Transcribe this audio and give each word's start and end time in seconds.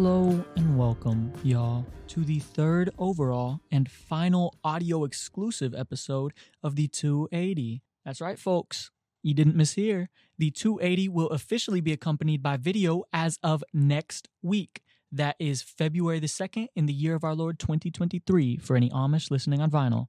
Hello 0.00 0.44
and 0.54 0.78
welcome, 0.78 1.32
y'all, 1.42 1.84
to 2.06 2.24
the 2.24 2.38
third 2.38 2.88
overall 2.98 3.58
and 3.72 3.90
final 3.90 4.54
audio 4.62 5.02
exclusive 5.02 5.74
episode 5.74 6.32
of 6.62 6.76
the 6.76 6.86
280. 6.86 7.82
That's 8.04 8.20
right, 8.20 8.38
folks. 8.38 8.92
You 9.24 9.34
didn't 9.34 9.56
mishear. 9.56 10.06
The 10.38 10.52
280 10.52 11.08
will 11.08 11.30
officially 11.30 11.80
be 11.80 11.92
accompanied 11.92 12.44
by 12.44 12.58
video 12.58 13.02
as 13.12 13.40
of 13.42 13.64
next 13.74 14.28
week. 14.40 14.82
That 15.10 15.34
is 15.40 15.62
February 15.62 16.20
the 16.20 16.28
2nd 16.28 16.68
in 16.76 16.86
the 16.86 16.92
year 16.92 17.16
of 17.16 17.24
our 17.24 17.34
Lord 17.34 17.58
2023 17.58 18.58
for 18.58 18.76
any 18.76 18.90
Amish 18.90 19.32
listening 19.32 19.60
on 19.60 19.68
vinyl. 19.68 20.06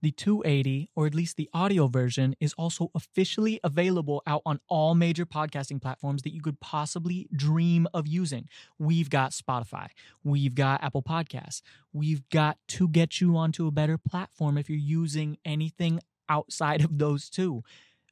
The 0.00 0.12
280, 0.12 0.90
or 0.94 1.06
at 1.06 1.14
least 1.14 1.36
the 1.36 1.50
audio 1.52 1.88
version, 1.88 2.36
is 2.38 2.52
also 2.54 2.90
officially 2.94 3.58
available 3.64 4.22
out 4.28 4.42
on 4.46 4.60
all 4.68 4.94
major 4.94 5.26
podcasting 5.26 5.82
platforms 5.82 6.22
that 6.22 6.32
you 6.32 6.40
could 6.40 6.60
possibly 6.60 7.28
dream 7.34 7.88
of 7.92 8.06
using. 8.06 8.48
We've 8.78 9.10
got 9.10 9.32
Spotify, 9.32 9.88
we've 10.22 10.54
got 10.54 10.84
Apple 10.84 11.02
Podcasts, 11.02 11.62
we've 11.92 12.28
got 12.30 12.58
to 12.68 12.88
get 12.88 13.20
you 13.20 13.36
onto 13.36 13.66
a 13.66 13.72
better 13.72 13.98
platform 13.98 14.56
if 14.56 14.70
you're 14.70 14.78
using 14.78 15.36
anything 15.44 16.00
outside 16.28 16.84
of 16.84 16.98
those 16.98 17.28
two. 17.28 17.64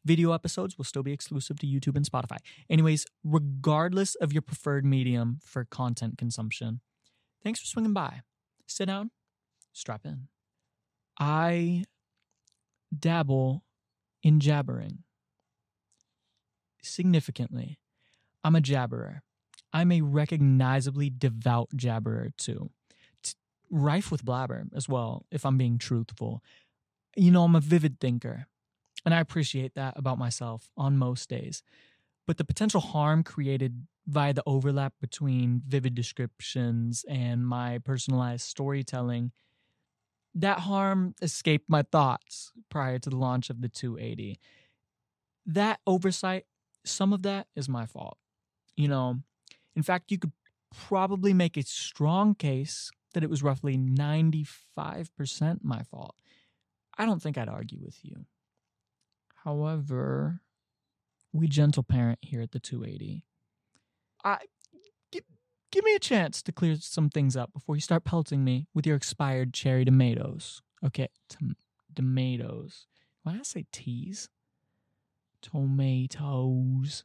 Video 0.04 0.32
episodes 0.32 0.78
will 0.78 0.84
still 0.84 1.02
be 1.02 1.12
exclusive 1.12 1.58
to 1.58 1.66
YouTube 1.66 1.96
and 1.96 2.08
Spotify. 2.08 2.38
Anyways, 2.70 3.06
regardless 3.24 4.14
of 4.16 4.32
your 4.32 4.42
preferred 4.42 4.84
medium 4.84 5.38
for 5.42 5.64
content 5.64 6.18
consumption, 6.18 6.80
thanks 7.42 7.60
for 7.60 7.66
swinging 7.66 7.92
by. 7.92 8.22
Sit 8.66 8.86
down, 8.86 9.10
strap 9.72 10.04
in. 10.04 10.28
I 11.18 11.84
dabble 12.96 13.64
in 14.22 14.40
jabbering 14.40 15.04
significantly. 16.82 17.78
I'm 18.44 18.56
a 18.56 18.60
jabberer. 18.60 19.20
I'm 19.72 19.92
a 19.92 20.00
recognizably 20.00 21.10
devout 21.10 21.68
jabberer 21.76 22.30
too. 22.36 22.70
T- 23.22 23.34
rife 23.70 24.10
with 24.10 24.24
blabber 24.24 24.64
as 24.74 24.88
well, 24.88 25.26
if 25.30 25.44
I'm 25.44 25.58
being 25.58 25.78
truthful. 25.78 26.42
You 27.16 27.30
know, 27.30 27.44
I'm 27.44 27.56
a 27.56 27.60
vivid 27.60 27.98
thinker, 27.98 28.46
and 29.04 29.14
I 29.14 29.20
appreciate 29.20 29.74
that 29.74 29.94
about 29.96 30.18
myself 30.18 30.70
on 30.76 30.96
most 30.96 31.28
days. 31.28 31.62
But 32.26 32.36
the 32.38 32.44
potential 32.44 32.80
harm 32.80 33.22
created 33.22 33.86
via 34.06 34.32
the 34.32 34.42
overlap 34.46 34.94
between 35.00 35.62
vivid 35.66 35.94
descriptions 35.94 37.04
and 37.08 37.46
my 37.46 37.78
personalized 37.78 38.46
storytelling 38.46 39.32
that 40.36 40.60
harm 40.60 41.14
escaped 41.22 41.68
my 41.68 41.82
thoughts 41.82 42.52
prior 42.68 42.98
to 42.98 43.10
the 43.10 43.16
launch 43.16 43.48
of 43.48 43.62
the 43.62 43.70
280. 43.70 44.38
That 45.46 45.80
oversight, 45.86 46.44
some 46.84 47.12
of 47.14 47.22
that 47.22 47.46
is 47.56 47.68
my 47.68 47.86
fault. 47.86 48.18
You 48.76 48.88
know, 48.88 49.20
in 49.74 49.82
fact, 49.82 50.10
you 50.10 50.18
could 50.18 50.32
probably 50.74 51.32
make 51.32 51.56
a 51.56 51.62
strong 51.62 52.34
case 52.34 52.90
that 53.14 53.24
it 53.24 53.30
was 53.30 53.42
roughly 53.42 53.78
95% 53.78 55.58
my 55.62 55.82
fault. 55.84 56.14
I 56.98 57.06
don't 57.06 57.22
think 57.22 57.38
I'd 57.38 57.48
argue 57.48 57.78
with 57.82 57.98
you. 58.02 58.26
However, 59.44 60.42
we 61.32 61.48
gentle 61.48 61.82
parent 61.82 62.18
here 62.20 62.42
at 62.42 62.52
the 62.52 62.60
280. 62.60 63.24
I 64.22 64.38
give 65.70 65.84
me 65.84 65.94
a 65.94 66.00
chance 66.00 66.42
to 66.42 66.52
clear 66.52 66.76
some 66.76 67.10
things 67.10 67.36
up 67.36 67.52
before 67.52 67.74
you 67.74 67.80
start 67.80 68.04
pelting 68.04 68.44
me 68.44 68.66
with 68.74 68.86
your 68.86 68.96
expired 68.96 69.52
cherry 69.52 69.84
tomatoes. 69.84 70.62
Okay, 70.84 71.08
tom- 71.28 71.56
tomatoes. 71.94 72.86
Why 73.22 73.32
did 73.32 73.40
I 73.40 73.44
say 73.44 73.66
teas? 73.72 74.28
Tomatoes. 75.42 77.04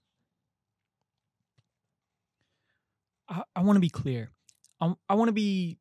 I, 3.27 3.43
I 3.55 3.61
want 3.61 3.77
to 3.77 3.81
be 3.81 3.89
clear. 3.89 4.31
I, 4.79 4.93
I 5.09 5.15
want 5.15 5.29
to 5.29 5.33
be 5.33 5.79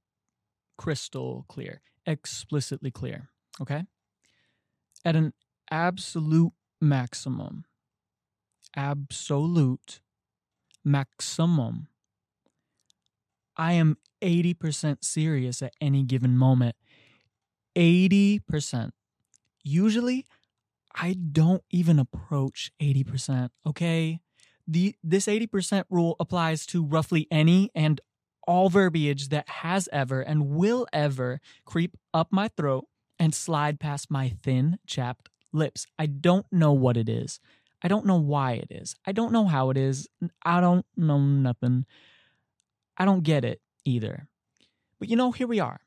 crystal 0.78 1.44
clear, 1.48 1.82
explicitly 2.06 2.90
clear. 2.90 3.28
Okay? 3.60 3.84
At 5.04 5.16
an 5.16 5.32
absolute 5.70 6.52
maximum, 6.80 7.64
absolute 8.74 10.00
maximum 10.84 11.88
I 13.60 13.72
am 13.72 13.98
80% 14.22 15.04
serious 15.04 15.60
at 15.60 15.74
any 15.82 16.02
given 16.02 16.34
moment. 16.34 16.76
80%. 17.76 18.92
Usually, 19.62 20.24
I 20.94 21.12
don't 21.12 21.62
even 21.70 21.98
approach 21.98 22.72
80%, 22.80 23.50
okay? 23.66 24.20
The 24.66 24.94
this 25.04 25.26
80% 25.26 25.84
rule 25.90 26.16
applies 26.18 26.64
to 26.66 26.82
roughly 26.82 27.28
any 27.30 27.70
and 27.74 28.00
all 28.48 28.70
verbiage 28.70 29.28
that 29.28 29.46
has 29.46 29.90
ever 29.92 30.22
and 30.22 30.48
will 30.48 30.86
ever 30.90 31.38
creep 31.66 31.98
up 32.14 32.28
my 32.30 32.48
throat 32.48 32.86
and 33.18 33.34
slide 33.34 33.78
past 33.78 34.10
my 34.10 34.30
thin, 34.42 34.78
chapped 34.86 35.28
lips. 35.52 35.86
I 35.98 36.06
don't 36.06 36.46
know 36.50 36.72
what 36.72 36.96
it 36.96 37.10
is. 37.10 37.40
I 37.82 37.88
don't 37.88 38.06
know 38.06 38.16
why 38.16 38.52
it 38.52 38.68
is. 38.70 38.96
I 39.04 39.12
don't 39.12 39.32
know 39.32 39.44
how 39.44 39.68
it 39.68 39.76
is. 39.76 40.08
I 40.46 40.62
don't 40.62 40.86
know 40.96 41.18
nothing. 41.18 41.84
I 43.00 43.06
don't 43.06 43.24
get 43.24 43.46
it 43.46 43.62
either. 43.86 44.28
But 44.98 45.08
you 45.08 45.16
know, 45.16 45.32
here 45.32 45.46
we 45.46 45.58
are. 45.58 45.80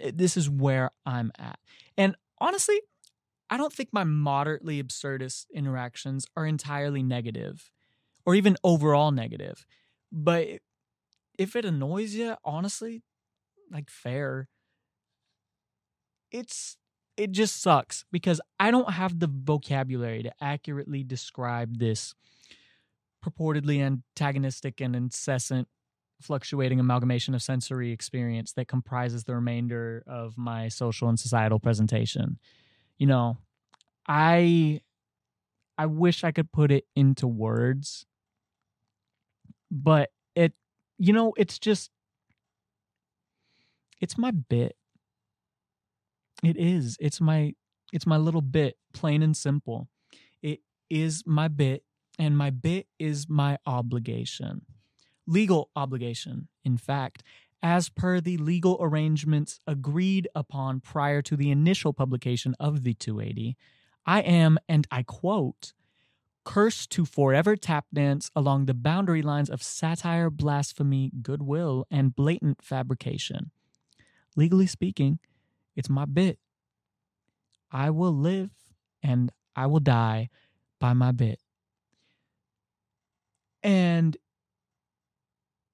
Eh, 0.00 0.10
this 0.12 0.36
is 0.36 0.50
where 0.50 0.90
I'm 1.06 1.30
at. 1.38 1.60
And 1.96 2.16
honestly, 2.40 2.80
I 3.48 3.56
don't 3.56 3.72
think 3.72 3.90
my 3.92 4.02
moderately 4.02 4.82
absurdist 4.82 5.46
interactions 5.54 6.26
are 6.36 6.44
entirely 6.44 7.04
negative 7.04 7.70
or 8.26 8.34
even 8.34 8.56
overall 8.64 9.12
negative. 9.12 9.64
But 10.10 10.48
if 11.38 11.54
it 11.54 11.64
annoys 11.64 12.14
you, 12.14 12.34
honestly, 12.44 13.04
like 13.70 13.88
fair, 13.88 14.48
it's 16.32 16.76
it 17.16 17.30
just 17.30 17.62
sucks 17.62 18.04
because 18.10 18.40
I 18.58 18.72
don't 18.72 18.90
have 18.90 19.20
the 19.20 19.30
vocabulary 19.32 20.24
to 20.24 20.32
accurately 20.40 21.04
describe 21.04 21.78
this 21.78 22.12
purportedly 23.24 23.80
antagonistic 23.80 24.80
and 24.80 24.96
incessant 24.96 25.68
fluctuating 26.20 26.80
amalgamation 26.80 27.34
of 27.34 27.42
sensory 27.42 27.92
experience 27.92 28.52
that 28.54 28.68
comprises 28.68 29.24
the 29.24 29.34
remainder 29.34 30.02
of 30.06 30.38
my 30.38 30.68
social 30.68 31.08
and 31.08 31.18
societal 31.18 31.58
presentation. 31.58 32.38
You 32.98 33.06
know, 33.06 33.38
I 34.08 34.80
I 35.78 35.86
wish 35.86 36.24
I 36.24 36.32
could 36.32 36.52
put 36.52 36.70
it 36.72 36.86
into 36.94 37.26
words, 37.26 38.06
but 39.70 40.10
it 40.34 40.52
you 40.98 41.12
know, 41.12 41.34
it's 41.36 41.58
just 41.58 41.90
it's 44.00 44.18
my 44.18 44.30
bit. 44.30 44.76
It 46.42 46.56
is. 46.56 46.96
It's 47.00 47.20
my 47.20 47.54
it's 47.92 48.06
my 48.06 48.16
little 48.16 48.42
bit, 48.42 48.76
plain 48.92 49.22
and 49.22 49.36
simple. 49.36 49.88
It 50.42 50.60
is 50.90 51.22
my 51.26 51.48
bit 51.48 51.84
and 52.18 52.36
my 52.36 52.50
bit 52.50 52.86
is 52.98 53.28
my 53.28 53.58
obligation 53.66 54.62
legal 55.26 55.70
obligation, 55.76 56.48
in 56.64 56.76
fact, 56.76 57.22
as 57.62 57.88
per 57.88 58.20
the 58.20 58.36
legal 58.36 58.78
arrangements 58.80 59.60
agreed 59.66 60.28
upon 60.34 60.80
prior 60.80 61.22
to 61.22 61.36
the 61.36 61.50
initial 61.50 61.92
publication 61.92 62.54
of 62.60 62.84
the 62.84 62.94
280, 62.94 63.56
I 64.04 64.20
am, 64.20 64.58
and 64.68 64.86
I 64.90 65.02
quote, 65.02 65.72
cursed 66.44 66.90
to 66.90 67.04
forever 67.04 67.56
tap 67.56 67.86
dance 67.92 68.30
along 68.36 68.66
the 68.66 68.74
boundary 68.74 69.20
lines 69.20 69.50
of 69.50 69.62
satire, 69.62 70.30
blasphemy, 70.30 71.10
goodwill, 71.22 71.86
and 71.90 72.14
blatant 72.14 72.62
fabrication. 72.62 73.50
Legally 74.36 74.68
speaking, 74.68 75.18
it's 75.74 75.90
my 75.90 76.04
bit. 76.04 76.38
I 77.72 77.90
will 77.90 78.12
live 78.12 78.50
and 79.02 79.32
I 79.56 79.66
will 79.66 79.80
die 79.80 80.28
by 80.78 80.92
my 80.92 81.10
bit. 81.10 81.40
And 83.62 84.16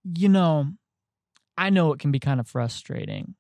you 0.05 0.29
know, 0.29 0.73
I 1.57 1.71
know 1.71 1.93
it 1.93 1.99
can 1.99 2.13
be 2.13 2.19
kind 2.19 2.41
of 2.41 2.49
frustrating. 2.49 3.35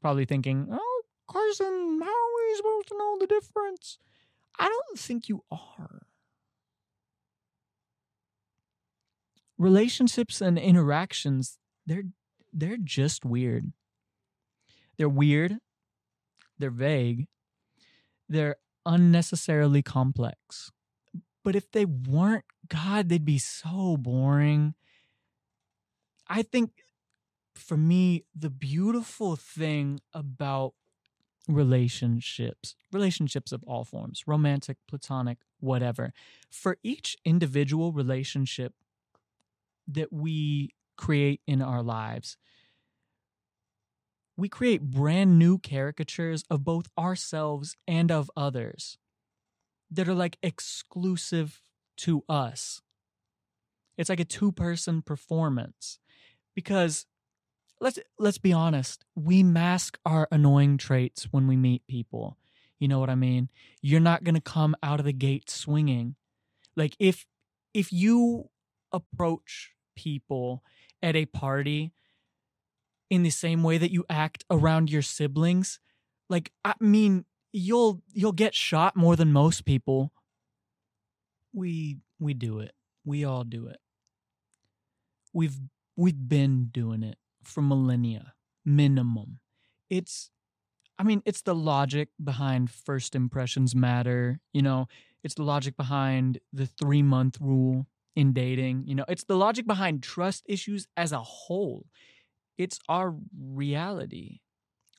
Probably 0.00 0.24
thinking, 0.24 0.68
oh, 0.70 1.02
Carson, 1.28 2.00
how 2.02 2.08
are 2.08 2.34
we 2.36 2.56
supposed 2.56 2.88
to 2.88 2.98
know 2.98 3.16
the 3.20 3.26
difference? 3.26 3.98
I 4.58 4.68
don't 4.68 4.98
think 4.98 5.28
you 5.28 5.44
are. 5.50 6.02
Relationships 9.58 10.40
and 10.40 10.58
interactions, 10.58 11.58
they're 11.86 12.04
they're 12.52 12.78
just 12.82 13.24
weird. 13.24 13.72
They're 14.96 15.08
weird. 15.08 15.58
They're 16.58 16.70
vague. 16.70 17.26
They're 18.28 18.56
unnecessarily 18.86 19.82
complex. 19.82 20.72
But 21.44 21.56
if 21.56 21.70
they 21.70 21.84
weren't, 21.84 22.44
God, 22.68 23.08
they'd 23.08 23.24
be 23.24 23.38
so 23.38 23.96
boring 23.96 24.74
I 26.30 26.42
think 26.42 26.70
for 27.56 27.76
me, 27.76 28.24
the 28.34 28.48
beautiful 28.48 29.34
thing 29.34 30.00
about 30.14 30.74
relationships, 31.48 32.76
relationships 32.92 33.50
of 33.50 33.64
all 33.64 33.84
forms, 33.84 34.22
romantic, 34.28 34.76
platonic, 34.86 35.38
whatever, 35.58 36.12
for 36.48 36.76
each 36.84 37.16
individual 37.24 37.92
relationship 37.92 38.74
that 39.88 40.12
we 40.12 40.70
create 40.96 41.40
in 41.48 41.60
our 41.60 41.82
lives, 41.82 42.36
we 44.36 44.48
create 44.48 44.82
brand 44.82 45.36
new 45.36 45.58
caricatures 45.58 46.44
of 46.48 46.62
both 46.62 46.86
ourselves 46.96 47.76
and 47.88 48.12
of 48.12 48.30
others 48.36 48.98
that 49.90 50.08
are 50.08 50.14
like 50.14 50.38
exclusive 50.44 51.60
to 51.96 52.22
us. 52.28 52.80
It's 53.98 54.08
like 54.08 54.20
a 54.20 54.24
two 54.24 54.52
person 54.52 55.02
performance 55.02 55.98
because 56.60 57.06
let's 57.80 57.98
let's 58.18 58.36
be 58.36 58.52
honest, 58.52 59.06
we 59.14 59.42
mask 59.42 59.98
our 60.04 60.28
annoying 60.30 60.76
traits 60.76 61.28
when 61.30 61.46
we 61.46 61.56
meet 61.56 61.86
people. 61.86 62.36
You 62.78 62.86
know 62.86 62.98
what 62.98 63.08
I 63.08 63.14
mean? 63.14 63.48
You're 63.80 64.00
not 64.00 64.24
going 64.24 64.34
to 64.34 64.42
come 64.42 64.76
out 64.82 65.00
of 65.00 65.06
the 65.06 65.14
gate 65.14 65.48
swinging. 65.48 66.16
Like 66.76 66.94
if 66.98 67.26
if 67.72 67.92
you 67.92 68.50
approach 68.92 69.72
people 69.96 70.62
at 71.02 71.16
a 71.16 71.24
party 71.26 71.92
in 73.08 73.22
the 73.22 73.30
same 73.30 73.62
way 73.62 73.78
that 73.78 73.90
you 73.90 74.04
act 74.10 74.44
around 74.50 74.90
your 74.90 75.02
siblings, 75.02 75.80
like 76.28 76.52
I 76.62 76.74
mean, 76.78 77.24
you'll 77.54 78.02
you'll 78.12 78.32
get 78.32 78.54
shot 78.54 78.96
more 78.96 79.16
than 79.16 79.32
most 79.32 79.64
people. 79.64 80.12
We 81.54 81.96
we 82.18 82.34
do 82.34 82.60
it. 82.60 82.72
We 83.02 83.24
all 83.24 83.44
do 83.44 83.66
it. 83.66 83.78
We've 85.32 85.56
we've 86.00 86.28
been 86.28 86.68
doing 86.72 87.02
it 87.02 87.18
for 87.42 87.60
millennia 87.60 88.32
minimum. 88.64 89.38
It's 89.90 90.30
I 90.98 91.02
mean, 91.02 91.22
it's 91.24 91.42
the 91.42 91.54
logic 91.54 92.08
behind 92.22 92.70
first 92.70 93.14
impressions 93.14 93.74
matter, 93.74 94.40
you 94.52 94.62
know, 94.62 94.86
it's 95.22 95.34
the 95.34 95.42
logic 95.42 95.76
behind 95.76 96.38
the 96.52 96.66
3 96.66 97.02
month 97.02 97.38
rule 97.40 97.86
in 98.16 98.32
dating, 98.32 98.84
you 98.86 98.94
know, 98.94 99.04
it's 99.08 99.24
the 99.24 99.36
logic 99.36 99.66
behind 99.66 100.02
trust 100.02 100.42
issues 100.46 100.86
as 100.96 101.12
a 101.12 101.20
whole. 101.20 101.86
It's 102.58 102.78
our 102.88 103.14
reality. 103.38 104.40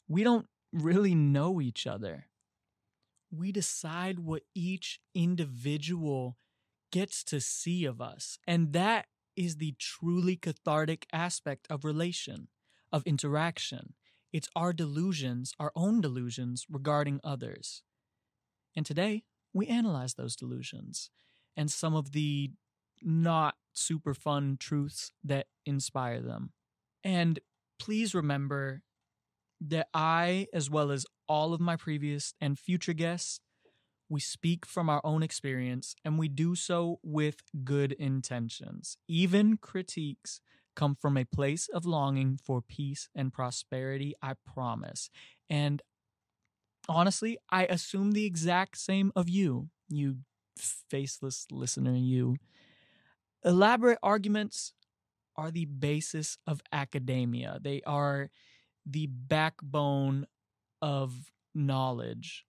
We 0.08 0.24
don't 0.24 0.48
really 0.72 1.16
know 1.16 1.62
each 1.62 1.86
other. 1.86 2.28
We 3.32 3.52
decide 3.52 4.20
what 4.20 4.44
each 4.56 5.00
individual 5.14 6.38
gets 6.92 7.24
to 7.26 7.40
see 7.40 7.86
of 7.86 8.02
us. 8.02 8.38
And 8.48 8.74
that 8.74 9.06
is 9.36 9.58
the 9.58 9.76
truly 9.80 10.36
cathartic 10.36 11.08
aspect 11.12 11.68
of 11.70 11.86
relation, 11.86 12.48
of 12.92 13.04
interaction. 13.06 13.94
It's 14.34 14.50
our 14.56 14.74
delusions, 14.74 15.54
our 15.60 15.72
own 15.76 16.02
delusions 16.02 16.66
regarding 16.70 17.20
others. 17.24 17.84
And 18.76 18.86
today, 18.86 19.24
we 19.54 19.68
analyze 19.68 20.14
those 20.14 20.36
delusions 20.36 21.10
and 21.58 21.70
some 21.70 21.96
of 21.96 22.12
the 22.12 22.52
not 23.02 23.56
super 23.74 24.14
fun 24.14 24.58
truths 24.60 25.12
that 25.24 25.48
inspire 25.66 26.22
them. 26.22 26.52
And 27.04 27.40
please 27.80 28.14
remember 28.14 28.84
that 29.60 29.88
I, 29.94 30.48
as 30.54 30.70
well 30.70 30.92
as 30.92 31.06
all 31.28 31.54
of 31.54 31.60
my 31.60 31.76
previous 31.76 32.34
and 32.40 32.58
future 32.58 32.94
guests, 32.94 33.40
we 34.12 34.20
speak 34.20 34.66
from 34.66 34.90
our 34.90 35.00
own 35.06 35.24
experience 35.24 35.96
and 36.04 36.20
we 36.20 36.28
do 36.28 36.54
so 36.54 37.00
with 37.02 37.38
good 37.64 37.94
intentions. 37.94 38.98
Even 39.08 39.56
critiques 39.56 40.42
come 40.76 40.96
from 40.96 41.16
a 41.16 41.24
place 41.24 41.70
of 41.70 41.86
longing 41.86 42.38
for 42.44 42.62
peace 42.62 43.08
and 43.16 43.32
prosperity, 43.32 44.14
I 44.22 44.34
promise. 44.46 45.10
And 45.50 45.82
honestly, 46.90 47.38
I 47.50 47.64
assume 47.68 48.12
the 48.12 48.26
exact 48.26 48.78
same 48.78 49.14
of 49.16 49.30
you, 49.30 49.70
you 49.88 50.18
faceless 50.58 51.48
listener, 51.50 51.96
you. 51.96 52.36
Elaborate 53.46 54.00
arguments 54.04 54.74
are 55.38 55.52
the 55.52 55.66
basis 55.66 56.38
of 56.46 56.62
academia, 56.74 57.60
they 57.62 57.82
are 57.88 58.30
the 58.86 59.08
backbone 59.08 60.28
of 60.82 61.32
knowledge. 61.56 62.46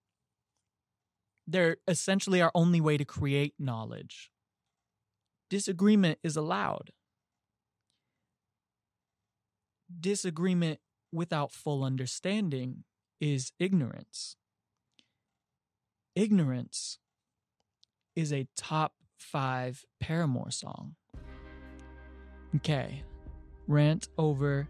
They're 1.47 1.79
essentially 1.89 2.41
our 2.41 2.53
only 2.55 2.81
way 2.81 2.97
to 2.97 3.05
create 3.05 3.55
knowledge. 3.59 4.31
Disagreement 5.51 6.19
is 6.23 6.37
allowed. 6.37 6.93
Disagreement 10.01 10.81
without 11.13 11.53
full 11.53 11.85
understanding 11.85 12.85
is 13.21 13.53
ignorance. 13.59 14.37
Ignorance 16.15 16.99
is 18.17 18.33
a 18.33 18.49
top 18.57 18.95
five 19.17 19.85
Paramore 20.01 20.51
song. 20.51 20.95
Okay, 22.57 23.03
rant 23.67 24.09
over. 24.19 24.69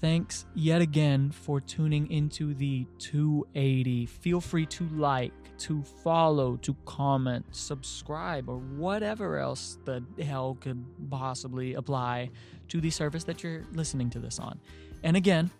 Thanks 0.00 0.46
yet 0.54 0.80
again 0.80 1.32
for 1.32 1.60
tuning 1.60 2.10
into 2.10 2.54
the 2.54 2.86
280. 2.98 4.06
Feel 4.06 4.40
free 4.40 4.64
to 4.66 4.84
like, 4.90 5.32
to 5.58 5.82
follow, 5.82 6.56
to 6.58 6.76
comment, 6.84 7.44
subscribe, 7.50 8.48
or 8.48 8.58
whatever 8.58 9.38
else 9.38 9.78
the 9.84 10.04
hell 10.22 10.56
could 10.60 10.84
possibly 11.10 11.74
apply 11.74 12.30
to 12.68 12.80
the 12.80 12.90
service 12.90 13.24
that 13.24 13.42
you're 13.42 13.64
listening 13.72 14.08
to 14.10 14.20
this 14.20 14.38
on. 14.38 14.60
And 15.02 15.16
again, 15.16 15.50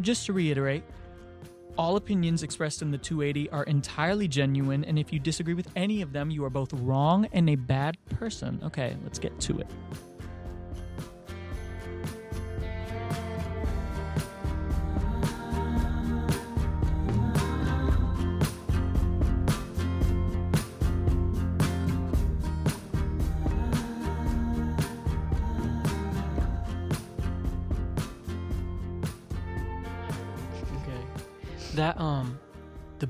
just 0.00 0.24
to 0.26 0.32
reiterate, 0.32 0.84
all 1.76 1.96
opinions 1.96 2.42
expressed 2.42 2.80
in 2.80 2.90
the 2.90 2.98
280 2.98 3.50
are 3.50 3.64
entirely 3.64 4.28
genuine, 4.28 4.84
and 4.84 4.98
if 4.98 5.12
you 5.12 5.18
disagree 5.18 5.54
with 5.54 5.68
any 5.76 6.00
of 6.00 6.12
them, 6.12 6.30
you 6.30 6.44
are 6.44 6.50
both 6.50 6.72
wrong 6.72 7.26
and 7.32 7.50
a 7.50 7.56
bad 7.56 7.98
person. 8.06 8.60
Okay, 8.64 8.96
let's 9.02 9.18
get 9.18 9.38
to 9.40 9.58
it. 9.58 9.66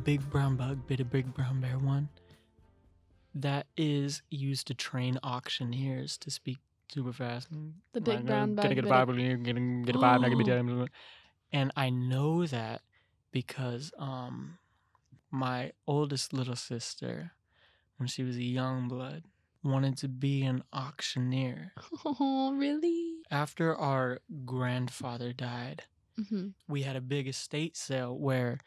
Big 0.04 0.28
brown 0.30 0.56
bug 0.56 0.86
bit 0.86 1.00
a 1.00 1.04
big 1.04 1.32
brown 1.34 1.60
bear 1.60 1.78
one 1.78 2.08
that 3.34 3.66
is 3.76 4.22
used 4.30 4.66
to 4.68 4.74
train 4.74 5.18
auctioneers 5.24 6.16
to 6.18 6.30
speak 6.30 6.58
super 6.92 7.12
fast. 7.12 7.48
The 7.92 8.00
big 8.00 8.18
Like, 8.18 8.26
brown 8.26 8.54
bug 8.54 8.62
Gonna 8.64 8.74
get 8.76 8.78
a 8.78 8.82
bit 8.82 8.88
a- 8.88 8.90
Bible, 8.90 9.18
you're 9.18 9.36
gonna 9.36 9.82
get 9.84 9.96
a 9.96 9.98
Bible, 9.98 10.20
not 10.22 10.30
gonna 10.30 10.36
be 10.36 10.44
damn- 10.44 10.88
And 11.52 11.72
I 11.76 11.90
know 11.90 12.46
that 12.46 12.82
because 13.32 13.92
um 13.98 14.58
my 15.30 15.72
oldest 15.88 16.32
little 16.32 16.54
sister, 16.54 17.32
when 17.96 18.06
she 18.06 18.22
was 18.22 18.36
a 18.36 18.42
young 18.44 18.86
blood, 18.86 19.24
wanted 19.64 19.96
to 19.98 20.08
be 20.08 20.42
an 20.44 20.62
auctioneer. 20.72 21.72
Oh, 22.04 22.52
really? 22.56 23.16
After 23.32 23.74
our 23.74 24.20
grandfather 24.44 25.32
died, 25.32 25.82
hmm 26.16 26.50
we 26.68 26.82
had 26.82 26.94
a 26.94 27.00
big 27.00 27.26
estate 27.26 27.76
sale 27.76 28.16
where 28.16 28.58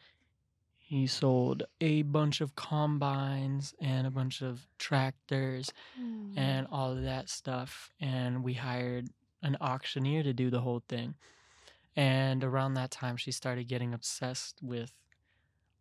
he 0.88 1.06
sold 1.06 1.64
a 1.82 2.00
bunch 2.00 2.40
of 2.40 2.56
combines 2.56 3.74
and 3.78 4.06
a 4.06 4.10
bunch 4.10 4.40
of 4.40 4.66
tractors 4.78 5.70
hmm. 5.94 6.32
and 6.34 6.66
all 6.72 6.92
of 6.92 7.02
that 7.02 7.28
stuff 7.28 7.92
and 8.00 8.42
we 8.42 8.54
hired 8.54 9.06
an 9.42 9.54
auctioneer 9.60 10.22
to 10.22 10.32
do 10.32 10.48
the 10.48 10.62
whole 10.62 10.82
thing 10.88 11.14
and 11.94 12.42
around 12.42 12.72
that 12.72 12.90
time 12.90 13.18
she 13.18 13.30
started 13.30 13.68
getting 13.68 13.92
obsessed 13.92 14.60
with 14.62 14.94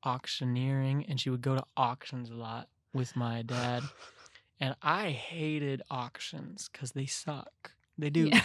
auctioneering 0.03 1.05
and 1.07 1.21
she 1.21 1.29
would 1.29 1.41
go 1.41 1.55
to 1.55 1.63
auctions 1.77 2.29
a 2.29 2.35
lot 2.35 2.67
with 2.93 3.15
my 3.15 3.41
dad 3.43 3.81
and 4.59 4.75
i 4.81 5.11
hated 5.11 5.81
auctions 5.89 6.69
because 6.69 6.91
they 6.91 7.05
suck 7.05 7.71
they 7.97 8.09
do 8.09 8.27
Yeah. 8.27 8.43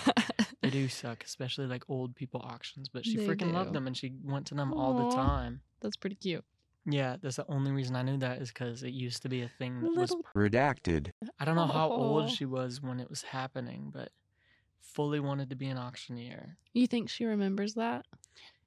they 0.62 0.70
do 0.70 0.88
suck, 0.88 1.24
especially 1.24 1.66
like 1.66 1.82
old 1.88 2.14
people 2.14 2.40
auctions. 2.40 2.88
But 2.88 3.04
she 3.04 3.18
They 3.18 3.26
freaking 3.26 3.52
loved 3.52 3.74
them 3.74 3.86
and 3.86 3.94
she 3.94 4.14
went 4.24 4.46
to 4.46 4.54
them 4.54 4.72
all 4.72 5.10
the 5.10 5.14
time. 5.14 5.60
That's 5.82 5.96
pretty 5.96 6.16
cute. 6.16 6.42
Yeah, 6.84 7.16
that's 7.22 7.36
the 7.36 7.46
only 7.48 7.70
reason 7.70 7.94
I 7.94 8.02
knew 8.02 8.16
that 8.18 8.42
is 8.42 8.48
because 8.48 8.82
it 8.82 8.90
used 8.92 9.22
to 9.22 9.28
be 9.28 9.42
a 9.42 9.48
thing 9.48 9.80
that 9.80 9.86
was. 9.90 10.10
Little 10.10 10.24
Redacted. 10.34 11.10
I 11.38 11.44
don't 11.44 11.54
know 11.54 11.66
how 11.66 11.88
Aw. 11.88 11.94
old 11.94 12.30
she 12.30 12.44
was 12.44 12.82
when 12.82 12.98
it 12.98 13.08
was 13.08 13.22
happening, 13.22 13.90
but 13.94 14.10
fully 14.80 15.20
wanted 15.20 15.50
to 15.50 15.56
be 15.56 15.68
an 15.68 15.78
auctioneer. 15.78 16.56
You 16.72 16.86
think 16.86 17.08
she 17.08 17.24
remembers 17.24 17.74
that? 17.74 18.04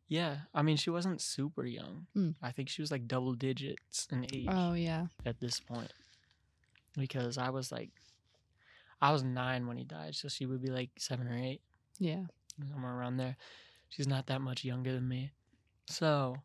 Yeah, 0.07 0.37
I 0.53 0.61
mean, 0.61 0.77
she 0.77 0.89
wasn't 0.91 1.19
super 1.19 1.65
young. 1.65 2.05
Mm. 2.15 2.35
I 2.41 2.51
think 2.51 2.69
she 2.69 2.81
was 2.81 2.91
like 2.91 3.07
double 3.07 3.33
digits 3.33 4.07
in 4.11 4.25
age 4.33 4.47
Oh 4.49 4.73
yeah. 4.73 5.07
at 5.25 5.39
this 5.39 5.59
point. 5.59 5.91
Because 6.97 7.37
I 7.37 7.49
was 7.49 7.71
like, 7.71 7.89
I 9.01 9.11
was 9.11 9.23
nine 9.23 9.67
when 9.67 9.77
he 9.77 9.83
died, 9.83 10.15
so 10.15 10.29
she 10.29 10.45
would 10.45 10.61
be 10.61 10.69
like 10.69 10.91
seven 10.97 11.27
or 11.27 11.35
eight. 11.37 11.61
Yeah. 11.99 12.23
somewhere 12.71 12.95
around 12.95 13.17
there. 13.17 13.35
She's 13.89 14.07
not 14.07 14.27
that 14.27 14.41
much 14.41 14.63
younger 14.63 14.93
than 14.93 15.07
me. 15.07 15.31
So, 15.87 16.37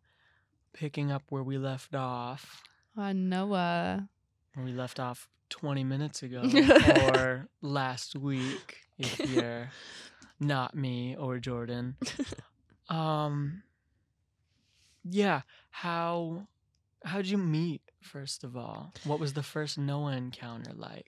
picking 0.72 1.10
up 1.10 1.22
where 1.28 1.42
we 1.42 1.58
left 1.58 1.94
off, 1.94 2.62
On. 2.96 3.32
Uh. 3.32 4.00
where 4.54 4.64
we 4.64 4.72
left 4.72 5.00
off 5.00 5.28
20 5.50 5.84
minutes 5.84 6.22
ago 6.22 6.42
or 7.14 7.48
last 7.62 8.16
week, 8.16 8.78
if 8.98 9.18
you're 9.30 9.70
not 10.40 10.74
me 10.74 11.16
or 11.16 11.38
Jordan. 11.38 11.96
um 12.88 13.62
yeah, 15.04 15.42
how 15.70 16.46
how'd 17.04 17.26
you 17.26 17.38
meet 17.38 17.82
first 18.00 18.44
of 18.44 18.56
all? 18.56 18.92
What 19.04 19.20
was 19.20 19.32
the 19.32 19.42
first 19.42 19.78
Noah 19.78 20.12
encounter 20.12 20.72
like? 20.74 21.06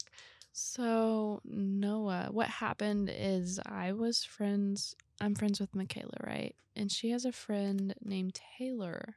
So, 0.55 1.41
Noah, 1.45 2.29
what 2.31 2.49
happened 2.49 3.11
is 3.13 3.59
I 3.65 3.93
was 3.93 4.23
friends, 4.23 4.95
I'm 5.19 5.35
friends 5.35 5.59
with 5.61 5.75
Michaela, 5.75 6.17
right? 6.23 6.55
And 6.77 6.93
she 6.93 7.11
has 7.11 7.25
a 7.25 7.33
friend 7.33 7.95
named 8.05 8.39
Taylor 8.59 9.17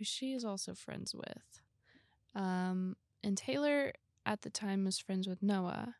who 0.00 0.04
she 0.04 0.32
is 0.32 0.44
also 0.46 0.72
friends 0.74 1.14
with. 1.14 1.60
Um, 2.34 2.96
and 3.22 3.36
Taylor 3.36 3.92
at 4.24 4.40
the 4.40 4.48
time 4.50 4.84
was 4.86 4.98
friends 4.98 5.28
with 5.28 5.42
Noah. 5.42 5.94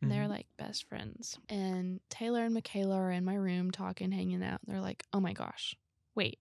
And 0.00 0.10
they're 0.10 0.26
Mhm. 0.26 0.30
like 0.30 0.46
best 0.56 0.84
friends. 0.88 1.38
And 1.48 2.00
Taylor 2.08 2.44
and 2.44 2.54
Michaela 2.54 2.94
are 2.96 3.10
in 3.10 3.24
my 3.24 3.34
room 3.34 3.70
talking, 3.72 4.12
hanging 4.12 4.42
out. 4.44 4.60
They're 4.64 4.80
like, 4.80 5.04
oh 5.12 5.18
my 5.20 5.32
gosh, 5.32 5.74
wait, 6.14 6.38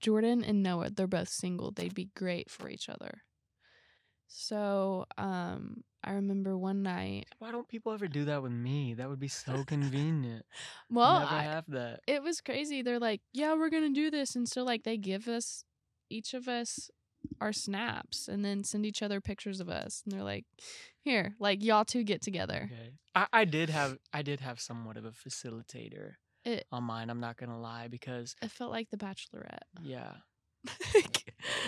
Jordan 0.00 0.42
and 0.44 0.60
Noah, 0.62 0.90
they're 0.90 1.06
both 1.06 1.28
single. 1.28 1.70
They'd 1.70 1.94
be 1.94 2.10
great 2.16 2.50
for 2.50 2.68
each 2.68 2.88
other. 2.88 3.22
So 4.28 5.06
um, 5.18 5.82
I 6.04 6.12
remember 6.12 6.56
one 6.56 6.82
night, 6.82 7.26
Why 7.38 7.50
don't 7.52 7.66
people 7.68 7.92
ever 7.92 8.06
do 8.06 8.24
that 8.26 8.42
with 8.42 8.52
me? 8.52 8.94
That 8.94 9.08
would 9.08 9.18
be 9.20 9.28
so 9.28 9.64
convenient. 9.66 10.46
well, 10.88 11.20
Never 11.20 11.34
I, 11.34 11.42
have 11.42 11.64
that. 11.68 12.00
it 12.06 12.22
was 12.22 12.40
crazy. 12.40 12.82
They're 12.82 13.00
like, 13.00 13.22
yeah, 13.32 13.54
we're 13.54 13.70
going 13.70 13.92
to 13.92 14.00
do 14.00 14.10
this. 14.10 14.36
And 14.36 14.48
so, 14.48 14.62
like, 14.62 14.84
they 14.84 14.96
give 14.96 15.26
us, 15.28 15.64
each 16.10 16.34
of 16.34 16.48
us, 16.48 16.90
our 17.40 17.52
snaps 17.52 18.28
and 18.28 18.44
then 18.44 18.64
send 18.64 18.84
each 18.86 19.02
other 19.02 19.20
pictures 19.20 19.60
of 19.60 19.68
us. 19.68 20.02
And 20.04 20.12
they're 20.12 20.22
like, 20.24 20.44
here, 21.02 21.34
like, 21.38 21.62
y'all 21.62 21.84
two 21.84 22.02
get 22.04 22.22
together. 22.22 22.70
Okay. 22.72 22.90
I, 23.14 23.26
I 23.32 23.44
did 23.44 23.70
have 23.70 23.98
I 24.12 24.22
did 24.22 24.40
have 24.40 24.60
somewhat 24.60 24.96
of 24.96 25.04
a 25.04 25.10
facilitator 25.12 26.14
It, 26.44 26.66
on 26.72 26.84
mine, 26.84 27.10
I'm 27.10 27.20
not 27.20 27.36
gonna 27.36 27.60
lie, 27.60 27.88
because 27.88 28.36
it 28.42 28.50
felt 28.50 28.70
like 28.70 28.88
The 28.90 28.96
Bachelorette. 28.96 29.64
yeah. 29.82 30.12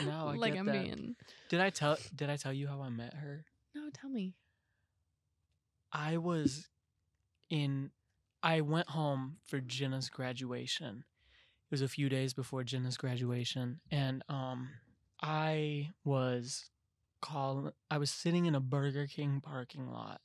No, 0.07 0.29
I 0.29 0.35
like 0.37 0.57
I'm 0.57 0.67
that. 0.67 0.73
being, 0.85 1.17
Did 1.49 1.61
I 1.61 1.71
tell 1.71 1.97
did 2.15 2.29
I 2.29 2.37
tell 2.37 2.53
you 2.53 2.67
how 2.69 2.83
I 2.83 2.89
met 2.91 3.15
her? 3.15 3.45
no, 3.75 3.89
tell 3.93 4.11
me. 4.11 4.35
I 5.93 6.17
was 6.19 6.69
in 7.51 7.91
I 8.43 8.61
went 8.61 8.89
home 8.91 9.37
for 9.47 9.61
Jenna's 9.61 10.09
graduation. 10.11 11.05
It 11.73 11.77
was 11.77 11.81
a 11.81 11.89
few 11.89 12.11
days 12.11 12.35
before 12.35 12.65
Jenna's 12.65 12.99
graduation 12.99 13.81
and 13.91 14.23
um 14.29 14.69
I 15.23 15.89
was 16.05 16.69
call 17.23 17.71
I 17.91 17.97
was 17.97 18.11
sitting 18.11 18.45
in 18.45 18.55
a 18.55 18.61
Burger 18.61 19.07
King 19.07 19.41
parking 19.43 19.91
lot. 19.91 20.21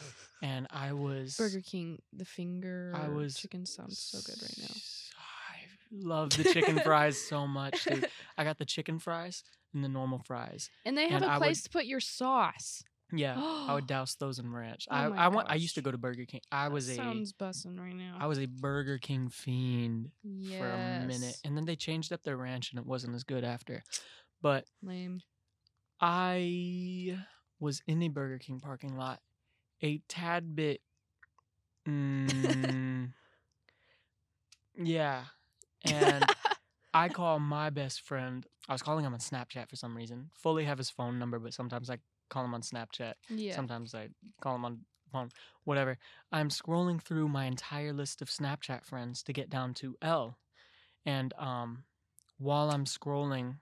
And 0.42 0.66
I 0.70 0.92
was 0.92 1.36
Burger 1.36 1.60
King, 1.64 2.02
the 2.12 2.24
finger 2.24 2.92
I 2.96 3.06
was 3.08 3.36
chicken 3.36 3.64
sounds 3.64 3.98
so 4.00 4.18
good 4.26 4.42
right 4.42 4.58
now. 4.58 4.74
I 4.74 5.56
love 5.92 6.30
the 6.30 6.42
chicken 6.52 6.80
fries 6.80 7.16
so 7.16 7.46
much, 7.46 7.84
dude. 7.84 8.08
I 8.36 8.42
got 8.42 8.58
the 8.58 8.64
chicken 8.64 8.98
fries 8.98 9.44
and 9.72 9.84
the 9.84 9.88
normal 9.88 10.18
fries. 10.18 10.68
And 10.84 10.98
they 10.98 11.04
have 11.08 11.22
And 11.22 11.24
a 11.24 11.28
I 11.28 11.38
would- 11.38 11.44
place 11.44 11.62
to 11.62 11.70
put 11.70 11.86
your 11.86 12.00
sauce. 12.00 12.82
Yeah, 13.12 13.36
I 13.40 13.74
would 13.74 13.86
douse 13.88 14.14
those 14.16 14.38
in 14.38 14.52
ranch. 14.52 14.86
Oh 14.90 14.94
I 14.94 15.26
I 15.26 15.28
went. 15.28 15.48
I 15.50 15.54
used 15.54 15.76
to 15.76 15.82
go 15.82 15.90
to 15.90 15.98
Burger 15.98 16.24
King. 16.24 16.40
I 16.50 16.64
That 16.64 16.72
was 16.72 16.88
a 16.88 16.96
sounds 16.96 17.32
bussin' 17.32 17.78
right 17.78 17.94
now. 17.94 18.16
I 18.18 18.26
was 18.26 18.38
a 18.38 18.46
Burger 18.46 18.98
King 18.98 19.28
fiend 19.28 20.10
yes. 20.22 20.58
for 20.58 20.68
a 20.68 21.06
minute, 21.06 21.36
and 21.44 21.56
then 21.56 21.64
they 21.64 21.76
changed 21.76 22.12
up 22.12 22.22
their 22.22 22.36
ranch, 22.36 22.72
and 22.72 22.80
it 22.80 22.86
wasn't 22.86 23.14
as 23.14 23.24
good 23.24 23.44
after. 23.44 23.82
But 24.42 24.64
Lame. 24.82 25.20
I 26.00 27.18
was 27.60 27.80
in 27.86 28.02
a 28.02 28.08
Burger 28.08 28.38
King 28.38 28.60
parking 28.60 28.96
lot, 28.96 29.20
a 29.82 30.00
tad 30.08 30.54
bit. 30.56 30.80
Mm, 31.86 33.12
yeah, 34.76 35.22
and 35.84 36.24
I 36.96 37.08
call 37.08 37.38
my 37.38 37.70
best 37.70 38.00
friend. 38.00 38.46
I 38.68 38.72
was 38.72 38.82
calling 38.82 39.04
him 39.04 39.12
on 39.12 39.20
Snapchat 39.20 39.68
for 39.68 39.76
some 39.76 39.96
reason. 39.96 40.30
Fully 40.34 40.64
have 40.64 40.78
his 40.78 40.90
phone 40.90 41.18
number, 41.18 41.38
but 41.38 41.52
sometimes 41.52 41.90
I 41.90 41.98
call 42.30 42.44
him 42.44 42.54
on 42.54 42.62
Snapchat. 42.62 43.14
yeah. 43.28 43.54
Sometimes 43.54 43.94
I 43.94 44.08
call 44.40 44.56
him 44.56 44.64
on 44.64 44.80
phone. 45.12 45.28
Whatever. 45.64 45.98
I'm 46.32 46.48
scrolling 46.48 47.00
through 47.02 47.28
my 47.28 47.44
entire 47.44 47.92
list 47.92 48.22
of 48.22 48.28
Snapchat 48.28 48.84
friends 48.84 49.22
to 49.24 49.32
get 49.32 49.50
down 49.50 49.74
to 49.74 49.96
L, 50.00 50.38
and 51.04 51.32
um, 51.38 51.84
while 52.38 52.70
I'm 52.70 52.84
scrolling, 52.86 53.56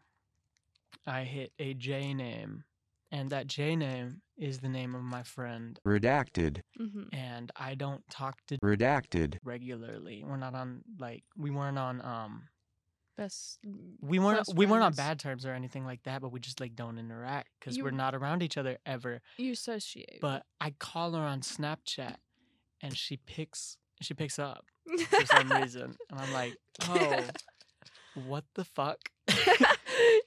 I 1.06 1.24
hit 1.24 1.52
a 1.58 1.74
J 1.74 2.14
name, 2.14 2.64
and 3.10 3.30
that 3.30 3.46
J 3.46 3.76
name 3.76 4.22
is 4.38 4.60
the 4.60 4.68
name 4.68 4.94
of 4.94 5.02
my 5.02 5.22
friend. 5.22 5.78
Redacted. 5.86 6.60
Mm-hmm. 6.80 7.14
And 7.14 7.52
I 7.56 7.74
don't 7.74 8.02
talk 8.10 8.38
to 8.48 8.58
Redacted. 8.58 9.38
regularly. 9.44 10.24
We're 10.26 10.36
not 10.36 10.54
on 10.54 10.82
like 10.98 11.24
we 11.36 11.50
weren't 11.50 11.78
on 11.78 12.00
um 12.04 12.44
Best. 13.16 13.59
we 14.00 14.18
weren't 14.18 14.44
Close 14.44 14.56
we 14.56 14.66
weren't 14.66 14.83
on 14.83 14.92
bad 14.92 15.18
terms 15.21 15.47
or 15.47 15.52
anything 15.52 15.85
like 15.85 16.02
that, 16.02 16.21
but 16.21 16.33
we 16.33 16.40
just 16.40 16.61
like 16.61 16.75
don't 16.75 16.99
interact 16.99 17.49
because 17.61 17.80
we're 17.80 17.90
not 17.92 18.14
around 18.14 18.42
each 18.42 18.56
other 18.56 18.78
ever. 18.85 19.21
You 19.37 19.52
associate. 19.52 20.18
But 20.21 20.44
I 20.61 20.71
call 20.78 21.12
her 21.12 21.23
on 21.23 21.40
Snapchat, 21.40 22.16
and 22.83 22.97
she 22.97 23.16
picks 23.18 23.76
she 24.00 24.14
picks 24.14 24.38
up 24.38 24.64
for 25.09 25.26
some 25.26 25.49
reason, 25.61 25.97
and 26.11 26.21
I'm 26.21 26.33
like, 26.33 26.56
oh, 26.88 27.21
what 28.26 28.44
the 28.54 28.64
fuck? 28.64 28.99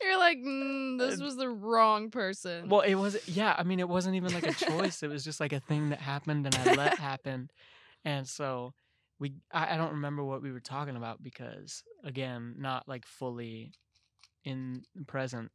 You're 0.02 0.18
like, 0.18 0.38
mm, 0.38 0.98
this 1.00 1.20
Uh, 1.20 1.24
was 1.26 1.36
the 1.36 1.50
wrong 1.50 2.10
person. 2.10 2.70
well, 2.70 2.82
it 2.82 2.96
was 2.96 3.18
yeah. 3.28 3.54
I 3.58 3.64
mean, 3.64 3.80
it 3.82 3.90
wasn't 3.90 4.16
even 4.16 4.34
like 4.34 4.48
a 4.48 4.54
choice. 4.54 5.04
it 5.04 5.10
was 5.10 5.24
just 5.26 5.40
like 5.42 5.52
a 5.54 5.60
thing 5.60 5.90
that 5.90 6.00
happened, 6.00 6.46
and 6.46 6.56
I 6.56 6.74
let 6.74 6.98
happen, 7.00 7.50
and 8.06 8.26
so 8.28 8.74
we. 9.20 9.34
I, 9.52 9.74
I 9.74 9.78
don't 9.78 9.94
remember 9.94 10.24
what 10.24 10.42
we 10.42 10.52
were 10.52 10.60
talking 10.60 10.96
about 10.96 11.24
because 11.24 11.84
again, 12.04 12.56
not 12.58 12.88
like 12.88 13.06
fully 13.06 13.74
in 14.44 14.84
present, 15.08 15.52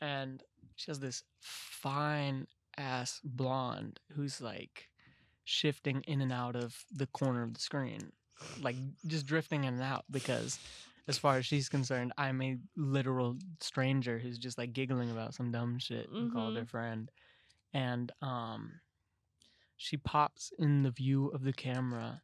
and 0.00 0.42
she 0.76 0.90
has 0.90 1.00
this 1.00 1.22
fine 1.40 2.46
ass 2.76 3.20
blonde 3.24 4.00
who's 4.12 4.40
like 4.40 4.88
shifting 5.44 6.02
in 6.06 6.20
and 6.20 6.32
out 6.32 6.56
of 6.56 6.76
the 6.92 7.06
corner 7.06 7.42
of 7.42 7.54
the 7.54 7.60
screen, 7.60 8.12
like 8.62 8.76
just 9.06 9.26
drifting 9.26 9.64
in 9.64 9.74
and 9.74 9.82
out 9.82 10.04
because 10.10 10.58
as 11.08 11.16
far 11.16 11.38
as 11.38 11.46
she's 11.46 11.68
concerned, 11.70 12.12
I'm 12.18 12.40
a 12.42 12.58
literal 12.76 13.38
stranger 13.60 14.18
who's 14.18 14.38
just 14.38 14.58
like 14.58 14.74
giggling 14.74 15.10
about 15.10 15.34
some 15.34 15.50
dumb 15.50 15.78
shit 15.78 16.08
and 16.10 16.32
called 16.32 16.56
her 16.56 16.66
friend. 16.66 17.10
And 17.72 18.12
um 18.22 18.72
she 19.76 19.96
pops 19.96 20.52
in 20.58 20.82
the 20.82 20.90
view 20.90 21.28
of 21.28 21.44
the 21.44 21.52
camera 21.52 22.20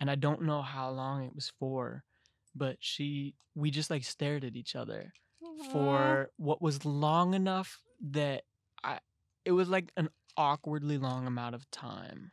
and 0.00 0.10
I 0.10 0.14
don't 0.14 0.42
know 0.42 0.62
how 0.62 0.90
long 0.90 1.24
it 1.24 1.34
was 1.34 1.52
for, 1.58 2.04
but 2.54 2.76
she 2.80 3.34
we 3.54 3.70
just 3.70 3.90
like 3.90 4.04
stared 4.04 4.44
at 4.44 4.56
each 4.56 4.76
other 4.76 5.12
Aw. 5.42 5.72
for 5.72 6.30
what 6.36 6.62
was 6.62 6.84
long 6.84 7.34
enough 7.34 7.80
that 8.10 8.42
I 8.84 9.00
it 9.44 9.52
was 9.52 9.68
like 9.68 9.90
an 9.96 10.08
awkwardly 10.36 10.98
long 10.98 11.26
amount 11.26 11.54
of 11.54 11.68
time. 11.70 12.32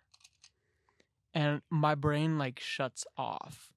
And 1.34 1.62
my 1.69 1.95
brain 1.95 2.38
like 2.38 2.60
shuts 2.60 3.05
off. 3.17 3.72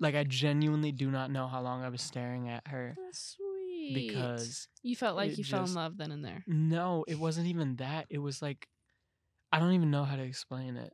Like 0.00 0.14
I 0.14 0.24
genuinely 0.24 0.92
do 0.92 1.10
not 1.10 1.30
know 1.30 1.46
how 1.46 1.60
long 1.60 1.82
I 1.82 1.88
was 1.88 2.02
staring 2.02 2.48
at 2.48 2.66
her 2.68 2.94
That's 3.04 3.36
sweet. 3.36 3.94
because 3.94 4.68
you 4.82 4.96
felt 4.96 5.16
like 5.16 5.36
you 5.38 5.44
fell 5.44 5.64
in 5.64 5.74
love 5.74 5.96
then 5.96 6.12
and 6.12 6.24
there. 6.24 6.42
no, 6.46 7.04
it 7.08 7.18
wasn't 7.18 7.46
even 7.48 7.76
that. 7.76 8.06
It 8.10 8.18
was 8.18 8.40
like 8.42 8.68
I 9.52 9.58
don't 9.60 9.72
even 9.72 9.90
know 9.90 10.04
how 10.04 10.16
to 10.16 10.22
explain 10.22 10.76
it. 10.76 10.92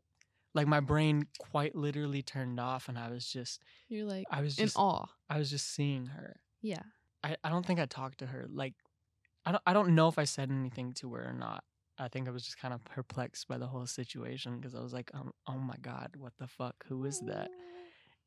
Like 0.54 0.66
my 0.66 0.80
brain 0.80 1.26
quite 1.38 1.74
literally 1.76 2.22
turned 2.22 2.58
off 2.58 2.88
and 2.88 2.98
I 2.98 3.10
was 3.10 3.26
just 3.26 3.62
You're 3.88 4.06
like 4.06 4.26
I 4.30 4.42
was 4.42 4.58
in 4.58 4.66
just 4.66 4.76
awe. 4.76 5.06
I 5.28 5.38
was 5.38 5.50
just 5.50 5.74
seeing 5.74 6.06
her. 6.06 6.40
Yeah. 6.60 6.82
I, 7.22 7.36
I 7.44 7.50
don't 7.50 7.64
think 7.64 7.78
I 7.80 7.86
talked 7.86 8.18
to 8.18 8.26
her. 8.26 8.46
Like, 8.50 8.74
I 9.46 9.52
don't 9.52 9.62
I 9.66 9.72
don't 9.72 9.94
know 9.94 10.08
if 10.08 10.18
I 10.18 10.24
said 10.24 10.50
anything 10.50 10.92
to 10.94 11.12
her 11.14 11.28
or 11.28 11.32
not. 11.32 11.64
I 11.98 12.08
think 12.08 12.28
I 12.28 12.30
was 12.30 12.44
just 12.44 12.58
kind 12.58 12.72
of 12.72 12.82
perplexed 12.84 13.46
by 13.46 13.58
the 13.58 13.66
whole 13.66 13.86
situation 13.86 14.56
because 14.58 14.74
I 14.74 14.80
was 14.80 14.92
like, 14.92 15.10
um, 15.14 15.32
oh 15.46 15.58
my 15.58 15.76
god, 15.82 16.14
what 16.16 16.32
the 16.38 16.46
fuck? 16.46 16.74
Who 16.88 17.04
is 17.04 17.20
that? 17.26 17.50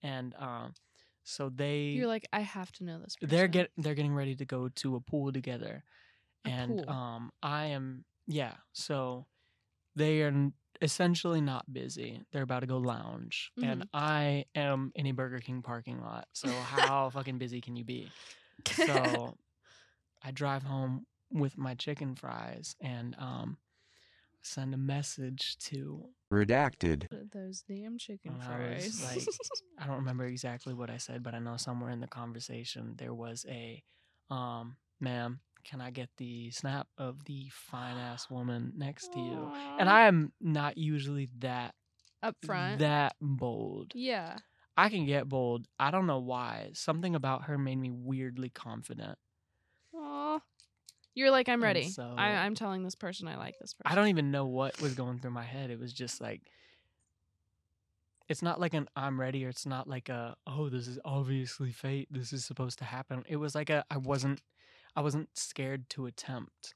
And 0.03 0.35
um, 0.37 0.73
so 1.23 1.49
they 1.49 1.85
You're 1.85 2.07
like, 2.07 2.27
I 2.31 2.41
have 2.41 2.71
to 2.73 2.83
know 2.83 2.99
this. 2.99 3.15
Person. 3.15 3.35
they're 3.35 3.47
get 3.47 3.71
they're 3.77 3.95
getting 3.95 4.13
ready 4.13 4.35
to 4.35 4.45
go 4.45 4.69
to 4.69 4.95
a 4.95 5.01
pool 5.01 5.31
together, 5.31 5.83
A 6.45 6.49
and 6.49 6.77
pool. 6.85 6.89
um, 6.89 7.31
I 7.41 7.67
am 7.67 8.05
yeah. 8.27 8.53
So 8.73 9.25
they 9.95 10.21
are 10.23 10.51
essentially 10.81 11.41
not 11.41 11.71
busy. 11.71 12.21
They're 12.31 12.43
about 12.43 12.61
to 12.61 12.67
go 12.67 12.77
lounge, 12.77 13.51
and 13.61 13.81
Mm-hmm. 13.81 13.87
I 13.93 14.45
am 14.55 14.91
in 14.95 15.05
a 15.07 15.11
Burger 15.11 15.39
King 15.39 15.61
parking 15.61 16.01
lot. 16.01 16.27
So 16.33 16.49
how 16.49 17.09
fucking 17.13 17.37
busy 17.37 17.61
can 17.61 17.75
you 17.75 17.83
be? 17.83 18.11
So 18.71 19.37
I 20.23 20.31
drive 20.31 20.63
home 20.63 21.05
with 21.31 21.57
my 21.57 21.75
chicken 21.75 22.15
fries 22.15 22.75
and 22.81 23.15
um 23.19 23.57
send 24.41 24.73
a 24.73 24.77
message 24.77 25.57
to 25.57 26.09
Redacted. 26.31 27.07
those 27.31 27.61
damn 27.61 27.97
chicken 27.97 28.33
And 28.33 28.41
I 28.43 28.45
fries. 28.47 28.99
like- 29.03 29.27
I 29.79 29.87
don't 29.87 29.97
remember 29.97 30.25
exactly 30.25 30.73
what 30.73 30.89
I 30.89 30.97
said, 30.97 31.23
but 31.23 31.33
I 31.33 31.39
know 31.39 31.57
somewhere 31.57 31.89
in 31.89 31.99
the 31.99 32.07
conversation 32.07 32.95
there 32.97 33.13
was 33.13 33.45
a 33.49 33.83
um 34.29 34.77
ma'am, 34.99 35.39
can 35.63 35.81
I 35.81 35.91
get 35.91 36.09
the 36.17 36.51
snap 36.51 36.87
of 36.97 37.25
the 37.25 37.49
fine 37.51 37.97
ass 37.97 38.29
woman 38.29 38.73
next 38.75 39.13
to 39.13 39.19
you? 39.19 39.51
And 39.79 39.89
I 39.89 40.07
am 40.07 40.31
not 40.41 40.77
usually 40.77 41.29
that 41.39 41.73
upfront, 42.23 42.79
that 42.79 43.15
bold. 43.21 43.91
yeah. 43.95 44.37
I 44.75 44.89
can 44.89 45.05
get 45.05 45.29
bold. 45.29 45.67
I 45.79 45.91
don't 45.91 46.07
know 46.07 46.17
why. 46.19 46.71
Something 46.73 47.13
about 47.13 47.43
her 47.43 47.59
made 47.59 47.75
me 47.77 47.91
weirdly 47.91 48.49
confident. 48.49 49.19
Aw. 49.95 50.39
You're 51.13 51.29
like, 51.29 51.47
I'm 51.47 51.55
And 51.55 51.63
ready. 51.63 51.89
so- 51.89 52.15
I, 52.17 52.29
I'm 52.29 52.55
telling 52.55 52.81
this 52.83 52.95
person 52.95 53.27
I 53.27 53.37
like 53.37 53.53
this 53.61 53.73
person. 53.75 53.91
I 53.91 53.93
don't 53.93 54.07
even 54.07 54.31
know 54.31 54.47
what 54.47 54.81
was 54.81 54.95
going 54.95 55.19
through 55.19 55.29
my 55.31 55.43
head. 55.43 55.69
It 55.69 55.79
was 55.79 55.93
just 55.93 56.19
like 56.21 56.41
it's 58.29 58.41
not 58.41 58.59
like 58.59 58.73
an 58.73 58.87
I'm 58.95 59.19
ready 59.19 59.45
or 59.45 59.49
it's 59.49 59.65
not 59.65 59.87
like 59.87 60.09
a 60.09 60.35
oh 60.47 60.69
this 60.69 60.87
is 60.87 60.97
obviously 61.05 61.71
fate. 61.71 62.07
This 62.09 62.33
is 62.33 62.45
supposed 62.45 62.79
to 62.79 62.85
happen. 62.85 63.23
It 63.27 63.35
was 63.35 63.53
like 63.53 63.69
a 63.69 63.83
I 63.91 63.97
wasn't 63.97 64.41
I 64.95 65.01
wasn't 65.01 65.29
scared 65.37 65.89
to 65.91 66.05
attempt. 66.05 66.75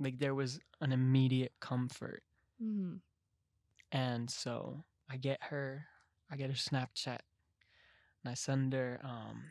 Like 0.00 0.18
there 0.18 0.34
was 0.34 0.58
an 0.80 0.92
immediate 0.92 1.52
comfort. 1.60 2.22
Mhm. 2.62 3.00
And 3.92 4.30
so 4.30 4.84
I 5.08 5.16
get 5.16 5.42
her 5.44 5.86
I 6.30 6.36
get 6.36 6.50
her 6.50 6.56
Snapchat 6.56 7.20
and 8.24 8.30
I 8.30 8.34
send 8.34 8.72
her 8.72 9.00
um 9.04 9.44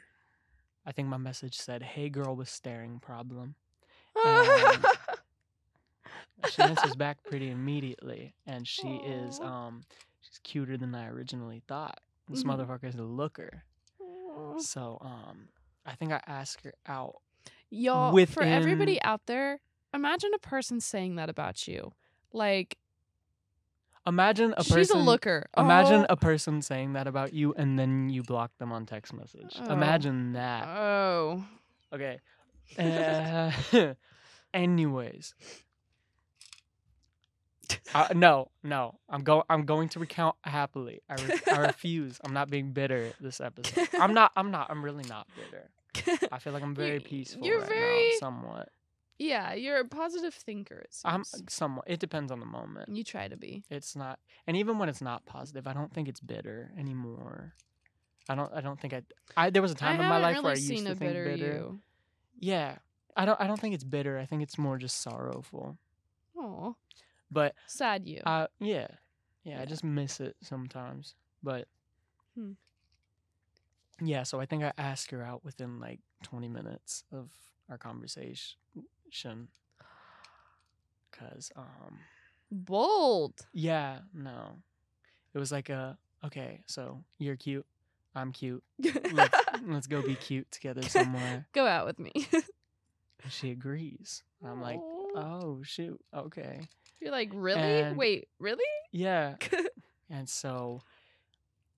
I 0.86 0.92
think 0.92 1.08
my 1.10 1.18
message 1.18 1.56
said, 1.56 1.84
Hey 1.84 2.10
girl 2.10 2.36
with 2.36 2.50
staring 2.50 3.00
problem. 3.00 3.56
And- 4.26 4.86
she 6.50 6.62
answers 6.64 6.96
back 6.96 7.24
pretty 7.24 7.50
immediately 7.52 8.34
and 8.48 8.68
she 8.68 8.96
is 9.06 9.40
um 9.42 9.84
she's 10.22 10.40
cuter 10.44 10.76
than 10.76 10.96
i 10.96 11.08
originally 11.08 11.62
thought 11.68 12.00
this 12.28 12.44
Mhm. 12.44 12.84
is 12.84 12.96
a 12.96 13.04
looker 13.04 13.64
Aw. 14.02 14.58
so 14.58 14.98
um 15.02 15.50
i 15.86 15.94
think 15.94 16.12
i 16.12 16.20
asked 16.26 16.64
her 16.66 16.74
out 16.88 17.22
Y'all, 17.72 18.26
for 18.26 18.44
everybody 18.44 19.02
out 19.02 19.22
there, 19.26 19.60
imagine 19.94 20.32
a 20.36 20.40
person 20.40 20.80
saying 20.80 21.16
that 21.16 21.30
about 21.30 21.68
you. 21.68 21.94
Like, 22.34 22.78
imagine 24.06 24.54
a 24.58 24.64
she's 24.64 24.74
person 24.74 24.98
a 24.98 25.04
looker. 25.04 25.48
imagine 25.58 26.02
oh, 26.02 26.14
a 26.14 26.18
person 26.18 26.62
saying 26.62 26.94
that 26.94 27.08
about 27.08 27.34
you 27.34 27.54
and 27.54 27.78
then 27.78 28.10
you 28.10 28.24
block 28.24 28.52
them 28.58 28.72
on 28.72 28.86
text 28.86 29.14
message 29.14 29.56
Oh. 29.60 29.74
imagine 29.74 30.34
that 30.34 30.68
Oh. 30.68 31.46
okay 31.94 32.20
uh, 32.80 33.52
anyways 34.56 35.36
uh, 37.94 38.08
no, 38.14 38.50
no. 38.64 38.96
I'm 39.10 39.24
go. 39.24 39.44
I'm 39.50 39.64
going 39.66 39.88
to 39.90 40.00
recount 40.00 40.36
happily. 40.44 41.02
I, 41.10 41.16
re- 41.16 41.40
I 41.54 41.58
refuse. 41.68 42.20
I'm 42.24 42.34
not 42.34 42.50
being 42.50 42.72
bitter 42.74 43.14
this 43.22 43.40
episode. 43.40 43.88
I'm 43.98 44.14
not. 44.20 44.32
I'm 44.36 44.52
not. 44.52 44.70
I'm 44.70 44.84
really 44.84 45.06
not 45.08 45.26
bitter. 45.36 45.70
I 46.32 46.40
feel 46.40 46.54
like 46.54 46.64
I'm 46.64 46.76
very 46.76 47.00
peaceful 47.00 47.46
you're 47.46 47.60
right 47.60 47.70
very- 47.70 48.10
now. 48.12 48.18
Somewhat. 48.20 48.70
yeah, 49.20 49.54
you're 49.54 49.78
a 49.80 49.86
positive 49.88 50.34
thinker. 50.34 50.80
It 50.80 50.96
I'm 51.06 51.24
somewhat. 51.50 51.86
It 51.88 52.00
depends 52.00 52.32
on 52.32 52.40
the 52.40 52.46
moment. 52.46 52.96
You 52.96 53.04
try 53.04 53.28
to 53.28 53.38
be. 53.38 53.64
It's 53.70 53.96
not. 53.96 54.20
And 54.48 54.56
even 54.58 54.78
when 54.80 54.90
it's 54.90 55.02
not 55.02 55.26
positive, 55.26 55.68
I 55.68 55.74
don't 55.74 55.94
think 55.94 56.08
it's 56.08 56.20
bitter 56.20 56.72
anymore. 56.78 57.54
I 58.30 58.36
don't. 58.36 58.52
I 58.54 58.62
don't 58.62 58.80
think 58.80 58.94
I. 58.94 59.02
I 59.36 59.50
there 59.50 59.62
was 59.62 59.72
a 59.72 59.76
time 59.76 60.00
I 60.00 60.04
in 60.04 60.10
my 60.10 60.18
life 60.18 60.34
really 60.36 60.44
where 60.44 60.54
I 60.54 60.56
used 60.56 60.86
to 60.86 60.96
think 60.96 61.00
bitter, 61.00 61.26
bitter. 61.26 61.46
you. 61.46 61.80
Yeah. 62.40 62.78
I 63.18 63.26
don't. 63.26 63.40
I 63.42 63.48
don't 63.48 63.60
think 63.60 63.76
it's 63.76 63.84
bitter. 63.84 64.18
I 64.18 64.26
think 64.26 64.42
it's 64.44 64.58
more 64.58 64.78
just 64.78 65.02
sorrowful. 65.02 65.78
Oh, 66.38 66.76
But 67.30 67.54
sad 67.68 68.08
you. 68.08 68.22
Uh, 68.26 68.48
yeah, 68.60 68.88
yeah. 69.44 69.62
I 69.62 69.66
just 69.66 69.84
miss 69.84 70.20
it 70.22 70.36
sometimes, 70.42 71.14
but 71.44 71.68
Hmm. 72.36 72.54
Yeah. 74.02 74.24
So 74.24 74.40
I 74.40 74.46
think 74.46 74.64
I 74.64 74.72
asked 74.78 75.12
her 75.12 75.24
out 75.24 75.44
within 75.46 75.80
like 75.80 76.00
twenty 76.24 76.48
minutes 76.50 77.04
of 77.12 77.30
our 77.70 77.78
conversation, 77.78 78.58
cause 81.12 81.52
um, 81.56 82.00
Bold. 82.52 83.34
yeah, 83.54 84.00
no, 84.14 84.58
it 85.34 85.40
was 85.40 85.52
like 85.52 85.70
a 85.70 85.98
okay. 86.26 86.62
So 86.66 87.04
you're 87.20 87.36
cute, 87.38 87.66
I'm 88.16 88.32
cute. 88.32 88.64
Let's 89.14 89.36
let's 89.66 89.88
go 89.88 90.02
be 90.02 90.16
cute 90.16 90.52
together 90.52 90.82
somewhere. 90.84 91.46
Go 91.54 91.66
out 91.68 91.86
with 91.86 92.00
me. 92.00 92.12
And 93.24 93.32
she 93.32 93.52
agrees. 93.52 94.24
I'm 94.44 94.64
like, 94.64 94.80
oh 94.82 95.62
shoot, 95.64 96.02
okay, 96.12 96.62
You're 97.00 97.12
like, 97.12 97.30
really? 97.36 97.62
and- 97.62 97.96
Wait, 97.96 98.30
really? 98.40 98.64
yeah. 98.92 99.36
And 100.10 100.28
so 100.28 100.82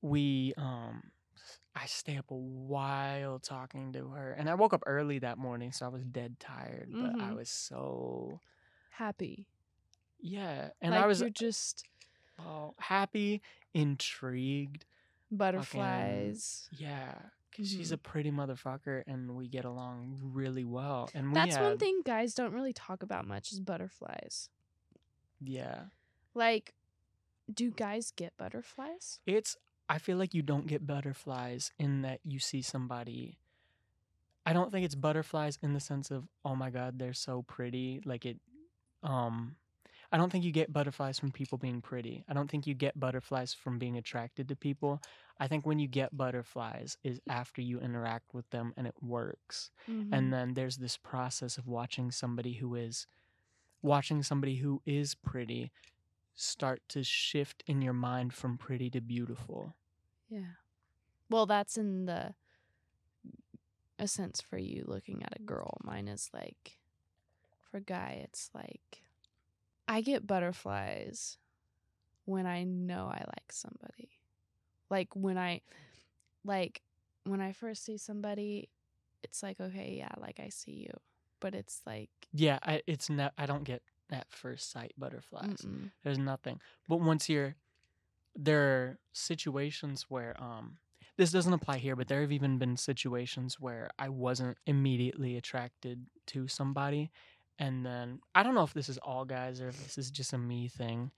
we 0.01 0.53
um 0.57 1.03
I 1.75 1.85
stay 1.87 2.17
up 2.17 2.29
a 2.31 2.35
while 2.35 3.39
talking 3.39 3.93
to 3.93 4.09
her. 4.09 4.31
And 4.33 4.49
I 4.49 4.53
woke 4.55 4.73
up 4.73 4.83
early 4.85 5.19
that 5.19 5.37
morning, 5.37 5.71
so 5.71 5.85
I 5.85 5.89
was 5.89 6.03
dead 6.03 6.39
tired. 6.39 6.89
But 6.91 7.15
I 7.19 7.29
Mhm. 7.31 7.35
was 7.35 7.49
so 7.49 8.39
Happy. 8.91 9.47
yeah. 10.19 10.69
And 10.81 10.91
like 10.91 11.03
I 11.03 11.07
was 11.07 11.23
just 11.33 11.83
oh, 12.39 12.73
happy, 12.79 13.41
intrigued. 13.73 14.85
butterflies. 15.31 16.69
Yeah. 16.71 17.15
because 17.49 17.69
she's 17.69 17.89
Mhm. 17.91 17.93
a 17.93 17.97
pretty 17.97 18.31
motherfucker 18.31 19.03
and 19.05 19.35
we 19.35 19.47
get 19.47 19.63
along 19.63 20.17
really 20.23 20.63
well. 20.63 21.11
And 21.13 21.27
we 21.27 21.33
That's 21.35 21.55
had, 21.55 21.61
one 21.61 21.77
thing 21.77 22.01
guys 22.03 22.33
don't 22.33 22.51
really 22.51 22.73
talk 22.73 23.03
about 23.03 23.27
much 23.27 23.51
is 23.51 23.59
butterflies. 23.59 24.49
Yeah. 25.39 25.85
Like, 26.33 26.73
do 27.53 27.69
guys 27.69 28.09
get 28.09 28.35
butterflies? 28.37 29.19
It's 29.27 29.55
I 29.93 29.99
feel 29.99 30.17
like 30.17 30.33
you 30.33 30.41
don't 30.41 30.65
get 30.65 30.87
butterflies 30.87 31.71
in 31.77 32.01
that 32.01 32.19
you 32.25 32.39
see 32.39 32.63
somebody 32.63 33.37
I 34.45 34.51
don't 34.51 34.71
think 34.71 34.85
it's 34.85 34.95
butterflies 34.95 35.57
in 35.61 35.73
the 35.73 35.79
sense 35.79 36.11
of 36.11 36.27
oh 36.43 36.55
my 36.55 36.69
god, 36.69 36.99
they're 36.99 37.13
so 37.13 37.43
pretty. 37.43 38.01
Like 38.03 38.25
it 38.25 38.39
um 39.03 39.55
I 40.11 40.17
don't 40.17 40.31
think 40.31 40.43
you 40.43 40.51
get 40.51 40.73
butterflies 40.73 41.19
from 41.19 41.31
people 41.31 41.57
being 41.57 41.81
pretty. 41.81 42.23
I 42.27 42.33
don't 42.33 42.49
think 42.49 42.67
you 42.67 42.73
get 42.73 42.99
butterflies 42.99 43.53
from 43.53 43.79
being 43.79 43.97
attracted 43.97 44.47
to 44.49 44.55
people. 44.55 45.01
I 45.39 45.47
think 45.47 45.65
when 45.65 45.79
you 45.79 45.87
get 45.87 46.17
butterflies 46.17 46.97
is 47.03 47.19
after 47.29 47.61
you 47.61 47.79
interact 47.79 48.33
with 48.33 48.49
them 48.49 48.73
and 48.77 48.87
it 48.87 48.95
works. 49.01 49.71
Mhm. 49.87 50.09
And 50.11 50.33
then 50.33 50.53
there's 50.55 50.77
this 50.77 50.97
process 50.97 51.57
of 51.57 51.67
watching 51.67 52.11
somebody 52.11 52.53
who 52.53 52.75
is 52.75 53.07
watching 53.81 54.23
somebody 54.23 54.57
who 54.57 54.81
is 54.85 55.15
pretty 55.15 55.71
start 56.35 56.81
to 56.89 57.03
shift 57.03 57.63
in 57.67 57.81
your 57.81 57.93
mind 57.93 58.33
from 58.33 58.57
pretty 58.57 58.89
to 58.91 59.01
beautiful. 59.01 59.75
Yeah. 60.33 60.53
Well, 61.29 61.45
that's 61.45 61.77
in 61.77 62.05
the 62.05 62.33
a 63.99 64.07
sense 64.07 64.41
for 64.41 64.57
you 64.57 64.83
looking 64.87 65.23
at 65.23 65.37
a 65.37 65.41
mm. 65.41 65.45
girl. 65.45 65.77
Mine 65.83 66.07
is 66.07 66.29
like 66.33 66.79
for 67.69 67.77
a 67.77 67.81
guy, 67.81 68.21
it's 68.23 68.49
like 68.53 69.03
I 69.87 70.01
get 70.01 70.25
butterflies 70.25 71.37
when 72.25 72.45
I 72.47 72.63
know 72.63 73.05
I 73.05 73.23
like 73.27 73.51
somebody. 73.51 74.09
Like 74.89 75.15
when 75.15 75.37
I 75.37 75.61
like 76.43 76.81
when 77.25 77.41
I 77.41 77.53
first 77.53 77.85
see 77.85 77.97
somebody, 77.97 78.69
it's 79.23 79.43
like 79.43 79.59
okay, 79.59 79.95
yeah, 79.97 80.13
like 80.19 80.39
I 80.39 80.49
see 80.49 80.71
you. 80.71 80.93
But 81.39 81.53
it's 81.53 81.81
like 81.85 82.09
Yeah, 82.31 82.59
I 82.63 82.81
it's 82.87 83.09
no 83.09 83.29
I 83.37 83.45
don't 83.45 83.63
get 83.63 83.83
at 84.11 84.27
first 84.31 84.71
sight 84.71 84.93
butterflies. 84.97 85.61
mm-mm. 85.61 85.91
There's 86.03 86.19
nothing. 86.19 86.59
But 86.87 87.01
once 87.01 87.29
you're 87.29 87.55
there 88.35 88.61
are 88.61 88.97
situations 89.13 90.05
where 90.09 90.35
um 90.41 90.77
this 91.17 91.31
doesn't 91.31 91.53
apply 91.53 91.77
here, 91.77 91.95
but 91.95 92.07
there 92.07 92.21
have 92.21 92.31
even 92.31 92.57
been 92.57 92.75
situations 92.75 93.59
where 93.59 93.89
I 93.99 94.09
wasn't 94.09 94.57
immediately 94.65 95.37
attracted 95.37 96.05
to 96.27 96.47
somebody 96.47 97.11
and 97.59 97.85
then 97.85 98.19
I 98.33 98.43
don't 98.43 98.55
know 98.55 98.63
if 98.63 98.73
this 98.73 98.89
is 98.89 98.97
all 98.97 99.25
guys 99.25 99.61
or 99.61 99.69
if 99.69 99.81
this 99.83 99.97
is 99.97 100.09
just 100.11 100.33
a 100.33 100.37
me 100.39 100.67
thing 100.67 101.11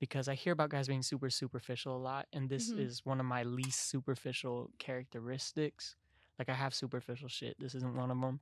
because 0.00 0.28
I 0.28 0.34
hear 0.34 0.52
about 0.52 0.70
guys 0.70 0.88
being 0.88 1.02
super 1.02 1.30
superficial 1.30 1.96
a 1.96 1.98
lot 1.98 2.26
and 2.32 2.48
this 2.48 2.72
Mhm. 2.72 2.78
is 2.80 3.04
one 3.04 3.20
of 3.20 3.26
my 3.26 3.42
least 3.42 3.88
superficial 3.90 4.70
characteristics. 4.78 5.96
Like 6.38 6.48
I 6.48 6.54
have 6.54 6.74
superficial 6.74 7.28
shit. 7.28 7.58
This 7.58 7.74
isn't 7.74 7.96
one 7.96 8.10
of 8.10 8.20
them. 8.20 8.40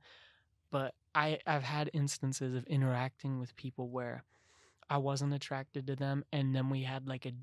But 0.71 0.95
I 1.15 1.39
I've 1.45 1.63
had 1.63 1.89
instances 1.93 2.55
of 2.55 2.65
interacting 2.67 3.39
with 3.39 3.55
people 3.55 3.89
where 3.89 4.23
I 4.89 4.97
wasn't 4.97 5.33
attracted 5.33 5.87
to 5.87 5.95
them 5.95 6.23
and 6.31 6.55
then 6.55 6.69
we 6.69 6.83
had 6.83 7.07
like 7.07 7.25
a 7.25 7.33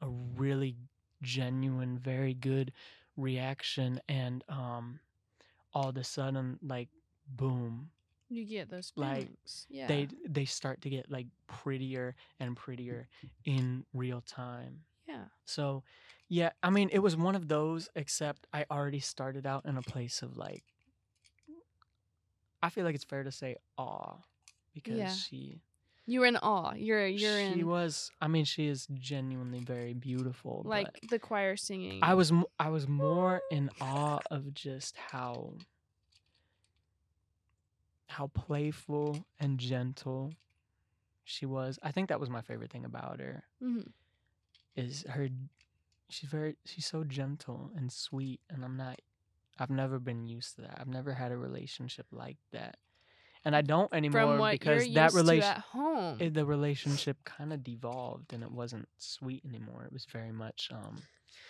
a 0.00 0.08
really 0.08 0.76
genuine 1.22 1.98
very 1.98 2.34
good 2.34 2.72
reaction 3.16 4.00
and 4.08 4.42
um 4.48 4.98
all 5.74 5.90
of 5.90 5.96
a 5.96 6.04
sudden 6.04 6.58
like 6.62 6.88
boom 7.28 7.90
you 8.32 8.44
get 8.44 8.70
those 8.70 8.92
Like, 8.96 9.28
yeah. 9.68 9.86
they 9.88 10.08
they 10.28 10.44
start 10.44 10.80
to 10.82 10.90
get 10.90 11.10
like 11.10 11.26
prettier 11.48 12.14
and 12.38 12.56
prettier 12.56 13.08
in 13.44 13.84
real 13.92 14.20
time 14.22 14.80
yeah. 15.08 15.24
so 15.44 15.82
yeah 16.28 16.50
i 16.62 16.70
mean 16.70 16.88
it 16.92 17.00
was 17.00 17.16
one 17.16 17.34
of 17.34 17.48
those 17.48 17.88
except 17.96 18.46
i 18.52 18.64
already 18.70 19.00
started 19.00 19.46
out 19.46 19.66
in 19.66 19.76
a 19.76 19.82
place 19.82 20.22
of 20.22 20.36
like 20.38 20.62
i 22.62 22.68
feel 22.70 22.84
like 22.84 22.94
it's 22.94 23.04
fair 23.04 23.22
to 23.24 23.32
say 23.32 23.56
awe 23.76 24.14
because 24.74 24.96
Yeah. 24.96 25.12
she 25.12 25.60
You 26.10 26.20
were 26.20 26.26
in 26.26 26.36
awe. 26.36 26.72
You're 26.74 27.06
you're 27.06 27.38
she 27.38 27.44
in 27.46 27.54
She 27.58 27.62
was 27.64 28.10
i 28.20 28.26
mean 28.26 28.44
she 28.44 28.66
is 28.66 28.88
genuinely 28.94 29.60
very 29.60 29.94
beautiful 29.94 30.62
like 30.64 30.98
the 31.08 31.20
choir 31.20 31.56
singing. 31.56 32.00
i 32.02 32.14
was 32.14 32.32
I 32.58 32.68
was 32.70 32.88
more 32.88 33.42
in 33.50 33.70
awe 33.80 34.18
of 34.30 34.52
just 34.52 34.96
how 34.96 35.54
how 38.08 38.26
playful 38.26 39.24
and 39.38 39.58
gentle 39.58 40.32
she 41.22 41.46
was 41.46 41.78
i 41.82 41.92
think 41.92 42.08
that 42.08 42.18
was 42.18 42.28
my 42.28 42.42
favorite 42.42 42.72
thing 42.72 42.84
about 42.84 43.20
her 43.20 43.44
Mhm. 43.62 43.92
is 44.74 45.04
her 45.08 45.28
she's 46.08 46.28
very 46.28 46.56
she's 46.64 46.86
so 46.86 47.04
gentle 47.04 47.70
and 47.76 47.92
sweet 47.92 48.40
and 48.50 48.64
I'm 48.64 48.76
not 48.76 48.98
I've 49.60 49.70
never 49.70 49.98
been 49.98 50.26
used 50.26 50.56
to 50.56 50.62
that. 50.62 50.78
I've 50.80 50.88
never 50.88 51.12
had 51.12 51.32
a 51.32 51.36
relationship 51.36 52.06
like 52.10 52.38
that. 52.50 52.78
And 53.44 53.56
I 53.56 53.62
don't 53.62 53.92
anymore 53.94 54.50
because 54.50 54.92
that 54.92 55.14
relation 55.14 55.48
at 55.48 55.58
home. 55.58 56.18
it, 56.20 56.34
the 56.34 56.44
relationship 56.44 57.16
kind 57.24 57.52
of 57.52 57.64
devolved 57.64 58.32
and 58.32 58.42
it 58.42 58.50
wasn't 58.52 58.86
sweet 58.98 59.42
anymore. 59.48 59.84
It 59.84 59.92
was 59.92 60.04
very 60.04 60.32
much 60.32 60.68
um 60.72 60.96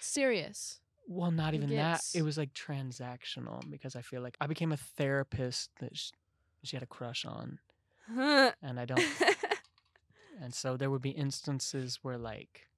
Serious. 0.00 0.78
well 1.08 1.30
not 1.30 1.54
even 1.54 1.68
that. 1.74 2.00
It 2.14 2.22
was 2.22 2.38
like 2.38 2.52
transactional 2.54 3.68
because 3.70 3.96
I 3.96 4.02
feel 4.02 4.22
like 4.22 4.36
I 4.40 4.46
became 4.46 4.72
a 4.72 4.76
therapist 4.76 5.70
that 5.80 5.96
sh- 5.96 6.12
she 6.62 6.76
had 6.76 6.82
a 6.82 6.86
crush 6.86 7.24
on 7.24 7.58
and 8.08 8.78
I 8.78 8.84
don't 8.84 9.02
and 10.40 10.54
so 10.54 10.76
there 10.76 10.90
would 10.90 11.02
be 11.02 11.10
instances 11.10 11.98
where 12.02 12.18
like 12.18 12.68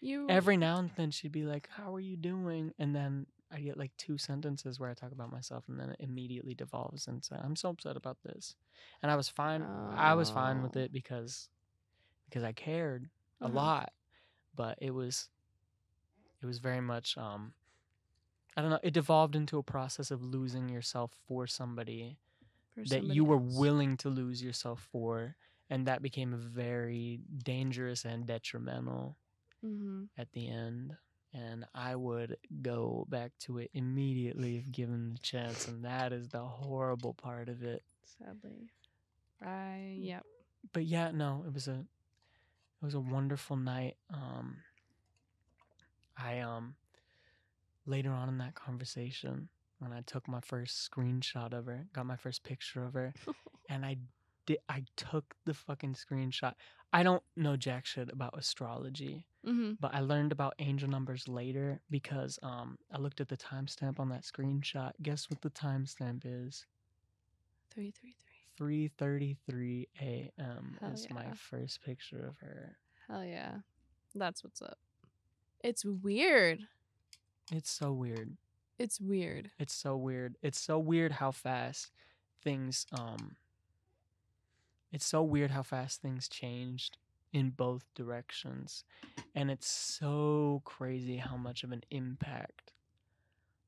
you 0.00 0.26
every 0.28 0.56
now 0.56 0.78
and 0.78 0.90
then 0.96 1.10
she'd 1.10 1.32
be 1.32 1.44
like, 1.44 1.68
"How 1.76 1.94
are 1.94 2.00
you 2.00 2.16
doing?" 2.16 2.72
And 2.78 2.94
then 2.94 3.26
I 3.50 3.60
get 3.60 3.78
like 3.78 3.96
two 3.96 4.18
sentences 4.18 4.78
where 4.78 4.90
I 4.90 4.94
talk 4.94 5.12
about 5.12 5.32
myself, 5.32 5.68
and 5.68 5.80
then 5.80 5.90
it 5.90 5.96
immediately 6.00 6.54
devolves 6.54 7.08
into, 7.08 7.34
"I'm 7.42 7.56
so 7.56 7.70
upset 7.70 7.96
about 7.96 8.18
this," 8.22 8.56
and 9.02 9.10
I 9.10 9.16
was 9.16 9.28
fine. 9.28 9.68
I 9.90 10.14
was 10.14 10.30
fine 10.30 10.62
with 10.62 10.76
Oh. 10.76 10.78
it 10.78 10.92
because 10.92 11.48
because 12.26 12.44
I 12.44 12.52
cared 12.52 13.10
a 13.42 13.48
Uh-huh. 13.48 13.48
lot, 13.48 13.92
but 14.54 14.78
it 14.82 14.92
was 14.92 15.30
it 16.42 16.46
was 16.46 16.58
very 16.58 16.80
much 16.80 17.16
um 17.16 17.54
I 18.56 18.60
don't 18.62 18.70
know. 18.70 18.80
It 18.82 18.92
devolved 18.94 19.36
into 19.36 19.58
a 19.58 19.62
process 19.62 20.10
of 20.10 20.22
losing 20.22 20.68
yourself 20.68 21.12
for 21.26 21.46
somebody 21.46 22.18
for 22.74 22.84
that 22.84 23.04
you 23.04 23.24
were 23.24 23.38
willing 23.38 23.96
to 23.98 24.10
lose 24.10 24.42
yourself 24.42 24.82
for, 24.92 25.36
and 25.70 25.86
that 25.86 26.02
became 26.02 26.36
very 26.36 27.20
dangerous 27.44 28.04
and 28.04 28.26
detrimental 28.26 29.18
Mhm. 29.62 30.08
at 30.18 30.32
the 30.32 30.48
end 30.48 30.96
and 31.34 31.66
I 31.74 31.94
would 31.94 32.36
go 32.62 33.06
back 33.08 33.32
to 33.40 33.58
it 33.58 33.70
immediately 33.74 34.56
if 34.56 34.70
given 34.70 35.12
the 35.12 35.18
chance 35.18 35.68
and 35.68 35.84
that 35.84 36.12
is 36.12 36.28
the 36.28 36.40
horrible 36.40 37.14
part 37.14 37.48
of 37.48 37.62
it. 37.62 37.82
Sadly. 38.18 38.70
I 39.42 39.96
yep. 39.98 40.24
But 40.72 40.84
yeah, 40.84 41.10
no, 41.12 41.44
it 41.46 41.52
was 41.52 41.68
a 41.68 41.80
it 41.80 42.84
was 42.84 42.94
a 42.94 43.00
wonderful 43.00 43.56
night. 43.56 43.96
Um 44.12 44.56
I 46.16 46.40
um 46.40 46.74
later 47.86 48.10
on 48.10 48.28
in 48.28 48.38
that 48.38 48.54
conversation 48.54 49.48
when 49.78 49.92
I 49.92 50.00
took 50.02 50.26
my 50.26 50.40
first 50.40 50.90
screenshot 50.90 51.52
of 51.52 51.66
her, 51.66 51.86
got 51.92 52.06
my 52.06 52.16
first 52.16 52.42
picture 52.42 52.84
of 52.84 52.94
her, 52.94 53.14
and 53.68 53.84
I 53.84 53.98
did 54.46 54.58
I 54.68 54.84
took 54.96 55.34
the 55.44 55.54
fucking 55.54 55.94
screenshot. 55.94 56.54
I 56.92 57.02
don't 57.02 57.22
know 57.36 57.56
jack 57.56 57.86
shit 57.86 58.10
about 58.10 58.38
astrology. 58.38 59.26
Mm-hmm. 59.48 59.72
but 59.80 59.94
I 59.94 60.00
learned 60.00 60.32
about 60.32 60.54
angel 60.58 60.88
numbers 60.90 61.26
later 61.26 61.80
because 61.90 62.38
um 62.42 62.76
I 62.92 62.98
looked 62.98 63.20
at 63.20 63.28
the 63.28 63.36
timestamp 63.36 63.98
on 63.98 64.08
that 64.10 64.22
screenshot. 64.22 64.92
Guess 65.02 65.30
what 65.30 65.40
the 65.40 65.50
timestamp 65.50 66.22
is? 66.24 66.66
Three 67.70 67.90
three 67.90 68.14
three. 68.58 68.90
3:33 68.98 69.86
a.m. 70.00 70.78
Is 70.92 71.06
my 71.10 71.26
first 71.34 71.80
picture 71.84 72.26
of 72.26 72.36
her. 72.38 72.76
Hell 73.06 73.24
yeah. 73.24 73.58
That's 74.16 74.42
what's 74.42 74.60
up. 74.60 74.78
It's 75.62 75.84
weird. 75.84 76.66
It's 77.52 77.70
so 77.70 77.92
weird. 77.92 78.36
It's 78.78 79.00
weird. 79.00 79.50
It's 79.60 79.74
so 79.74 79.96
weird. 79.96 80.36
It's 80.42 80.60
so 80.60 80.78
weird 80.78 81.12
how 81.12 81.30
fast 81.30 81.92
things 82.42 82.86
um 82.92 83.36
it's 84.92 85.04
so 85.04 85.22
weird 85.22 85.50
how 85.50 85.62
fast 85.62 86.00
things 86.00 86.28
changed 86.28 86.96
in 87.32 87.50
both 87.50 87.84
directions. 87.94 88.84
And 89.34 89.50
it's 89.50 89.68
so 89.68 90.62
crazy 90.64 91.16
how 91.16 91.36
much 91.36 91.62
of 91.64 91.72
an 91.72 91.82
impact 91.90 92.72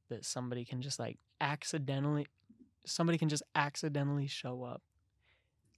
that 0.09 0.25
somebody 0.25 0.65
can 0.65 0.83
just 0.83 0.99
like 0.99 1.19
accidentally 1.41 2.27
somebody 2.85 3.19
can 3.19 3.29
just 3.29 3.43
accidentally 3.55 4.27
show 4.27 4.63
up 4.65 4.83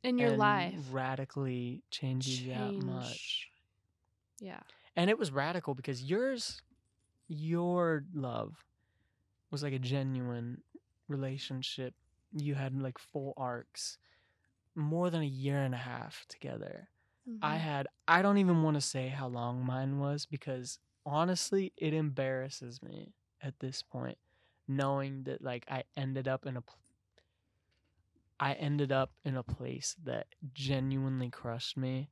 In 0.03 0.19
your 0.19 0.31
and 0.31 0.39
life. 0.39 0.75
radically 0.91 1.83
change 1.91 2.27
you 2.29 2.55
that 2.55 2.73
much. 2.73 3.49
Yeah. 4.41 4.61
And 4.97 5.11
it 5.11 5.19
was 5.19 5.31
radical 5.33 5.75
because 5.75 6.03
yours, 6.03 6.63
your 7.29 8.05
love 8.15 8.65
was 9.51 9.63
like 9.63 9.73
a 9.73 9.79
genuine 9.79 10.63
relationship. 11.09 11.95
You 12.33 12.55
had 12.55 12.81
like 12.81 12.99
full 12.99 13.35
arcs, 13.37 13.99
more 14.75 15.11
than 15.11 15.23
a 15.23 15.27
year 15.27 15.59
and 15.63 15.75
a 15.75 15.79
half 15.79 16.25
together. 16.29 16.89
I 17.41 17.57
Mhm. 17.57 17.61
had, 17.61 17.89
I 18.09 18.23
don't 18.23 18.39
even 18.39 18.63
want 18.63 18.75
to 18.77 18.81
say 18.81 19.09
how 19.09 19.29
long 19.29 19.65
mine 19.65 19.99
was 19.99 20.27
because 20.27 20.79
honestly, 21.07 21.73
it 21.77 21.95
embarrasses 21.95 22.83
me 22.83 23.15
at 23.41 23.59
this 23.61 23.83
point, 23.83 24.19
knowing 24.69 25.25
that 25.25 25.43
like 25.43 25.65
I 25.71 25.85
ended 25.97 26.29
up 26.29 26.47
in 26.47 26.57
a, 26.57 26.61
pl- 26.63 26.79
I 28.41 28.55
ended 28.55 28.91
up 28.93 29.13
in 29.25 29.37
a 29.37 29.43
place 29.43 29.97
that 30.05 30.27
genuinely 30.53 31.31
crushed 31.31 31.77
me. 31.77 32.09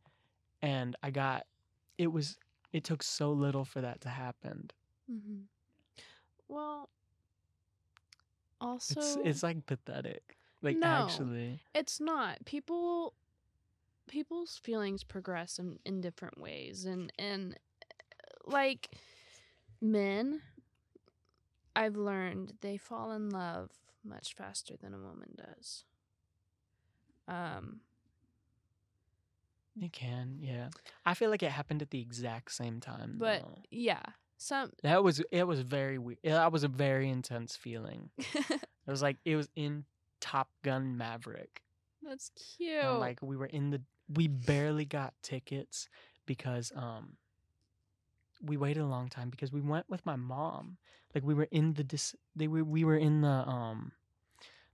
And 0.62 0.94
I 1.02 1.10
got, 1.10 1.46
it 1.98 2.08
was, 2.08 2.38
it 2.72 2.84
took 2.84 3.02
so 3.02 3.32
little 3.32 3.64
for 3.64 3.80
that 3.80 4.00
to 4.02 4.08
happen. 4.08 4.70
Mm-hmm. 5.10 5.40
Well, 6.48 6.88
also 8.60 9.00
It's, 9.00 9.16
it's 9.24 9.42
like 9.42 9.66
pathetic. 9.66 10.36
Like 10.62 10.76
No. 10.76 10.86
actually, 10.86 11.62
it's 11.74 12.00
not 12.00 12.44
people 12.44 13.14
people's 14.10 14.58
feelings 14.62 15.04
progress 15.04 15.58
in, 15.58 15.78
in 15.84 16.00
different 16.00 16.38
ways 16.38 16.84
and 16.84 17.12
and 17.18 17.56
like 18.46 18.90
men 19.80 20.42
i've 21.76 21.96
learned 21.96 22.52
they 22.60 22.76
fall 22.76 23.12
in 23.12 23.30
love 23.30 23.70
much 24.04 24.34
faster 24.34 24.74
than 24.76 24.92
a 24.92 24.98
woman 24.98 25.34
does 25.36 25.84
um 27.28 27.80
it 29.80 29.92
can, 29.92 30.38
yeah. 30.40 30.68
I 31.06 31.14
feel 31.14 31.30
like 31.30 31.42
it 31.42 31.52
happened 31.52 31.80
at 31.80 31.90
the 31.90 32.00
exact 32.00 32.52
same 32.52 32.80
time. 32.80 33.14
but 33.18 33.40
though. 33.42 33.62
yeah 33.70 34.02
some 34.36 34.70
That 34.82 35.04
was 35.04 35.22
it 35.30 35.44
was 35.44 35.60
very 35.60 35.98
weird. 35.98 36.18
That 36.24 36.52
was 36.52 36.64
a 36.64 36.68
very 36.68 37.08
intense 37.08 37.56
feeling. 37.56 38.10
It 38.86 38.90
was 38.90 39.02
like 39.02 39.18
it 39.24 39.36
was 39.36 39.48
in 39.54 39.84
Top 40.20 40.48
Gun 40.64 40.96
Maverick. 40.96 41.62
that's 42.02 42.30
cute 42.30 42.72
And 42.82 42.98
like 42.98 43.22
we 43.22 43.36
were 43.36 43.46
in 43.46 43.70
the 43.70 43.80
we 44.14 44.28
barely 44.28 44.84
got 44.84 45.14
tickets 45.22 45.88
because 46.26 46.72
um 46.76 47.16
we 48.42 48.56
waited 48.56 48.80
a 48.82 48.86
long 48.86 49.08
time 49.08 49.28
because 49.30 49.52
we 49.52 49.60
went 49.60 49.88
with 49.88 50.04
my 50.06 50.16
mom. 50.16 50.78
Like 51.14 51.24
we 51.24 51.34
were 51.34 51.48
in 51.50 51.74
the 51.74 51.84
dis- 51.84 52.16
they 52.34 52.48
were 52.48 52.64
we 52.64 52.84
were 52.84 52.96
in 52.96 53.20
the 53.20 53.28
um 53.28 53.92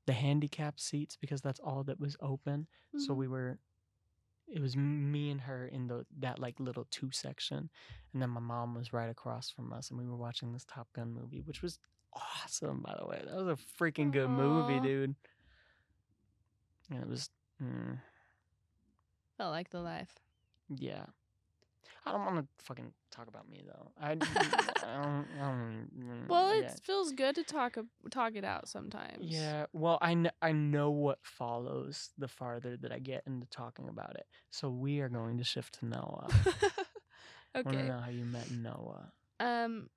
the 0.06 0.12
handicap 0.12 0.78
seats 0.78 1.16
because 1.16 1.40
that's 1.40 1.60
all 1.60 1.82
that 1.84 1.98
was 2.00 2.16
open. 2.20 2.66
So 2.96 3.12
Mhm. 3.12 3.16
we 3.16 3.28
were 3.28 3.58
it 4.48 4.60
was 4.60 4.76
me 4.76 5.30
and 5.30 5.40
her 5.42 5.66
in 5.66 5.88
the 5.88 6.06
that 6.18 6.38
like 6.38 6.60
little 6.60 6.86
two 6.90 7.10
section 7.10 7.68
and 8.12 8.22
then 8.22 8.30
my 8.30 8.40
mom 8.40 8.74
was 8.74 8.92
right 8.92 9.10
across 9.10 9.50
from 9.50 9.72
us 9.72 9.90
and 9.90 9.98
we 9.98 10.06
were 10.06 10.16
watching 10.16 10.52
this 10.52 10.64
Top 10.64 10.92
Gun 10.92 11.12
movie 11.12 11.40
which 11.42 11.62
was 11.62 11.78
awesome 12.12 12.80
by 12.82 12.96
the 12.98 13.06
way. 13.06 13.22
That 13.24 13.34
was 13.44 13.48
a 13.48 13.82
freaking 13.82 14.12
good 14.12 14.30
movie, 14.30 14.80
dude. 14.80 15.16
And 16.90 17.02
it 17.02 17.08
was 17.08 17.30
mm, 17.62 17.98
felt 19.36 19.52
like 19.52 19.70
the 19.70 19.80
life 19.80 20.14
yeah. 20.78 21.04
I 22.04 22.12
don't 22.12 22.24
want 22.24 22.36
to 22.38 22.64
fucking 22.64 22.92
talk 23.10 23.26
about 23.28 23.48
me 23.50 23.62
though. 23.66 23.90
I, 24.00 24.10
I 24.12 24.14
don't, 24.14 25.26
I 25.40 25.44
don't 25.44 25.88
mm, 25.98 26.28
well 26.28 26.50
it 26.52 26.64
yeah. 26.64 26.74
feels 26.84 27.12
good 27.12 27.34
to 27.34 27.42
talk 27.42 27.76
talk 28.10 28.36
it 28.36 28.44
out 28.44 28.68
sometimes 28.68 29.28
Yeah, 29.30 29.66
well, 29.72 29.98
I, 30.00 30.14
kn- 30.14 30.30
I 30.40 30.52
know 30.52 30.90
what 30.90 31.18
follows 31.22 32.10
the 32.18 32.28
farther 32.28 32.76
that 32.76 32.92
I 32.92 32.98
get 32.98 33.22
into 33.26 33.46
talking 33.48 33.88
about 33.88 34.14
it. 34.16 34.26
So 34.50 34.68
we 34.68 35.00
are 35.00 35.08
going 35.08 35.38
to 35.38 35.44
shift 35.44 35.80
to 35.80 35.86
Noah. 35.86 36.28
I 37.64 37.68
want 37.68 37.78
to 37.78 37.84
okay 37.84 37.88
know 37.88 37.98
how 37.98 38.10
you 38.10 38.24
met 38.24 38.50
Noah. 38.50 39.12
Um, 39.40 39.88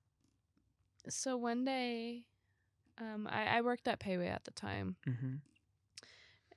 so 1.08 1.36
one 1.36 1.64
day, 1.64 2.22
um, 2.98 3.28
I, 3.30 3.58
I 3.58 3.60
worked 3.62 3.88
at 3.88 4.00
Payway 4.00 4.28
at 4.30 4.44
the 4.44 4.50
time, 4.50 4.96
hmm 5.04 5.36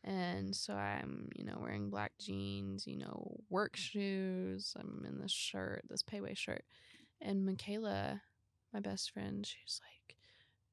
and 0.03 0.55
so 0.55 0.73
I'm, 0.73 1.29
you 1.35 1.45
know, 1.45 1.57
wearing 1.61 1.89
black 1.89 2.13
jeans, 2.19 2.85
you 2.85 2.97
know, 2.97 3.37
work 3.49 3.75
shoes. 3.75 4.73
I'm 4.79 5.05
in 5.07 5.19
this 5.19 5.31
shirt, 5.31 5.83
this 5.89 6.03
Payway 6.03 6.35
shirt, 6.37 6.63
and 7.21 7.45
Michaela, 7.45 8.21
my 8.73 8.79
best 8.79 9.11
friend, 9.11 9.45
she's 9.45 9.79
like, 9.83 10.17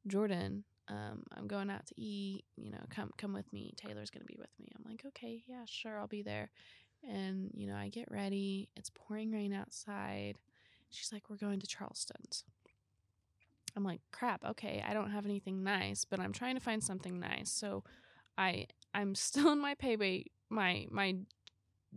Jordan, 0.07 0.65
um, 0.89 1.23
I'm 1.37 1.47
going 1.47 1.71
out 1.71 1.87
to 1.87 2.01
eat. 2.01 2.45
You 2.57 2.73
know, 2.73 2.81
come 2.91 3.11
come 3.17 3.33
with 3.33 3.53
me. 3.53 3.75
Taylor's 3.77 4.11
gonna 4.11 4.25
be 4.25 4.37
with 4.39 4.51
me. 4.59 4.69
I'm 4.77 4.91
like, 4.91 5.05
okay, 5.07 5.43
yeah, 5.47 5.65
sure, 5.67 5.99
I'll 5.99 6.07
be 6.07 6.23
there. 6.23 6.51
And 7.09 7.51
you 7.55 7.67
know, 7.67 7.77
I 7.77 7.89
get 7.89 8.11
ready. 8.11 8.69
It's 8.77 8.91
pouring 8.95 9.31
rain 9.31 9.53
outside. 9.53 10.37
She's 10.91 11.13
like, 11.13 11.31
we're 11.31 11.37
going 11.37 11.61
to 11.61 11.67
Charleston's. 11.67 12.45
I'm 13.77 13.85
like, 13.85 14.01
crap. 14.11 14.45
Okay, 14.45 14.85
I 14.87 14.93
don't 14.93 15.11
have 15.11 15.25
anything 15.25 15.63
nice, 15.63 16.05
but 16.05 16.19
I'm 16.19 16.33
trying 16.33 16.57
to 16.57 16.61
find 16.61 16.83
something 16.83 17.21
nice. 17.21 17.51
So, 17.51 17.85
I 18.41 18.67
I'm 18.95 19.15
still 19.15 19.53
in 19.53 19.61
my 19.61 19.75
payway 19.77 20.25
my 20.49 20.87
my 20.91 21.17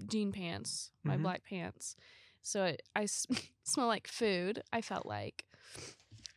jean 0.08 0.32
pants, 0.32 0.92
my 1.04 1.18
Mhm. 1.18 1.22
black 1.24 1.44
pants. 1.44 1.96
So 2.42 2.66
it, 2.66 2.82
I 2.96 3.04
s- 3.04 3.26
smell 3.64 3.88
like 3.88 4.08
food. 4.08 4.62
I 4.74 4.82
felt 4.82 5.06
like, 5.06 5.46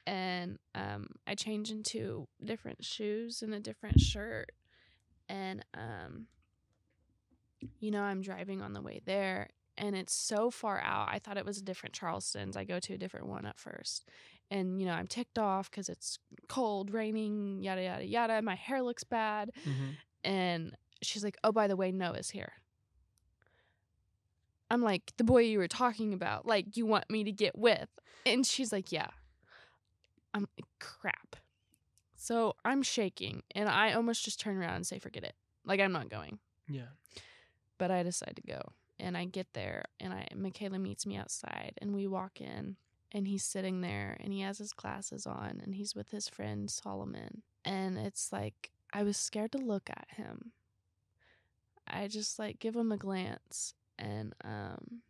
And 0.07 0.59
um, 0.75 1.09
I 1.27 1.35
change 1.35 1.71
into 1.71 2.29
different 2.45 2.85
shoes 2.85 3.43
and 3.43 3.53
a 3.53 3.59
different 3.61 4.01
shirt. 4.01 4.53
And, 5.29 5.65
um, 5.75 6.29
you 7.81 7.91
know, 7.91 8.03
I'm 8.03 8.21
driving 8.23 8.63
on 8.63 8.73
the 8.73 8.83
way 8.83 9.01
there 9.05 9.51
and 9.79 9.95
it's 9.97 10.15
so 10.15 10.51
far 10.51 10.81
out. 10.81 11.09
I 11.11 11.19
thought 11.19 11.37
it 11.37 11.45
was 11.45 11.59
a 11.59 11.63
different 11.65 11.95
Charleston's. 11.95 12.57
I 12.57 12.65
go 12.65 12.79
to 12.81 12.95
a 12.95 12.99
different 12.99 13.27
one 13.27 13.45
at 13.47 13.59
first. 13.59 14.09
And, 14.51 14.81
you 14.81 14.87
know, 14.87 14.93
I'm 14.93 15.07
ticked 15.07 15.39
off 15.39 15.71
because 15.71 15.89
it's 15.89 16.19
cold, 16.49 16.93
raining, 16.93 17.63
yada, 17.63 17.83
yada, 17.83 18.07
yada. 18.07 18.43
My 18.43 18.55
hair 18.55 18.83
looks 18.83 19.03
bad. 19.03 19.51
Mm-hmm. 19.69 19.91
And 20.25 20.77
she's 21.03 21.25
like, 21.25 21.37
oh, 21.43 21.53
by 21.53 21.67
the 21.67 21.77
way, 21.77 21.91
Noah's 21.91 22.31
here. 22.31 22.53
I'm 24.71 24.83
like, 24.83 25.13
the 25.17 25.25
boy 25.25 25.43
you 25.43 25.59
were 25.59 25.69
talking 25.69 26.13
about, 26.13 26.47
like, 26.47 26.77
you 26.77 26.87
want 26.87 27.09
me 27.11 27.25
to 27.25 27.33
get 27.33 27.57
with. 27.57 27.89
And 28.25 28.45
she's 28.45 28.73
like, 28.73 28.91
yeah. 28.91 29.09
I'm 30.35 30.49
like, 30.57 30.67
crap. 30.81 31.37
So 32.17 32.55
I'm 32.65 32.83
shaking 32.83 33.43
and 33.55 33.69
I 33.69 33.93
almost 33.93 34.25
just 34.25 34.41
turn 34.41 34.57
around 34.57 34.75
and 34.75 34.87
say, 34.87 34.99
forget 34.99 35.23
it. 35.23 35.35
Like, 35.65 35.81
I'm 35.81 35.93
not 35.93 36.11
going. 36.11 36.39
Yeah. 36.69 36.89
But 37.79 37.91
I 37.91 38.03
decide 38.03 38.37
to 38.37 38.43
go. 38.43 38.61
And 38.99 39.17
I 39.17 39.27
get 39.27 39.47
there 39.53 39.85
and 40.01 40.13
I 40.13 40.27
Michaela 40.35 40.79
meets 40.79 41.07
me 41.07 41.17
outside 41.17 41.75
and 41.79 41.95
we 41.95 42.07
walk 42.07 42.41
in 42.41 42.77
and 43.13 43.27
he's 43.29 43.45
sitting 43.45 43.81
there 43.81 44.17
and 44.21 44.33
he 44.33 44.41
has 44.41 44.59
his 44.59 44.73
glasses 44.73 45.27
on 45.27 45.61
and 45.63 45.75
he's 45.75 45.95
with 45.95 46.11
his 46.11 46.29
friend 46.29 46.71
Solomon. 46.71 47.43
And 47.65 47.99
it's 47.99 48.33
like 48.33 48.71
I 48.93 49.03
was 49.03 49.17
scared 49.17 49.53
to 49.53 49.59
look 49.59 49.91
at 49.91 50.09
him. 50.17 50.53
I 51.87 52.09
just 52.09 52.39
like 52.39 52.59
give 52.59 52.75
him 52.75 52.93
a 52.93 52.97
glance 52.97 53.75
and 53.99 54.35
um 54.45 55.03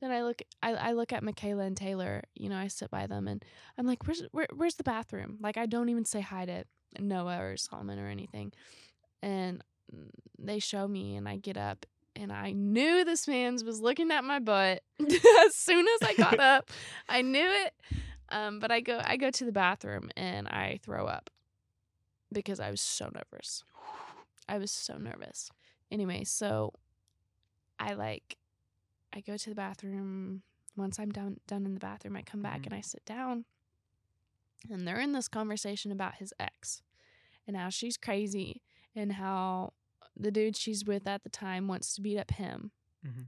then 0.00 0.10
I 0.10 0.22
look 0.22 0.42
I, 0.62 0.74
I 0.74 0.92
look 0.92 1.12
at 1.12 1.22
Michaela 1.22 1.64
and 1.64 1.76
Taylor, 1.76 2.22
you 2.34 2.48
know, 2.48 2.56
I 2.56 2.68
sit 2.68 2.90
by 2.90 3.06
them 3.06 3.28
and 3.28 3.44
I'm 3.78 3.86
like, 3.86 4.06
Where's 4.06 4.22
where, 4.32 4.48
where's 4.54 4.76
the 4.76 4.84
bathroom? 4.84 5.38
Like 5.40 5.56
I 5.56 5.66
don't 5.66 5.88
even 5.88 6.04
say 6.04 6.20
hi 6.20 6.46
to 6.46 6.64
Noah 6.98 7.40
or 7.40 7.56
Solomon 7.56 7.98
or 7.98 8.08
anything. 8.08 8.52
And 9.22 9.62
they 10.38 10.58
show 10.58 10.88
me 10.88 11.16
and 11.16 11.28
I 11.28 11.36
get 11.36 11.56
up 11.56 11.86
and 12.16 12.32
I 12.32 12.52
knew 12.52 13.04
this 13.04 13.26
man's 13.28 13.64
was 13.64 13.80
looking 13.80 14.10
at 14.10 14.24
my 14.24 14.38
butt 14.38 14.82
as 15.00 15.54
soon 15.54 15.86
as 15.88 16.08
I 16.08 16.14
got 16.14 16.38
up. 16.40 16.70
I 17.08 17.22
knew 17.22 17.46
it. 17.46 17.74
Um, 18.30 18.58
but 18.58 18.70
I 18.70 18.80
go 18.80 19.00
I 19.04 19.16
go 19.16 19.30
to 19.30 19.44
the 19.44 19.52
bathroom 19.52 20.10
and 20.16 20.48
I 20.48 20.80
throw 20.82 21.06
up 21.06 21.30
because 22.32 22.58
I 22.60 22.70
was 22.70 22.80
so 22.80 23.10
nervous. 23.14 23.62
I 24.48 24.58
was 24.58 24.70
so 24.70 24.96
nervous. 24.96 25.50
Anyway, 25.90 26.24
so 26.24 26.72
I 27.78 27.94
like 27.94 28.36
I 29.12 29.20
go 29.20 29.36
to 29.36 29.48
the 29.48 29.54
bathroom. 29.54 30.42
Once 30.76 30.98
I'm 30.98 31.10
done 31.10 31.38
done 31.46 31.64
in 31.66 31.74
the 31.74 31.80
bathroom, 31.80 32.16
I 32.16 32.22
come 32.22 32.42
back 32.42 32.62
Mhm. 32.62 32.66
and 32.66 32.74
I 32.74 32.80
sit 32.80 33.04
down. 33.04 33.44
And 34.70 34.88
they're 34.88 35.00
in 35.00 35.12
this 35.12 35.28
conversation 35.28 35.92
about 35.92 36.16
his 36.16 36.32
ex 36.40 36.82
and 37.46 37.56
how 37.56 37.68
she's 37.68 37.96
crazy 37.98 38.62
and 38.96 39.12
how 39.12 39.74
the 40.16 40.30
dude 40.30 40.56
she's 40.56 40.84
with 40.84 41.06
at 41.06 41.22
the 41.24 41.28
time 41.30 41.68
wants 41.68 41.94
to 41.94 42.00
beat 42.00 42.18
up 42.18 42.30
him. 42.30 42.70
Mhm. 43.06 43.26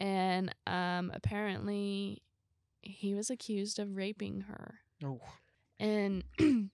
And 0.00 0.54
um 0.66 1.10
apparently 1.14 2.22
he 2.82 3.14
was 3.14 3.30
accused 3.30 3.78
of 3.78 3.96
raping 3.96 4.42
her. 4.42 4.80
Oh. 5.04 5.20
And 5.80 6.24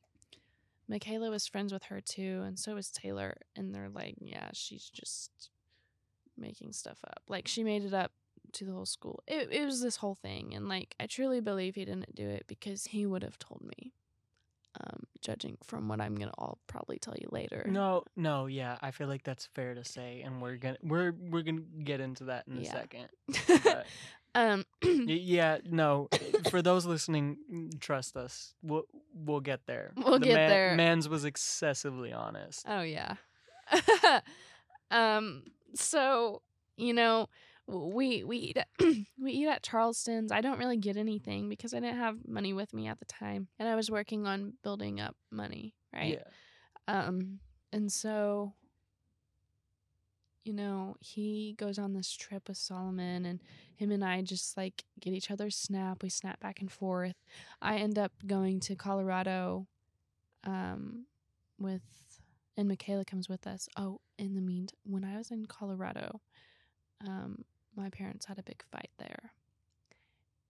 Michaela 0.89 1.31
was 1.31 1.47
friends 1.47 1.73
with 1.73 1.85
her 1.85 2.01
too, 2.01 2.43
and 2.47 2.59
so 2.59 2.75
was 2.75 2.91
Taylor. 2.91 3.35
And 3.57 3.75
they're 3.75 3.89
like, 3.89 4.17
yeah, 4.21 4.51
she's 4.53 4.89
just 4.91 5.51
making 6.37 6.73
stuff 6.73 6.99
up. 7.07 7.23
Like 7.29 7.49
she 7.49 7.65
made 7.65 7.85
it 7.85 7.95
up 7.95 8.13
to 8.53 8.65
the 8.65 8.73
whole 8.73 8.87
school. 8.87 9.23
It 9.27 9.49
it 9.51 9.65
was 9.65 9.81
this 9.81 9.97
whole 9.97 10.15
thing, 10.15 10.55
and 10.55 10.69
like 10.69 10.95
I 11.01 11.07
truly 11.07 11.41
believe 11.41 11.75
he 11.75 11.85
didn't 11.85 12.15
do 12.15 12.29
it 12.29 12.45
because 12.47 12.85
he 12.87 13.07
would 13.07 13.23
have 13.23 13.39
told 13.39 13.63
me. 13.63 13.93
Um, 14.81 15.05
judging 15.21 15.57
from 15.63 15.87
what 15.87 16.01
I'm 16.01 16.17
gonna 16.17 16.33
all 16.37 16.59
probably 16.67 16.99
tell 16.99 17.15
you 17.17 17.29
later. 17.31 17.65
No, 17.69 18.03
no, 18.17 18.47
yeah, 18.47 18.77
I 18.83 18.91
feel 18.91 19.07
like 19.07 19.23
that's 19.23 19.47
fair 19.55 19.73
to 19.75 19.85
say, 19.85 20.23
and 20.23 20.43
we're 20.43 20.57
gonna 20.57 20.79
we're 20.83 21.13
we're 21.13 21.43
gonna 21.43 21.61
get 21.85 22.01
into 22.01 22.25
that 22.25 22.49
in 22.49 22.59
a 22.59 22.63
Yeah. 22.63 22.73
second. 22.73 23.09
But 23.63 23.87
um, 24.35 24.65
y- 24.83 25.05
yeah, 25.07 25.59
no, 25.65 26.09
for 26.51 26.61
those 26.61 26.87
listening, 26.87 27.37
trust 27.79 28.17
us, 28.17 28.53
we'll 28.65 28.83
we'll 29.15 29.39
get 29.39 29.61
there. 29.67 29.93
We'll 29.97 30.19
The 30.19 30.27
get 30.27 30.35
there. 30.49 30.75
Man's 30.75 31.09
was 31.09 31.25
excessively 31.25 32.13
honest. 32.13 32.65
Oh 32.69 32.83
yeah. 32.83 33.15
um 34.91 35.45
so, 35.75 36.43
you 36.77 36.93
know, 36.95 37.29
we 37.67 38.25
we 38.25 38.37
eat 38.37 38.57
at, 38.59 38.69
we 38.81 39.33
eat 39.33 39.49
at 39.49 39.63
Charleston's. 39.63 40.31
I 40.31 40.41
don't 40.41 40.59
really 40.59 40.77
get 40.77 40.97
anything 40.97 41.49
because 41.49 41.73
I 41.73 41.81
didn't 41.81 41.97
have 41.99 42.27
money 42.27 42.53
with 42.53 42.75
me 42.75 42.87
at 42.87 42.99
the 42.99 43.05
time 43.07 43.49
and 43.59 43.69
I 43.69 43.75
was 43.75 43.91
working 43.91 44.27
on 44.27 44.55
building 44.63 45.01
up 45.01 45.17
money, 45.31 45.75
right? 45.93 46.21
Yeah. 46.89 47.09
Um 47.09 47.41
and 47.73 47.91
so 47.91 48.55
you 50.45 50.53
know, 50.53 50.95
he 51.01 51.55
goes 51.59 51.79
on 51.79 51.95
this 51.95 52.13
trip 52.13 52.49
with 52.49 52.59
Solomon 52.59 53.25
and 53.25 53.41
him 53.77 53.91
and 53.91 54.05
I 54.05 54.21
just 54.21 54.59
like 54.59 54.85
get 55.01 55.15
each 55.15 55.31
other's 55.31 55.57
snap. 55.57 56.03
We 56.03 56.11
snap 56.11 56.39
back 56.41 56.61
and 56.61 56.71
forth. 56.71 57.17
I 57.63 57.77
end 57.77 57.99
up 57.99 58.13
going 58.27 58.61
to 58.61 58.77
Colorado 58.77 59.67
um 60.45 61.07
with 61.59 61.83
and 62.59 62.69
Michaela 62.69 63.07
comes 63.07 63.29
with 63.29 63.47
us. 63.47 63.69
Oh, 63.77 64.01
in 64.19 64.35
the 64.35 64.43
meantime, 64.43 64.77
when 64.85 65.03
I 65.03 65.17
was 65.17 65.31
in 65.31 65.47
Colorado, 65.47 66.21
um 67.07 67.45
my 67.77 67.91
parents 67.91 68.27
had 68.27 68.39
a 68.39 68.43
big 68.43 68.63
fight 68.71 68.91
there. 68.99 69.33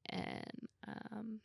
And 0.08 0.68
um 0.86 1.40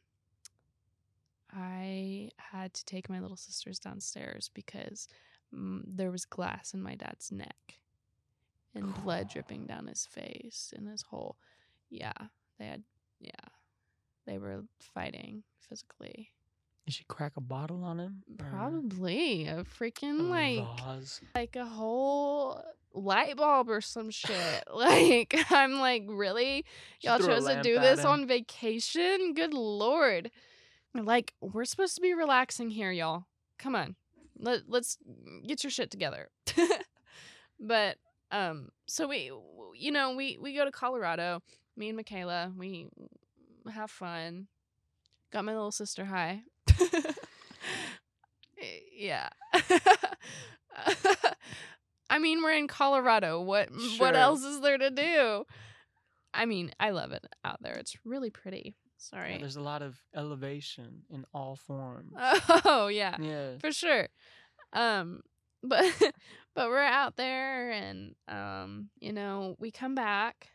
I 1.52 2.30
had 2.38 2.74
to 2.76 2.86
take 2.86 3.10
my 3.10 3.20
little 3.20 3.38
sisters 3.38 3.80
downstairs 3.80 4.52
because 4.54 5.08
mm, 5.54 5.82
there 5.88 6.12
was 6.12 6.26
glass 6.26 6.74
in 6.74 6.82
my 6.82 6.96
dad's 6.96 7.32
neck 7.32 7.80
and 8.76 8.94
blood 9.04 9.30
dripping 9.30 9.66
down 9.66 9.88
his 9.88 10.06
face 10.06 10.74
and 10.76 10.88
his 10.88 11.02
whole 11.02 11.38
yeah 11.90 12.14
they 12.60 12.66
had 12.66 12.84
yeah 13.20 13.32
they 14.28 14.38
were 14.38 14.64
fighting 14.80 15.42
physically 15.68 16.30
Did 16.86 16.94
she 16.94 17.04
crack 17.06 17.34
a 17.36 17.42
bottle 17.42 17.84
on 17.84 18.00
him? 18.00 18.24
Probably 18.38 19.48
a 19.48 19.62
a 19.62 19.64
freaking 19.64 20.30
like 20.30 20.64
vase? 20.86 21.20
like 21.34 21.56
a 21.56 21.66
whole 21.66 22.62
light 22.94 23.38
bulb 23.38 23.70
or 23.70 23.82
some 23.82 24.10
shit 24.10 24.64
like 24.74 25.36
i'm 25.50 25.80
like 25.80 26.04
really? 26.08 26.66
Y'all 27.02 27.20
chose 27.20 27.46
to 27.46 27.62
do 27.62 27.80
this 27.80 28.02
him. 28.02 28.08
on 28.08 28.28
vacation? 28.28 29.34
Good 29.34 29.54
lord. 29.54 30.32
Like 30.96 31.34
we're 31.42 31.66
supposed 31.66 31.96
to 31.96 32.02
be 32.02 32.14
relaxing 32.14 32.70
here 32.70 32.92
y'all. 32.92 33.26
Come 33.58 33.76
on. 33.76 33.96
Let, 34.38 34.62
let's 34.68 34.98
get 35.46 35.64
your 35.64 35.72
shit 35.72 35.92
together. 35.92 36.30
But 37.60 37.98
um 38.32 38.70
so 38.86 39.08
we 39.08 39.32
you 39.76 39.92
know 39.92 40.16
we 40.16 40.38
we 40.42 40.56
go 40.56 40.64
to 40.64 40.72
colorado 40.72 41.42
me 41.76 41.90
and 41.90 41.98
michaela 41.98 42.54
we 42.58 42.88
have 43.74 43.92
fun. 43.92 44.48
Got 45.32 45.46
my 45.46 45.54
little 45.54 45.72
sister 45.72 46.06
high. 46.06 46.44
Yeah 48.94 49.30
i 52.10 52.20
mean 52.20 52.42
we're 52.42 52.54
in 52.54 52.68
colorado. 52.68 53.42
What 53.42 53.70
what 53.98 54.16
else 54.16 54.44
is 54.44 54.62
there 54.62 54.78
to 54.78 54.90
do? 54.90 55.46
I 56.34 56.46
mean 56.46 56.72
i 56.80 56.92
love 56.92 57.12
it 57.12 57.26
out 57.44 57.62
there. 57.62 57.76
It's 57.76 57.96
really 58.06 58.30
pretty. 58.30 58.76
Yeah, 58.76 59.18
sorry. 59.18 59.38
there's 59.38 59.56
a 59.56 59.62
lot 59.62 59.82
of 59.82 59.98
elevation 60.14 61.04
in 61.10 61.26
all 61.34 61.56
forms. 61.56 62.14
oh 62.66 62.88
yeah 62.88 63.16
yeah. 63.20 63.58
for 63.60 63.72
sure. 63.72 64.10
Um, 64.74 65.22
but 65.64 65.86
but 66.56 66.70
we're 66.70 66.80
out 66.80 67.18
there, 67.18 67.72
and 67.72 68.16
um, 68.28 68.90
you 69.00 69.12
know, 69.12 69.56
we 69.60 69.72
come 69.72 69.96
back, 69.96 70.50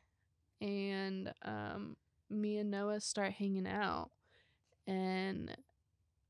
and 0.60 1.32
um, 1.42 1.96
me 2.30 2.58
and 2.58 2.70
Noah 2.70 3.00
start 3.00 3.32
hanging 3.32 3.66
out, 3.66 4.10
and 4.86 5.54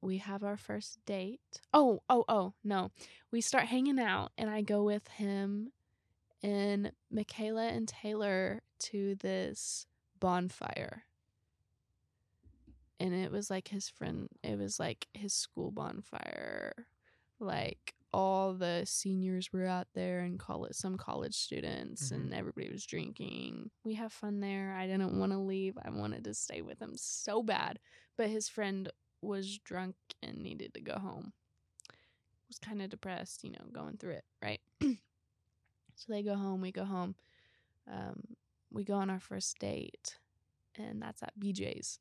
we 0.04 0.18
have 0.18 0.44
our 0.44 0.56
first 0.56 0.98
date. 1.06 1.40
Oh, 1.72 2.02
oh, 2.08 2.24
oh, 2.28 2.54
no, 2.62 2.90
we 3.32 3.40
start 3.40 3.64
hanging 3.64 3.98
out, 3.98 4.32
and 4.36 4.50
I 4.50 4.62
go 4.62 4.84
with 4.84 5.08
him 5.08 5.72
and 6.42 6.92
Michaela 7.10 7.68
and 7.68 7.88
Taylor 7.88 8.60
to 8.78 9.14
this 9.16 9.86
bonfire. 10.20 11.04
And 13.00 13.14
it 13.14 13.32
was 13.32 13.50
like 13.50 13.68
his 13.68 13.88
friend, 13.88 14.28
it 14.42 14.58
was 14.58 14.78
like 14.78 15.08
his 15.14 15.32
school 15.32 15.70
bonfire. 15.70 16.86
Like 17.40 17.94
all 18.12 18.54
the 18.54 18.82
seniors 18.84 19.52
were 19.52 19.66
out 19.66 19.88
there 19.94 20.20
and 20.20 20.38
college 20.38 20.74
some 20.74 20.96
college 20.96 21.34
students 21.34 22.12
and 22.12 22.26
mm-hmm. 22.26 22.38
everybody 22.38 22.70
was 22.70 22.86
drinking. 22.86 23.70
We 23.84 23.94
have 23.94 24.12
fun 24.12 24.40
there. 24.40 24.76
I 24.78 24.86
didn't 24.86 25.18
want 25.18 25.32
to 25.32 25.38
leave. 25.38 25.76
I 25.84 25.90
wanted 25.90 26.24
to 26.24 26.34
stay 26.34 26.62
with 26.62 26.80
him 26.80 26.92
so 26.94 27.42
bad. 27.42 27.80
But 28.16 28.28
his 28.28 28.48
friend 28.48 28.88
was 29.24 29.58
drunk 29.58 29.96
and 30.22 30.38
needed 30.38 30.74
to 30.74 30.80
go 30.80 30.94
home 30.98 31.32
was 32.48 32.58
kind 32.58 32.82
of 32.82 32.90
depressed 32.90 33.44
you 33.44 33.50
know 33.50 33.64
going 33.72 33.96
through 33.96 34.12
it 34.12 34.24
right 34.42 34.60
so 34.82 34.96
they 36.08 36.22
go 36.22 36.34
home 36.34 36.60
we 36.60 36.70
go 36.72 36.84
home 36.84 37.14
um, 37.90 38.20
we 38.70 38.84
go 38.84 38.94
on 38.94 39.10
our 39.10 39.20
first 39.20 39.58
date 39.58 40.18
and 40.76 41.02
that's 41.02 41.22
at 41.22 41.38
BJ's 41.38 41.98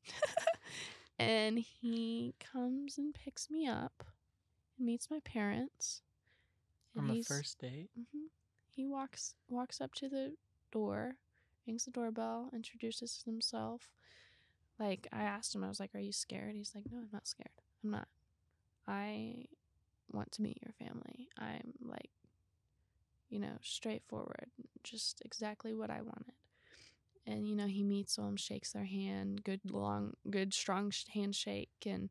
and 1.20 1.60
he 1.60 2.34
comes 2.40 2.98
and 2.98 3.14
picks 3.14 3.50
me 3.50 3.68
up 3.68 4.04
and 4.78 4.88
meets 4.88 5.10
my 5.12 5.20
parents. 5.24 6.02
On 6.98 7.08
the 7.08 7.22
first 7.22 7.60
date. 7.60 7.90
hmm 7.96 8.26
He 8.70 8.86
walks 8.86 9.36
walks 9.50 9.82
up 9.82 9.94
to 9.96 10.10
the 10.10 10.34
door, 10.72 11.18
rings 11.68 11.86
the 11.86 11.92
doorbell, 11.92 12.50
introduces 12.54 13.24
himself. 13.26 13.90
Like 14.80 15.08
I 15.12 15.24
asked 15.24 15.54
him, 15.56 15.64
I 15.64 15.70
was 15.70 15.80
like, 15.80 15.94
"Are 15.96 16.00
you 16.00 16.12
scared?" 16.12 16.56
He's 16.56 16.74
like, 16.76 16.86
"No, 16.92 16.98
I'm 17.00 17.10
not 17.14 17.28
scared. 17.28 17.50
I'm 17.84 17.92
not. 17.92 18.08
I 18.88 19.46
want 20.12 20.32
to 20.34 20.42
meet 20.42 20.60
your 20.64 20.74
family. 20.74 21.30
I'm 21.38 21.74
like, 21.82 22.12
you 23.30 23.40
know, 23.40 23.58
straightforward, 23.62 24.48
just 24.84 25.22
exactly 25.26 25.74
what 25.74 25.90
I 25.90 26.02
wanted." 26.02 26.34
And 27.26 27.48
you 27.48 27.56
know, 27.56 27.68
he 27.68 27.84
meets 27.84 28.16
them, 28.18 28.36
shakes 28.38 28.74
their 28.74 28.86
hand, 28.86 29.44
good 29.44 29.62
long, 29.72 30.14
good 30.30 30.54
strong 30.54 30.92
sh- 30.92 31.06
handshake, 31.14 31.72
and 31.86 32.10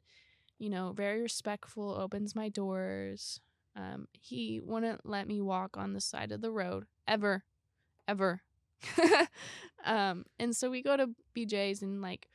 you 0.59 0.70
know, 0.70 0.92
very 0.96 1.22
respectful. 1.22 1.96
Opens 1.98 2.37
my 2.37 2.48
doors. 2.48 3.40
Um, 3.77 4.09
he 4.12 4.61
wouldn't 4.62 5.07
let 5.07 5.27
me 5.29 5.40
walk 5.40 5.77
on 5.77 5.94
the 5.94 6.01
side 6.01 6.33
of 6.33 6.40
the 6.42 6.51
road 6.53 6.87
ever, 7.09 7.44
ever. 8.09 8.42
um, 9.85 10.27
and 10.38 10.57
so 10.57 10.70
we 10.70 10.83
go 10.83 10.96
to 10.96 11.11
BJ's 11.35 11.83
and 11.83 12.03
like 12.03 12.29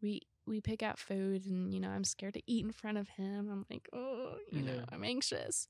we 0.00 0.22
we 0.46 0.60
pick 0.60 0.82
out 0.82 0.98
food 0.98 1.44
and 1.46 1.72
you 1.72 1.80
know 1.80 1.90
I'm 1.90 2.04
scared 2.04 2.34
to 2.34 2.42
eat 2.46 2.64
in 2.64 2.72
front 2.72 2.98
of 2.98 3.08
him. 3.08 3.48
I'm 3.50 3.66
like, 3.70 3.88
oh, 3.92 4.36
you 4.50 4.62
know, 4.62 4.84
I'm 4.90 5.04
anxious. 5.04 5.68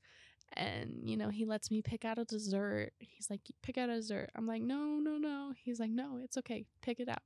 And 0.53 1.01
you 1.03 1.17
know 1.17 1.29
he 1.29 1.45
lets 1.45 1.69
me 1.69 1.81
pick 1.81 2.05
out 2.05 2.17
a 2.17 2.25
dessert. 2.25 2.91
He's 2.99 3.29
like, 3.29 3.41
pick 3.61 3.77
out 3.77 3.89
a 3.89 3.95
dessert. 3.95 4.31
I'm 4.35 4.47
like, 4.47 4.61
no, 4.61 4.99
no, 4.99 5.17
no. 5.17 5.53
He's 5.57 5.79
like, 5.79 5.91
no, 5.91 6.19
it's 6.23 6.37
okay, 6.37 6.65
pick 6.81 6.99
it 6.99 7.09
out. 7.09 7.21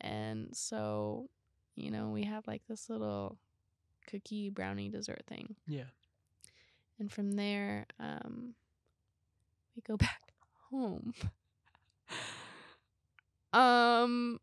And 0.00 0.48
so, 0.52 1.30
you 1.76 1.90
know, 1.90 2.08
we 2.08 2.24
have 2.24 2.46
like 2.46 2.62
this 2.68 2.90
little 2.90 3.38
cookie 4.10 4.50
brownie 4.50 4.88
dessert 4.88 5.22
thing. 5.28 5.54
Yeah. 5.66 5.84
And 6.98 7.10
from 7.10 7.32
there, 7.32 7.86
um, 7.98 8.54
we 9.74 9.82
go 9.82 9.96
back 9.96 10.32
home. 10.70 11.14
um, 13.52 14.40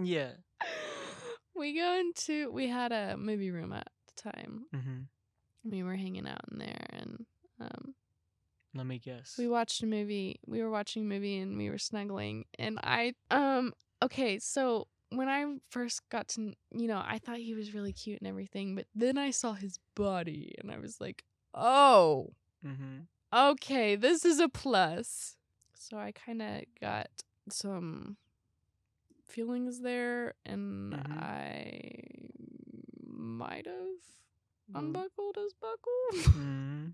Yeah. 0.00 0.32
we 1.56 1.74
go 1.74 1.98
into, 1.98 2.50
we 2.50 2.68
had 2.68 2.92
a 2.92 3.16
movie 3.16 3.50
room 3.50 3.72
at 3.72 3.88
the 4.14 4.30
time. 4.30 4.64
Mm-hmm. 4.74 5.70
We 5.70 5.82
were 5.82 5.96
hanging 5.96 6.26
out 6.26 6.40
in 6.50 6.58
there 6.58 6.86
and, 6.90 7.26
um, 7.60 7.94
Let 8.74 8.86
me 8.86 8.98
guess. 8.98 9.36
we 9.38 9.48
watched 9.48 9.82
a 9.82 9.86
movie. 9.86 10.40
We 10.46 10.62
were 10.62 10.70
watching 10.70 11.02
a 11.02 11.06
movie 11.06 11.38
and 11.38 11.56
we 11.56 11.70
were 11.70 11.78
snuggling. 11.78 12.44
And 12.58 12.78
I, 12.82 13.14
um, 13.30 13.72
okay, 14.02 14.38
so 14.38 14.88
when 15.10 15.28
I 15.28 15.46
first 15.70 16.00
got 16.10 16.28
to, 16.28 16.52
you 16.72 16.88
know, 16.88 17.02
I 17.04 17.18
thought 17.18 17.38
he 17.38 17.54
was 17.54 17.74
really 17.74 17.92
cute 17.92 18.20
and 18.20 18.28
everything, 18.28 18.74
but 18.74 18.86
then 18.94 19.16
I 19.16 19.30
saw 19.30 19.52
his 19.54 19.78
body 19.94 20.54
and 20.60 20.70
I 20.70 20.78
was 20.78 21.00
like, 21.00 21.24
oh, 21.54 22.32
mm-hmm. 22.66 23.02
okay, 23.32 23.96
this 23.96 24.24
is 24.24 24.40
a 24.40 24.48
plus. 24.48 25.36
So 25.74 25.98
I 25.98 26.12
kind 26.12 26.42
of 26.42 26.62
got 26.80 27.08
some 27.48 28.16
feelings 29.26 29.80
there, 29.80 30.34
and 30.46 30.92
Mhm. 30.94 31.22
I 31.22 31.90
might 33.06 33.66
have 33.66 34.02
Mm. 34.72 34.78
unbuckled 34.78 35.36
his 35.36 35.52
buckle. 35.54 36.32
Mm-hmm. 36.32 36.86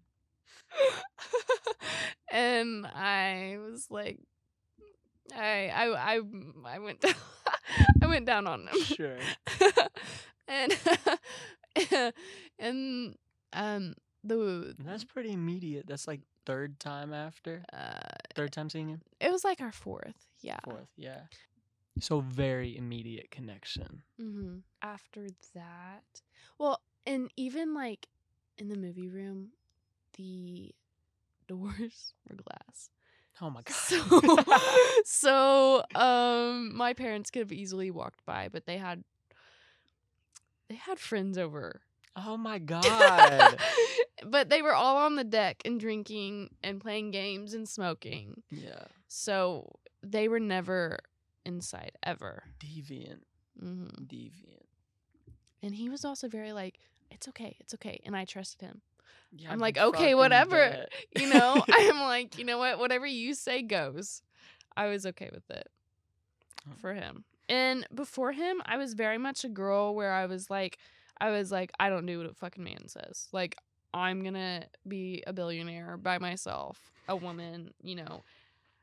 and 2.33 2.87
I 2.87 3.59
was 3.61 3.87
like, 3.91 4.19
I 5.35 5.69
I 5.69 6.17
I 6.17 6.21
I 6.67 6.79
went 6.81 7.01
down, 7.01 7.15
I 8.03 8.07
went 8.07 8.27
down 8.27 8.47
on 8.47 8.67
him. 8.67 8.81
Sure. 8.83 9.19
and 10.49 10.73
and 12.59 13.15
um 13.53 13.95
the 14.25 14.75
That's 14.79 15.05
pretty 15.05 15.33
immediate. 15.33 15.87
That's 15.87 16.07
like 16.09 16.21
third 16.47 16.81
time 16.81 17.13
after. 17.13 17.63
uh 17.73 18.01
Third 18.35 18.53
time 18.53 18.69
seeing 18.71 18.89
him. 18.89 19.03
it 19.21 19.31
was 19.31 19.45
like 19.45 19.61
our 19.61 19.73
fourth, 19.73 20.27
yeah. 20.41 20.59
Fourth. 20.65 20.89
Yeah. 20.97 21.21
So 21.99 22.21
very 22.21 22.77
immediate 22.77 23.31
connection. 23.31 24.03
Mm-hmm. 24.21 24.59
After 24.83 25.27
that, 25.55 26.23
well, 26.59 26.81
and 27.07 27.31
even 27.37 27.75
like 27.75 28.07
in 28.59 28.69
the 28.69 28.77
movie 28.77 29.09
room, 29.09 29.49
the 30.17 30.75
doors 31.49 32.15
were 32.29 32.37
glass. 32.37 32.91
Oh 33.43 33.51
my 33.51 33.63
god. 33.63 33.75
So, 33.75 35.03
so 35.05 35.85
um, 35.95 36.77
my 36.77 36.93
parents 36.93 37.31
could 37.31 37.41
have 37.41 37.53
easily 37.53 37.91
walked 37.91 38.25
by, 38.27 38.49
but 38.51 38.67
they 38.67 38.77
had 38.77 39.03
they 40.69 40.75
had 40.77 40.99
friends 40.99 41.39
over. 41.39 41.81
oh 42.17 42.37
my 42.37 42.59
god. 42.59 43.57
but 44.27 44.51
they 44.51 44.63
were 44.63 44.75
all 44.75 44.99
on 44.99 45.17
the 45.17 45.25
deck 45.25 45.63
and 45.65 45.81
drinking 45.81 46.51
and 46.63 46.81
playing 46.81 47.11
games 47.13 47.55
and 47.55 47.69
smoking. 47.69 48.43
yeah. 48.51 48.85
So 49.09 49.79
they 50.03 50.29
were 50.29 50.41
never 50.41 50.99
inside 51.45 51.93
ever. 52.03 52.45
Deviant. 52.59 53.21
hmm 53.59 53.87
Deviant. 54.07 54.67
And 55.63 55.75
he 55.75 55.89
was 55.89 56.05
also 56.05 56.29
very 56.29 56.53
like, 56.53 56.79
"It's 57.11 57.29
okay, 57.29 57.57
it's 57.61 57.75
okay," 57.75 58.01
and 58.05 58.17
I 58.17 58.25
trusted 58.25 58.61
him. 58.63 58.81
Yeah, 59.33 59.53
I'm 59.53 59.59
like, 59.59 59.77
okay, 59.79 60.15
whatever. 60.15 60.57
bet. 60.57 60.93
You 61.21 61.29
know, 61.29 61.65
I'm 61.73 62.01
like, 62.01 62.39
you 62.39 62.45
know 62.45 62.59
what? 62.59 62.79
Whatever 62.79 63.07
you 63.07 63.35
say 63.35 63.63
goes. 63.63 64.23
I 64.77 64.87
was 64.87 65.05
okay 65.07 65.29
with 65.33 65.49
it 65.51 65.69
Oh. 66.69 66.73
for 66.81 66.95
him. 66.95 67.25
And 67.49 67.87
before 67.95 68.33
him, 68.33 68.63
I 68.65 68.77
was 68.77 68.95
very 68.95 69.19
much 69.19 69.45
a 69.45 69.49
girl 69.49 69.95
where 69.95 70.13
I 70.13 70.27
was 70.27 70.49
like, 70.51 70.79
I 71.21 71.31
was 71.31 71.51
like, 71.51 71.71
I 71.81 71.91
don't 71.91 72.07
do 72.07 72.19
what 72.19 72.31
a 72.31 72.35
fucking 72.35 72.63
man 72.63 72.87
says. 72.89 73.29
Like, 73.33 73.57
I'm 73.93 74.23
gonna 74.23 74.65
be 74.87 75.23
a 75.27 75.33
billionaire 75.33 75.97
by 75.97 76.19
myself, 76.19 76.79
a 77.09 77.17
woman. 77.17 77.73
You 77.83 77.97
know 77.97 78.23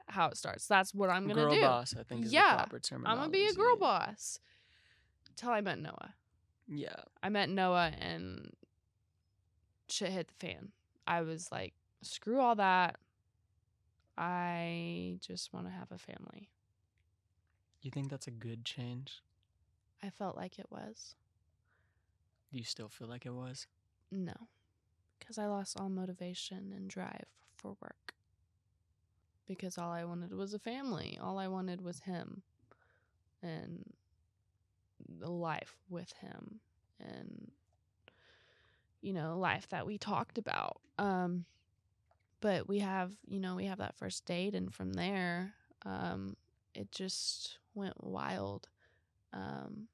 how 0.08 0.28
it 0.30 0.38
starts. 0.38 0.68
That's 0.68 0.94
what 0.94 1.10
I'm 1.10 1.28
gonna 1.28 1.42
girl 1.42 1.54
do. 1.54 1.62
boss, 1.62 1.96
I 2.00 2.04
think 2.04 2.26
is 2.26 2.34
Yeah, 2.34 2.52
the 2.52 2.58
proper 2.58 2.80
term. 2.80 3.06
I'm 3.06 3.18
gonna 3.18 3.30
be 3.30 3.46
a 3.46 3.54
girl 3.54 3.76
boss. 3.76 4.40
Till 5.36 5.50
I 5.50 5.62
met 5.62 5.80
Noah. 5.80 6.16
Yeah. 6.68 6.96
I 7.22 7.30
met 7.30 7.50
Noah 7.50 7.92
and 8.00 8.52
shit 9.90 10.10
hit 10.10 10.28
the 10.28 10.48
fan. 10.48 10.72
I 11.06 11.22
was 11.22 11.52
like, 11.52 11.74
screw 12.02 12.40
all 12.40 12.56
that. 12.56 12.98
I 14.18 15.20
just 15.22 15.54
want 15.54 15.68
to 15.68 15.72
have 15.72 15.92
a 15.92 15.98
family. 15.98 16.50
You 17.82 17.92
think 17.92 18.10
that's 18.10 18.28
a 18.28 18.32
good 18.32 18.66
change? 18.66 19.22
I 20.04 20.10
felt 20.10 20.36
like 20.36 20.58
it 20.60 20.68
was. 20.72 21.16
Do 22.52 22.58
you 22.58 22.64
still 22.64 22.90
feel 22.90 23.08
like 23.08 23.26
it 23.26 23.34
was? 23.34 23.68
No. 24.12 24.34
Because 25.20 25.38
I 25.38 25.46
lost 25.46 25.80
all 25.80 25.90
motivation 25.90 26.74
and 26.76 26.90
drive 26.90 27.26
for 27.56 27.78
work. 27.82 28.14
Because 29.48 29.78
all 29.78 29.92
I 29.92 30.04
wanted 30.04 30.34
was 30.34 30.54
a 30.54 30.60
family. 30.60 31.18
All 31.22 31.38
I 31.40 31.48
wanted 31.48 31.82
was 31.82 32.00
him. 32.02 32.42
And 33.42 33.84
the 35.20 35.30
life 35.30 35.76
with 35.90 36.12
him. 36.20 36.60
And, 37.00 37.52
you 39.02 39.14
know, 39.14 39.38
life 39.38 39.68
that 39.70 39.86
we 39.86 39.98
talked 39.98 40.38
about. 40.38 40.82
Um, 40.98 41.46
but 42.42 42.68
we 42.68 42.80
have, 42.80 43.12
you 43.28 43.40
know, 43.40 43.56
we 43.56 43.66
have 43.66 43.78
that 43.80 43.96
first 43.96 44.26
date. 44.26 44.54
And 44.56 44.74
from 44.74 44.94
there, 44.94 45.54
um, 45.86 46.36
it 46.76 46.92
just 46.92 47.58
went 47.74 48.04
wild. 48.04 48.68
Um, 49.34 49.88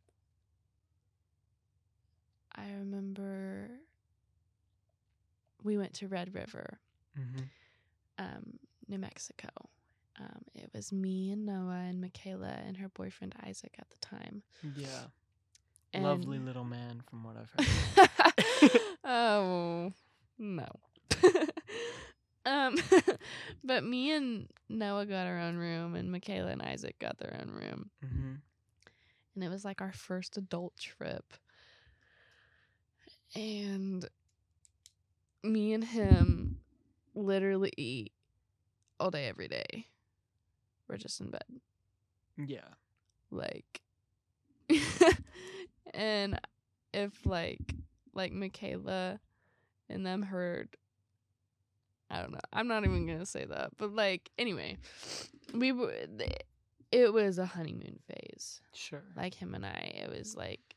I 2.55 2.71
remember 2.71 3.69
we 5.63 5.77
went 5.77 5.93
to 5.95 6.07
Red 6.07 6.33
River, 6.33 6.79
Mm-hmm. 7.17 7.43
um, 8.17 8.59
New 8.93 8.99
Mexico. 8.99 9.49
Um, 10.19 10.43
it 10.53 10.69
was 10.71 10.93
me 10.93 11.31
and 11.31 11.47
Noah 11.47 11.85
and 11.87 11.99
Michaela 11.99 12.59
and 12.63 12.77
her 12.77 12.89
boyfriend 12.89 13.33
Isaac 13.43 13.73
at 13.79 13.89
the 13.89 13.97
time. 13.97 14.43
Yeah. 14.75 15.05
Lovely 15.99 16.37
little 16.37 16.63
man, 16.63 17.01
from 17.09 17.23
what 17.23 17.35
I've 17.35 17.49
heard. 17.97 18.79
oh 19.03 19.93
no. 20.37 20.67
um, 22.45 22.77
but 23.63 23.83
me 23.83 24.11
and 24.11 24.47
Noah 24.69 25.07
got 25.07 25.25
our 25.25 25.39
own 25.39 25.57
room, 25.57 25.95
and 25.95 26.11
Michaela 26.11 26.51
and 26.51 26.61
Isaac 26.61 26.97
got 26.99 27.17
their 27.17 27.35
own 27.39 27.49
room, 27.51 27.89
mm-hmm. 28.05 28.33
and 29.35 29.43
it 29.43 29.49
was 29.49 29.65
like 29.65 29.81
our 29.81 29.93
first 29.93 30.37
adult 30.37 30.75
trip. 30.77 31.25
And 33.35 34.07
me 35.43 35.73
and 35.73 35.83
him 35.83 36.57
literally 37.15 37.71
eat 37.77 38.11
all 38.99 39.11
day, 39.11 39.27
every 39.27 39.47
day. 39.47 39.87
We're 40.87 40.97
just 40.97 41.19
in 41.21 41.29
bed. 41.31 41.43
Yeah. 42.37 42.67
like 43.31 43.81
and 45.93 46.39
if 46.93 47.25
like 47.25 47.59
like 48.13 48.31
Michaela 48.31 49.19
and 49.89 50.05
them 50.05 50.21
heard 50.23 50.75
I 52.09 52.21
don't 52.21 52.31
know. 52.31 52.39
I'm 52.51 52.67
not 52.67 52.83
even 52.85 53.07
gonna 53.07 53.25
say 53.25 53.45
that, 53.45 53.71
but 53.77 53.91
like 53.95 54.29
anyway, 54.37 54.77
we 55.53 55.69
w- 55.71 55.91
th- 56.17 56.43
it 56.91 57.11
was 57.11 57.39
a 57.39 57.45
honeymoon 57.45 57.97
phase. 58.07 58.61
Sure. 58.73 59.01
Like 59.17 59.33
him 59.33 59.55
and 59.55 59.65
I, 59.65 60.03
it 60.03 60.15
was 60.15 60.35
like 60.35 60.75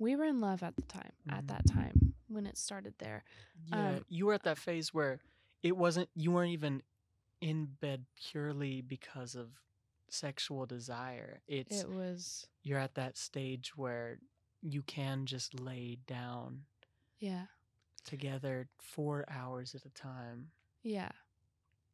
we 0.00 0.16
were 0.16 0.24
in 0.24 0.40
love 0.40 0.62
at 0.64 0.74
the 0.74 0.82
time. 0.82 1.12
At 1.28 1.44
Mhm. 1.44 1.48
that 1.48 1.66
time 1.66 2.14
when 2.28 2.46
it 2.46 2.56
started 2.58 2.94
there. 2.98 3.22
Yeah, 3.66 3.88
Um, 3.96 4.04
you 4.08 4.26
were 4.26 4.34
at 4.34 4.42
that 4.44 4.58
phase 4.58 4.92
where 4.92 5.20
it 5.62 5.76
wasn't 5.76 6.08
you 6.16 6.32
weren't 6.32 6.50
even 6.52 6.82
in 7.42 7.66
bed 7.80 8.04
purely 8.30 8.80
because 8.80 9.34
of 9.34 9.48
sexual 10.08 10.64
desire. 10.64 11.42
It's 11.46 11.82
It 11.82 11.90
was 11.90 12.46
you're 12.62 12.78
at 12.78 12.94
that 12.94 13.18
stage 13.18 13.76
where 13.76 14.18
you 14.62 14.82
can 14.82 15.26
just 15.26 15.58
lay 15.58 15.98
down 16.06 16.62
yeah. 17.18 17.46
together 18.04 18.68
4 18.78 19.24
hours 19.28 19.74
at 19.74 19.84
a 19.84 19.90
time. 19.90 20.50
Yeah. 20.82 21.10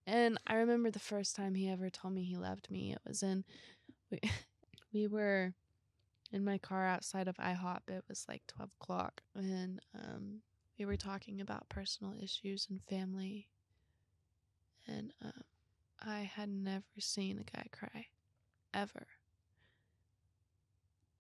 And 0.07 0.39
I 0.47 0.57
remember 0.57 0.91
the 0.91 0.99
first 0.99 1.35
time 1.35 1.55
he 1.55 1.69
ever 1.69 1.91
told 1.91 2.15
me 2.15 2.25
he 2.25 2.37
loved 2.37 2.71
me. 2.71 2.93
It 2.93 3.01
was 3.07 3.23
in 3.23 3.45
we 4.11 4.21
we 4.93 5.07
were 5.07 5.55
in 6.33 6.45
my 6.45 6.59
car 6.59 6.87
outside 6.87 7.29
of 7.29 7.37
IHOP. 7.37 7.89
It 7.89 8.05
was 8.09 8.25
like 8.29 8.43
twelve 8.47 8.71
o'clock, 8.81 9.23
and 9.35 9.81
um, 9.95 10.41
we 10.79 10.87
were 10.87 10.97
talking 10.97 11.41
about 11.41 11.69
personal 11.69 12.15
issues 12.23 12.67
and 12.71 12.81
family. 12.89 13.49
And 14.89 15.13
um, 15.23 15.45
I 16.01 16.21
had 16.21 16.49
never 16.49 16.85
seen 16.99 17.39
a 17.39 17.57
guy 17.57 17.67
cry, 17.71 18.07
ever. 18.73 19.07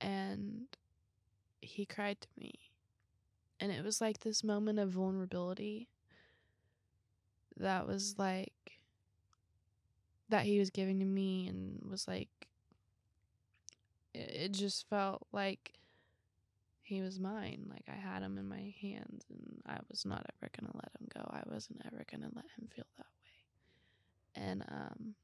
And 0.00 0.66
he 1.60 1.84
cried 1.84 2.20
to 2.20 2.28
me, 2.38 2.52
and 3.60 3.72
it 3.72 3.84
was 3.84 4.00
like 4.00 4.20
this 4.20 4.44
moment 4.44 4.78
of 4.78 4.90
vulnerability 4.90 5.88
that 7.56 7.86
was 7.86 8.14
like 8.18 8.52
that 10.28 10.44
he 10.44 10.58
was 10.58 10.70
giving 10.70 11.00
to 11.00 11.04
me 11.04 11.48
and 11.48 11.80
was 11.90 12.06
like 12.06 12.28
it, 14.14 14.52
just 14.52 14.88
felt 14.88 15.26
like 15.32 15.74
he 16.82 17.02
was 17.02 17.18
mine. 17.20 17.66
Like 17.68 17.84
i 17.88 17.96
had 17.98 18.22
him 18.22 18.38
in 18.38 18.48
my 18.48 18.74
hands 18.80 19.24
and 19.30 19.62
i 19.66 19.78
was 19.90 20.04
not 20.06 20.24
ever 20.40 20.50
going 20.58 20.70
to 20.70 20.76
let 20.76 20.90
him 21.00 21.08
go. 21.14 21.28
I 21.30 21.42
wasn't 21.52 21.82
ever 21.86 22.04
going 22.10 22.22
to 22.22 22.34
let 22.34 22.46
him 22.56 22.68
feel 22.74 22.86
that 22.96 23.06
and 24.34 24.62
um 24.68 25.14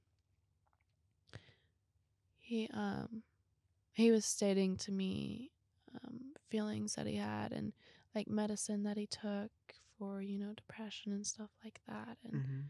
he 2.38 2.68
um 2.72 3.22
he 3.92 4.10
was 4.10 4.24
stating 4.24 4.76
to 4.76 4.92
me 4.92 5.50
um 6.02 6.32
feelings 6.50 6.94
that 6.94 7.06
he 7.06 7.16
had 7.16 7.52
and 7.52 7.72
like 8.14 8.28
medicine 8.28 8.82
that 8.84 8.96
he 8.96 9.06
took 9.06 9.50
for 9.98 10.20
you 10.22 10.38
know 10.38 10.52
depression 10.54 11.12
and 11.12 11.26
stuff 11.26 11.50
like 11.64 11.80
that 11.86 12.18
and 12.24 12.34
Mhm. 12.34 12.64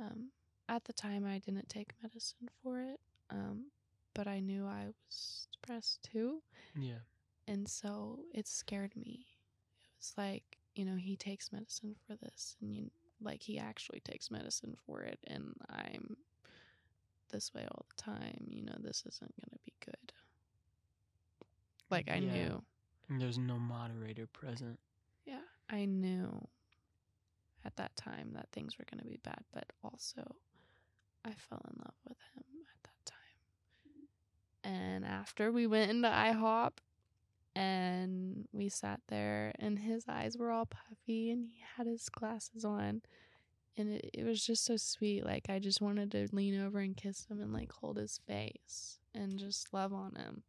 um, 0.00 0.30
at 0.68 0.84
the 0.84 0.92
time 0.92 1.26
i 1.26 1.38
didn't 1.38 1.68
take 1.68 1.94
medicine 2.02 2.48
for 2.62 2.80
it 2.80 3.00
um, 3.30 3.66
but 4.14 4.26
i 4.26 4.38
knew 4.40 4.66
i 4.66 4.86
was 4.86 5.48
depressed 5.52 6.02
too 6.12 6.42
Yeah. 6.74 7.00
and 7.46 7.68
so 7.68 8.20
it 8.32 8.46
scared 8.46 8.94
me 8.96 9.26
it 9.80 9.96
was 9.98 10.14
like 10.16 10.58
you 10.74 10.84
know 10.84 10.96
he 10.96 11.16
takes 11.16 11.52
medicine 11.52 11.96
for 12.06 12.14
this 12.16 12.56
and 12.60 12.74
you 12.74 12.90
like 13.20 13.42
he 13.42 13.58
actually 13.58 14.00
takes 14.00 14.30
medicine 14.30 14.74
for 14.86 15.02
it 15.02 15.18
and 15.26 15.52
i'm 15.70 16.16
this 17.30 17.52
way 17.54 17.62
all 17.70 17.84
the 17.88 18.02
time 18.02 18.46
you 18.48 18.62
know 18.62 18.76
this 18.80 19.04
isn't 19.06 19.34
going 19.40 19.50
to 19.52 19.58
be 19.64 19.74
good 19.84 20.12
like 21.90 22.08
i 22.10 22.18
Yeah. 22.18 22.32
knew 22.32 22.62
And 23.10 23.20
there's 23.20 23.38
no 23.38 23.58
moderator 23.58 24.26
present. 24.26 24.78
Yeah, 25.24 25.40
I 25.70 25.84
knew 25.86 26.46
at 27.64 27.76
that 27.76 27.96
time 27.96 28.32
that 28.34 28.48
things 28.52 28.78
were 28.78 28.84
going 28.90 29.02
to 29.02 29.08
be 29.08 29.18
bad, 29.22 29.42
but 29.52 29.64
also 29.82 30.36
I 31.24 31.30
fell 31.32 31.60
in 31.70 31.78
love 31.78 31.94
with 32.06 32.18
him 32.34 32.44
at 32.74 32.82
that 32.84 33.04
time. 33.04 33.16
And 34.64 35.04
after 35.06 35.50
we 35.50 35.66
went 35.66 35.90
into 35.90 36.08
IHOP 36.08 36.72
and 37.58 38.46
we 38.52 38.68
sat 38.68 39.00
there, 39.08 39.52
and 39.58 39.78
his 39.78 40.04
eyes 40.08 40.36
were 40.38 40.50
all 40.50 40.66
puffy 40.66 41.30
and 41.30 41.44
he 41.44 41.60
had 41.76 41.86
his 41.86 42.08
glasses 42.08 42.64
on. 42.64 43.02
And 43.76 43.90
it, 43.94 44.10
it 44.14 44.24
was 44.24 44.44
just 44.44 44.64
so 44.64 44.76
sweet. 44.76 45.24
Like, 45.24 45.46
I 45.48 45.58
just 45.58 45.80
wanted 45.80 46.10
to 46.12 46.28
lean 46.32 46.60
over 46.60 46.78
and 46.80 46.96
kiss 46.96 47.26
him 47.30 47.40
and, 47.40 47.52
like, 47.52 47.70
hold 47.72 47.96
his 47.96 48.18
face 48.26 48.98
and 49.14 49.38
just 49.38 49.72
love 49.72 49.92
on 49.92 50.14
him. 50.16 50.42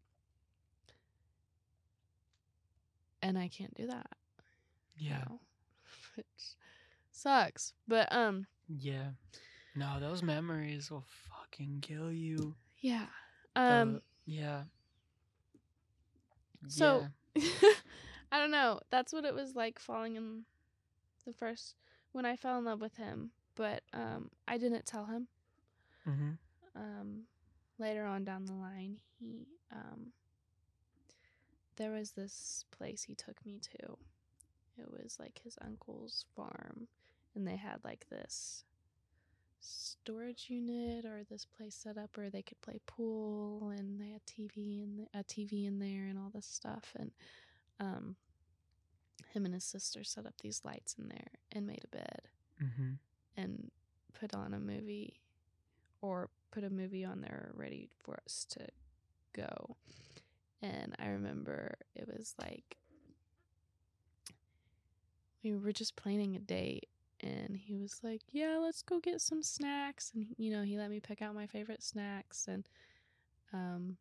And 3.22 3.38
I 3.38 3.48
can't 3.50 3.74
do 3.76 3.88
that 3.88 4.08
Yeah. 4.98 5.20
now, 5.28 5.40
which 6.16 6.26
sucks. 7.12 7.74
But 7.88 8.12
um, 8.14 8.48
Yeah. 8.68 9.10
No, 9.76 10.00
those 10.00 10.24
memories 10.24 10.90
will 10.90 11.06
fucking 11.30 11.80
kill 11.82 12.12
you. 12.12 12.56
yeah. 12.80 13.08
The- 13.56 13.62
Um, 13.62 14.02
yeah. 14.26 14.64
So- 16.68 17.08
Yeah. 17.36 17.44
I 18.32 18.38
don't 18.40 18.52
know. 18.52 18.80
That's 18.92 19.12
what 19.14 19.26
it 19.26 19.34
was 19.34 19.56
like 19.56 19.80
falling 19.80 20.16
in 20.16 20.46
the 21.26 21.34
first 21.34 21.76
when 22.12 22.26
I 22.26 22.36
fell 22.36 22.58
in 22.60 22.66
love 22.66 22.82
with 22.82 22.96
him. 22.98 23.32
But 23.56 23.84
um, 23.94 24.30
I 24.48 24.58
didn't 24.58 24.86
tell 24.86 25.06
him. 25.06 25.28
Mhm. 26.08 26.38
Um, 26.76 27.24
later 27.78 28.06
on 28.06 28.24
down 28.24 28.46
the 28.46 28.54
line, 28.54 29.00
he 29.20 29.48
um, 29.72 30.12
there 31.76 31.92
was 31.92 32.12
this 32.12 32.66
place 32.72 33.04
he 33.04 33.16
took 33.16 33.44
me 33.46 33.60
to. 33.60 33.98
It 34.78 34.90
was 34.92 35.18
like 35.20 35.42
his 35.44 35.58
uncle's 35.62 36.26
farm, 36.36 36.88
and 37.36 37.48
they 37.48 37.56
had 37.58 37.80
like 37.84 38.06
this 38.10 38.64
storage 39.60 40.46
unit 40.50 41.06
or 41.06 41.24
this 41.30 41.46
place 41.46 41.76
set 41.76 41.98
up 41.98 42.16
where 42.18 42.30
they 42.30 42.42
could 42.42 42.62
play 42.62 42.80
pool, 42.88 43.70
and 43.76 44.00
they 44.00 44.10
had 44.10 44.26
TV 44.26 44.84
and 44.84 45.08
a 45.14 45.24
TV 45.24 45.66
in 45.66 45.80
there 45.80 46.06
and 46.08 46.18
all 46.18 46.32
this 46.34 46.46
stuff. 46.46 46.94
And 46.98 47.12
um, 47.80 48.16
him 49.34 49.46
and 49.46 49.54
his 49.54 49.64
sister 49.64 50.04
set 50.04 50.26
up 50.26 50.36
these 50.42 50.62
lights 50.66 50.96
in 50.98 51.10
there 51.10 51.32
and 51.52 51.68
made 51.68 51.84
a 51.84 51.88
bed 51.96 52.22
Mhm. 52.62 52.98
and 53.38 53.72
put 54.14 54.34
on 54.34 54.54
a 54.54 54.60
movie 54.60 55.20
or 56.02 56.30
put 56.52 56.64
a 56.64 56.70
movie 56.70 57.06
on 57.06 57.22
there 57.22 57.52
ready 57.54 57.90
for 58.04 58.20
us 58.26 58.46
to 58.50 58.68
go. 59.34 59.78
And 60.62 60.96
I 61.00 61.08
remember 61.10 61.76
it 61.96 62.08
was 62.08 62.36
like 62.40 62.78
we 65.44 65.56
were 65.56 65.72
just 65.72 65.96
planning 65.96 66.36
a 66.36 66.40
date 66.40 66.90
and 67.24 67.58
he 67.58 67.76
was 67.76 68.00
like, 68.04 68.22
"Yeah, 68.32 68.58
let's 68.62 68.82
go 68.82 69.00
get 69.00 69.22
some 69.22 69.44
snacks." 69.44 70.12
And 70.14 70.28
you 70.38 70.52
know, 70.52 70.64
he 70.64 70.78
let 70.78 70.90
me 70.90 71.00
pick 71.00 71.22
out 71.22 71.36
my 71.36 71.48
favorite 71.48 71.84
snacks 71.84 72.48
and 72.48 72.68
um 73.54 73.98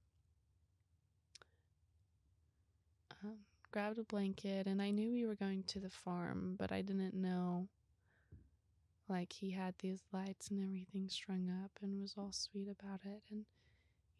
um, 3.25 3.39
grabbed 3.73 3.99
a 3.99 4.05
blanket 4.05 4.67
and 4.67 4.81
I 4.81 4.91
knew 4.91 5.11
we 5.11 5.27
were 5.27 5.35
going 5.35 5.65
to 5.65 5.81
the 5.81 5.91
farm, 5.91 6.57
but 6.59 6.73
I 6.73 6.83
didn't 6.83 7.15
know 7.15 7.69
like 9.09 9.33
he 9.33 9.51
had 9.51 9.75
these 9.79 10.03
lights 10.13 10.49
and 10.49 10.63
everything 10.63 11.09
strung 11.09 11.49
up 11.65 11.71
and 11.83 12.01
was 12.01 12.15
all 12.19 12.33
sweet 12.33 12.69
about 12.69 13.01
it 13.05 13.23
and 13.31 13.45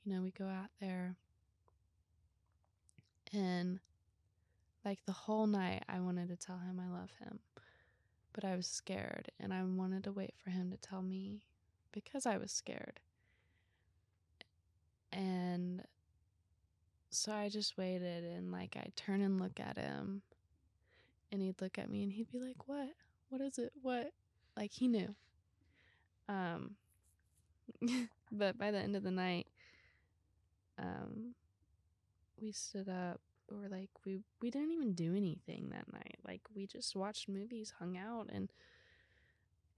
you 0.05 0.15
know 0.15 0.23
we 0.23 0.31
go 0.31 0.47
out 0.47 0.71
there 0.81 1.17
and 3.33 3.81
like 4.85 5.05
the 5.05 5.13
whole 5.13 5.47
night 5.47 5.85
I 5.89 6.01
wanted 6.01 6.29
to 6.29 6.37
tell 6.37 6.59
him 6.59 6.81
I 6.81 6.91
love 6.91 7.11
him 7.21 7.41
but 8.39 8.49
I 8.49 8.55
was 8.55 8.69
scared 8.69 9.33
and 9.41 9.53
I 9.53 9.65
wanted 9.65 10.05
to 10.05 10.13
wait 10.13 10.35
for 10.37 10.51
him 10.51 10.71
to 10.71 10.77
tell 10.77 11.03
me 11.03 11.43
because 11.91 12.25
I 12.25 12.37
was 12.37 12.53
scared. 12.53 13.01
And 15.13 15.83
so 17.11 17.33
I 17.33 17.49
just 17.49 17.77
waited 17.77 18.23
and 18.23 18.53
like 18.53 18.77
I'd 18.77 18.93
turn 18.95 19.23
and 19.23 19.41
look 19.41 19.59
at 19.59 19.77
him 19.77 20.23
and 21.33 21.43
he'd 21.43 21.61
look 21.61 21.81
at 21.81 21.91
me 21.91 22.05
and 22.05 22.13
he'd 22.13 22.31
be 22.31 22.39
like 22.39 22.69
what? 22.69 22.91
What 23.29 23.41
is 23.41 23.59
it? 23.59 23.73
What? 23.83 24.13
Like 24.57 24.71
he 24.71 24.87
knew. 24.87 25.17
Um 26.29 26.77
but 28.31 28.57
by 28.57 28.71
the 28.71 28.79
end 28.79 28.95
of 28.95 29.03
the 29.03 29.11
night 29.11 29.49
um 30.79 31.35
we 32.41 32.53
stood 32.53 32.89
up 32.89 33.21
or 33.51 33.69
like 33.69 33.91
we 34.05 34.19
we 34.41 34.51
didn't 34.51 34.73
even 34.73 34.93
do 34.93 35.15
anything 35.15 35.71
that 35.71 35.93
night 35.93 36.19
like 36.27 36.43
we 36.55 36.67
just 36.67 36.95
watched 36.95 37.29
movies 37.29 37.75
hung 37.79 37.97
out 37.97 38.29
and 38.33 38.53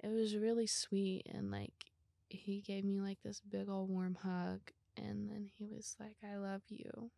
it 0.02 0.08
was 0.08 0.36
really 0.36 0.66
sweet 0.66 1.22
and 1.32 1.50
like 1.50 1.86
he 2.28 2.60
gave 2.60 2.84
me 2.84 3.00
like 3.00 3.18
this 3.22 3.40
big 3.40 3.68
old 3.68 3.90
warm 3.90 4.16
hug 4.22 4.60
and 4.96 5.30
then 5.30 5.48
he 5.58 5.66
was 5.66 5.96
like 6.00 6.16
i 6.30 6.36
love 6.36 6.62
you 6.68 7.10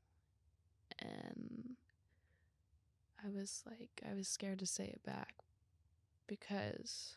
and 0.99 1.77
i 3.25 3.29
was 3.29 3.63
like 3.67 4.03
i 4.09 4.15
was 4.15 4.29
scared 4.29 4.59
to 4.59 4.67
say 4.67 4.85
it 4.85 5.03
back 5.05 5.45
because 6.27 7.17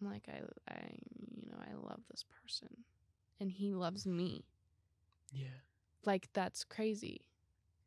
I'm 0.00 0.10
like 0.10 0.28
I 0.28 0.40
I 0.72 0.96
you 1.42 1.50
know, 1.50 1.58
I 1.58 1.74
love 1.74 2.00
this 2.10 2.24
person 2.42 2.68
and 3.40 3.50
he 3.50 3.72
loves 3.72 4.06
me. 4.06 4.44
Yeah. 5.32 5.58
Like 6.04 6.28
that's 6.32 6.64
crazy. 6.64 7.22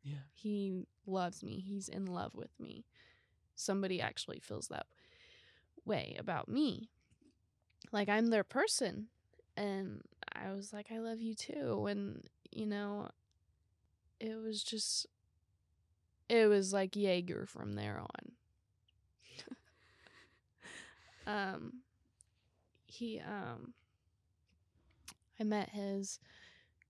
Yeah. 0.06 0.18
He 0.34 0.84
loves 1.04 1.42
me. 1.42 1.58
He's 1.66 1.88
in 1.88 2.06
love 2.06 2.34
with 2.34 2.52
me. 2.60 2.84
Somebody 3.56 4.00
actually 4.00 4.38
feels 4.38 4.68
that 4.68 4.86
way 5.84 6.16
about 6.18 6.48
me. 6.48 6.90
Like 7.90 8.08
I'm 8.08 8.28
their 8.28 8.44
person 8.44 9.08
and 9.56 10.02
I 10.32 10.52
was 10.52 10.72
like, 10.72 10.92
I 10.92 10.98
love 10.98 11.20
you 11.20 11.34
too. 11.34 11.86
And, 11.86 12.28
you 12.52 12.66
know, 12.66 13.10
it 14.20 14.36
was 14.40 14.62
just, 14.62 15.06
it 16.28 16.46
was 16.46 16.72
like 16.72 16.94
Jaeger 16.94 17.46
from 17.46 17.72
there 17.72 18.00
on. 18.00 18.32
um, 21.26 21.72
he, 22.86 23.20
um, 23.20 23.74
I 25.40 25.44
met 25.44 25.70
his 25.70 26.20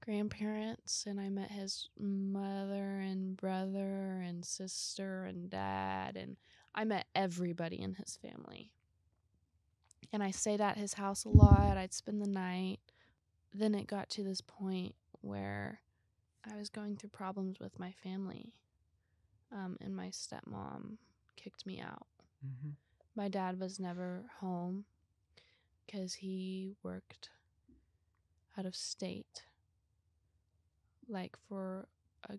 grandparents 0.07 1.05
and 1.07 1.21
I 1.21 1.29
met 1.29 1.51
his 1.51 1.89
mother 1.99 3.01
and 3.01 3.37
brother 3.37 4.23
and 4.25 4.45
sister 4.45 5.25
and 5.25 5.51
dad 5.51 6.17
and 6.17 6.37
I 6.77 6.85
met 6.85 7.07
everybody 7.15 7.81
in 7.81 7.95
his 7.95 8.17
family. 8.17 8.71
And 10.13 10.23
I 10.23 10.31
stayed 10.31 10.61
at 10.61 10.79
his 10.79 10.95
house 10.95 11.25
a 11.25 11.31
lot. 11.31 11.77
I'd 11.77 11.93
spend 11.93 12.23
the 12.23 12.29
night. 12.29 12.79
Then 13.53 13.75
it 13.75 13.87
got 13.87 14.09
to 14.11 14.23
this 14.23 14.41
point 14.41 14.95
where 15.23 15.81
I 16.49 16.57
was 16.57 16.69
going 16.69 16.97
through 16.97 17.11
problems 17.11 17.59
with 17.59 17.79
my 17.81 17.91
family. 17.91 18.53
Um, 19.51 19.77
and 19.81 19.97
my 19.97 20.09
stepmom 20.09 20.99
kicked 21.37 21.67
me 21.67 21.81
out. 21.81 22.07
Mm-hmm. 22.47 22.71
My 23.17 23.29
dad 23.29 23.59
was 23.59 23.81
never 23.81 24.25
home 24.41 24.85
because 25.85 26.15
he 26.15 26.75
worked 26.83 27.31
out 28.59 28.67
of 28.67 28.77
state. 28.77 29.46
Like 31.09 31.37
for 31.49 31.89
a 32.29 32.35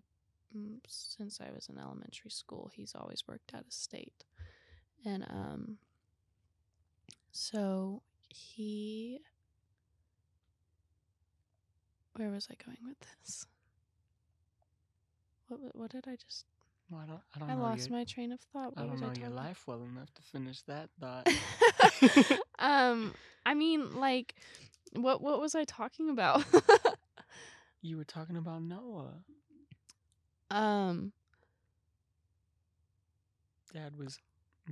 mm, 0.56 0.78
since 0.86 1.40
I 1.40 1.50
was 1.54 1.68
in 1.68 1.78
elementary 1.78 2.30
school, 2.30 2.70
he's 2.74 2.94
always 2.94 3.22
worked 3.26 3.54
out 3.54 3.66
of 3.66 3.72
state. 3.72 4.24
And 5.04 5.24
um 5.28 5.78
so 7.32 8.02
he 8.28 9.20
Where 12.16 12.30
was 12.30 12.48
I 12.50 12.54
going 12.64 12.78
with 12.84 12.98
this? 12.98 13.46
What 15.46 15.60
what 15.74 15.90
did 15.90 16.06
I 16.08 16.16
just 16.16 16.46
Well, 16.90 17.00
I 17.00 17.06
don't. 17.06 17.20
I 17.34 17.38
don't 17.38 17.50
I 17.50 17.54
lost 17.54 17.88
your, 17.88 17.98
my 17.98 18.04
train 18.04 18.32
of 18.32 18.40
thought. 18.52 18.72
I 18.76 18.80
don't 18.80 19.00
know 19.00 19.12
I 19.14 19.18
your 19.18 19.30
life 19.30 19.64
well 19.66 19.82
enough 19.82 20.12
to 20.14 20.22
finish 20.22 20.62
that 20.62 20.90
thought. 21.00 21.28
um 22.58 23.14
I 23.46 23.54
mean 23.54 23.94
like 23.94 24.34
what 24.94 25.22
what 25.22 25.40
was 25.40 25.54
I 25.54 25.64
talking 25.64 26.10
about? 26.10 26.44
you 27.82 27.96
were 27.96 28.04
talking 28.04 28.36
about 28.36 28.62
Noah. 28.62 29.14
um 30.50 31.12
Dad 33.72 33.96
was. 33.96 34.18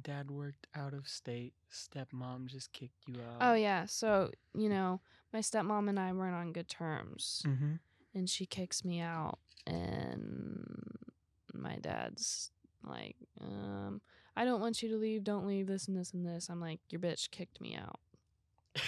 Dad 0.03 0.31
worked 0.31 0.67
out 0.75 0.93
of 0.93 1.09
state. 1.09 1.55
Stepmom 1.73 2.47
just 2.47 2.71
kicked 2.73 3.07
you 3.07 3.15
out. 3.23 3.39
oh 3.41 3.55
yeah, 3.55 3.87
so 3.87 4.31
you 4.55 4.69
know, 4.69 5.01
my 5.33 5.39
stepmom 5.41 5.89
and 5.89 5.99
I 5.99 6.13
weren't 6.13 6.35
on 6.35 6.53
good 6.53 6.69
terms 6.69 7.43
Mm-hmm. 7.47 7.75
and 8.15 8.29
she 8.29 8.45
kicks 8.45 8.85
me 8.85 9.01
out 9.01 9.39
and 9.67 10.99
my 11.55 11.77
dad's 11.77 12.51
like, 12.87 13.17
um, 13.41 14.03
I 14.37 14.45
don't 14.45 14.61
want 14.61 14.83
you 14.83 14.91
to 14.91 14.97
leave, 14.97 15.25
don't 15.25 15.47
leave, 15.47 15.67
this 15.67 15.89
and 15.89 15.97
this 15.97 16.13
and 16.13 16.27
this. 16.27 16.49
I'm 16.51 16.61
like, 16.61 16.81
your 16.91 17.01
bitch 17.01 17.31
kicked 17.31 17.59
me 17.61 17.75
out. 17.75 17.99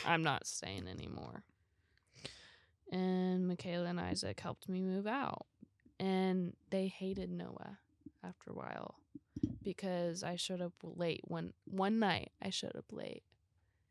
I'm 0.06 0.22
not 0.22 0.46
staying 0.46 0.86
anymore. 0.88 1.42
And 2.90 3.46
Michaela 3.46 3.86
and 3.86 4.00
Isaac 4.00 4.40
helped 4.40 4.68
me 4.68 4.80
move 4.82 5.06
out. 5.06 5.46
And 6.00 6.54
they 6.70 6.86
hated 6.86 7.30
Noah 7.30 7.78
after 8.24 8.50
a 8.50 8.54
while 8.54 8.96
because 9.62 10.22
I 10.22 10.36
showed 10.36 10.60
up 10.62 10.72
late 10.82 11.20
one 11.24 11.52
one 11.64 11.98
night. 11.98 12.30
I 12.42 12.50
showed 12.50 12.76
up 12.76 12.86
late 12.92 13.24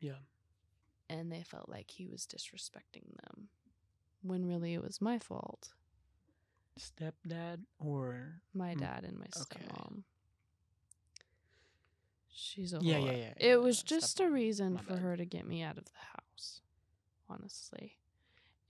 Yeah. 0.00 0.20
and 1.10 1.30
they 1.30 1.42
felt 1.42 1.68
like 1.68 1.90
he 1.90 2.06
was 2.06 2.26
disrespecting 2.26 3.14
them 3.22 3.48
when 4.22 4.46
really 4.46 4.74
it 4.74 4.82
was 4.82 5.00
my 5.00 5.18
fault. 5.18 5.68
Stepdad 6.78 7.64
or 7.78 8.40
My 8.54 8.74
Mm, 8.74 8.78
dad 8.80 9.04
and 9.04 9.18
my 9.18 9.26
okay. 9.40 9.64
stepmom. 9.66 10.04
She's 12.30 12.72
a 12.72 12.78
Yeah, 12.78 12.98
whore. 12.98 13.06
yeah, 13.06 13.12
yeah, 13.16 13.32
It 13.36 13.48
yeah, 13.50 13.56
was 13.56 13.82
just 13.82 14.20
a 14.20 14.30
reason 14.30 14.74
My 14.74 14.80
for 14.82 14.94
bad. 14.94 14.98
her 15.02 15.16
to 15.16 15.24
get 15.24 15.46
me 15.46 15.62
out 15.62 15.76
of 15.78 15.84
the 15.84 15.98
house, 16.14 16.60
honestly. 17.28 17.98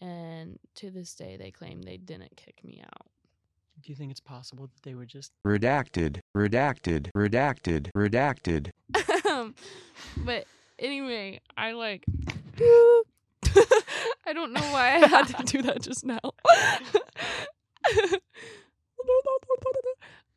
And 0.00 0.58
to 0.76 0.90
this 0.90 1.14
day, 1.14 1.36
they 1.36 1.50
claim 1.50 1.82
they 1.82 1.96
didn't 1.96 2.36
kick 2.36 2.62
me 2.64 2.80
out. 2.84 3.06
Do 3.82 3.90
you 3.92 3.96
think 3.96 4.10
it's 4.10 4.20
possible 4.20 4.66
that 4.66 4.82
they 4.82 4.94
were 4.94 5.06
just 5.06 5.32
redacted, 5.46 6.20
redacted, 6.36 7.10
redacted, 7.16 7.90
redacted. 7.96 8.70
Um, 9.30 9.54
but 10.24 10.46
anyway, 10.78 11.40
I 11.56 11.72
like. 11.72 12.04
I 14.26 14.32
don't 14.32 14.52
know 14.52 14.60
why 14.62 14.96
I 14.96 15.06
had 15.06 15.26
to 15.28 15.42
do 15.44 15.62
that 15.62 15.80
just 15.82 16.04
now. 16.04 16.18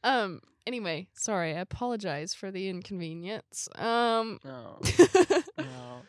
um. 0.03 0.41
Anyway, 0.68 1.07
sorry. 1.14 1.55
I 1.55 1.59
apologize 1.62 2.34
for 2.36 2.51
the 2.51 2.70
inconvenience. 2.70 3.68
Um. 3.76 4.39
no? 4.43 4.80
No. 5.57 6.01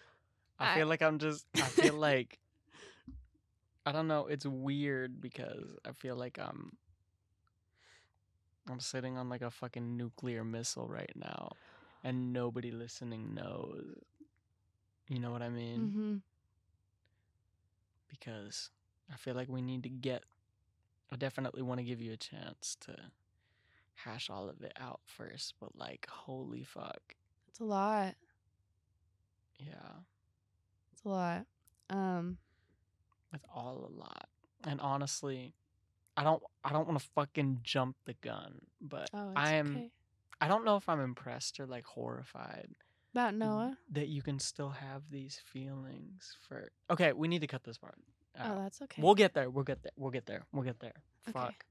I 0.58 0.72
I- 0.72 0.76
feel 0.76 0.86
like 0.86 1.02
I'm 1.02 1.18
just 1.18 1.46
I 1.56 1.60
feel 1.62 1.94
like 1.94 2.38
I 3.84 3.92
don't 3.92 4.06
know, 4.08 4.26
it's 4.26 4.46
weird 4.46 5.20
because 5.20 5.76
I 5.84 5.92
feel 5.92 6.16
like 6.16 6.38
I'm 6.38 6.76
I'm 8.70 8.80
sitting 8.80 9.16
on 9.18 9.28
like 9.28 9.42
a 9.42 9.50
fucking 9.50 9.96
nuclear 9.96 10.44
missile 10.44 10.88
right 10.88 11.12
now 11.16 11.52
and 12.04 12.32
nobody 12.32 12.70
listening 12.70 13.34
knows. 13.34 13.96
You 15.08 15.18
know 15.18 15.30
what 15.32 15.42
I 15.42 15.48
mean? 15.48 15.92
hmm 15.92 16.16
Because 18.08 18.70
I 19.12 19.16
feel 19.16 19.34
like 19.34 19.48
we 19.48 19.62
need 19.62 19.82
to 19.84 19.88
get 19.88 20.24
I 21.12 21.16
definitely 21.16 21.62
want 21.62 21.78
to 21.78 21.84
give 21.84 22.00
you 22.00 22.12
a 22.12 22.16
chance 22.16 22.76
to 22.82 22.96
hash 23.94 24.30
all 24.30 24.48
of 24.48 24.62
it 24.62 24.72
out 24.80 25.00
first, 25.06 25.54
but 25.60 25.76
like 25.76 26.06
holy 26.10 26.64
fuck. 26.64 27.14
It's 27.48 27.60
a 27.60 27.64
lot. 27.64 28.14
Yeah. 29.58 30.02
It's 30.92 31.04
a 31.04 31.08
lot. 31.08 31.46
Um. 31.90 32.38
It's 33.32 33.44
all 33.54 33.88
a 33.90 33.92
lot. 33.98 34.28
And 34.64 34.80
honestly, 34.80 35.54
I 36.16 36.24
don't 36.24 36.42
I 36.64 36.72
don't 36.72 36.86
want 36.86 37.00
to 37.00 37.06
fucking 37.14 37.60
jump 37.62 37.96
the 38.04 38.14
gun, 38.14 38.60
but 38.80 39.08
Oh, 39.14 39.32
I 39.34 39.54
am 39.54 39.70
okay. 39.76 39.90
I 40.40 40.48
don't 40.48 40.64
know 40.64 40.76
if 40.76 40.88
I'm 40.88 41.00
impressed 41.00 41.58
or 41.60 41.66
like 41.66 41.84
horrified 41.86 42.68
About 43.14 43.34
Noah. 43.34 43.78
that 43.92 44.08
you 44.08 44.22
can 44.22 44.38
still 44.38 44.70
have 44.70 45.02
these 45.10 45.40
feelings 45.52 46.36
for 46.48 46.70
Okay, 46.90 47.12
we 47.12 47.28
need 47.28 47.40
to 47.42 47.46
cut 47.46 47.64
this 47.64 47.78
part. 47.78 47.94
Oh, 48.40 48.58
that's 48.58 48.80
okay. 48.82 49.00
We'll 49.02 49.14
get 49.14 49.34
there. 49.34 49.50
We'll 49.50 49.64
get 49.64 49.82
there. 49.82 49.92
We'll 49.96 50.10
get 50.10 50.26
there. 50.26 50.44
We'll 50.52 50.64
get 50.64 50.80
there. 50.80 50.94
Okay. 51.28 51.32
Fuck. 51.38 51.64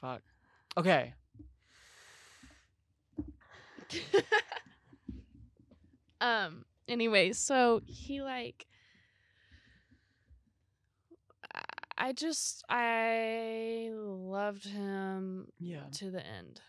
Fuck. 0.00 0.22
Okay. 0.76 1.14
um 6.20 6.64
anyway 6.88 7.32
so 7.32 7.80
he 7.86 8.20
like 8.22 8.66
I- 12.00 12.12
just 12.12 12.64
i 12.68 13.90
loved 13.92 14.66
him 14.66 15.48
Yeah. 15.58 15.84
to 15.92 16.10
the 16.10 16.24
end 16.26 16.60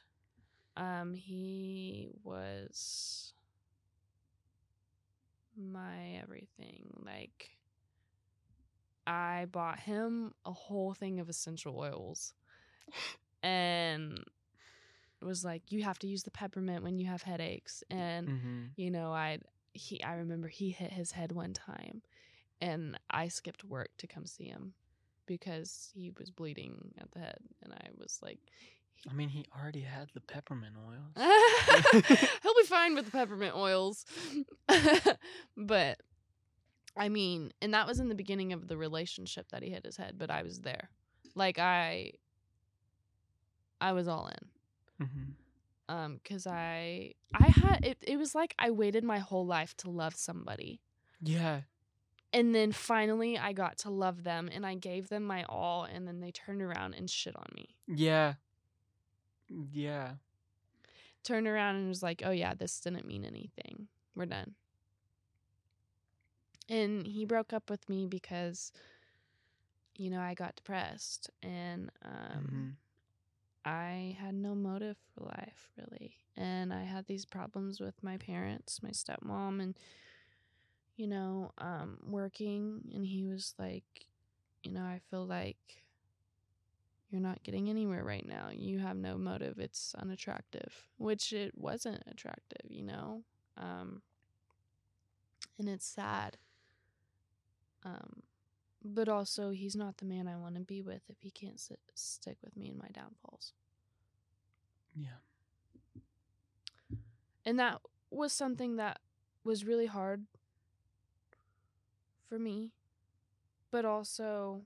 um 0.75 1.13
he 1.13 2.09
was 2.23 3.33
my 5.57 6.19
everything 6.21 6.85
like 7.05 7.49
i 9.05 9.45
bought 9.51 9.79
him 9.79 10.33
a 10.45 10.51
whole 10.51 10.93
thing 10.93 11.19
of 11.19 11.29
essential 11.29 11.77
oils 11.77 12.33
and 13.43 14.23
was 15.21 15.43
like 15.43 15.63
you 15.69 15.83
have 15.83 15.99
to 15.99 16.07
use 16.07 16.23
the 16.23 16.31
peppermint 16.31 16.83
when 16.83 16.97
you 16.97 17.05
have 17.07 17.21
headaches 17.21 17.83
and 17.89 18.27
Mm-hmm. 18.29 18.63
you 18.77 18.89
know 18.89 19.11
i 19.11 19.39
he 19.73 20.01
i 20.03 20.13
remember 20.15 20.47
he 20.47 20.71
hit 20.71 20.91
his 20.93 21.11
head 21.11 21.31
one 21.33 21.53
time 21.53 22.01
and 22.61 22.97
i 23.11 23.27
skipped 23.27 23.63
work 23.63 23.89
to 23.97 24.07
come 24.07 24.25
see 24.25 24.45
him 24.45 24.73
because 25.29 25.91
he 25.93 26.11
was 26.17 26.31
bleeding 26.31 26.91
at 26.99 27.09
the 27.11 27.19
head 27.19 27.37
and 27.63 27.71
i 27.71 27.87
was 27.97 28.19
like 28.21 28.39
I 29.09 29.13
mean, 29.13 29.29
he 29.29 29.45
already 29.57 29.79
had 29.79 30.09
the 30.13 30.19
peppermint 30.19 30.75
oils. 30.75 31.15
he'll 32.43 32.53
be 32.53 32.63
fine 32.65 32.95
with 32.95 33.05
the 33.05 33.11
peppermint 33.11 33.55
oils 33.55 34.05
but 35.55 36.01
i 36.97 37.07
mean 37.07 37.53
and 37.61 37.73
that 37.73 37.87
was 37.87 38.01
in 38.01 38.09
the 38.09 38.15
beginning 38.15 38.51
of 38.51 38.67
the 38.67 38.75
relationship 38.75 39.47
that 39.51 39.63
he 39.63 39.69
hit 39.69 39.85
his 39.85 39.95
head 39.95 40.15
but 40.17 40.29
i 40.29 40.43
was 40.43 40.59
there 40.61 40.89
like 41.33 41.57
i 41.59 42.11
i 43.79 43.93
was 43.93 44.09
all 44.09 44.27
in 44.27 45.05
mm-hmm. 45.07 45.95
um 45.95 46.19
because 46.21 46.45
i 46.45 47.13
i 47.33 47.47
had 47.47 47.85
it, 47.85 47.97
it 48.01 48.17
was 48.17 48.35
like 48.35 48.53
i 48.59 48.69
waited 48.69 49.05
my 49.05 49.19
whole 49.19 49.45
life 49.45 49.77
to 49.77 49.89
love 49.89 50.15
somebody 50.15 50.81
Yeah. 51.21 51.61
And 52.33 52.53
then 52.53 52.71
finally 52.71 53.37
i 53.37 53.51
got 53.53 53.77
to 53.77 53.89
love 53.89 54.23
them 54.23 54.49
and 54.53 54.65
i 54.65 54.75
gave 54.75 55.09
them 55.09 55.23
my 55.23 55.43
all 55.49 55.83
and 55.83 56.07
then 56.07 56.19
they 56.19 56.31
turned 56.31 56.61
around 56.61 56.93
and 56.93 57.09
shit 57.09 57.35
on 57.35 57.47
me 57.55 57.75
Yeah. 57.87 58.35
Yeah. 59.49 60.13
turned 61.23 61.47
around 61.47 61.75
and 61.75 61.87
was 61.87 62.03
like 62.03 62.21
oh 62.25 62.31
yeah 62.31 62.53
this 62.53 62.79
didn't 62.79 63.05
mean 63.07 63.25
anything 63.25 63.87
we're 64.15 64.25
done 64.25 64.55
and 66.69 67.05
he 67.07 67.25
broke 67.25 67.51
up 67.53 67.69
with 67.69 67.87
me 67.89 68.05
because 68.05 68.71
you 69.95 70.09
know, 70.09 70.21
I 70.21 70.33
got 70.33 70.55
depressed 70.55 71.29
and 71.43 71.91
um 72.05 72.47
Mhm. 72.51 72.75
I 73.65 74.15
had 74.17 74.33
no 74.33 74.55
motive 74.55 74.97
for 75.13 75.25
life 75.25 75.69
really. 75.77 76.15
And 76.37 76.73
I 76.73 76.83
had 76.83 77.05
these 77.07 77.25
problems 77.25 77.81
with 77.81 78.01
my 78.01 78.15
parents, 78.17 78.81
my 78.81 78.91
stepmom 78.91 79.61
and 79.61 79.77
you 80.99 81.07
know, 81.07 81.51
um 81.59 81.97
working 82.05 82.81
and 82.93 83.05
he 83.05 83.25
was 83.25 83.55
like, 83.57 84.07
you 84.63 84.71
know, 84.71 84.83
I 84.83 84.99
feel 85.09 85.25
like 85.25 85.83
you're 87.09 87.21
not 87.21 87.43
getting 87.43 87.69
anywhere 87.69 88.03
right 88.03 88.25
now. 88.27 88.49
You 88.51 88.79
have 88.79 88.97
no 88.97 89.17
motive. 89.17 89.57
It's 89.59 89.95
unattractive, 89.97 90.87
which 90.97 91.33
it 91.33 91.57
wasn't 91.57 92.03
attractive, 92.07 92.69
you 92.69 92.83
know. 92.83 93.23
Um 93.57 94.01
and 95.59 95.69
it's 95.69 95.85
sad. 95.85 96.37
Um 97.83 98.23
but 98.83 99.09
also 99.09 99.51
he's 99.51 99.75
not 99.75 99.97
the 99.97 100.05
man 100.05 100.27
I 100.27 100.37
want 100.37 100.55
to 100.55 100.61
be 100.61 100.81
with 100.81 101.03
if 101.09 101.17
he 101.21 101.31
can't 101.31 101.59
sit, 101.59 101.79
stick 101.95 102.37
with 102.43 102.55
me 102.57 102.69
in 102.69 102.77
my 102.77 102.89
downfalls. 102.93 103.53
Yeah. 104.95 105.19
and 107.45 107.59
that 107.59 107.81
was 108.11 108.33
something 108.33 108.75
that 108.77 108.99
was 109.43 109.65
really 109.65 109.85
hard 109.87 110.25
for 112.29 112.39
me 112.39 112.71
but 113.71 113.85
also 113.85 114.61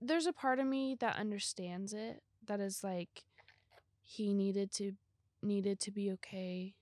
there's 0.00 0.26
a 0.26 0.32
part 0.32 0.58
of 0.58 0.66
me 0.66 0.94
that 0.94 1.16
understands 1.16 1.92
it 1.92 2.22
that 2.46 2.60
is 2.60 2.84
like 2.84 3.24
he 4.02 4.32
needed 4.32 4.70
to 4.70 4.92
needed 5.42 5.78
to 5.80 5.90
be 5.90 6.10
okay 6.10 6.74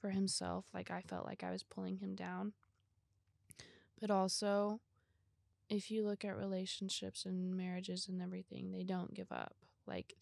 for 0.00 0.10
himself 0.10 0.64
like 0.72 0.90
i 0.90 1.00
felt 1.02 1.26
like 1.26 1.42
i 1.42 1.50
was 1.50 1.62
pulling 1.62 1.98
him 1.98 2.14
down. 2.14 2.52
But 4.00 4.10
also 4.10 4.80
if 5.68 5.90
you 5.90 6.04
look 6.04 6.24
at 6.24 6.36
relationships 6.36 7.26
and 7.26 7.56
marriages 7.56 8.08
and 8.08 8.22
everything 8.22 8.72
they 8.72 8.84
don't 8.84 9.12
give 9.12 9.30
up. 9.30 9.54
Like 9.86 10.16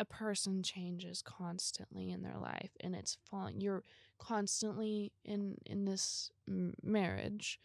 a 0.00 0.04
person 0.04 0.62
changes 0.62 1.22
constantly 1.22 2.10
in 2.10 2.22
their 2.22 2.38
life 2.38 2.70
and 2.80 2.96
it's 2.96 3.16
falling 3.30 3.60
you're 3.60 3.84
constantly 4.18 5.12
in 5.24 5.56
in 5.66 5.84
this 5.84 6.30
marriage 6.82 7.60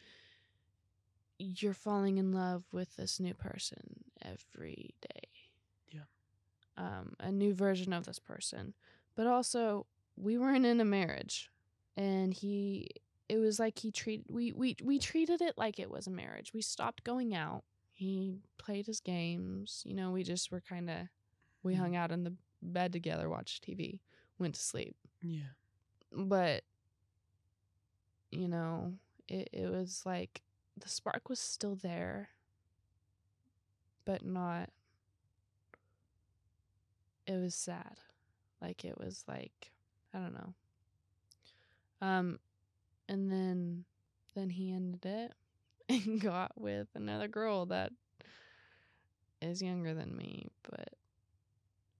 you're 1.39 1.73
falling 1.73 2.17
in 2.19 2.33
love 2.33 2.65
with 2.71 2.95
this 2.97 3.19
new 3.19 3.33
person 3.33 4.03
every 4.23 4.93
day 5.01 5.29
Yeah. 5.91 6.01
um 6.77 7.15
a 7.19 7.31
new 7.31 7.53
version 7.53 7.93
of 7.93 8.05
this 8.05 8.19
person 8.19 8.73
but 9.15 9.27
also 9.27 9.87
we 10.17 10.37
weren't 10.37 10.65
in 10.65 10.81
a 10.81 10.85
marriage 10.85 11.49
and 11.97 12.33
he 12.33 12.89
it 13.29 13.37
was 13.37 13.59
like 13.59 13.79
he 13.79 13.91
treated 13.91 14.25
we 14.29 14.51
we 14.53 14.75
we 14.83 14.99
treated 14.99 15.41
it 15.41 15.57
like 15.57 15.79
it 15.79 15.89
was 15.89 16.07
a 16.07 16.11
marriage 16.11 16.53
we 16.53 16.61
stopped 16.61 17.03
going 17.03 17.33
out 17.35 17.63
he 17.93 18.39
played 18.57 18.85
his 18.87 18.99
games 19.01 19.83
you 19.85 19.93
know 19.93 20.11
we 20.11 20.23
just 20.23 20.51
were 20.51 20.61
kind 20.61 20.89
of 20.89 21.07
we 21.63 21.75
Mhm. 21.75 21.79
hung 21.79 21.95
out 21.95 22.11
in 22.11 22.23
the 22.23 22.33
bed 22.61 22.91
together, 22.93 23.29
watched 23.29 23.63
TV, 23.63 23.99
went 24.37 24.55
to 24.55 24.61
sleep. 24.61 24.95
Yeah. 25.21 25.51
But 26.11 26.63
you 28.31 28.47
know, 28.47 28.93
it 29.27 29.49
it 29.53 29.69
was 29.69 30.03
like 30.05 30.41
the 30.79 30.89
spark 30.89 31.29
was 31.29 31.39
still 31.39 31.75
there, 31.75 32.29
but 34.05 34.25
not 34.25 34.69
it 37.27 37.39
was 37.39 37.53
sad. 37.53 37.99
Like 38.61 38.83
it 38.83 38.97
was 38.99 39.23
like 39.27 39.71
I 40.13 40.17
don't 40.19 40.33
know. 40.33 40.53
Um 42.01 42.39
and 43.07 43.31
then 43.31 43.85
then 44.35 44.49
he 44.49 44.71
ended 44.71 45.05
it 45.05 45.33
and 45.89 46.19
got 46.19 46.59
with 46.59 46.87
another 46.95 47.27
girl 47.27 47.65
that 47.67 47.91
is 49.41 49.61
younger 49.61 49.93
than 49.93 50.15
me, 50.15 50.47
but 50.69 50.89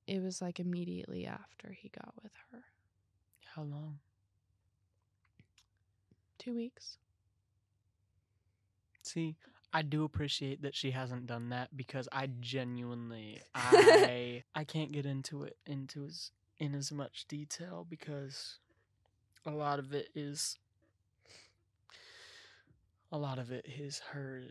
it 0.08 0.22
was 0.22 0.42
like 0.42 0.60
immediately 0.60 1.26
after 1.26 1.72
he 1.72 1.90
got 1.90 2.14
with 2.22 2.32
her. 2.52 2.64
How 3.56 3.64
long? 3.64 4.00
Two 6.38 6.56
weeks. 6.56 6.98
See, 9.10 9.38
I 9.74 9.82
do 9.82 10.04
appreciate 10.04 10.62
that 10.62 10.76
she 10.76 10.92
hasn't 10.92 11.26
done 11.26 11.50
that 11.50 11.76
because 11.76 12.08
I 12.12 12.30
genuinely 12.40 13.42
I 13.56 14.44
I 14.54 14.64
can't 14.66 14.92
get 14.92 15.08
into 15.08 15.44
it 15.44 15.58
into 15.66 16.06
as 16.06 16.30
in 16.60 16.76
as 16.76 16.92
much 16.92 17.26
detail 17.28 17.88
because 17.90 18.60
a 19.48 19.52
lot 19.52 19.80
of 19.80 19.94
it 19.94 20.10
is 20.14 20.60
a 23.12 23.18
lot 23.18 23.40
of 23.40 23.52
it 23.52 23.66
is 23.66 24.00
her 24.12 24.44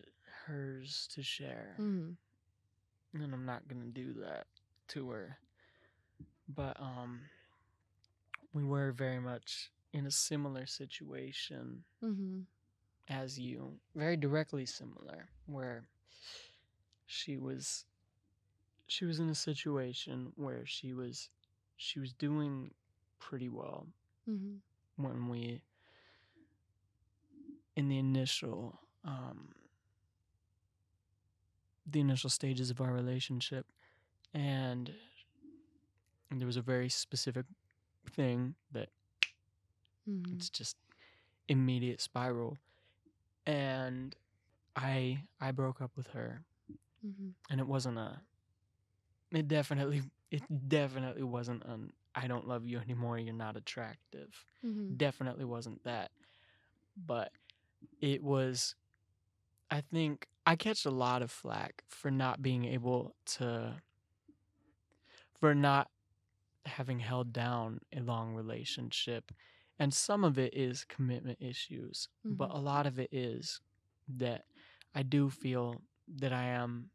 hers 0.47 1.09
to 1.15 1.23
share. 1.23 1.77
Mm. 1.79 2.17
and 3.15 3.33
I'm 3.33 3.47
not 3.47 3.69
gonna 3.69 3.93
do 3.93 4.13
that 4.25 4.47
to 4.89 5.11
her. 5.11 5.39
But 6.49 6.81
um, 6.81 7.21
we 8.53 8.65
were 8.65 8.91
very 8.91 9.21
much 9.21 9.71
in 9.93 10.05
a 10.05 10.11
similar 10.11 10.67
situation 10.67 11.85
Mm-hmm. 12.03 12.41
As 13.09 13.39
you, 13.39 13.79
very 13.95 14.17
directly 14.17 14.67
similar, 14.67 15.29
where 15.47 15.89
she 17.07 17.37
was 17.37 17.85
she 18.87 19.05
was 19.05 19.19
in 19.19 19.29
a 19.29 19.35
situation 19.35 20.33
where 20.37 20.65
she 20.67 20.93
was 20.93 21.31
she 21.77 21.99
was 22.01 22.13
doing 22.13 22.73
pretty 23.19 23.49
well 23.49 23.87
Mm-hmm. 24.29 24.57
when 24.97 25.29
we 25.29 25.63
in 27.77 27.89
the 27.89 27.99
initial 27.99 28.79
um 29.05 29.55
the 31.87 32.01
initial 32.01 32.31
stages 32.31 32.71
of 32.71 32.81
our 32.81 32.93
relationship 32.93 33.67
and 34.35 34.93
there 36.31 36.47
was 36.47 36.57
a 36.57 36.63
very 36.63 36.89
specific 36.89 37.45
thing 38.11 38.55
that 38.73 38.89
Mm-hmm. 40.09 40.37
it's 40.37 40.49
just 40.51 40.77
immediate 41.49 42.01
spiral 42.01 42.59
and 43.49 44.15
i 44.77 45.19
i 45.41 45.51
broke 45.51 45.81
up 45.81 45.91
with 45.97 46.07
her 46.09 46.43
Mm-hmm. 47.07 47.29
and 47.51 47.61
it 47.61 47.67
wasn't 47.67 47.97
a 47.97 48.21
it 49.31 49.47
definitely 49.49 50.03
it 50.33 50.43
definitely 50.69 51.23
wasn't 51.23 51.65
an 51.65 51.93
i 52.15 52.27
don't 52.27 52.47
love 52.49 52.67
you 52.67 52.79
anymore 52.79 53.19
you're 53.19 53.33
not 53.35 53.57
attractive 53.57 54.45
Mm-hmm. 54.67 54.97
definitely 54.97 55.45
wasn't 55.45 55.83
that 55.85 56.11
but 57.07 57.31
it 58.01 58.23
was 58.23 58.75
i 59.71 59.81
think 59.81 60.27
i 60.45 60.57
catch 60.57 60.85
a 60.85 60.91
lot 60.91 61.23
of 61.23 61.31
flack 61.31 61.85
for 61.89 62.11
not 62.11 62.43
being 62.43 62.65
able 62.65 63.15
to 63.27 63.75
for 65.39 65.55
not 65.55 65.89
having 66.67 66.99
held 66.99 67.33
down 67.33 67.79
a 67.97 68.01
long 68.01 68.35
relationship 68.35 69.31
and 69.79 69.93
some 69.95 70.24
of 70.24 70.39
it 70.39 70.55
is 70.55 70.85
commitment 70.85 71.39
issues 71.41 72.09
but 72.31 72.51
Mhm. 72.51 72.53
a 72.53 72.59
lot 72.59 72.87
of 72.87 72.99
it 72.99 73.09
is 73.12 73.61
that 74.09 74.45
i 74.95 75.03
do 75.03 75.29
feel 75.31 75.83
that 76.09 76.33
i 76.33 76.45
am 76.45 76.91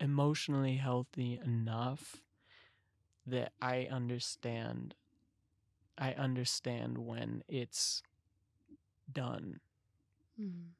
emotionally 0.00 0.76
healthy 0.76 1.40
enough 1.44 2.16
that 3.26 3.52
i 3.60 3.86
understand 3.90 4.94
i 5.98 6.12
understand 6.14 6.98
when 6.98 7.42
it's 7.48 8.02
done 9.12 9.60
Mm-hmm. 10.40 10.72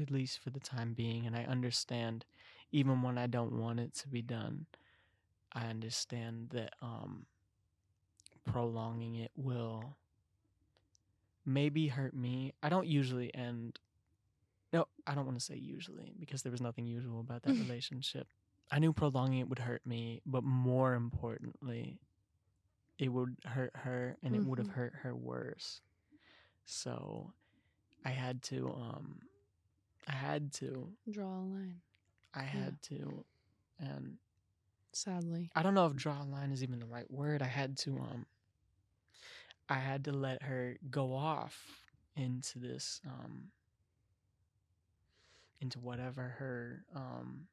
at 0.00 0.10
least 0.10 0.38
for 0.38 0.50
the 0.50 0.60
time 0.60 0.92
being 0.94 1.26
and 1.26 1.36
i 1.36 1.44
understand 1.44 2.24
even 2.72 3.02
when 3.02 3.18
i 3.18 3.26
don't 3.26 3.52
want 3.52 3.78
it 3.80 3.94
to 3.94 4.08
be 4.08 4.22
done 4.22 4.66
i 5.52 5.66
understand 5.66 6.48
that 6.50 6.72
um 6.82 7.26
prolonging 8.44 9.16
it 9.16 9.30
will 9.36 9.96
maybe 11.44 11.88
hurt 11.88 12.14
me 12.14 12.52
i 12.62 12.68
don't 12.68 12.86
usually 12.86 13.34
end 13.34 13.78
no 14.72 14.86
i 15.06 15.14
don't 15.14 15.24
want 15.26 15.38
to 15.38 15.44
say 15.44 15.56
usually 15.56 16.12
because 16.18 16.42
there 16.42 16.52
was 16.52 16.60
nothing 16.60 16.86
usual 16.86 17.20
about 17.20 17.42
that 17.42 17.58
relationship 17.66 18.28
i 18.70 18.78
knew 18.78 18.92
prolonging 18.92 19.40
it 19.40 19.48
would 19.48 19.58
hurt 19.58 19.84
me 19.86 20.20
but 20.26 20.44
more 20.44 20.94
importantly 20.94 21.98
it 22.98 23.08
would 23.08 23.36
hurt 23.44 23.72
her 23.74 24.16
and 24.22 24.34
it 24.36 24.44
would 24.44 24.58
have 24.58 24.68
Mhm. 24.68 24.74
hurt 24.74 24.94
her 25.02 25.14
worse 25.14 25.80
so 26.64 27.32
i 28.04 28.10
had 28.10 28.42
to 28.42 28.68
um 28.70 29.20
i 30.06 30.12
had 30.12 30.52
to 30.52 30.92
Draw 31.10 31.26
a 31.26 31.42
line. 31.42 31.80
i 32.34 32.42
had 32.42 32.80
to 32.82 33.24
and 33.80 34.18
Sadly. 34.94 35.50
I 35.56 35.62
don't 35.62 35.72
know 35.74 35.86
if 35.86 35.96
draw 35.96 36.22
a 36.22 36.24
line 36.24 36.52
is 36.52 36.62
even 36.62 36.78
the 36.78 36.84
right 36.84 37.10
word. 37.10 37.40
I 37.40 37.46
had 37.46 37.78
to 37.78 37.92
um 37.96 38.26
I 39.72 39.78
had 39.78 40.04
to 40.04 40.12
let 40.12 40.42
her 40.42 40.76
go 40.90 41.14
off 41.14 41.86
into 42.14 42.58
this 42.58 43.00
um 43.06 43.50
into 45.60 45.78
whatever 45.80 46.36
her 46.38 46.84
um 46.94 47.46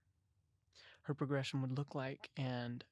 her 1.03 1.13
progression 1.13 1.61
would 1.61 1.77
look 1.77 1.95
like 1.95 2.29
and 2.37 2.83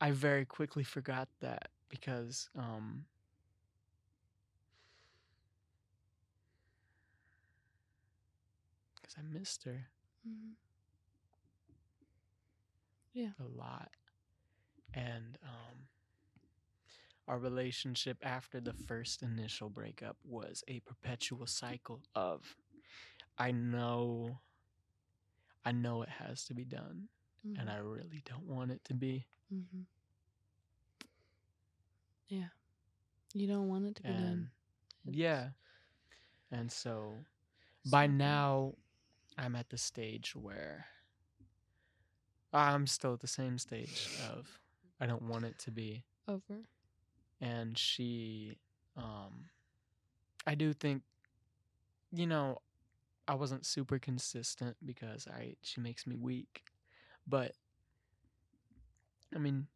I 0.00 0.10
very 0.12 0.44
quickly 0.44 0.84
forgot 0.84 1.28
that 1.40 1.70
because 1.88 2.48
um 2.56 3.06
because 8.96 9.16
I 9.18 9.22
missed 9.22 9.64
her 9.64 9.88
Mhm. 10.26 10.54
a 13.40 13.44
lot. 13.44 13.90
And 14.94 15.38
um, 15.44 15.88
our 17.26 17.38
relationship 17.38 18.18
after 18.22 18.60
the 18.60 18.72
first 18.72 19.22
initial 19.22 19.68
breakup 19.68 20.16
was 20.24 20.62
a 20.68 20.80
perpetual 20.80 21.46
cycle 21.46 22.00
of 22.14 22.56
I 23.38 23.50
know 23.50 24.38
I 25.64 25.72
know 25.72 26.02
it 26.02 26.10
has 26.10 26.44
to 26.44 26.54
be 26.54 26.64
done 26.64 27.08
and 27.58 27.68
I 27.68 27.76
really 27.76 28.22
don't 28.24 28.46
want 28.46 28.70
it 28.70 28.82
to 28.84 28.94
be. 28.94 29.26
Mm-hmm. 29.52 29.82
Yeah. 32.28 32.46
You 33.34 33.46
don't 33.46 33.68
want 33.68 33.86
it 33.86 33.96
to 33.96 34.02
be 34.02 34.08
And 34.08 34.18
done. 34.18 34.50
It's 35.06 35.16
yeah. 35.16 35.48
And 36.50 36.70
so 36.70 37.12
by 37.90 38.06
now 38.06 38.74
I'm 39.36 39.56
at 39.56 39.68
the 39.68 39.78
stage 39.78 40.34
where 40.36 40.86
I'm 42.52 42.86
still 42.86 43.14
at 43.14 43.20
the 43.20 43.26
same 43.26 43.58
stage 43.58 44.08
of 44.32 44.58
I 45.00 45.06
don't 45.06 45.22
want 45.22 45.44
it 45.44 45.58
to 45.60 45.70
be 45.70 46.04
over. 46.28 46.60
And 47.40 47.76
she 47.78 48.56
um 48.96 49.46
I 50.46 50.54
do 50.54 50.72
think 50.72 51.02
you 52.12 52.26
know 52.26 52.58
I 53.26 53.34
wasn't 53.34 53.64
super 53.66 53.98
consistent 53.98 54.76
because 54.84 55.26
I 55.26 55.56
she 55.62 55.80
makes 55.80 56.06
me 56.06 56.16
weak 56.16 56.64
but 57.26 57.52
I 59.34 59.38
mean 59.38 59.66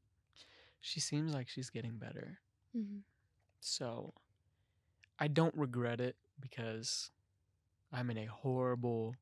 she 0.81 1.01
seems 1.01 1.33
like 1.35 1.49
she's 1.49 1.71
getting 1.71 1.97
better 1.99 2.39
Mm-hmm. 2.77 2.99
so 3.61 4.13
I 5.19 5.27
don't 5.29 5.55
regret 5.57 6.01
it 6.01 6.17
because 6.41 7.11
I'm 7.93 8.11
in 8.11 8.19
a 8.19 8.27
horrible 8.27 9.17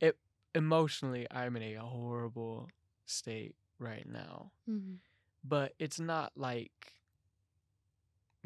it 0.00 0.16
emotionally 0.54 1.26
I'm 1.30 1.56
in 1.56 1.62
a 1.62 1.76
horrible 1.80 2.68
state 3.06 3.54
right 3.78 4.06
now 4.08 4.50
Mm-hmm. 4.68 4.94
but 5.44 5.74
it's 5.78 6.00
not 6.00 6.32
like 6.36 6.72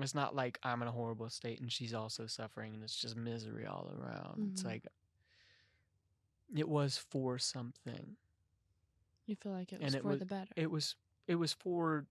it's 0.04 0.14
not 0.14 0.34
like 0.34 0.58
I'm 0.62 0.82
in 0.82 0.88
a 0.88 0.92
horrible 0.92 1.28
state 1.30 1.60
and 1.60 1.70
she's 1.72 1.94
also 1.94 2.26
suffering 2.26 2.74
and 2.74 2.82
it's 2.82 2.96
just 2.96 3.16
misery 3.16 3.66
all 3.66 3.90
around. 3.98 4.50
It's 4.52 4.62
Mhm. 4.62 4.66
like 4.66 4.86
it 6.54 6.68
was 6.68 6.96
for 6.98 7.38
something. 7.38 8.16
You 9.26 9.36
feel 9.36 9.52
like 9.52 9.72
it 9.72 9.80
was 9.82 9.94
it 9.94 10.02
for 10.02 10.08
was- 10.08 10.18
the 10.20 10.26
better. 10.26 10.52
It 10.56 10.70
was 10.70 10.94
it 11.26 11.34
was 11.36 11.52
for 11.52 12.06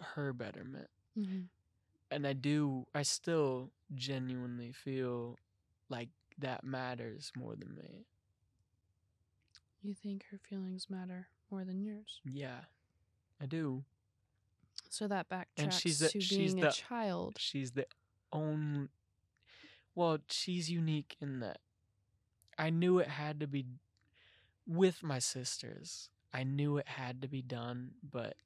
her 0.00 0.32
betterment. 0.32 0.90
mm-hmm. 1.16 1.42
And 2.10 2.26
I 2.26 2.32
do 2.32 2.86
I 2.94 3.02
still 3.02 3.72
genuinely 3.94 4.72
feel 4.72 5.38
like 5.88 6.10
that 6.38 6.64
matters 6.64 7.32
more 7.36 7.56
than 7.56 7.74
me. 7.74 8.06
You 9.82 9.94
think 9.94 10.24
her 10.30 10.38
feelings 10.38 10.88
matter 10.88 11.28
more 11.50 11.64
than 11.64 11.80
yours. 11.82 12.20
Yeah. 12.24 12.64
I 13.40 13.46
do. 13.46 13.84
So 14.94 15.08
that 15.08 15.28
backtracks 15.28 15.46
And 15.58 15.72
she's 15.74 15.98
the- 15.98 16.08
to 16.10 16.20
she's 16.20 16.54
being 16.54 16.60
the- 16.62 16.68
a 16.68 16.72
child. 16.72 17.36
She's 17.40 17.72
the 17.72 17.86
only. 18.32 18.88
Well, 19.96 20.18
she's 20.28 20.70
unique 20.70 21.16
in 21.20 21.40
that 21.40 21.60
I 22.56 22.70
knew 22.70 23.00
it 23.00 23.08
had 23.08 23.40
to 23.40 23.48
be 23.48 23.66
with 24.66 25.02
my 25.02 25.18
sisters. 25.18 26.10
I 26.32 26.44
knew 26.44 26.76
it 26.78 26.86
had 26.88 27.22
to 27.22 27.28
be 27.28 27.42
done, 27.42 27.94
but 28.08 28.36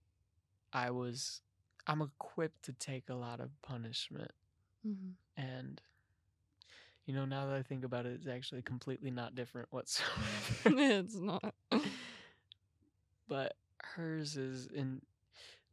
I 0.73 0.91
was. 0.91 1.43
I'm 1.87 2.01
equipped 2.03 2.63
to 2.65 2.73
take 2.73 3.09
a 3.11 3.15
lot 3.15 3.41
of 3.41 3.51
punishment. 3.63 4.33
Mm-hmm. 4.87 5.43
And, 5.43 5.81
you 7.07 7.15
know, 7.15 7.25
now 7.25 7.47
that 7.47 7.57
I 7.57 7.63
think 7.63 7.85
about 7.85 8.05
it, 8.07 8.13
it's 8.13 8.27
actually 8.27 8.63
completely 8.63 9.11
not 9.11 9.35
different 9.35 9.69
whatsoever. 9.73 10.11
it's 10.65 11.15
not. 11.17 11.55
but 13.29 13.55
hers 13.83 14.37
is 14.39 14.67
in. 14.67 15.03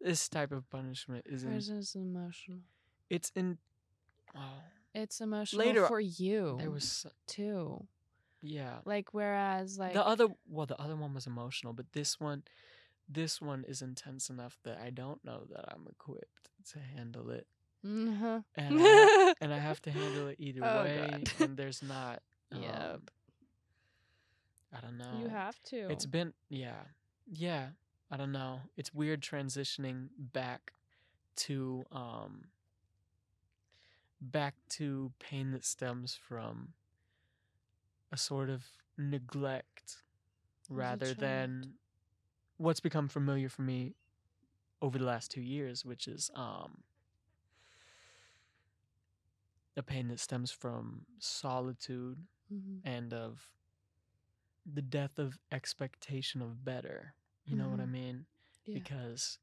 This 0.02 0.28
type 0.30 0.52
of 0.52 0.70
punishment 0.70 1.26
is 1.28 1.44
in. 1.44 1.52
Hers 1.52 1.70
is 1.70 1.96
emotional. 1.96 2.60
It's 3.10 3.32
in. 3.36 3.58
Oh, 4.36 4.40
It's 4.94 5.22
emotional 5.22 5.66
Later, 5.66 5.86
for 5.88 6.00
you 6.00 6.58
there 6.60 6.70
was. 6.72 7.06
s- 7.06 7.12
too. 7.28 7.88
Yeah. 8.42 8.80
Like 8.86 9.14
whereas 9.14 9.78
like 9.80 9.94
the 9.94 10.06
other 10.06 10.28
well 10.48 10.66
the 10.68 10.80
other 10.80 10.96
one 10.96 11.14
was 11.16 11.26
emotional 11.26 11.74
but 11.74 11.92
this 11.94 12.20
one 12.20 12.44
this 13.10 13.42
one 13.42 13.64
is 13.68 13.82
intense 13.82 14.30
enough 14.30 14.58
that 14.64 14.78
i 14.84 14.90
don't 14.92 15.24
know 15.26 15.46
that 15.52 15.66
i'm 15.74 15.88
equipped 15.90 16.50
to 16.72 16.80
handle 16.80 17.30
it 17.32 17.48
Mhm. 17.84 18.44
and, 18.56 18.78
I, 18.80 19.34
and 19.42 19.54
I 19.54 19.58
have 19.60 19.82
to 19.84 19.92
handle 19.92 20.28
it 20.28 20.36
either 20.40 20.62
Oh, 20.64 20.84
way 20.84 21.08
God. 21.12 21.32
and 21.40 21.58
there's 21.58 21.82
not 21.82 22.22
um, 22.52 22.62
Yep. 22.62 23.02
i 24.74 24.80
don't 24.82 24.98
know 24.98 25.20
you 25.22 25.28
have 25.30 25.60
to. 25.64 25.88
it's 25.90 26.06
been 26.06 26.34
yeah 26.50 26.82
yeah 27.32 27.70
i 28.12 28.18
don't 28.18 28.32
know 28.32 28.60
it's 28.78 28.94
weird 28.94 29.22
transitioning 29.22 30.08
back 30.18 30.74
to 31.36 31.84
um 31.92 32.46
back 34.22 34.56
to 34.70 35.12
pain 35.20 35.52
that 35.52 35.64
stems 35.66 36.16
from 36.16 36.74
a 38.12 38.18
sort 38.18 38.50
of 38.50 38.64
neglect 38.98 39.98
rather 40.70 41.14
than 41.14 41.74
what's 42.58 42.80
become 42.80 43.08
familiar 43.08 43.50
for 43.50 43.62
me 43.62 43.94
over 44.82 44.98
the 44.98 45.04
last 45.06 45.32
two 45.32 45.42
years 45.42 45.84
which 45.86 46.08
is 46.08 46.32
um 46.36 46.84
a 49.78 49.84
pain 49.84 50.08
that 50.08 50.20
stems 50.20 50.52
from 50.52 51.06
solitude 51.20 52.26
Mhm. 52.52 52.82
and 52.86 53.14
of 53.14 53.50
the 54.66 54.82
death 54.82 55.20
of 55.20 55.38
expectation 55.52 56.42
of 56.42 56.64
better. 56.64 57.14
You 57.46 57.56
know 57.58 57.70
what 57.70 57.80
I 57.80 57.86
Mhm. 57.86 57.92
mean? 57.92 58.26
Yeah. 58.66 58.74
Because 58.74 59.40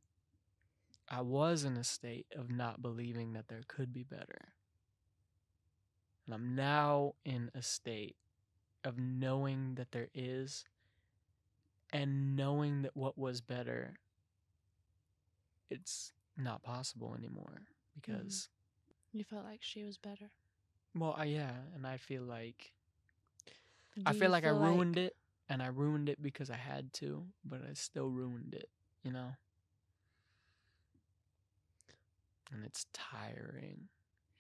I 1.09 1.21
was 1.21 1.65
in 1.65 1.77
a 1.77 1.85
state 1.85 2.27
of 2.35 2.51
not 2.51 2.81
believing 2.83 3.33
that 3.35 3.49
there 3.49 3.63
could 3.67 3.93
be 3.93 4.03
better. 4.05 4.55
And 6.27 6.35
I'm 6.35 6.55
now 6.55 7.15
in 7.25 7.51
a 7.55 7.63
state 7.63 8.17
of 8.85 8.99
knowing 8.99 9.75
that 9.77 9.93
there 9.93 10.09
is 10.15 10.65
and 11.93 12.37
knowing 12.37 12.83
that 12.83 12.97
what 12.97 13.17
was 13.19 13.41
better 13.41 13.99
it's 15.71 16.13
not 16.37 16.63
possible 16.63 17.15
anymore 17.17 17.63
because 17.95 18.49
You 19.13 19.25
felt 19.25 19.45
like 19.45 19.63
she 19.63 19.85
was 19.85 19.97
better. 19.99 20.31
well 20.95 21.15
I, 21.17 21.25
yeah 21.25 21.53
and 21.75 21.87
i 21.87 21.97
feel 21.97 22.23
like 22.23 22.73
Do 23.95 24.03
I 24.05 24.13
feel 24.13 24.31
like 24.31 24.45
I 24.45 24.49
ruined 24.51 24.97
it, 24.99 25.17
and 25.53 25.63
I 25.63 25.67
ruined 25.67 26.09
it 26.09 26.23
because 26.23 26.49
I 26.49 26.57
had 26.57 26.95
to, 26.95 27.27
but 27.45 27.61
I 27.61 27.75
still 27.75 28.09
ruined 28.09 28.55
it, 28.55 28.71
you 29.05 29.13
know? 29.13 29.35
And 32.51 32.65
it's 32.65 32.87
tiring. 32.95 33.89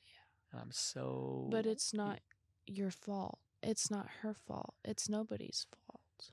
Yeah. 0.07 0.51
And 0.51 0.63
I'm 0.63 0.71
so. 0.71 1.49
But 1.51 1.67
it's 1.67 1.93
not 1.93 2.21
your 2.67 2.91
fault. 2.91 3.41
It's 3.63 3.91
not 3.91 4.07
her 4.23 4.33
fault. 4.33 4.73
It's 4.87 5.11
nobody's 5.11 5.67
fault. 5.87 6.31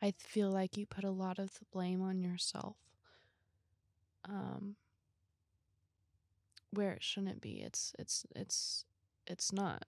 I 0.00 0.12
feel 0.16 0.52
like 0.52 0.76
you 0.76 0.86
put 0.86 1.02
a 1.02 1.10
lot 1.10 1.40
of 1.40 1.54
the 1.54 1.64
blame 1.72 2.02
on 2.02 2.20
yourself. 2.20 2.76
Um 4.28 4.76
where 6.70 6.92
it 6.92 7.02
shouldn't 7.02 7.40
be. 7.40 7.60
It's 7.60 7.94
it's 7.98 8.26
it's 8.36 8.84
it's 9.26 9.52
not. 9.52 9.86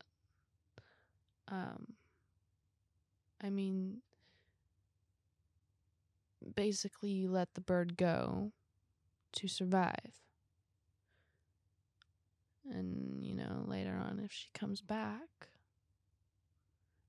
Um 1.47 1.95
I 3.45 3.51
mean 3.51 3.99
basically 6.57 7.11
you 7.11 7.29
let 7.31 7.55
the 7.55 7.61
bird 7.61 7.97
go 7.97 8.53
to 9.33 9.49
survive. 9.49 10.23
And, 12.71 13.23
you 13.23 13.35
know, 13.35 13.65
later 13.67 13.95
on 13.95 14.21
if 14.25 14.33
she 14.33 14.49
comes 14.55 14.81
back, 14.81 15.49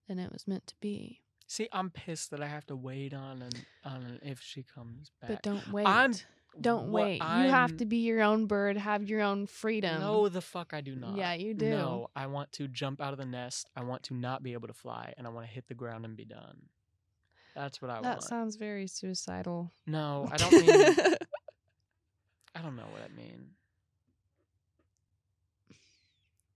then 0.08 0.20
it 0.20 0.32
was 0.32 0.48
meant 0.48 0.68
to 0.68 0.76
be. 0.82 1.22
See, 1.48 1.70
I'm 1.72 1.90
pissed 1.90 2.32
that 2.32 2.42
I 2.42 2.48
have 2.48 2.66
to 2.68 2.76
wait 2.76 3.14
on 3.14 3.42
and 3.42 3.66
on 3.84 4.04
an 4.04 4.20
if 4.22 4.42
she 4.42 4.64
comes 4.64 5.12
back. 5.22 5.30
But 5.30 5.42
don't 5.44 5.72
wait. 5.72 5.88
I'm- 5.88 6.14
don't 6.60 6.91
wait. 6.91 7.22
You 7.22 7.49
have 7.49 7.78
to 7.78 7.86
be 7.86 7.97
your 7.97 8.22
own 8.22 8.45
bird, 8.45 8.78
have 8.78 9.03
your 9.03 9.22
own 9.22 9.45
freedom. 9.45 9.99
No, 10.01 10.30
the 10.30 10.41
fuck 10.41 10.74
I 10.74 10.82
do 10.82 10.95
not. 10.95 11.16
Yeah, 11.18 11.34
you 11.34 11.53
do. 11.53 11.70
No, 11.70 12.08
I 12.16 12.28
want 12.28 12.51
to 12.53 12.68
jump 12.68 13.01
out 13.01 13.14
of 13.14 13.20
the 13.20 13.26
nest. 13.26 13.70
I 13.76 13.84
want 13.84 14.03
to 14.03 14.14
not 14.14 14.43
be 14.43 14.53
able 14.53 14.68
to 14.68 14.74
fly, 14.74 15.14
and 15.18 15.28
I 15.28 15.30
want 15.30 15.45
to 15.47 15.51
hit 15.51 15.68
the 15.68 15.74
ground 15.74 16.06
and 16.06 16.16
be 16.16 16.26
done. 16.26 16.70
That's 17.56 17.82
what 17.82 17.89
I 17.91 17.95
that 17.95 18.03
want. 18.03 18.22
That 18.22 18.28
sounds 18.28 18.56
very 18.58 18.88
suicidal. 18.88 19.72
no, 19.86 20.28
I 20.32 20.38
don't 20.38 20.51
mean. 20.53 21.16
I 22.56 22.62
don't 22.62 22.76
know 22.76 22.88
what 22.91 23.01
I 23.03 23.16
mean. 23.16 23.49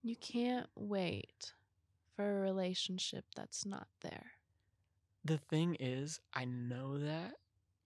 you 0.01 0.15
can't 0.15 0.67
wait 0.75 1.53
for 2.15 2.37
a 2.37 2.41
relationship 2.41 3.25
that's 3.35 3.65
not 3.65 3.87
there. 4.01 4.31
the 5.25 5.37
thing 5.37 5.75
is, 5.79 6.19
I 6.33 6.45
know 6.45 6.97
that, 6.99 7.33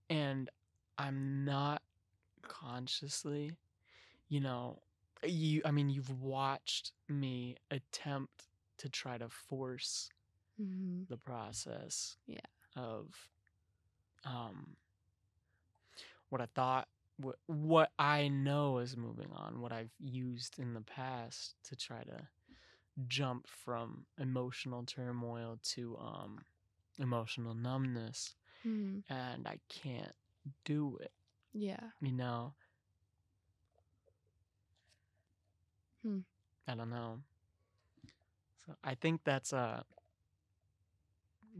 and 0.10 0.50
I'm 0.98 1.44
not 1.44 1.82
consciously, 2.44 3.58
you 4.30 4.40
know, 4.42 4.82
you. 5.24 5.62
I 5.66 5.72
mean, 5.72 5.90
you've 5.90 6.22
watched 6.22 6.94
me 7.10 7.58
attempt 7.72 8.48
to 8.80 8.90
try 8.90 9.18
to 9.18 9.30
force 9.30 10.10
Mhm. 10.58 11.08
the 11.10 11.18
process 11.18 12.18
Yeah. 12.28 12.46
of 12.76 13.30
um 14.26 14.78
what 16.30 16.42
I 16.42 16.48
thought 16.56 16.88
what 17.18 17.38
what 17.46 17.92
I 18.00 18.28
know 18.28 18.80
is 18.80 18.98
moving 18.98 19.32
on, 19.34 19.62
what 19.62 19.72
I've 19.72 19.92
used 20.00 20.60
in 20.60 20.74
the 20.74 20.82
past 20.82 21.56
to 21.66 21.76
try 21.76 22.04
to 22.04 22.28
jump 23.08 23.48
from 23.48 24.06
emotional 24.20 24.84
turmoil 24.86 25.60
to 25.64 25.98
um 25.98 26.46
emotional 27.00 27.56
numbness 27.56 28.36
Mhm. 28.64 29.04
and 29.10 29.48
I 29.48 29.60
can't 29.70 30.14
do 30.66 30.98
it, 31.02 31.12
Yeah. 31.54 31.92
you 32.02 32.12
know. 32.12 32.54
Hmm. 36.04 36.20
I 36.68 36.76
don't 36.76 36.90
know. 36.90 37.20
So 38.66 38.76
I 38.84 38.96
think 38.96 39.22
that's 39.24 39.54
uh 39.54 39.84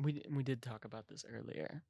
we 0.02 0.24
we 0.32 0.44
did 0.44 0.62
talk 0.62 0.86
about 0.86 1.08
this 1.08 1.26
earlier. 1.32 1.84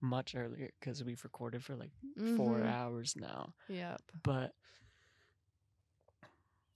Much 0.00 0.34
earlier 0.36 0.70
cuz 0.80 1.02
we've 1.04 1.24
recorded 1.24 1.64
for 1.64 1.76
like 1.76 1.92
4 2.36 2.60
Mhm. 2.60 2.66
hours 2.66 3.16
now. 3.16 3.54
Yep. 3.68 4.02
But 4.22 4.54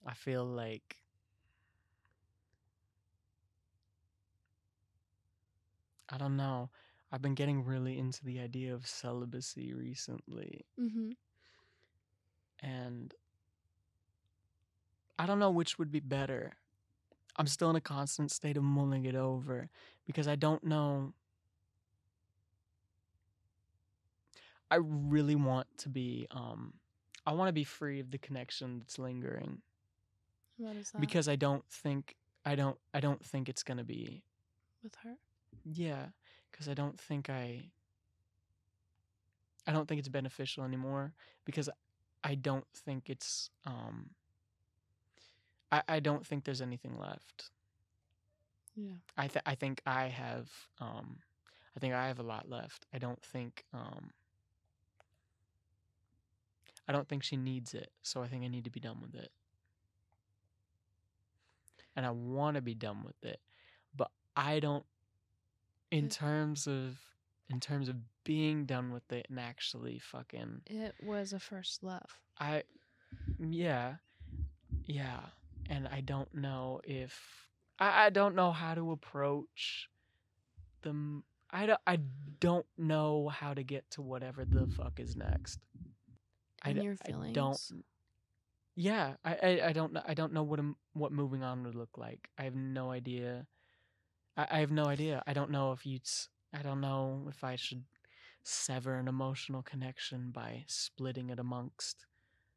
I 0.07 0.15
feel 0.15 0.45
like 0.45 0.99
I 6.09 6.19
don't 6.19 6.37
know. 6.37 6.71
I've 7.13 7.23
been 7.23 7.35
getting 7.35 7.65
really 7.65 7.99
into 7.99 8.25
the 8.25 8.41
idea 8.41 8.75
of 8.75 8.87
celibacy 8.89 9.73
recently 9.75 10.67
Mhm. 10.77 11.17
and 12.63 13.15
I 15.19 15.27
don't 15.27 15.39
know 15.39 15.51
which 15.51 15.79
would 15.79 15.91
be 15.93 16.01
better. 16.01 16.57
I'm 17.37 17.47
still 17.47 17.71
in 17.71 17.77
a 17.77 17.81
constant 17.81 18.31
state 18.31 18.57
of 18.57 18.65
mulling 18.65 19.05
it 19.07 19.15
over 19.15 19.71
because 20.07 20.29
I 20.29 20.37
don't 20.37 20.65
know. 20.65 21.15
I 24.71 24.77
really 24.77 25.35
want 25.37 25.67
to 25.79 25.89
be 25.89 26.27
um 26.31 26.75
I 27.27 27.33
want 27.35 27.49
to 27.49 27.53
be 27.53 27.65
free 27.65 28.01
of 28.01 28.11
the 28.11 28.19
connection 28.19 28.79
that's 28.79 28.99
lingering 28.99 29.63
What 30.57 30.77
is 30.77 30.91
that? 30.93 31.01
because 31.01 31.29
I 31.29 31.37
don't 31.37 31.65
think 31.71 32.17
I 32.45 32.55
don't 32.55 32.79
I 32.95 33.01
don't 33.01 33.25
think 33.25 33.49
it's 33.49 33.63
going 33.63 33.79
to 33.79 33.85
be 33.85 34.25
with 34.83 34.95
her. 34.97 35.17
yeah, 35.65 36.09
cuz 36.53 36.69
I 36.69 36.75
don't 36.75 36.99
think 37.01 37.29
I 37.31 37.71
I 39.67 39.73
don't 39.73 39.87
think 39.89 39.99
it's 39.99 40.09
beneficial 40.09 40.65
anymore 40.65 41.15
because 41.45 41.69
I 42.25 42.35
don't 42.35 42.67
think 42.75 43.09
it's 43.11 43.51
um 43.65 44.11
I 45.73 45.83
I 45.89 46.01
don't 46.01 46.25
think 46.27 46.45
there's 46.45 46.61
anything 46.63 46.99
left. 46.99 47.51
Yeah. 48.77 48.97
I 49.17 49.29
th- 49.29 49.43
I 49.47 49.55
think 49.55 49.83
I 49.87 50.09
have 50.09 50.51
um 50.81 51.19
I 51.77 51.81
think 51.81 51.95
I 51.95 52.09
have 52.09 52.19
a 52.19 52.23
lot 52.25 52.49
left. 52.49 52.87
I 52.93 52.99
don't 52.99 53.23
think 53.23 53.65
um 53.73 54.11
I 56.89 56.93
don't 56.93 57.09
think 57.09 57.23
she 57.25 57.37
needs 57.37 57.75
it, 57.75 57.93
so 58.03 58.23
I 58.23 58.29
think 58.29 58.45
I 58.45 58.49
need 58.49 58.65
to 58.65 58.71
be 58.71 58.81
done 58.81 59.01
with 59.01 59.15
it. 59.15 59.33
And 61.97 62.07
I 62.07 62.11
want 62.11 62.57
to 62.57 62.63
be 62.63 62.75
done 62.75 63.03
with 63.05 63.23
it, 63.25 63.41
but 63.97 64.11
I 64.37 64.61
don't 64.61 64.85
in 65.93 66.07
mm-hmm. 66.07 66.27
terms 66.27 66.67
of 66.67 66.99
in 67.51 67.61
terms 67.61 67.89
of 67.89 67.97
being 68.25 68.65
done 68.65 68.93
with 68.93 69.13
it 69.13 69.27
and 69.29 69.39
actually 69.39 70.01
fucking 70.01 70.63
It 70.67 70.95
was 71.03 71.33
a 71.33 71.39
first 71.39 71.85
love. 71.85 72.19
I 72.41 72.65
yeah. 73.39 73.95
Yeah. 74.87 75.21
And 75.69 75.87
I 75.87 76.01
don't 76.01 76.35
know 76.35 76.81
if 76.83 77.49
I, 77.79 78.07
I 78.07 78.11
don't 78.11 78.35
know 78.35 78.51
how 78.51 78.75
to 78.75 78.91
approach 78.91 79.89
the 80.81 81.23
I 81.55 81.67
don't, 81.67 81.81
I 81.87 81.99
don't 82.41 82.67
know 82.79 83.29
how 83.29 83.53
to 83.53 83.63
get 83.63 83.91
to 83.93 84.03
whatever 84.03 84.47
the 84.47 84.67
fuck 84.67 84.99
is 84.99 85.15
next. 85.15 85.59
I, 86.63 86.71
And 86.71 86.79
d- 86.79 86.85
your 86.85 86.97
I 87.03 87.07
feelings. 87.07 87.35
don't 87.35 87.59
yeah, 88.75 89.15
I, 89.23 89.35
I, 89.35 89.61
I 89.69 89.73
don't 89.75 89.93
know 89.93 90.03
I 90.07 90.15
don't 90.15 90.33
know 90.33 90.43
what 90.43 90.61
what 90.95 91.13
moving 91.13 91.43
on 91.43 91.65
would 91.65 91.75
look 91.75 91.99
like. 91.99 92.31
I 92.39 92.45
have 92.45 92.55
no 92.55 92.91
idea. 92.91 93.47
I, 94.37 94.47
I 94.51 94.59
have 94.61 94.71
no 94.71 94.87
idea. 94.87 95.23
I 95.27 95.33
don't 95.33 95.51
know 95.51 95.73
if 95.73 95.85
you'd 95.87 96.03
s- 96.03 96.29
I 96.55 96.63
don't 96.63 96.81
know 96.81 97.27
if 97.29 97.43
I 97.45 97.57
should 97.57 97.85
sever 98.45 98.97
an 98.97 99.09
emotional 99.09 99.63
connection 99.63 100.31
by 100.33 100.65
splitting 100.67 101.31
it 101.31 101.39
amongst 101.39 102.07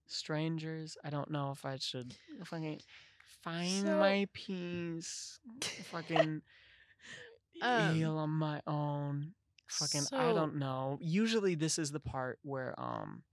strangers. 0.07 0.97
I 1.03 1.09
don't 1.09 1.32
know 1.32 1.51
if 1.51 1.65
I 1.65 1.78
should 1.78 2.15
fucking 2.43 2.82
find 3.43 3.86
So- 3.86 3.99
my 3.99 4.28
peace. 4.34 5.39
Fucking 5.91 6.41
Um, 7.61 7.95
heal 7.95 8.17
on 8.17 8.32
my 8.32 8.61
own. 8.67 9.32
Fucking 9.67 10.03
I 10.11 10.34
don't 10.34 10.55
know. 10.57 10.97
Usually 11.01 11.55
this 11.55 11.80
is 11.80 11.89
the 11.91 12.01
part 12.01 12.38
where 12.43 12.78
um 12.78 13.23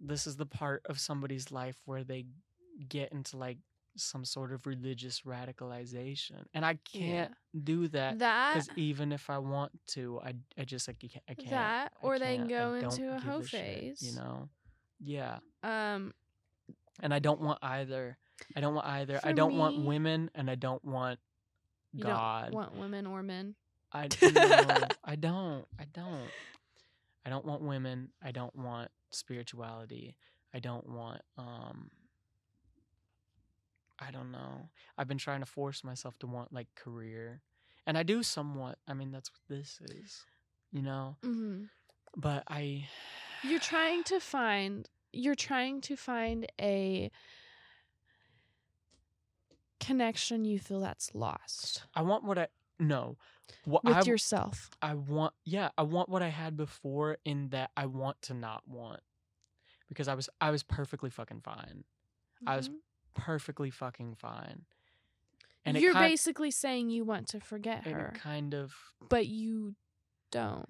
this 0.00 0.26
is 0.28 0.36
the 0.36 0.46
part 0.46 0.82
of 0.88 1.00
somebody's 1.00 1.50
life 1.50 1.76
where 1.86 2.04
they 2.04 2.26
get 2.88 3.10
into 3.12 3.36
like 3.36 3.58
some 3.96 4.24
sort 4.24 4.52
of 4.52 4.66
religious 4.66 5.22
radicalization. 5.22 6.44
And 6.52 6.64
I 6.64 6.78
can't 6.92 7.32
do 7.62 7.88
that 7.88 8.18
that 8.18 8.54
because 8.54 8.68
even 8.76 9.12
if 9.12 9.30
I 9.30 9.38
want 9.38 9.72
to, 9.88 10.20
I, 10.24 10.34
I 10.58 10.64
just 10.64 10.88
like 10.88 10.96
I 11.02 11.06
can't. 11.06 11.24
I 11.28 11.34
can't 11.34 11.50
That, 11.50 11.92
or 12.02 12.18
they 12.18 12.36
can't, 12.36 12.46
I 12.46 12.48
go 12.48 12.74
into 12.74 13.14
a 13.14 13.20
hoe 13.20 13.42
shit, 13.42 13.60
phase. 13.60 14.02
you 14.02 14.12
know. 14.12 14.48
Yeah, 15.00 15.38
um 15.62 16.12
and 17.00 17.12
I 17.12 17.18
don't 17.18 17.40
want 17.40 17.58
either. 17.62 18.16
I 18.56 18.60
don't 18.60 18.74
want 18.74 18.86
either. 18.86 19.20
I 19.22 19.32
don't 19.32 19.56
want 19.56 19.84
women, 19.84 20.30
and 20.34 20.50
I 20.50 20.54
don't 20.54 20.84
want 20.84 21.18
you 21.92 22.02
God. 22.04 22.46
don't 22.46 22.54
want 22.54 22.76
women 22.76 23.06
or 23.06 23.22
men. 23.22 23.54
I 23.92 24.08
no, 24.22 24.88
I 25.04 25.16
don't. 25.16 25.64
I 25.78 25.84
don't. 25.92 26.30
I 27.26 27.30
don't 27.30 27.44
want 27.44 27.62
women. 27.62 28.10
I 28.22 28.32
don't 28.32 28.54
want 28.56 28.90
spirituality. 29.10 30.16
I 30.52 30.58
don't 30.58 30.88
want 30.88 31.20
um 31.38 31.90
I 33.98 34.10
don't 34.10 34.32
know. 34.32 34.68
I've 34.98 35.08
been 35.08 35.18
trying 35.18 35.40
to 35.40 35.46
force 35.46 35.84
myself 35.84 36.18
to 36.18 36.26
want 36.26 36.52
like 36.52 36.68
career. 36.74 37.42
And 37.86 37.96
I 37.98 38.02
do 38.02 38.22
somewhat. 38.22 38.78
I 38.88 38.94
mean, 38.94 39.10
that's 39.12 39.30
what 39.30 39.40
this 39.48 39.78
is. 39.82 40.24
You 40.72 40.82
know? 40.82 41.16
hmm 41.22 41.64
But 42.16 42.44
I 42.48 42.88
You're 43.44 43.60
trying 43.60 44.02
to 44.04 44.20
find 44.20 44.88
you're 45.12 45.36
trying 45.36 45.80
to 45.82 45.94
find 45.96 46.46
a 46.60 47.10
connection 49.80 50.44
you 50.44 50.58
feel 50.58 50.80
that's 50.80 51.14
lost 51.14 51.84
I 51.94 52.02
want 52.02 52.24
what 52.24 52.38
I 52.38 52.48
no. 52.80 53.16
What 53.64 53.84
with 53.84 53.96
I 53.96 54.02
yourself. 54.02 54.70
I 54.82 54.94
want 54.94 55.32
yeah, 55.44 55.70
I 55.78 55.82
want 55.82 56.08
what 56.08 56.22
I 56.22 56.28
had 56.28 56.56
before 56.56 57.18
in 57.24 57.50
that 57.50 57.70
I 57.76 57.86
want 57.86 58.20
to 58.22 58.34
not 58.34 58.66
want. 58.66 59.00
Because 59.88 60.08
I 60.08 60.14
was 60.14 60.28
I 60.40 60.50
was 60.50 60.62
perfectly 60.64 61.10
fucking 61.10 61.42
fine. 61.42 61.84
I 62.46 62.56
was 62.56 62.68
Mhm. 62.68 62.74
Perfectly 63.14 63.70
fucking 63.70 64.16
fine. 64.16 64.62
And 65.64 65.78
You're 65.78 65.92
kind, 65.94 66.10
basically 66.10 66.50
saying 66.50 66.90
you 66.90 67.04
want 67.04 67.28
to 67.28 67.40
forget 67.40 67.86
her, 67.86 68.12
kind 68.16 68.52
of 68.54 68.74
but 69.08 69.26
you 69.26 69.74
don't. 70.30 70.68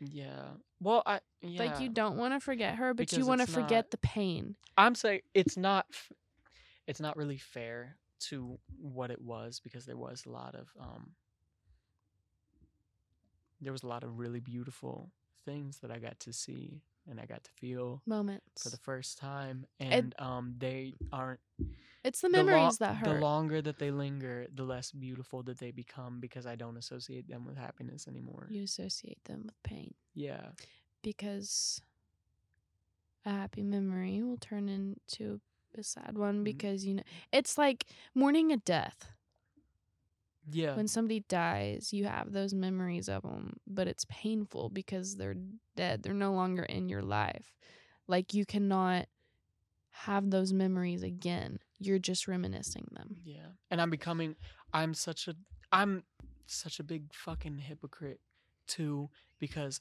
yeah. 0.00 0.44
Well, 0.80 1.02
I 1.04 1.20
yeah. 1.42 1.64
Like 1.64 1.80
you 1.80 1.90
don't 1.90 2.16
want 2.16 2.32
to 2.34 2.40
forget 2.40 2.76
her, 2.76 2.94
but 2.94 3.12
you 3.12 3.26
want 3.26 3.42
to 3.42 3.46
forget 3.46 3.86
not- 3.86 3.90
the 3.90 3.98
pain. 3.98 4.56
I'm 4.78 4.94
saying 4.94 5.20
it's 5.34 5.56
not 5.56 5.86
f- 5.92 6.12
it's 6.86 7.00
not 7.00 7.16
really 7.16 7.36
fair 7.38 7.96
to 8.18 8.58
what 8.80 9.10
it 9.10 9.20
was 9.20 9.60
because 9.60 9.84
there 9.84 9.96
was 9.96 10.24
a 10.26 10.30
lot 10.30 10.54
of 10.54 10.68
um 10.80 11.10
there 13.60 13.72
was 13.72 13.82
a 13.82 13.86
lot 13.86 14.02
of 14.02 14.18
really 14.18 14.40
beautiful 14.40 15.10
things 15.44 15.78
that 15.80 15.90
I 15.90 15.98
got 15.98 16.18
to 16.20 16.32
see 16.32 16.80
and 17.08 17.20
I 17.20 17.26
got 17.26 17.44
to 17.44 17.50
feel 17.52 18.02
Moments. 18.06 18.62
for 18.62 18.70
the 18.70 18.76
first 18.78 19.18
time 19.18 19.66
and 19.80 20.14
um 20.18 20.54
they 20.58 20.96
aren't 21.12 21.40
it's 22.04 22.20
the 22.20 22.28
the 22.28 22.38
lo- 22.38 22.44
memories 22.44 22.78
that 22.78 22.96
hurt 22.96 23.04
the 23.14 23.20
longer 23.20 23.60
that 23.62 23.78
they 23.78 23.90
linger 23.90 24.46
the 24.54 24.62
less 24.64 24.92
beautiful 24.92 25.42
that 25.44 25.58
they 25.58 25.70
become 25.72 26.20
because 26.20 26.46
I 26.46 26.54
don't 26.56 26.76
associate 26.76 27.28
them 27.28 27.44
with 27.46 27.56
happiness 27.56 28.06
anymore. 28.08 28.46
you 28.50 28.62
associate 28.62 29.22
them 29.24 29.42
with 29.46 29.62
pain 29.62 29.94
Yeah. 30.14 30.50
because 31.02 31.80
a 33.24 33.30
happy 33.30 33.62
memory 33.62 34.22
will 34.22 34.36
turn 34.38 34.68
into 34.68 35.40
a 35.76 35.82
sad 35.82 36.16
one 36.16 36.40
Mhm. 36.40 36.44
because 36.44 36.84
you 36.86 36.94
know 36.94 37.02
it's 37.32 37.58
like 37.58 37.86
mourning 38.14 38.52
a 38.52 38.56
death. 38.56 39.12
Yeah. 40.50 40.76
when 40.76 40.86
somebody 40.88 41.24
dies, 41.28 41.92
you 41.92 42.04
have 42.06 42.32
those 42.32 42.54
memories 42.54 43.08
of 43.08 43.22
them, 43.22 43.56
but 43.66 43.88
it's 43.88 44.04
painful 44.08 44.70
because 44.70 45.16
they're 45.16 45.36
dead. 45.76 46.02
They're 46.02 46.14
no 46.14 46.32
longer 46.32 46.62
in 46.62 46.88
your 46.88 47.02
life. 47.02 47.52
Like 48.06 48.32
you 48.34 48.46
cannot 48.46 49.06
have 49.90 50.30
those 50.30 50.52
memories 50.52 51.02
again. 51.02 51.58
You're 51.78 51.98
just 51.98 52.28
reminiscing 52.28 52.86
them. 52.92 53.16
Yeah. 53.24 53.46
And 53.70 53.80
I'm 53.80 53.90
becoming 53.90 54.36
I'm 54.72 54.94
such 54.94 55.26
a 55.28 55.34
I'm 55.72 56.04
such 56.46 56.78
a 56.78 56.84
big 56.84 57.12
fucking 57.12 57.58
hypocrite 57.58 58.20
too 58.66 59.10
because 59.40 59.80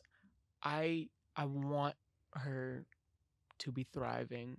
I 0.63 1.09
I 1.35 1.45
want 1.45 1.95
her 2.33 2.85
to 3.59 3.71
be 3.71 3.83
thriving 3.93 4.57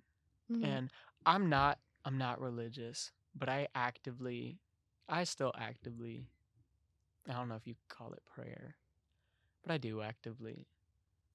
Mhm. 0.51 0.65
and 0.65 0.91
I'm 1.25 1.49
not 1.49 1.79
I'm 2.05 2.19
not 2.19 2.41
religious, 2.41 3.11
but 3.35 3.49
I 3.49 3.67
actively 3.75 4.61
I 5.09 5.25
still 5.25 5.53
actively 5.59 6.27
I 7.29 7.33
don't 7.33 7.49
know 7.49 7.57
if 7.57 7.67
you 7.67 7.75
call 7.89 8.13
it 8.13 8.23
prayer, 8.25 8.77
but 9.63 9.73
I 9.73 9.79
do 9.79 10.01
actively 10.01 10.67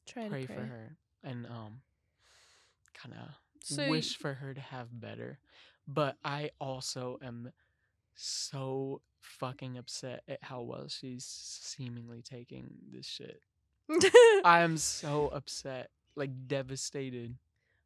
Try 0.05 0.29
pray, 0.29 0.45
pray 0.45 0.55
for 0.55 0.61
her 0.61 0.97
and 1.23 1.45
um 1.45 1.81
kind 2.93 3.15
of 3.15 3.29
So 3.63 3.89
wish 3.89 4.17
for 4.17 4.33
her 4.35 4.53
to 4.53 4.61
have 4.61 4.87
better. 4.99 5.39
But 5.87 6.17
I 6.23 6.51
also 6.59 7.19
am 7.23 7.51
so 8.15 9.01
fucking 9.19 9.77
upset 9.77 10.23
at 10.27 10.39
how 10.43 10.61
well 10.61 10.87
she's 10.87 11.25
seemingly 11.25 12.21
taking 12.21 12.73
this 12.91 13.05
shit. 13.05 13.41
I 14.45 14.61
am 14.61 14.77
so 14.77 15.27
upset, 15.29 15.89
like 16.15 16.47
devastated. 16.47 17.35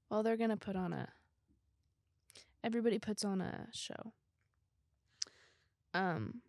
well, 0.10 0.24
they're 0.24 0.38
gonna 0.38 0.58
put 0.58 0.76
on 0.76 0.94
a. 0.94 1.10
Everybody 2.64 3.00
puts 3.00 3.24
on 3.24 3.42
a 3.42 3.68
show. 3.74 4.14
Um, 5.96 6.42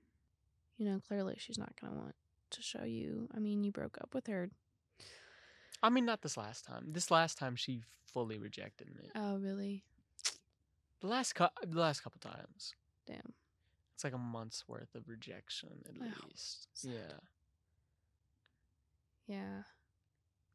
you 0.76 0.86
know, 0.86 1.00
clearly 1.06 1.36
she's 1.38 1.58
not 1.58 1.72
gonna 1.80 1.94
want 1.94 2.14
to 2.50 2.62
show 2.62 2.84
you. 2.84 3.28
I 3.34 3.38
mean, 3.38 3.64
you 3.64 3.72
broke 3.72 3.98
up 4.00 4.14
with 4.14 4.26
her. 4.26 4.50
I 5.82 5.90
mean, 5.90 6.04
not 6.04 6.22
this 6.22 6.36
last 6.36 6.64
time. 6.64 6.92
This 6.92 7.10
last 7.10 7.38
time 7.38 7.56
she 7.56 7.82
fully 8.12 8.38
rejected 8.38 8.88
me. 8.96 9.10
Oh, 9.14 9.36
really? 9.38 9.84
The 11.00 11.06
last 11.06 11.34
cou- 11.34 11.48
the 11.66 11.78
last 11.80 12.02
couple 12.02 12.18
times. 12.20 12.74
Damn. 13.06 13.34
It's 13.94 14.04
like 14.04 14.14
a 14.14 14.18
month's 14.18 14.66
worth 14.68 14.94
of 14.94 15.08
rejection 15.08 15.70
at 15.88 15.94
Oh, 16.00 16.26
least. 16.28 16.68
sad. 16.74 16.92
Yeah. 16.92 17.18
Yeah. 19.36 19.62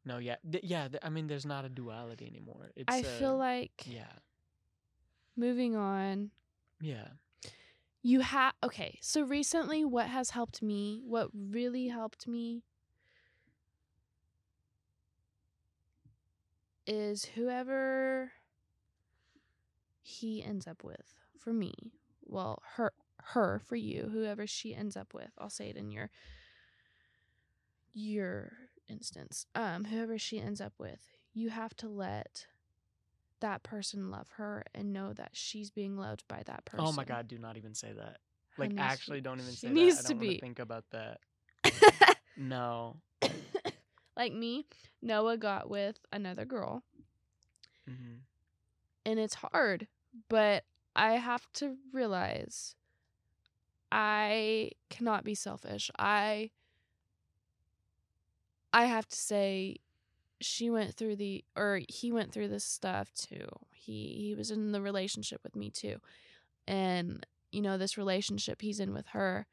No, 0.04 0.18
yeah. 0.18 0.36
Th- 0.50 0.64
yeah, 0.64 0.88
th- 0.88 1.00
I 1.02 1.08
mean 1.10 1.26
there's 1.28 1.46
not 1.46 1.64
a 1.64 1.68
duality 1.68 2.26
anymore. 2.26 2.70
It's 2.74 2.92
I 2.92 3.00
uh, 3.00 3.18
feel 3.18 3.36
like 3.36 3.72
Yeah. 3.86 4.12
moving 5.36 5.76
on. 5.76 6.30
Yeah. 6.80 7.08
You 8.02 8.20
have 8.20 8.54
okay. 8.64 8.98
So 9.00 9.22
recently, 9.22 9.84
what 9.84 10.08
has 10.08 10.30
helped 10.30 10.60
me? 10.60 11.00
What 11.04 11.30
really 11.32 11.88
helped 11.88 12.26
me 12.26 12.64
is 16.86 17.24
whoever 17.36 18.32
he 20.02 20.42
ends 20.42 20.66
up 20.66 20.82
with 20.82 21.14
for 21.38 21.52
me. 21.52 21.72
Well, 22.24 22.60
her 22.74 22.92
her 23.24 23.60
for 23.60 23.76
you, 23.76 24.10
whoever 24.12 24.46
she 24.48 24.74
ends 24.74 24.96
up 24.96 25.14
with. 25.14 25.30
I'll 25.38 25.50
say 25.50 25.68
it 25.70 25.76
in 25.76 25.92
your 25.92 26.10
your 27.94 28.52
instance. 28.88 29.46
Um 29.54 29.84
whoever 29.84 30.18
she 30.18 30.40
ends 30.40 30.60
up 30.60 30.72
with, 30.78 31.06
you 31.34 31.50
have 31.50 31.74
to 31.76 31.88
let 31.88 32.46
that 33.42 33.62
person 33.62 34.10
love 34.10 34.28
her 34.36 34.64
and 34.74 34.92
know 34.92 35.12
that 35.12 35.30
she's 35.34 35.70
being 35.70 35.96
loved 35.96 36.24
by 36.28 36.42
that 36.46 36.64
person. 36.64 36.86
Oh 36.86 36.92
my 36.92 37.04
god, 37.04 37.28
do 37.28 37.38
not 37.38 37.56
even 37.56 37.74
say 37.74 37.92
that. 37.92 38.18
Like 38.58 38.72
actually 38.78 39.20
don't 39.20 39.40
even 39.40 39.52
say 39.52 39.68
needs 39.68 39.96
that. 39.96 40.06
I 40.06 40.08
to 40.08 40.14
don't 40.14 40.18
wanna 40.18 40.32
be. 40.32 40.40
think 40.40 40.58
about 40.58 40.84
that. 40.90 41.18
No. 42.36 42.96
like 44.16 44.32
me, 44.32 44.66
Noah 45.02 45.36
got 45.36 45.68
with 45.68 45.98
another 46.12 46.44
girl, 46.44 46.82
hmm 47.86 48.20
and 49.04 49.18
it's 49.18 49.34
hard, 49.34 49.86
but 50.28 50.64
I 50.96 51.14
have 51.14 51.46
to 51.54 51.76
realize 51.92 52.74
I 53.90 54.70
cannot 54.90 55.24
be 55.24 55.34
selfish. 55.34 55.90
I 55.98 56.50
I 58.72 58.86
have 58.86 59.06
to 59.08 59.16
say 59.16 59.76
she 60.42 60.70
went 60.70 60.94
through 60.94 61.16
the 61.16 61.44
or 61.56 61.80
he 61.88 62.12
went 62.12 62.32
through 62.32 62.48
this 62.48 62.64
stuff 62.64 63.12
too. 63.14 63.46
He 63.72 64.14
he 64.18 64.34
was 64.34 64.50
in 64.50 64.72
the 64.72 64.82
relationship 64.82 65.40
with 65.42 65.56
me 65.56 65.70
too. 65.70 65.96
And 66.66 67.26
you 67.50 67.60
know, 67.60 67.76
this 67.76 67.98
relationship 67.98 68.62
he's 68.62 68.80
in 68.80 68.94
with 68.94 69.08
her, 69.08 69.46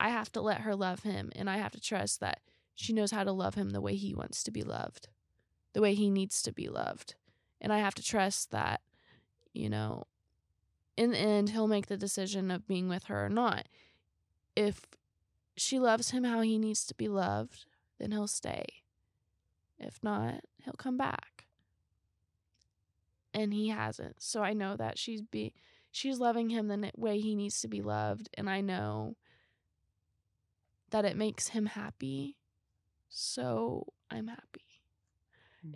I 0.00 0.10
have 0.10 0.32
to 0.32 0.40
let 0.40 0.62
her 0.62 0.74
love 0.74 1.00
him 1.00 1.30
and 1.36 1.48
I 1.48 1.58
have 1.58 1.72
to 1.72 1.80
trust 1.80 2.20
that 2.20 2.40
she 2.74 2.92
knows 2.92 3.10
how 3.10 3.24
to 3.24 3.32
love 3.32 3.54
him 3.54 3.70
the 3.70 3.80
way 3.80 3.94
he 3.94 4.14
wants 4.14 4.42
to 4.44 4.50
be 4.50 4.62
loved. 4.62 5.08
The 5.72 5.80
way 5.80 5.94
he 5.94 6.10
needs 6.10 6.42
to 6.42 6.52
be 6.52 6.68
loved. 6.68 7.14
And 7.60 7.72
I 7.72 7.78
have 7.78 7.94
to 7.94 8.02
trust 8.02 8.50
that, 8.50 8.80
you 9.52 9.68
know, 9.68 10.04
in 10.96 11.12
the 11.12 11.18
end 11.18 11.50
he'll 11.50 11.68
make 11.68 11.86
the 11.86 11.96
decision 11.96 12.50
of 12.50 12.66
being 12.66 12.88
with 12.88 13.04
her 13.04 13.26
or 13.26 13.28
not. 13.28 13.66
If 14.56 14.86
she 15.56 15.78
loves 15.78 16.10
him 16.10 16.24
how 16.24 16.40
he 16.40 16.58
needs 16.58 16.84
to 16.86 16.94
be 16.94 17.08
loved, 17.08 17.66
then 17.98 18.12
he'll 18.12 18.26
stay. 18.26 18.81
If 19.82 20.02
not, 20.02 20.40
he'll 20.64 20.74
come 20.74 20.96
back. 20.96 21.46
And 23.34 23.52
he 23.52 23.68
hasn't. 23.68 24.22
So 24.22 24.42
I 24.42 24.52
know 24.52 24.76
that 24.76 24.98
she's 24.98 25.22
be 25.22 25.54
she's 25.90 26.18
loving 26.18 26.50
him 26.50 26.68
the 26.68 26.90
way 26.96 27.18
he 27.18 27.34
needs 27.34 27.60
to 27.60 27.68
be 27.68 27.82
loved 27.82 28.28
and 28.34 28.48
I 28.48 28.60
know 28.60 29.16
that 30.92 31.04
it 31.04 31.16
makes 31.16 31.48
him 31.48 31.66
happy. 31.66 32.36
So 33.08 33.86
I'm 34.10 34.28
happy. 34.28 34.62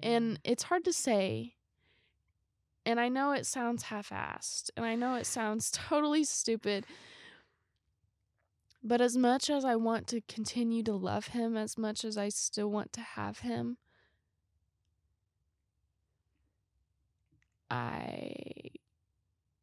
And 0.02 0.24
mm-hmm. 0.24 0.40
it's 0.44 0.64
hard 0.64 0.84
to 0.84 0.92
say. 0.92 1.54
And 2.84 3.00
I 3.00 3.08
know 3.08 3.32
it 3.32 3.46
sounds 3.46 3.84
half 3.84 4.10
assed. 4.10 4.70
And 4.76 4.86
I 4.86 4.94
know 4.94 5.16
it 5.16 5.26
sounds 5.26 5.70
totally 5.72 6.24
stupid. 6.24 6.86
But 8.82 9.00
as 9.00 9.16
much 9.16 9.50
as 9.50 9.64
I 9.64 9.74
want 9.74 10.06
to 10.08 10.20
continue 10.28 10.82
to 10.84 10.94
love 10.94 11.28
him, 11.28 11.56
as 11.56 11.76
much 11.76 12.04
as 12.04 12.16
I 12.16 12.28
still 12.28 12.70
want 12.70 12.92
to 12.92 13.00
have 13.00 13.40
him, 13.40 13.78
I 17.70 18.32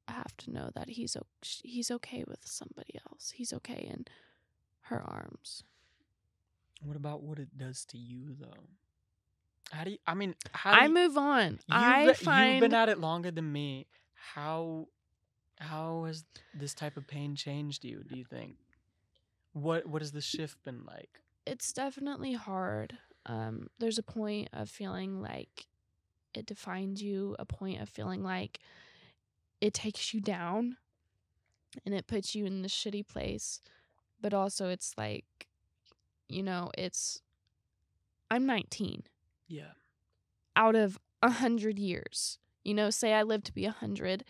have 0.07 0.35
to 0.37 0.51
know 0.51 0.69
that 0.75 0.89
he's 0.89 1.15
he's 1.63 1.89
okay 1.91 2.23
with 2.27 2.45
somebody 2.45 2.95
else. 3.09 3.31
He's 3.35 3.53
okay 3.53 3.87
in 3.89 4.05
her 4.87 5.01
arms. 5.01 5.63
what 6.83 6.97
about 6.97 7.21
what 7.23 7.39
it 7.39 7.57
does 7.57 7.85
to 7.85 7.97
you 7.97 8.35
though? 8.39 8.67
How 9.71 9.85
do 9.85 9.91
you 9.91 9.97
I 10.05 10.13
mean 10.13 10.35
how 10.51 10.73
do 10.73 10.79
I 10.81 10.85
you, 10.85 10.93
move 10.93 11.17
on. 11.17 11.59
I 11.69 12.13
find 12.13 12.53
you've 12.55 12.61
been 12.61 12.73
at 12.73 12.89
it 12.89 12.99
longer 12.99 13.31
than 13.31 13.51
me. 13.51 13.87
How 14.13 14.87
how 15.59 16.03
has 16.05 16.25
this 16.53 16.73
type 16.73 16.97
of 16.97 17.07
pain 17.07 17.35
changed 17.35 17.85
you, 17.85 18.03
do 18.07 18.17
you 18.17 18.25
think? 18.25 18.57
What 19.53 19.87
what 19.87 20.01
has 20.01 20.11
the 20.11 20.21
shift 20.21 20.63
been 20.63 20.83
like? 20.85 21.19
it's 21.45 21.73
definitely 21.73 22.33
hard. 22.33 22.97
Um, 23.25 23.67
there's 23.79 23.97
a 23.97 24.03
point 24.03 24.47
of 24.53 24.69
feeling 24.69 25.21
like 25.21 25.65
it 26.33 26.45
defines 26.45 27.01
you, 27.01 27.35
a 27.39 27.45
point 27.45 27.81
of 27.81 27.89
feeling 27.89 28.23
like 28.23 28.59
it 29.61 29.73
takes 29.73 30.13
you 30.13 30.19
down 30.21 30.77
and 31.85 31.93
it 31.95 32.07
puts 32.07 32.35
you 32.35 32.45
in 32.45 32.61
this 32.61 32.73
shitty 32.73 33.07
place. 33.07 33.61
But 34.21 34.33
also, 34.33 34.69
it's 34.69 34.93
like, 34.97 35.47
you 36.29 36.43
know, 36.43 36.71
it's. 36.77 37.21
I'm 38.31 38.45
19 38.45 39.03
Yeah. 39.47 39.73
out 40.55 40.75
of 40.75 40.97
a 41.21 41.27
100 41.27 41.77
years. 41.77 42.39
You 42.63 42.73
know, 42.73 42.89
say 42.89 43.13
I 43.13 43.23
live 43.23 43.43
to 43.43 43.53
be 43.53 43.65
a 43.65 43.69
100. 43.69 44.23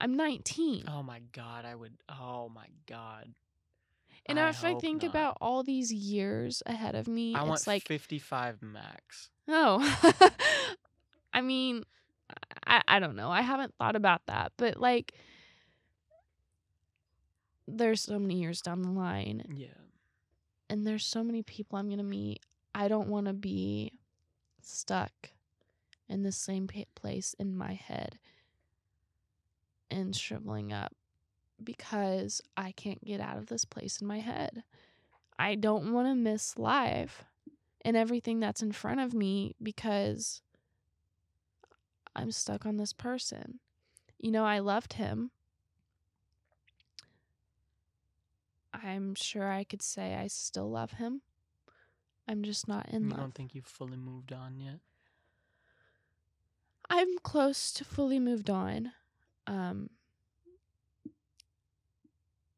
I'm 0.00 0.14
19. 0.16 0.84
Oh 0.88 1.02
my 1.02 1.20
god, 1.32 1.64
I 1.64 1.74
would 1.74 1.94
oh 2.08 2.48
my 2.48 2.66
god. 2.86 3.34
and 4.26 4.38
I 4.40 4.48
if 4.48 4.64
I 4.64 4.74
think 4.74 5.02
not. 5.02 5.10
about 5.10 5.38
all 5.40 5.62
these 5.62 5.92
years 5.92 6.62
ahead 6.66 6.94
of 6.94 7.06
me, 7.08 7.34
I 7.34 7.40
it's 7.40 7.48
want 7.48 7.66
like 7.66 7.86
55 7.86 8.62
max. 8.62 9.28
Oh, 9.48 9.80
I 11.32 11.40
mean, 11.40 11.84
I 12.66 12.82
I 12.88 12.98
don't 12.98 13.16
know. 13.16 13.30
I 13.30 13.42
haven't 13.42 13.74
thought 13.78 13.96
about 13.96 14.22
that, 14.26 14.52
but 14.56 14.78
like, 14.78 15.12
there's 17.66 18.00
so 18.00 18.18
many 18.18 18.40
years 18.40 18.60
down 18.60 18.82
the 18.82 18.90
line, 18.90 19.44
Yeah. 19.54 19.68
and 20.68 20.86
there's 20.86 21.04
so 21.06 21.22
many 21.22 21.42
people 21.42 21.78
I'm 21.78 21.88
gonna 21.88 22.02
meet. 22.02 22.40
I 22.74 22.88
don't 22.88 23.08
want 23.08 23.26
to 23.26 23.32
be 23.32 23.92
stuck 24.62 25.30
in 26.08 26.22
the 26.22 26.32
same 26.32 26.68
place 26.94 27.34
in 27.38 27.56
my 27.56 27.74
head 27.74 28.18
and 29.90 30.14
shriveling 30.16 30.72
up 30.72 30.94
because 31.62 32.40
I 32.56 32.72
can't 32.72 33.04
get 33.04 33.20
out 33.20 33.36
of 33.38 33.46
this 33.46 33.64
place 33.64 34.00
in 34.00 34.06
my 34.06 34.18
head. 34.20 34.64
I 35.38 35.54
don't 35.54 35.92
want 35.92 36.08
to 36.08 36.14
miss 36.14 36.58
life 36.58 37.24
and 37.84 37.96
everything 37.96 38.40
that's 38.40 38.62
in 38.62 38.72
front 38.72 39.00
of 39.00 39.14
me 39.14 39.54
because 39.62 40.42
I'm 42.14 42.30
stuck 42.32 42.66
on 42.66 42.76
this 42.76 42.92
person. 42.92 43.60
You 44.18 44.30
know, 44.30 44.44
I 44.44 44.58
loved 44.60 44.94
him. 44.94 45.30
I'm 48.72 49.14
sure 49.14 49.50
I 49.50 49.64
could 49.64 49.82
say 49.82 50.14
I 50.14 50.26
still 50.28 50.70
love 50.70 50.92
him. 50.92 51.22
I'm 52.28 52.42
just 52.42 52.68
not 52.68 52.88
in 52.88 53.02
you 53.04 53.10
love. 53.10 53.18
I 53.18 53.22
don't 53.22 53.34
think 53.34 53.54
you've 53.54 53.66
fully 53.66 53.96
moved 53.96 54.32
on 54.32 54.58
yet? 54.60 54.80
I'm 56.88 57.18
close 57.18 57.72
to 57.72 57.84
fully 57.84 58.18
moved 58.18 58.50
on. 58.50 58.92
Um 59.46 59.90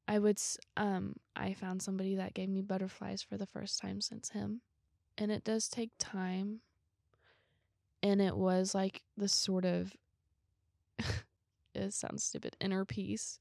I 0.06 0.18
would 0.18 0.36
s- 0.36 0.58
um 0.76 1.16
I 1.34 1.54
found 1.54 1.82
somebody 1.82 2.14
that 2.16 2.34
gave 2.34 2.48
me 2.48 2.62
butterflies 2.62 3.22
for 3.22 3.36
the 3.36 3.46
first 3.46 3.80
time 3.80 4.00
since 4.00 4.30
him. 4.30 4.60
And 5.16 5.30
it 5.30 5.44
does 5.44 5.68
take 5.68 5.92
time. 5.98 6.60
And 8.04 8.22
it 8.22 8.36
was 8.36 8.72
like 8.74 9.02
this 9.16 9.32
sort 9.32 9.64
of 9.64 9.96
it 11.74 11.92
sounds 11.92 12.24
stupid 12.24 12.56
inner 12.60 12.84
peace 12.84 13.38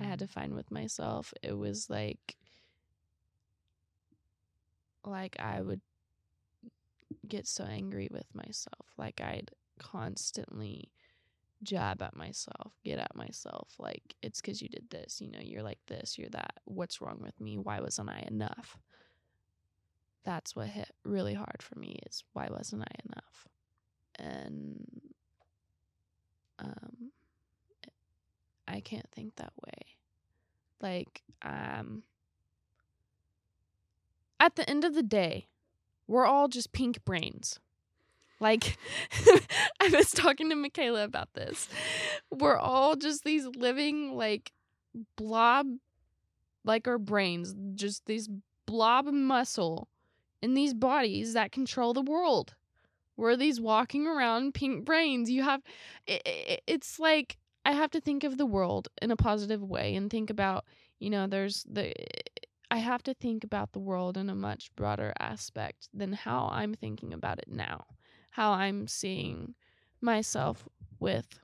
I 0.00 0.04
had 0.04 0.18
Mhm. 0.18 0.20
to 0.20 0.28
find 0.28 0.54
with 0.54 0.70
myself. 0.70 1.32
It 1.42 1.54
was 1.58 1.90
like 1.90 2.36
like 5.04 5.36
I 5.40 5.60
would 5.62 5.80
get 7.28 7.46
so 7.46 7.64
angry 7.64 8.08
with 8.10 8.26
myself. 8.34 8.86
Like 8.96 9.20
I'd 9.20 9.50
constantly 9.78 10.92
jab 11.62 12.02
at 12.02 12.16
myself, 12.16 12.74
get 12.84 12.98
at 12.98 13.14
myself. 13.16 13.74
Like 13.78 14.16
it's 14.22 14.40
because 14.40 14.62
you 14.62 14.68
did 14.68 14.90
this, 14.90 15.20
you 15.20 15.30
know, 15.30 15.40
you're 15.42 15.62
like 15.62 15.80
this, 15.88 16.18
you're 16.18 16.30
that. 16.30 16.54
What's 16.64 17.00
wrong 17.02 17.20
with 17.22 17.40
me? 17.40 17.58
Why 17.58 17.80
wasn't 17.80 18.10
I 18.10 18.24
enough? 18.28 18.78
That's 20.24 20.56
what 20.56 20.68
hit 20.70 20.90
really 21.04 21.34
hard 21.34 21.62
for 21.62 21.78
me 21.78 22.00
is 22.06 22.24
why 22.32 22.48
wasn't 22.50 22.82
I 22.82 22.94
enough? 23.04 23.48
And 24.18 25.00
um 26.58 27.10
I 28.68 28.80
can't 28.80 29.10
think 29.12 29.36
that 29.36 29.52
way. 29.64 29.96
Like 30.80 31.22
um 31.42 32.02
at 34.40 34.56
the 34.56 34.68
end 34.68 34.84
of 34.84 34.94
the 34.94 35.04
day, 35.04 35.46
we're 36.08 36.26
all 36.26 36.48
just 36.48 36.72
pink 36.72 37.04
brains. 37.04 37.60
Like, 38.40 38.76
I 39.80 39.88
was 39.92 40.10
talking 40.10 40.50
to 40.50 40.56
Michaela 40.56 41.04
about 41.04 41.32
this. 41.34 41.68
We're 42.28 42.56
all 42.58 42.96
just 42.96 43.22
these 43.22 43.46
living, 43.46 44.16
like, 44.16 44.50
blob, 45.14 45.68
like 46.64 46.88
our 46.88 46.98
brains, 46.98 47.54
just 47.76 48.06
these 48.06 48.28
blob 48.66 49.06
muscle 49.06 49.86
in 50.42 50.54
these 50.54 50.74
bodies 50.74 51.34
that 51.34 51.52
control 51.52 51.94
the 51.94 52.02
world. 52.02 52.56
We're 53.22 53.36
these 53.36 53.60
walking 53.60 54.06
around 54.06 54.54
pink 54.54 54.84
brains. 54.84 55.30
You 55.30 55.42
have, 55.42 55.62
it, 56.06 56.22
it, 56.26 56.62
it's 56.66 56.98
like, 56.98 57.38
I 57.64 57.72
have 57.72 57.90
to 57.92 58.00
think 58.00 58.24
of 58.24 58.36
the 58.36 58.46
world 58.46 58.88
in 59.00 59.10
a 59.10 59.16
positive 59.16 59.62
way 59.62 59.94
and 59.94 60.10
think 60.10 60.28
about, 60.28 60.64
you 60.98 61.08
know, 61.08 61.26
there's 61.26 61.64
the, 61.70 61.94
I 62.70 62.78
have 62.78 63.02
to 63.04 63.14
think 63.14 63.44
about 63.44 63.72
the 63.72 63.78
world 63.78 64.16
in 64.16 64.28
a 64.28 64.34
much 64.34 64.74
broader 64.76 65.12
aspect 65.18 65.88
than 65.94 66.12
how 66.12 66.50
I'm 66.52 66.74
thinking 66.74 67.12
about 67.12 67.38
it 67.38 67.48
now 67.48 67.86
how 68.32 68.52
I'm 68.52 68.88
seeing 68.88 69.54
myself 70.00 70.68
with 70.98 71.38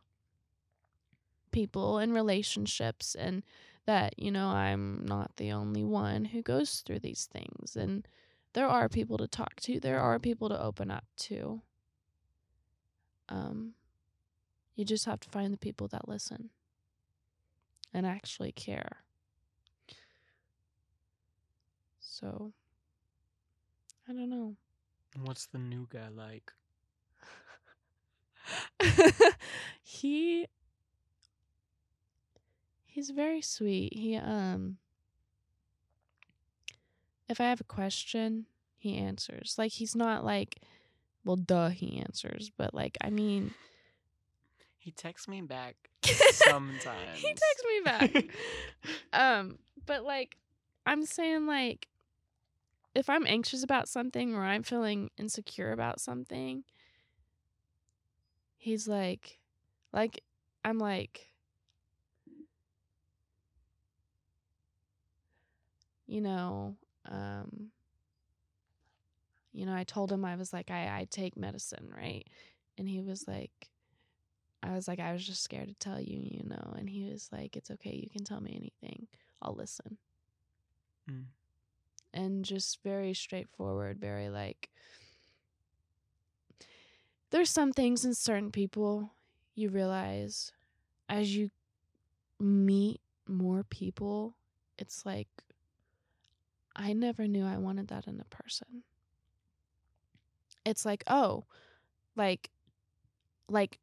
people 1.53 1.99
and 1.99 2.13
relationships 2.13 3.15
and 3.15 3.45
that 3.87 4.19
you 4.19 4.31
know 4.31 4.49
I'm 4.49 5.05
not 5.07 5.37
the 5.37 5.53
only 5.53 5.85
one 5.85 6.27
who 6.27 6.43
goes 6.43 6.81
through 6.81 7.01
these 7.01 7.29
things 7.31 7.77
and 7.77 8.07
there 8.55 8.67
are 8.67 8.89
people 8.89 9.19
to 9.19 9.29
talk 9.29 9.57
to 9.63 9.79
there 9.81 10.01
are 10.01 10.19
people 10.19 10.49
to 10.49 10.61
open 10.61 10.91
up 10.91 11.05
to 11.17 11.63
um 13.29 13.75
you 14.75 14.85
just 14.85 15.07
have 15.07 15.21
to 15.21 15.29
find 15.29 15.53
the 15.53 15.59
people 15.59 15.89
that 15.89 16.09
listen 16.09 16.51
and 17.93 18.07
actually 18.07 18.53
care 18.53 18.99
so 22.01 22.53
I 24.09 24.13
don't 24.13 24.31
know 24.31 24.57
What's 25.25 25.47
the 25.47 25.59
new 25.59 25.89
guy 25.91 26.09
like? 26.09 26.53
he 29.83 30.47
he's 32.87 33.11
very 33.11 33.43
sweet. 33.43 33.95
He 33.95 34.17
um 34.17 34.79
if 37.29 37.41
I 37.41 37.45
have 37.45 37.61
a 37.61 37.65
question, 37.65 38.47
he 38.77 38.97
answers. 38.97 39.57
Like 39.59 39.73
he's 39.73 39.97
not 39.97 40.25
like 40.25 40.61
well 41.25 41.37
duh 41.37 41.69
he 41.71 41.99
answers, 41.99 42.51
but 42.57 42.75
like 42.75 42.97
I 43.03 43.11
mean 43.11 43.55
He 44.79 44.93
texts 44.93 45.29
me 45.29 45.43
back 45.43 45.77
sometimes. 46.03 46.97
he 47.15 47.29
texts 47.29 47.65
me 47.67 47.81
back. 47.85 48.25
um 49.13 49.59
but 49.87 50.05
like 50.05 50.37
I'm 50.87 51.05
saying 51.05 51.47
like 51.47 51.89
if 52.95 53.09
I'm 53.11 53.27
anxious 53.27 53.63
about 53.63 53.89
something 53.89 54.35
or 54.35 54.43
I'm 54.43 54.63
feeling 54.63 55.11
insecure 55.19 55.73
about 55.73 56.01
something, 56.01 56.65
he's 58.57 58.89
like 58.89 59.39
like 59.93 60.23
I'm 60.65 60.79
like 60.79 61.29
you 66.07 66.21
know, 66.21 66.77
um 67.09 67.71
you 69.59 69.67
know, 69.67 69.75
I 69.75 69.83
told 69.83 70.13
him 70.13 70.25
I 70.25 70.37
was 70.37 70.53
like 70.53 70.71
I 70.71 71.01
I 71.01 71.09
take 71.11 71.37
medicine, 71.37 71.91
right? 71.93 72.25
And 72.79 72.89
he 72.89 73.01
was 73.01 73.27
like 73.27 73.69
I 74.63 74.73
was 74.73 74.87
like 74.87 75.01
I 75.01 75.13
was 75.13 75.27
just 75.27 75.43
scared 75.43 75.67
to 75.67 75.75
tell 75.75 76.01
you, 76.01 76.21
you 76.23 76.45
know, 76.45 76.75
and 76.79 76.89
he 76.89 77.11
was 77.11 77.29
like 77.33 77.57
it's 77.57 77.73
okay, 77.73 77.91
you 78.01 78.09
can 78.09 78.23
tell 78.23 78.41
me 78.41 78.53
anything. 78.55 79.09
I'll 79.43 79.57
listen. 79.57 79.99
Mm. 81.11 81.25
And 82.15 82.45
just 82.45 82.85
very 82.85 83.13
straightforward, 83.15 83.99
very 83.99 84.29
like 84.29 84.69
there's 87.31 87.51
some 87.51 87.73
things 87.73 88.05
in 88.05 88.15
certain 88.15 88.53
people 88.53 89.11
you 89.57 89.71
realize 89.71 90.53
as 91.09 91.35
you 91.35 91.51
meet 92.39 93.01
more 93.27 93.65
people, 93.65 94.37
it's 94.79 95.05
like 95.05 95.27
I 96.77 96.93
never 96.93 97.27
knew 97.27 97.45
I 97.45 97.57
wanted 97.57 97.89
that 97.89 98.07
in 98.07 98.21
a 98.21 98.35
person. 98.37 98.85
It's 100.69 100.85
like, 100.85 101.03
oh, 101.07 101.45
like 102.17 102.51
like 103.49 103.79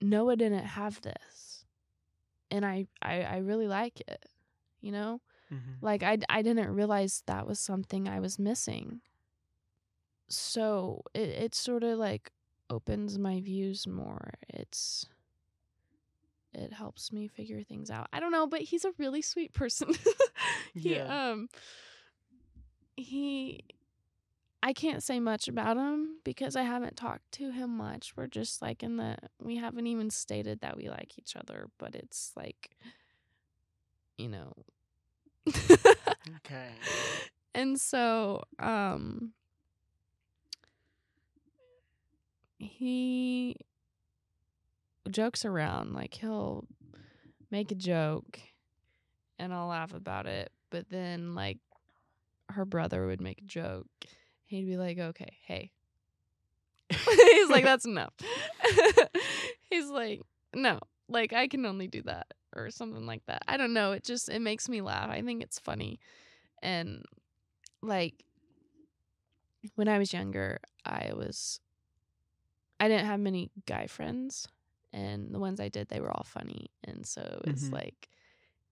Noah 0.00 0.36
didn't 0.36 0.64
have 0.64 1.00
this. 1.02 1.64
And 2.50 2.64
I 2.64 2.86
I, 3.02 3.22
I 3.22 3.36
really 3.38 3.68
like 3.68 4.00
it. 4.00 4.24
You 4.80 4.92
know? 4.92 5.20
Mhm. 5.52 5.76
Like 5.82 6.02
I 6.02 6.18
I 6.28 6.42
didn't 6.42 6.70
realize 6.74 7.22
that 7.26 7.46
was 7.46 7.58
something 7.58 8.08
I 8.08 8.20
was 8.20 8.38
missing. 8.38 9.00
So 10.28 11.02
it 11.14 11.28
it 11.28 11.54
sort 11.54 11.82
of 11.82 11.98
like 11.98 12.30
opens 12.68 13.18
my 13.18 13.40
views 13.40 13.86
more. 13.86 14.34
It's 14.48 15.06
it 16.52 16.72
helps 16.72 17.12
me 17.12 17.28
figure 17.28 17.62
things 17.62 17.90
out. 17.90 18.08
I 18.12 18.20
don't 18.20 18.32
know, 18.32 18.46
but 18.46 18.60
he's 18.60 18.84
a 18.84 18.92
really 18.98 19.22
sweet 19.22 19.52
person. 19.52 19.90
he 20.74 20.96
Yeah. 20.96 21.30
um 21.30 21.48
he 22.96 23.64
I 24.62 24.72
can't 24.74 25.02
say 25.02 25.20
much 25.20 25.48
about 25.48 25.76
him 25.78 26.18
because 26.24 26.54
I 26.54 26.62
haven't 26.62 26.96
talked 26.96 27.32
to 27.32 27.50
him 27.50 27.76
much. 27.76 28.12
We're 28.16 28.26
just 28.26 28.60
like 28.60 28.82
in 28.82 28.96
the 28.96 29.16
we 29.40 29.56
haven't 29.56 29.86
even 29.86 30.10
stated 30.10 30.60
that 30.60 30.76
we 30.76 30.88
like 30.88 31.18
each 31.18 31.34
other, 31.36 31.68
but 31.78 31.94
it's 31.94 32.32
like 32.36 32.70
you 34.18 34.28
know 34.28 34.52
Okay. 36.36 36.68
and 37.54 37.80
so 37.80 38.42
um 38.58 39.32
he 42.58 43.56
jokes 45.10 45.44
around 45.44 45.92
like 45.94 46.14
he'll 46.14 46.66
make 47.50 47.72
a 47.72 47.74
joke 47.74 48.38
and 49.38 49.52
I'll 49.52 49.66
laugh 49.68 49.94
about 49.94 50.26
it 50.26 50.52
but 50.70 50.90
then 50.90 51.34
like 51.34 51.58
her 52.50 52.64
brother 52.64 53.06
would 53.06 53.20
make 53.20 53.40
a 53.40 53.44
joke 53.44 53.86
he'd 54.50 54.66
be 54.66 54.76
like 54.76 54.98
okay 54.98 55.36
hey. 55.46 55.70
He's 56.90 57.48
like 57.48 57.64
that's 57.64 57.84
enough 57.86 58.12
he's 59.70 59.88
like 59.88 60.20
no 60.54 60.80
like 61.08 61.32
I 61.32 61.46
can 61.48 61.64
only 61.66 61.86
do 61.86 62.02
that 62.02 62.34
or 62.54 62.70
something 62.70 63.06
like 63.06 63.24
that. 63.26 63.42
I 63.46 63.56
don't 63.56 63.72
know. 63.72 63.92
It 63.92 64.02
just 64.04 64.28
it 64.28 64.40
makes 64.40 64.68
me 64.68 64.80
laugh. 64.80 65.08
I 65.08 65.22
think 65.22 65.40
it's 65.42 65.58
funny. 65.60 66.00
And 66.62 67.04
like 67.80 68.24
when 69.76 69.86
I 69.88 69.98
was 69.98 70.12
younger, 70.12 70.58
I 70.84 71.12
was 71.14 71.60
I 72.80 72.88
didn't 72.88 73.06
have 73.06 73.20
many 73.20 73.50
guy 73.66 73.86
friends 73.86 74.48
and 74.92 75.32
the 75.32 75.38
ones 75.38 75.60
I 75.60 75.68
did 75.68 75.88
they 75.88 76.00
were 76.00 76.10
all 76.10 76.24
funny. 76.26 76.70
And 76.84 77.06
so 77.06 77.40
it's 77.44 77.68
Mhm. 77.68 77.72
like 77.72 78.08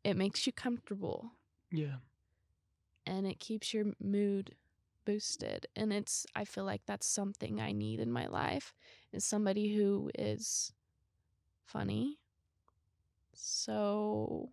it 0.04 0.16
makes 0.16 0.46
you 0.46 0.52
comfortable. 0.52 1.32
Yeah. 1.70 1.96
and 3.06 3.26
it 3.26 3.38
keeps 3.40 3.72
your 3.72 3.86
mood 4.00 4.54
boosted 5.08 5.66
and 5.74 5.92
it's 5.92 6.26
I 6.36 6.44
feel 6.44 6.64
like 6.72 6.82
that's 6.86 7.06
something 7.06 7.60
I 7.60 7.72
need 7.72 7.98
in 8.00 8.12
my 8.12 8.26
life 8.26 8.74
is 9.12 9.24
somebody 9.24 9.74
who 9.76 10.10
is 10.18 10.72
funny. 11.64 12.18
So 13.34 14.50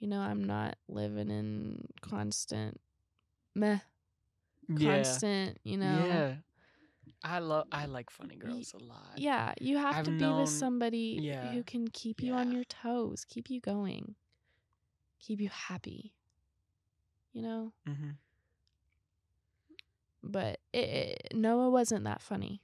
you 0.00 0.08
know, 0.08 0.20
I'm 0.20 0.44
not 0.44 0.76
living 0.88 1.30
in 1.30 1.86
constant 2.02 2.80
meh 3.54 3.78
Yeah. 4.68 4.94
constant, 4.94 5.58
you 5.64 5.76
know. 5.78 6.06
Yeah. 6.10 6.34
I 7.22 7.38
love 7.38 7.66
I 7.72 7.86
like 7.86 8.10
funny 8.10 8.36
girls 8.36 8.74
a 8.74 8.82
lot. 8.84 9.16
Yeah, 9.16 9.54
you 9.60 9.76
have 9.78 9.96
I've 9.96 10.04
to 10.06 10.10
be 10.10 10.24
known- 10.24 10.40
with 10.40 10.50
somebody 10.50 11.18
yeah, 11.22 11.52
who 11.52 11.62
can 11.62 11.88
keep 11.88 12.22
you 12.22 12.32
on 12.34 12.50
your 12.52 12.64
toes, 12.64 13.24
keep 13.24 13.48
you 13.50 13.60
going, 13.60 14.14
keep 15.20 15.40
you 15.40 15.48
happy. 15.50 16.14
You 17.32 17.42
know? 17.42 17.72
hmm 17.86 18.10
But 20.24 20.60
it, 20.72 20.78
it, 20.78 21.36
Noah 21.36 21.70
wasn't 21.70 22.04
that 22.04 22.22
funny. 22.22 22.62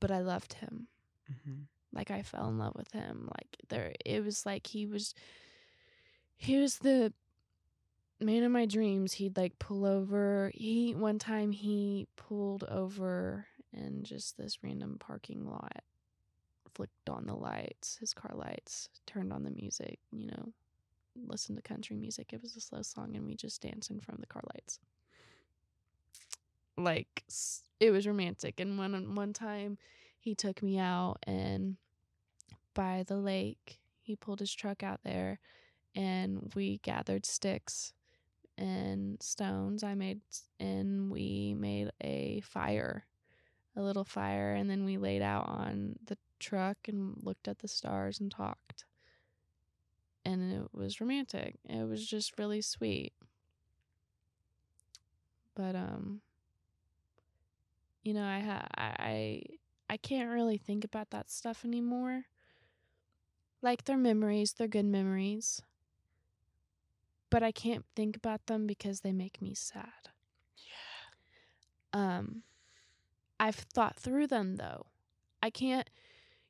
But 0.00 0.10
I 0.10 0.20
loved 0.20 0.54
him. 0.54 0.88
hmm 1.44 1.62
Like 1.92 2.10
I 2.10 2.22
fell 2.22 2.48
in 2.48 2.58
love 2.58 2.74
with 2.76 2.92
him. 2.92 3.28
Like 3.28 3.56
there 3.68 3.94
it 4.04 4.24
was 4.24 4.46
like 4.46 4.66
he 4.68 4.86
was 4.86 5.14
he 6.36 6.58
was 6.58 6.78
the 6.78 7.12
man 8.20 8.42
of 8.44 8.52
my 8.52 8.66
dreams, 8.66 9.14
he'd 9.14 9.36
like 9.36 9.58
pull 9.58 9.84
over. 9.86 10.50
He 10.54 10.94
one 10.94 11.18
time 11.18 11.52
he 11.52 12.06
pulled 12.16 12.64
over 12.64 13.46
in 13.72 14.04
just 14.04 14.36
this 14.36 14.62
random 14.62 14.96
parking 14.98 15.46
lot, 15.48 15.82
flicked 16.74 17.08
on 17.08 17.26
the 17.26 17.34
lights, 17.34 17.96
his 17.98 18.14
car 18.14 18.32
lights, 18.34 18.88
turned 19.06 19.32
on 19.32 19.44
the 19.44 19.50
music, 19.50 19.98
you 20.12 20.26
know, 20.26 20.52
listened 21.26 21.58
to 21.58 21.62
country 21.62 21.96
music. 21.96 22.32
It 22.32 22.42
was 22.42 22.56
a 22.56 22.60
slow 22.60 22.82
song, 22.82 23.16
and 23.16 23.26
we 23.26 23.36
just 23.36 23.62
danced 23.62 23.90
in 23.90 24.00
front 24.00 24.18
of 24.18 24.22
the 24.22 24.32
car 24.32 24.42
lights. 24.54 24.78
Like 26.84 27.24
it 27.78 27.90
was 27.90 28.06
romantic. 28.06 28.60
And 28.60 28.78
one 28.78 29.14
one 29.14 29.32
time, 29.32 29.78
he 30.18 30.34
took 30.34 30.62
me 30.62 30.78
out 30.78 31.18
and 31.26 31.76
by 32.74 33.04
the 33.06 33.16
lake, 33.16 33.80
he 34.00 34.16
pulled 34.16 34.40
his 34.40 34.54
truck 34.54 34.82
out 34.82 35.00
there, 35.04 35.40
and 35.94 36.52
we 36.54 36.78
gathered 36.78 37.26
sticks 37.26 37.92
and 38.56 39.22
stones. 39.22 39.82
I 39.82 39.94
made 39.94 40.20
and 40.58 41.10
we 41.10 41.54
made 41.58 41.90
a 42.00 42.40
fire, 42.42 43.06
a 43.76 43.82
little 43.82 44.04
fire, 44.04 44.54
and 44.54 44.70
then 44.70 44.84
we 44.84 44.98
laid 44.98 45.22
out 45.22 45.48
on 45.48 45.96
the 46.06 46.16
truck 46.38 46.78
and 46.88 47.16
looked 47.22 47.48
at 47.48 47.58
the 47.58 47.68
stars 47.68 48.20
and 48.20 48.30
talked 48.30 48.84
and 50.24 50.52
it 50.52 50.68
was 50.72 51.00
romantic. 51.00 51.56
It 51.68 51.88
was 51.88 52.06
just 52.06 52.38
really 52.38 52.60
sweet. 52.60 53.12
But 55.54 55.74
um 55.74 56.20
you 58.02 58.14
know, 58.14 58.24
I 58.24 58.40
ha- 58.40 58.68
I 58.76 58.94
I 58.98 59.42
I 59.90 59.96
can't 59.96 60.30
really 60.30 60.58
think 60.58 60.84
about 60.84 61.10
that 61.10 61.30
stuff 61.30 61.64
anymore. 61.64 62.26
Like 63.62 63.84
they're 63.84 63.96
memories, 63.96 64.52
they're 64.52 64.68
good 64.68 64.84
memories. 64.84 65.62
But 67.30 67.42
I 67.42 67.52
can't 67.52 67.84
think 67.94 68.16
about 68.16 68.46
them 68.46 68.66
because 68.66 69.00
they 69.00 69.12
make 69.12 69.40
me 69.40 69.54
sad. 69.54 70.10
Yeah. 70.56 72.16
Um 72.16 72.42
I've 73.40 73.56
thought 73.56 73.96
through 73.96 74.28
them 74.28 74.56
though. 74.56 74.86
I 75.42 75.50
can't 75.50 75.88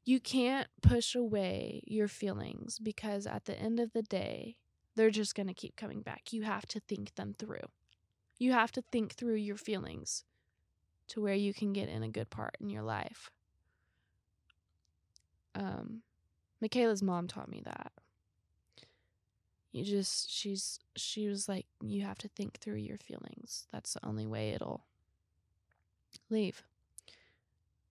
you 0.05 0.21
can't 0.21 0.69
push 0.83 1.15
away 1.15 1.83
your 1.87 2.09
feelings 2.09 2.79
because 2.79 3.27
at 3.27 3.45
the 3.47 3.59
end 3.59 3.81
of 3.81 3.93
the 3.93 4.03
day, 4.03 4.57
they're 4.97 5.11
just 5.11 5.35
going 5.35 5.47
to 5.49 5.55
keep 5.55 5.77
coming 5.77 6.03
back. 6.03 6.33
You 6.33 6.43
have 6.45 6.67
to 6.69 6.81
think 6.81 7.15
them 7.17 7.35
through. 7.39 7.69
You 8.39 8.53
have 8.53 8.73
to 8.73 8.83
think 8.93 9.15
through 9.15 9.37
your 9.37 9.57
feelings 9.57 10.25
to 11.11 11.21
where 11.21 11.35
you 11.35 11.55
can 11.55 11.73
get 11.73 11.89
in 11.89 12.03
a 12.03 12.09
good 12.09 12.31
part 12.31 12.57
in 12.61 12.71
your 12.71 12.83
life. 12.83 13.31
Um 15.55 16.03
Michaela's 16.61 17.03
mom 17.03 17.27
taught 17.27 17.51
me 17.51 17.63
that. 17.65 17.93
You 19.73 19.85
just 19.85 20.31
she's 20.31 20.81
she 20.97 21.29
was 21.29 21.49
like 21.49 21.67
you 21.81 22.03
have 22.03 22.19
to 22.19 22.29
think 22.29 22.59
through 22.59 22.77
your 22.77 22.99
feelings. 22.99 23.67
That's 23.73 23.95
the 23.95 24.05
only 24.05 24.27
way 24.27 24.51
it'll 24.51 24.85
leave 26.29 26.65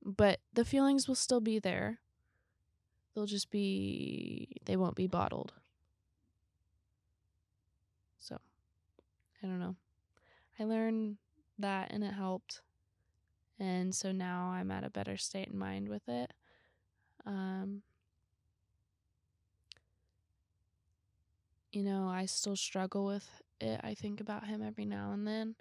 but 0.03 0.39
the 0.53 0.65
feelings 0.65 1.07
will 1.07 1.15
still 1.15 1.41
be 1.41 1.59
there. 1.59 1.99
They'll 3.13 3.25
just 3.25 3.49
be 3.49 4.47
they 4.65 4.75
won't 4.75 4.95
be 4.95 5.07
bottled. 5.07 5.53
So, 8.19 8.37
I 9.41 9.47
don't 9.47 9.59
know. 9.59 9.75
I 10.59 10.63
learned 10.63 11.17
that 11.57 11.91
and 11.91 12.03
it 12.03 12.13
helped. 12.13 12.61
And 13.59 13.93
so 13.93 14.11
now 14.11 14.51
I'm 14.51 14.71
at 14.71 14.83
a 14.83 14.89
better 14.89 15.17
state 15.17 15.49
in 15.49 15.57
mind 15.57 15.89
with 15.89 16.07
it. 16.07 16.31
Um 17.25 17.83
you 21.71 21.83
know, 21.83 22.07
I 22.07 22.25
still 22.25 22.55
struggle 22.55 23.05
with 23.05 23.41
it. 23.59 23.79
I 23.83 23.93
think 23.93 24.19
about 24.19 24.47
him 24.47 24.63
every 24.63 24.85
now 24.85 25.11
and 25.11 25.27
then. 25.27 25.55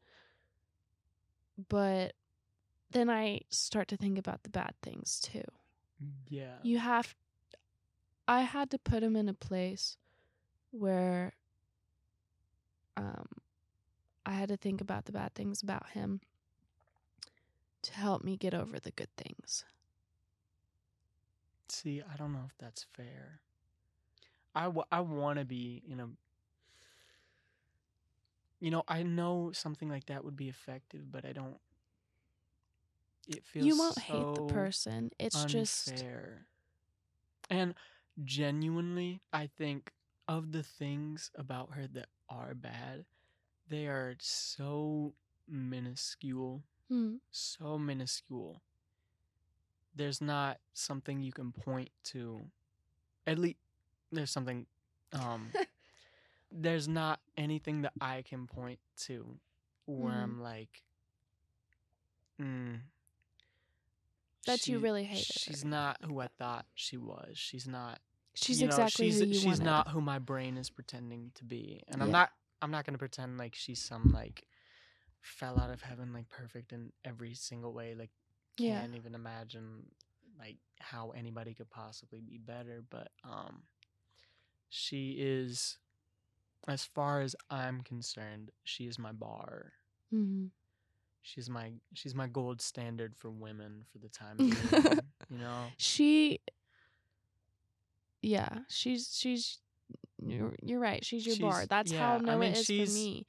But 1.69 2.15
then 2.91 3.11
I 3.11 3.43
start 3.51 3.89
to 3.89 3.97
think 3.97 4.19
about 4.19 4.43
the 4.43 4.49
bad 4.51 4.75
things 4.83 5.21
too. 5.21 5.45
Yeah. 6.29 6.55
You 6.63 6.79
have 6.79 7.15
I 8.27 8.43
had 8.43 8.71
to 8.71 8.79
put 8.79 9.03
him 9.03 9.17
in 9.17 9.29
a 9.29 9.35
place 9.35 9.97
where 10.71 11.35
um 12.97 13.27
I 14.25 14.33
had 14.33 14.49
to 14.51 14.57
think 14.57 14.81
about 14.81 15.07
the 15.07 15.13
bad 15.13 15.35
things 15.35 15.63
about 15.63 15.91
him 15.91 16.21
to 17.83 17.93
help 17.95 18.23
me 18.25 18.37
get 18.37 18.55
over 18.55 18.79
the 18.79 18.91
good 18.93 19.15
things. 19.17 19.65
See, 21.69 22.03
I 22.03 22.17
don't 22.17 22.33
know 22.33 22.45
if 22.47 22.57
that's 22.59 22.85
fair. 22.85 23.41
I, 24.55 24.65
w- 24.65 24.87
I 24.91 25.01
want 25.01 25.39
to 25.39 25.45
be 25.45 25.83
in 25.89 26.01
a. 26.01 26.09
You 28.61 28.71
know, 28.71 28.83
I 28.89 29.03
know 29.03 29.53
something 29.53 29.89
like 29.89 30.07
that 30.07 30.25
would 30.25 30.37
be 30.37 30.49
effective, 30.49 31.11
but 31.11 31.25
I 31.25 31.33
don't. 31.33 31.59
It 33.29 33.45
feels 33.45 33.67
you 33.67 33.77
won't 33.77 33.99
hate 33.99 34.35
the 34.35 34.43
person. 34.43 35.11
It's 35.19 35.45
just 35.45 36.05
unfair. 36.07 36.47
And 37.51 37.75
genuinely, 38.25 39.21
I 39.33 39.47
think 39.47 39.93
of 40.29 40.53
the 40.53 40.63
things 40.63 41.31
about 41.35 41.73
her 41.75 41.87
that 41.89 42.09
are 42.29 42.55
bad, 42.55 43.05
they 43.69 43.87
are 43.87 44.17
so 44.21 45.15
minuscule 45.49 46.63
Hmm. 46.89 47.17
so 47.31 47.79
minuscule. 47.79 48.63
There's 49.95 50.21
not 50.21 50.59
something 50.75 51.21
you 51.23 51.33
can 51.33 51.53
point 51.53 51.91
to. 52.05 52.41
At 53.27 53.39
least 53.39 53.59
there's 54.13 54.31
something 54.31 54.67
um 55.13 55.51
there's 56.53 56.89
not 56.89 57.21
anything 57.37 57.83
that 57.83 57.93
I 58.01 58.23
can 58.23 58.47
point 58.47 58.79
to 59.07 59.39
where 59.87 60.13
Mhm. 60.13 60.23
I'm 60.23 60.41
like 60.41 60.83
mm, 62.41 62.79
That 64.47 64.67
you 64.67 64.77
she- 64.79 64.83
really 64.83 65.05
hated 65.05 65.27
her." 65.27 65.33
She's 65.41 65.65
not 65.65 65.99
who 66.05 66.21
I 66.21 66.29
thought 66.29 66.67
she 66.75 66.97
was. 66.97 67.37
She's 67.37 67.67
not 67.67 68.01
she's 68.35 68.61
you 68.61 68.69
know, 68.69 68.75
exactly 68.75 69.11
she's, 69.11 69.21
who 69.21 69.27
you 69.27 69.35
she's 69.35 69.45
wanted. 69.47 69.65
not 69.65 69.89
who 69.89 70.01
my 70.01 70.19
brain 70.19 70.57
is 70.57 70.71
pretending 70.71 71.33
to 71.35 71.45
be 71.45 71.83
and 71.89 72.01
i'm 72.01 72.13
not 72.13 72.31
i'm 72.63 72.71
not 72.71 72.85
gonna 72.87 72.97
pretend 72.97 73.37
like 73.37 73.53
she's 73.57 73.81
some 73.81 74.13
like 74.15 74.47
fell 75.29 75.59
out 75.59 75.71
of 75.71 75.83
heaven 75.83 76.13
like 76.13 76.29
perfect 76.29 76.73
in 76.73 76.93
every 77.05 77.35
single 77.35 77.73
way 77.73 77.95
like 77.95 78.11
Yeah. 78.59 78.81
can't 78.81 78.95
even 78.95 79.15
imagine 79.15 79.85
like 80.39 80.57
how 80.81 81.11
anybody 81.17 81.55
could 81.55 81.71
possibly 81.71 82.21
be 82.21 82.39
better 82.39 82.83
but 82.91 83.09
um 83.25 83.63
she 84.69 85.13
is 85.19 85.79
as 86.69 86.85
far 86.85 87.21
as 87.21 87.35
i'm 87.51 87.81
concerned 87.83 88.51
she 88.65 88.87
is 88.87 88.99
my 88.99 89.13
bar 89.13 89.73
Mm-hmm. 90.15 90.47
she's 91.23 91.49
my 91.51 91.73
she's 91.95 92.15
my 92.15 92.27
gold 92.27 92.61
standard 92.61 93.15
for 93.17 93.31
women 93.31 93.85
for 93.93 93.99
the 93.99 94.09
time 94.09 94.43
being 94.45 95.03
you 95.29 95.39
know 95.39 95.73
She 95.79 96.41
Yeah, 98.23 98.61
she's 98.69 99.11
she's 99.17 99.59
you're, 100.25 100.55
you're 100.63 100.81
right. 100.81 101.05
She's 101.05 101.27
your 101.27 101.37
bar. 101.37 101.67
That's 101.69 101.93
yeah, 101.93 101.99
how 101.99 102.19
I 102.27 102.37
Noah 102.37 102.37
mean, 102.37 102.55
is 102.55 102.71
for 102.71 102.87
me. 102.87 103.27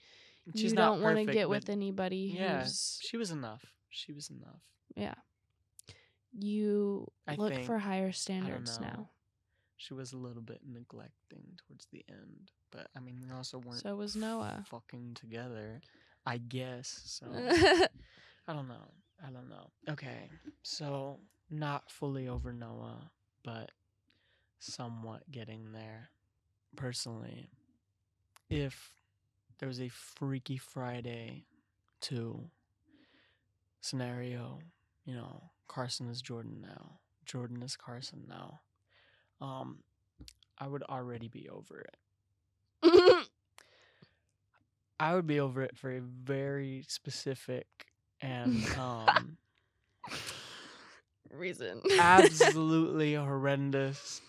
She's 0.56 0.72
you 0.72 0.78
don't 0.78 1.02
want 1.02 1.18
to 1.18 1.26
get 1.26 1.50
with 1.50 1.70
anybody 1.70 2.34
yeah 2.36 2.64
who's 2.64 3.00
she 3.02 3.18
was 3.18 3.32
enough 3.32 3.64
she 3.90 4.12
was 4.14 4.30
enough 4.30 4.62
yeah. 4.96 5.14
You 6.38 7.08
I 7.28 7.36
look 7.36 7.54
think- 7.54 7.66
for 7.66 7.78
higher 7.78 8.12
standards 8.12 8.80
now. 8.80 9.10
She 9.78 9.94
was 9.94 10.12
a 10.14 10.18
little 10.18 10.42
bit 10.42 10.60
neglecting 10.68 11.44
towards 11.58 11.86
the 11.92 12.04
end, 12.10 12.52
but 12.70 12.88
I 12.98 13.00
mean, 13.00 13.22
we 13.26 13.32
also 13.34 13.60
weren't 13.60 13.80
So 13.82 13.96
was 13.96 14.16
Noah. 14.16 14.66
fucking 14.68 15.14
together, 15.16 15.80
I 16.26 16.38
guess. 16.38 17.00
So 17.06 17.28
I 18.48 18.54
don't 18.54 18.68
know. 18.68 18.92
I 19.26 19.32
don't 19.32 19.48
know. 19.50 19.70
Okay, 19.90 20.30
so 20.64 21.20
not 21.50 21.90
fully 21.90 22.28
over 22.28 22.52
Noah, 22.52 23.10
but 23.44 23.72
somewhat 24.60 25.24
getting 25.32 25.72
there. 25.72 26.10
Personally, 26.76 27.50
if 28.50 28.92
there 29.60 29.68
was 29.68 29.82
a 29.82 29.90
Freaky 29.90 30.58
Friday 30.58 31.46
two 32.02 32.50
scenario, 33.82 34.60
you 35.06 35.14
know, 35.16 35.44
Carson 35.68 36.10
is 36.10 36.22
Jordan 36.22 36.62
now, 36.62 37.00
Jordan 37.26 37.62
is 37.64 37.76
Carson 37.76 38.26
now, 38.28 38.60
um, 39.42 39.80
I 40.58 40.68
would 40.68 40.84
already 40.84 41.28
be 41.28 41.50
over 41.50 41.80
it. 41.82 41.98
I 45.00 45.16
would 45.16 45.28
be 45.28 45.40
over 45.40 45.62
it 45.64 45.78
for 45.78 45.92
a 45.96 46.02
very 46.02 46.84
specific 46.88 47.68
and 48.22 48.66
um 48.78 49.38
Reason. 51.32 51.82
absolutely 52.00 53.14
horrendous 53.16 54.22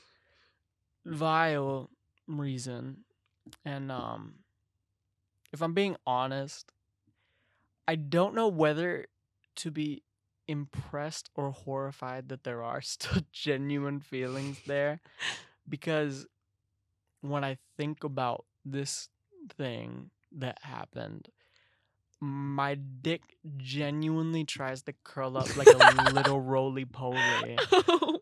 vile 1.05 1.91
reason 2.29 3.05
and 3.65 3.91
um 3.91 4.35
if 5.53 5.63
i'm 5.63 5.75
being 5.75 5.97
honest 6.07 6.73
i 7.87 7.95
don't 7.95 8.35
know 8.35 8.49
whether 8.49 9.07
to 9.57 9.71
be 9.71 10.03
impressed 10.47 11.31
or 11.35 11.51
horrified 11.51 12.29
that 12.29 12.45
there 12.45 12.63
are 12.63 12.81
still 12.83 13.23
genuine 13.33 14.01
feelings 14.01 14.63
there 14.67 15.01
because 15.69 16.27
when 17.21 17.45
i 17.45 17.57
think 17.77 18.05
about 18.05 18.45
this 18.65 19.09
thing 19.57 20.11
that 20.33 20.59
happened, 20.63 21.29
my 22.21 22.75
dick 22.75 23.37
genuinely 23.57 24.45
tries 24.45 24.83
to 24.83 24.93
curl 25.05 25.37
up 25.37 25.51
like 25.55 25.73
a 25.73 25.79
little 25.79 26.41
roly 26.43 26.85
poly. 26.85 27.63
oh 27.79 28.19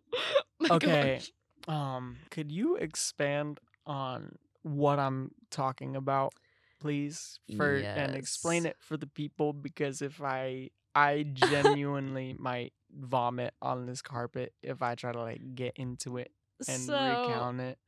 Okay. 0.71 1.25
gosh. 1.25 1.33
Um, 1.67 2.19
could 2.31 2.51
you 2.53 2.77
expand 2.77 3.61
on 3.87 4.37
what 4.63 4.99
I'm 4.99 5.33
talking 5.51 5.97
about, 5.97 6.35
please? 6.81 7.39
For 7.57 7.77
and 7.77 8.15
explain 8.15 8.67
it 8.67 8.77
for 8.81 8.97
the 8.97 9.07
people 9.07 9.53
because 9.53 10.03
if 10.03 10.23
I 10.23 10.71
I 10.95 11.25
genuinely 11.33 12.35
might 12.39 12.73
vomit 12.91 13.55
on 13.61 13.87
this 13.87 14.01
carpet 14.01 14.55
if 14.63 14.83
I 14.83 14.95
try 14.95 15.13
to 15.13 15.21
like 15.21 15.55
get 15.55 15.75
into 15.77 16.17
it 16.17 16.33
and 16.67 16.81
so, 16.81 16.95
recount 16.95 17.61
it 17.61 17.79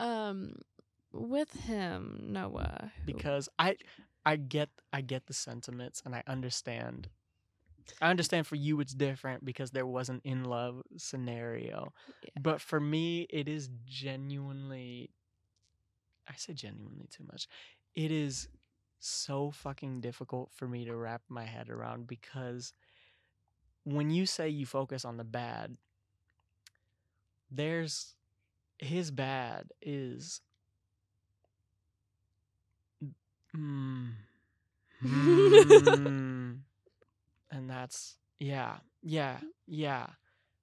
um, 0.00 0.54
with 1.12 1.52
him, 1.52 2.20
Noah, 2.28 2.92
because 3.04 3.48
I 3.58 3.76
I 4.24 4.36
get 4.36 4.68
I 4.92 5.00
get 5.00 5.26
the 5.26 5.34
sentiments 5.34 6.02
and 6.04 6.14
I 6.14 6.22
understand. 6.26 7.08
I 8.02 8.10
understand 8.10 8.46
for 8.46 8.56
you 8.56 8.80
it's 8.80 8.92
different 8.92 9.44
because 9.46 9.70
there 9.70 9.86
was 9.86 10.10
an 10.10 10.20
in 10.22 10.44
love 10.44 10.82
scenario. 10.98 11.94
Yeah. 12.22 12.30
But 12.40 12.60
for 12.60 12.80
me 12.80 13.26
it 13.30 13.48
is 13.48 13.70
genuinely 13.86 15.10
I 16.28 16.34
say 16.36 16.52
genuinely 16.52 17.08
too 17.10 17.24
much. 17.24 17.48
It 17.98 18.12
is 18.12 18.48
so 19.00 19.50
fucking 19.50 20.00
difficult 20.00 20.52
for 20.54 20.68
me 20.68 20.86
to 20.86 20.96
wrap 20.96 21.22
my 21.28 21.44
head 21.44 21.68
around 21.70 22.06
because 22.08 22.72
when 23.84 24.10
you 24.10 24.26
say 24.26 24.48
you 24.48 24.66
focus 24.66 25.04
on 25.04 25.16
the 25.18 25.24
bad, 25.24 25.76
there's 27.50 28.14
his 28.78 29.10
bad 29.10 29.68
is 29.82 30.42
mm, 33.56 34.12
mm, 35.04 36.58
and 37.52 37.70
that's 37.70 38.16
yeah 38.40 38.78
yeah 39.02 39.38
yeah 39.66 40.06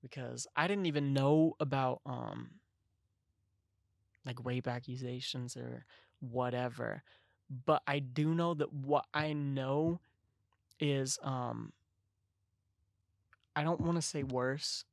because 0.01 0.47
i 0.55 0.67
didn't 0.67 0.85
even 0.87 1.13
know 1.13 1.55
about 1.59 2.01
um 2.05 2.51
like 4.25 4.37
rape 4.43 4.67
accusations 4.67 5.57
or 5.57 5.85
whatever 6.19 7.03
but 7.65 7.81
i 7.87 7.99
do 7.99 8.33
know 8.33 8.53
that 8.53 8.71
what 8.73 9.05
i 9.13 9.33
know 9.33 9.99
is 10.79 11.17
um 11.23 11.71
i 13.55 13.63
don't 13.63 13.79
want 13.81 13.95
to 13.95 14.01
say 14.01 14.23
worse 14.23 14.83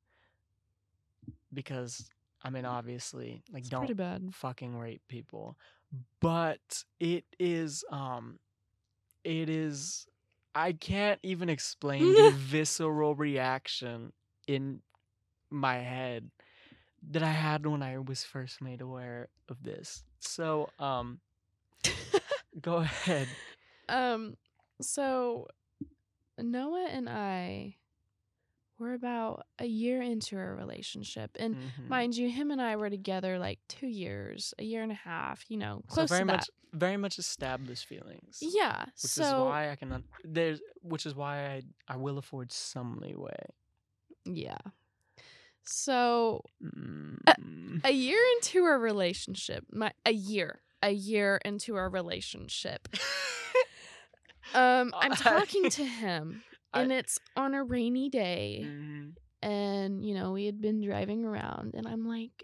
because 1.53 2.09
i 2.43 2.49
mean 2.49 2.65
obviously 2.65 3.43
like 3.51 3.61
it's 3.61 3.69
don't 3.69 4.33
fucking 4.33 4.77
rape 4.77 5.01
people 5.07 5.57
but 6.19 6.83
it 6.99 7.25
is 7.39 7.83
um 7.91 8.39
it 9.23 9.49
is 9.49 10.07
i 10.55 10.71
can't 10.71 11.19
even 11.23 11.49
explain 11.49 12.13
the 12.13 12.31
visceral 12.35 13.15
reaction 13.15 14.11
in 14.47 14.81
my 15.49 15.77
head 15.77 16.29
that 17.11 17.23
i 17.23 17.31
had 17.31 17.65
when 17.65 17.81
i 17.83 17.97
was 17.97 18.23
first 18.23 18.61
made 18.61 18.81
aware 18.81 19.27
of 19.49 19.61
this. 19.63 20.03
So 20.19 20.69
um 20.79 21.19
go 22.63 22.77
ahead 22.77 23.27
Um, 23.89 24.35
so 24.81 25.47
Noah 26.39 26.87
and 26.89 27.07
I 27.07 27.75
were 28.79 28.93
about 28.93 29.45
a 29.59 29.65
year 29.65 30.01
into 30.01 30.35
our 30.35 30.55
relationship, 30.55 31.31
and 31.39 31.55
Mhm. 31.55 31.87
mind 31.89 32.15
you, 32.17 32.29
him 32.29 32.49
and 32.49 32.59
I 32.61 32.75
were 32.75 32.89
together 32.89 33.37
like 33.37 33.59
two 33.69 33.87
years, 33.87 34.53
a 34.57 34.63
year 34.63 34.81
and 34.81 34.91
a 34.91 34.95
half. 34.95 35.45
You 35.49 35.57
know, 35.57 35.83
so 35.89 35.93
close 35.95 36.09
very 36.09 36.21
to 36.21 36.25
much 36.25 36.47
that. 36.47 36.79
very 36.79 36.97
much 36.97 37.19
established 37.19 37.85
feelings 37.85 38.39
Yeah. 38.41 38.85
which 39.03 39.11
so 39.11 39.21
is 39.23 39.33
why 39.35 39.69
i 39.69 39.75
can 39.75 40.03
there's 40.23 40.59
which 40.81 41.05
is 41.05 41.13
why 41.13 41.45
i 41.53 41.61
i 41.87 41.95
will 41.95 42.17
afford 42.17 42.51
some 42.51 42.97
leeway 42.99 43.45
yeah. 44.25 44.57
So 45.63 46.41
Mm. 46.63 47.81
a 47.83 47.91
year 47.91 48.19
into 48.37 48.63
our 48.63 48.79
relationship, 48.79 49.65
my 49.71 49.91
a 50.05 50.11
year, 50.13 50.62
a 50.83 50.91
year 50.91 51.39
into 51.43 51.75
our 51.75 51.89
relationship. 51.89 52.87
Um, 54.53 54.93
I'm 54.95 55.13
talking 55.13 55.69
to 55.71 55.83
him, 56.03 56.43
and 56.73 56.91
it's 56.91 57.17
on 57.35 57.55
a 57.55 57.63
rainy 57.63 58.09
day. 58.09 58.61
Mhm. 58.63 59.15
and 59.41 60.05
you 60.05 60.13
know 60.13 60.33
we 60.33 60.45
had 60.45 60.61
been 60.61 60.79
driving 60.81 61.25
around 61.25 61.73
and 61.75 61.87
i'm 61.87 62.07
like 62.07 62.43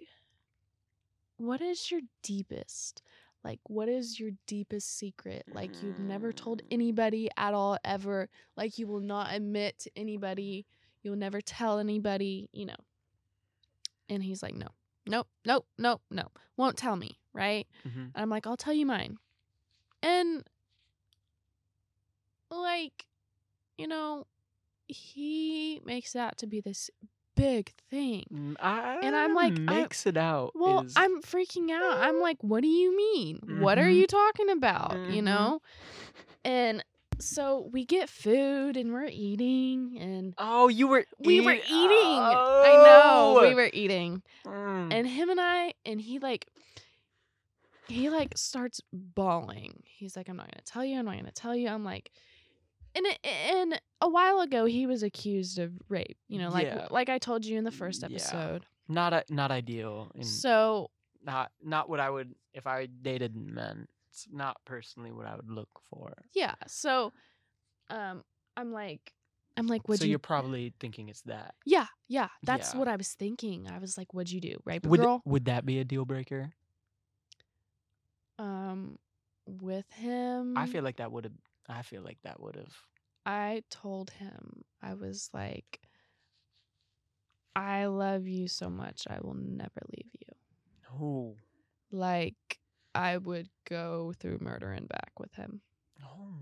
what 1.38 1.62
is 1.62 1.92
your 1.92 2.02
deepest 2.24 3.02
like 3.44 3.60
what 3.68 3.88
is 3.88 4.20
your 4.20 4.32
deepest 4.48 4.98
secret? 4.98 5.44
Like 5.54 5.82
you've 5.84 6.00
never 6.00 6.34
told 6.34 6.62
Mm. 6.64 6.68
anybody 6.72 7.30
at 7.38 7.54
all 7.54 7.78
ever. 7.86 8.28
Like 8.58 8.78
you 8.78 8.86
will 8.88 9.00
not 9.00 9.34
admit 9.34 9.80
to 9.80 9.92
anybody. 9.96 10.66
You'll 11.04 11.16
never 11.16 11.40
tell 11.42 11.80
anybody 11.80 12.50
you 12.52 12.66
know. 12.66 12.76
And 14.10 14.24
he's 14.24 14.42
like 14.44 14.56
no. 14.56 14.68
Nope. 15.08 15.28
Nope. 15.46 15.68
Nope. 15.78 16.02
No 16.10 16.28
won't 16.58 16.76
tell 16.76 16.96
me 16.98 17.19
right 17.34 17.68
Mhm. 17.88 17.96
and 17.96 18.12
i'm 18.16 18.30
like 18.30 18.46
i'll 18.48 18.58
tell 18.58 18.74
you 18.74 18.86
mine 18.86 19.18
and 20.04 20.44
like 22.52 23.06
you 23.78 23.88
know 23.88 24.26
he 24.88 25.80
makes 25.86 26.14
that 26.14 26.38
to 26.40 26.48
be 26.48 26.62
this 26.62 26.90
big 27.36 27.72
thing 27.90 28.26
Mm, 28.34 28.56
I, 28.60 28.98
And 29.02 29.16
I'm 29.16 29.34
like, 29.34 29.54
I- 29.68 29.82
makes 29.82 30.06
it 30.06 30.18
out. 30.18 30.52
well, 30.56 30.82
is- 30.84 30.94
I'm 30.98 31.22
freaking 31.22 31.72
out. 31.72 31.98
I'm 32.00 32.20
like, 32.20 32.38
what 32.42 32.62
do 32.62 32.68
you 32.68 32.96
mean? 32.98 33.40
What 33.62 33.78
are 33.78 33.88
Mhm. 33.88 33.96
you 33.96 34.08
talking 34.08 34.50
about? 34.50 34.92
You 35.10 35.22
Mhm. 35.22 35.24
know? 35.24 35.62
And 36.44 36.84
so 37.18 37.70
we 37.72 37.86
get 37.86 38.10
food 38.10 38.76
and 38.76 38.92
we're 38.92 39.06
eating 39.10 39.98
and 40.00 40.34
Oh, 40.38 40.68
you 40.68 40.88
were. 40.90 41.06
we 41.20 41.40
were 41.40 41.54
eat- 41.54 41.64
eating. 41.70 42.20
I 42.20 42.76
know. 42.84 43.40
We 43.42 43.54
Oh! 43.54 43.56
were 43.56 43.70
eating. 43.72 44.22
Mm. 44.44 44.92
And 44.94 45.08
him 45.08 45.30
and 45.30 45.40
I 45.40 45.76
and 45.86 46.02
he 46.02 46.20
like 46.20 46.48
he 47.90 48.10
like 48.10 48.38
starts 48.38 48.82
bawling. 48.94 49.82
He's 49.86 50.16
like, 50.16 50.30
I'm 50.30 50.38
not 50.38 50.48
gonna 50.52 50.64
tell 50.66 50.84
you, 50.86 50.98
I'm 51.00 51.06
not 51.06 51.16
gonna 51.18 51.32
tell 51.32 51.56
you. 51.56 51.68
I'm 51.70 51.84
like 51.84 52.12
and 52.96 53.06
and 53.24 53.82
a 54.02 54.10
while 54.10 54.40
ago 54.42 54.66
he 54.66 54.86
was 54.88 55.04
accused 55.04 55.60
of 55.60 55.72
rape, 55.90 56.18
you 56.28 56.40
know, 56.40 56.50
like 56.50 56.68
Yeah. 56.68 56.88
like 56.90 57.10
I 57.10 57.18
told 57.20 57.46
you 57.46 57.58
in 57.58 57.64
the 57.64 57.72
first 57.72 58.02
Yeah. 58.02 58.08
episode. 58.08 58.66
not 58.88 59.14
a, 59.14 59.24
not 59.30 59.52
ideal. 59.52 60.12
So 60.22 60.90
not 61.24 61.52
not 61.64 61.90
what 61.90 62.00
I 62.00 62.10
would 62.10 62.34
if 62.54 62.66
I 62.66 62.88
dated 62.88 63.36
men. 63.36 63.88
It's 64.12 64.28
not 64.32 64.58
personally 64.66 65.12
what 65.12 65.28
I 65.28 65.36
would 65.36 65.50
look 65.52 65.70
for. 65.92 66.14
Yeah. 66.34 66.56
So, 66.66 67.14
um, 67.92 68.24
I'm 68.58 68.72
like, 68.74 69.14
I'm 69.56 69.68
like, 69.68 69.88
would 69.88 70.00
so 70.00 70.06
you? 70.06 70.10
you're 70.12 70.20
probably 70.20 70.74
thinking 70.80 71.10
it's 71.10 71.22
that. 71.24 71.54
yeah, 71.66 71.86
yeah. 72.08 72.30
That's 72.42 72.74
Yeah. 72.74 72.80
what 72.80 72.88
I 72.88 72.96
was 72.96 73.10
thinking. 73.14 73.68
I 73.70 73.78
was 73.78 73.98
like, 74.00 74.12
what'd 74.14 74.32
you 74.32 74.42
do, 74.42 74.56
right, 74.66 74.84
Would 74.88 75.00
girl? 75.02 75.22
would 75.26 75.46
that 75.46 75.64
be 75.66 75.78
a 75.80 75.84
deal 75.84 76.06
breaker? 76.06 76.54
Um, 78.40 78.98
with 79.46 79.92
him, 79.92 80.58
I 80.58 80.66
feel 80.66 80.84
like 80.84 80.98
that 80.98 81.12
would 81.12 81.26
have. 81.26 81.34
I 81.68 81.82
feel 81.84 82.02
like 82.02 82.18
that 82.24 82.40
would 82.40 82.56
have. 82.56 82.74
I 83.26 83.64
told 83.70 84.10
him 84.12 84.64
I 84.82 84.94
was 84.96 85.30
like, 85.34 85.82
I 87.56 87.86
love 87.86 88.28
you 88.28 88.48
so 88.48 88.70
much. 88.70 89.04
I 89.10 89.20
will 89.22 89.36
never 89.36 89.82
leave 89.96 90.12
you. 90.20 90.34
Oh. 91.00 91.36
Like, 91.92 92.60
I 92.96 93.18
would 93.18 93.50
go 93.68 94.14
through 94.20 94.40
murder 94.42 94.72
and 94.72 94.88
back 94.88 95.12
with 95.20 95.34
him. 95.34 95.62
Oh. 96.04 96.38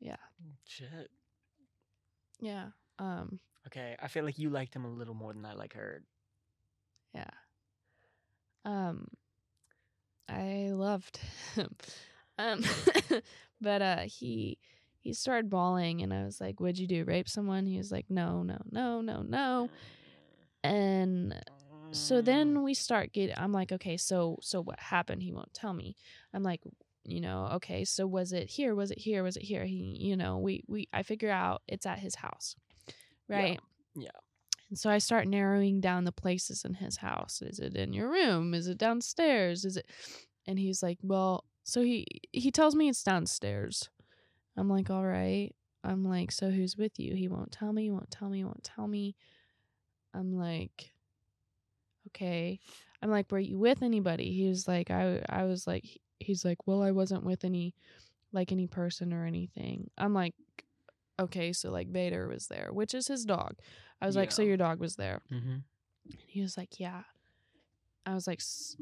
Yeah. 0.00 0.16
Shit. 0.64 1.10
Yeah. 2.40 2.68
Um. 2.98 3.38
Okay, 3.66 3.96
I 4.00 4.08
feel 4.08 4.24
like 4.24 4.38
you 4.38 4.48
liked 4.48 4.74
him 4.74 4.84
a 4.84 4.90
little 4.90 5.14
more 5.14 5.32
than 5.32 5.44
I 5.44 5.54
like 5.54 5.74
her. 5.74 6.02
Yeah. 7.14 7.30
Um 8.64 9.06
I 10.28 10.70
loved 10.72 11.18
him. 11.54 11.74
Um 12.38 12.64
but 13.60 13.82
uh 13.82 14.00
he 14.06 14.58
he 15.00 15.12
started 15.12 15.48
bawling 15.48 16.02
and 16.02 16.12
I 16.12 16.24
was 16.24 16.40
like, 16.40 16.60
What'd 16.60 16.78
you 16.78 16.86
do? 16.88 17.04
Rape 17.04 17.28
someone? 17.28 17.66
He 17.66 17.78
was 17.78 17.92
like, 17.92 18.06
No, 18.08 18.42
no, 18.42 18.58
no, 18.70 19.00
no, 19.00 19.22
no. 19.22 19.70
And 20.64 21.34
so 21.92 22.20
then 22.20 22.62
we 22.62 22.74
start 22.74 23.12
getting 23.12 23.36
I'm 23.38 23.52
like, 23.52 23.72
Okay, 23.72 23.96
so 23.96 24.38
so 24.42 24.60
what 24.60 24.80
happened? 24.80 25.22
He 25.22 25.32
won't 25.32 25.54
tell 25.54 25.72
me. 25.72 25.96
I'm 26.34 26.42
like, 26.42 26.60
you 27.04 27.20
know, 27.20 27.48
okay, 27.54 27.84
so 27.84 28.06
was 28.06 28.32
it 28.32 28.50
here? 28.50 28.74
Was 28.74 28.90
it 28.90 28.98
here? 28.98 29.22
Was 29.22 29.36
it 29.36 29.44
here? 29.44 29.64
He 29.64 29.96
you 30.00 30.16
know, 30.16 30.38
we 30.38 30.64
we 30.66 30.88
I 30.92 31.02
figure 31.04 31.30
out 31.30 31.62
it's 31.68 31.86
at 31.86 32.00
his 32.00 32.16
house. 32.16 32.56
Yeah. 33.28 33.36
Right? 33.36 33.60
Yeah. 33.94 34.10
And 34.70 34.78
so 34.78 34.90
I 34.90 34.98
start 34.98 35.28
narrowing 35.28 35.80
down 35.80 36.04
the 36.04 36.12
places 36.12 36.64
in 36.64 36.74
his 36.74 36.96
house. 36.98 37.40
Is 37.42 37.60
it 37.60 37.76
in 37.76 37.92
your 37.92 38.10
room? 38.10 38.52
Is 38.54 38.66
it 38.66 38.78
downstairs? 38.78 39.64
Is 39.64 39.76
it 39.76 39.86
And 40.48 40.60
he's 40.60 40.80
like, 40.82 40.98
"Well, 41.02 41.44
so 41.64 41.82
he 41.82 42.06
he 42.32 42.52
tells 42.52 42.76
me 42.76 42.88
it's 42.88 43.02
downstairs." 43.02 43.90
I'm 44.56 44.68
like, 44.68 44.90
"All 44.90 45.04
right." 45.06 45.54
I'm 45.84 46.04
like, 46.04 46.32
"So 46.32 46.50
who's 46.50 46.76
with 46.76 46.98
you?" 47.00 47.14
He 47.16 47.28
won't 47.28 47.52
tell 47.52 47.72
me. 47.72 47.84
He 47.84 47.90
won't 47.92 48.10
tell 48.12 48.28
me. 48.30 48.38
He 48.38 48.44
won't 48.44 48.64
tell 48.64 48.88
me. 48.88 49.16
I'm 50.14 50.32
like, 50.36 50.92
"Okay." 52.08 52.58
I'm 53.02 53.10
like, 53.10 53.30
"Were 53.30 53.38
you 53.38 53.58
with 53.58 53.82
anybody?" 53.82 54.32
He 54.32 54.48
was 54.48 54.66
like, 54.68 54.90
"I 54.90 55.22
I 55.28 55.44
was 55.44 55.66
like 55.66 55.84
he's 56.20 56.44
like, 56.44 56.66
"Well, 56.66 56.82
I 56.82 56.92
wasn't 56.92 57.24
with 57.24 57.44
any 57.44 57.74
like 58.32 58.52
any 58.52 58.66
person 58.68 59.12
or 59.14 59.26
anything." 59.26 59.90
I'm 59.98 60.14
like, 60.14 60.34
"Okay, 61.18 61.52
so 61.52 61.70
like 61.70 61.88
Vader 61.88 62.28
was 62.28 62.48
there, 62.48 62.68
which 62.72 62.94
is 62.94 63.08
his 63.08 63.24
dog." 63.24 63.56
I 64.00 64.06
was 64.06 64.16
like, 64.16 64.30
"So 64.32 64.42
your 64.42 64.56
dog 64.56 64.80
was 64.80 64.96
there?" 64.96 65.22
Mm-hmm. 65.32 65.56
And 66.10 66.18
he 66.26 66.40
was 66.42 66.56
like, 66.56 66.78
"Yeah." 66.78 67.02
I 68.04 68.14
was 68.14 68.26
like, 68.26 68.40
"S- 68.40 68.76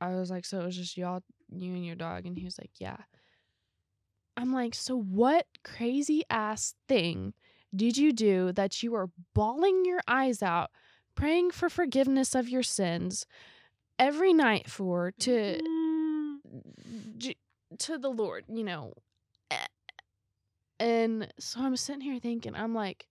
"I 0.00 0.14
was 0.14 0.30
like, 0.30 0.44
so 0.44 0.60
it 0.60 0.64
was 0.64 0.76
just 0.76 0.96
y'all, 0.96 1.22
you 1.50 1.74
and 1.74 1.84
your 1.84 1.96
dog?" 1.96 2.26
And 2.26 2.36
he 2.38 2.44
was 2.44 2.58
like, 2.58 2.70
"Yeah." 2.78 2.96
I'm 4.36 4.52
like, 4.52 4.74
"So 4.74 4.96
what 4.96 5.46
crazy 5.64 6.22
ass 6.30 6.74
thing 6.88 7.34
did 7.74 7.96
you 7.96 8.12
do 8.12 8.52
that 8.52 8.82
you 8.82 8.92
were 8.92 9.10
bawling 9.34 9.84
your 9.84 10.00
eyes 10.08 10.42
out, 10.42 10.70
praying 11.14 11.50
for 11.50 11.68
forgiveness 11.68 12.34
of 12.34 12.48
your 12.48 12.62
sins 12.62 13.26
every 13.98 14.32
night 14.32 14.68
for 14.70 15.12
to 15.20 15.60
j- 17.18 17.36
to 17.78 17.98
the 17.98 18.08
Lord, 18.10 18.44
you 18.48 18.64
know?" 18.64 18.94
And 20.80 21.32
so 21.38 21.60
I'm 21.60 21.76
sitting 21.76 22.00
here 22.00 22.18
thinking, 22.18 22.56
I'm 22.56 22.74
like, 22.74 23.06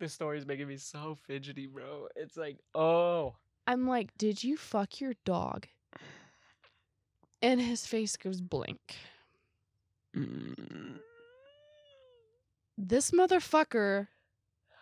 This 0.00 0.14
story 0.14 0.38
is 0.38 0.46
making 0.46 0.66
me 0.66 0.78
so 0.78 1.16
fidgety, 1.26 1.66
bro. 1.66 2.08
It's 2.16 2.36
like, 2.36 2.56
oh. 2.74 3.34
I'm 3.66 3.86
like, 3.86 4.16
did 4.16 4.42
you 4.42 4.56
fuck 4.56 5.00
your 5.00 5.12
dog? 5.24 5.66
And 7.42 7.60
his 7.60 7.86
face 7.86 8.16
goes 8.16 8.40
blank. 8.40 8.96
Mm. 10.16 10.98
This 12.78 13.10
motherfucker 13.10 14.08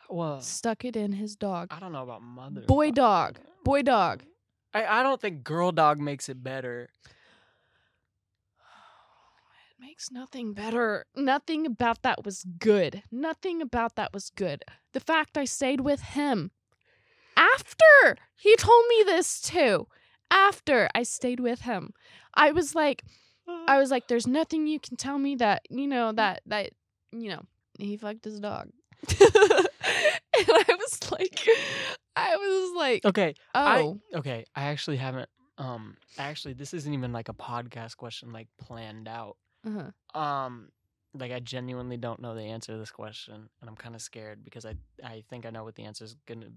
Well, 0.08 0.40
stuck 0.40 0.84
it 0.84 0.94
in 0.96 1.12
his 1.12 1.34
dog. 1.34 1.68
I 1.70 1.80
don't 1.80 1.92
know 1.92 2.02
about 2.04 2.22
mother. 2.22 2.60
Boy 2.62 2.92
dog. 2.92 3.38
Boy 3.64 3.82
dog. 3.82 4.22
I, 4.72 4.84
I 5.00 5.02
don't 5.02 5.20
think 5.20 5.42
girl 5.42 5.72
dog 5.72 5.98
makes 5.98 6.28
it 6.28 6.42
better. 6.42 6.90
Makes 9.86 10.10
nothing 10.10 10.54
better. 10.54 11.04
Nothing 11.14 11.66
about 11.66 12.02
that 12.02 12.24
was 12.24 12.44
good. 12.58 13.02
Nothing 13.12 13.60
about 13.60 13.96
that 13.96 14.14
was 14.14 14.30
good. 14.30 14.62
The 14.94 15.00
fact 15.00 15.36
I 15.36 15.44
stayed 15.44 15.82
with 15.82 16.00
him 16.00 16.52
after 17.36 18.16
he 18.34 18.56
told 18.56 18.84
me 18.88 19.02
this 19.04 19.42
too. 19.42 19.86
After 20.30 20.88
I 20.94 21.02
stayed 21.02 21.38
with 21.38 21.60
him, 21.60 21.92
I 22.32 22.50
was 22.52 22.74
like, 22.74 23.04
I 23.46 23.78
was 23.78 23.90
like, 23.90 24.08
there's 24.08 24.26
nothing 24.26 24.66
you 24.66 24.80
can 24.80 24.96
tell 24.96 25.18
me 25.18 25.36
that, 25.36 25.62
you 25.68 25.86
know, 25.86 26.12
that, 26.12 26.40
that, 26.46 26.70
you 27.12 27.28
know, 27.28 27.42
he 27.78 27.98
fucked 27.98 28.24
his 28.24 28.40
dog. 28.40 28.70
and 29.20 30.48
I 30.48 30.64
was 30.78 31.10
like, 31.12 31.46
I 32.16 32.36
was 32.36 32.76
like, 32.76 33.04
Okay. 33.04 33.34
I- 33.54 33.82
oh, 33.82 34.00
Okay. 34.14 34.46
I 34.56 34.64
actually 34.64 34.96
haven't. 34.96 35.28
Um. 35.58 35.96
Actually, 36.18 36.54
this 36.54 36.74
isn't 36.74 36.92
even 36.94 37.12
like 37.12 37.28
a 37.28 37.34
podcast 37.34 37.96
question, 37.96 38.32
like 38.32 38.48
planned 38.58 39.06
out. 39.06 39.36
Uh-huh. 39.66 40.18
Um. 40.20 40.70
Like 41.16 41.30
I 41.30 41.38
genuinely 41.38 41.96
don't 41.96 42.20
know 42.20 42.34
the 42.34 42.42
answer 42.42 42.72
to 42.72 42.78
this 42.78 42.90
question, 42.90 43.48
and 43.60 43.70
I'm 43.70 43.76
kind 43.76 43.94
of 43.94 44.02
scared 44.02 44.44
because 44.44 44.66
I 44.66 44.74
I 45.02 45.22
think 45.30 45.46
I 45.46 45.50
know 45.50 45.62
what 45.62 45.76
the 45.76 45.84
answer 45.84 46.04
is 46.04 46.16
gonna 46.26 46.50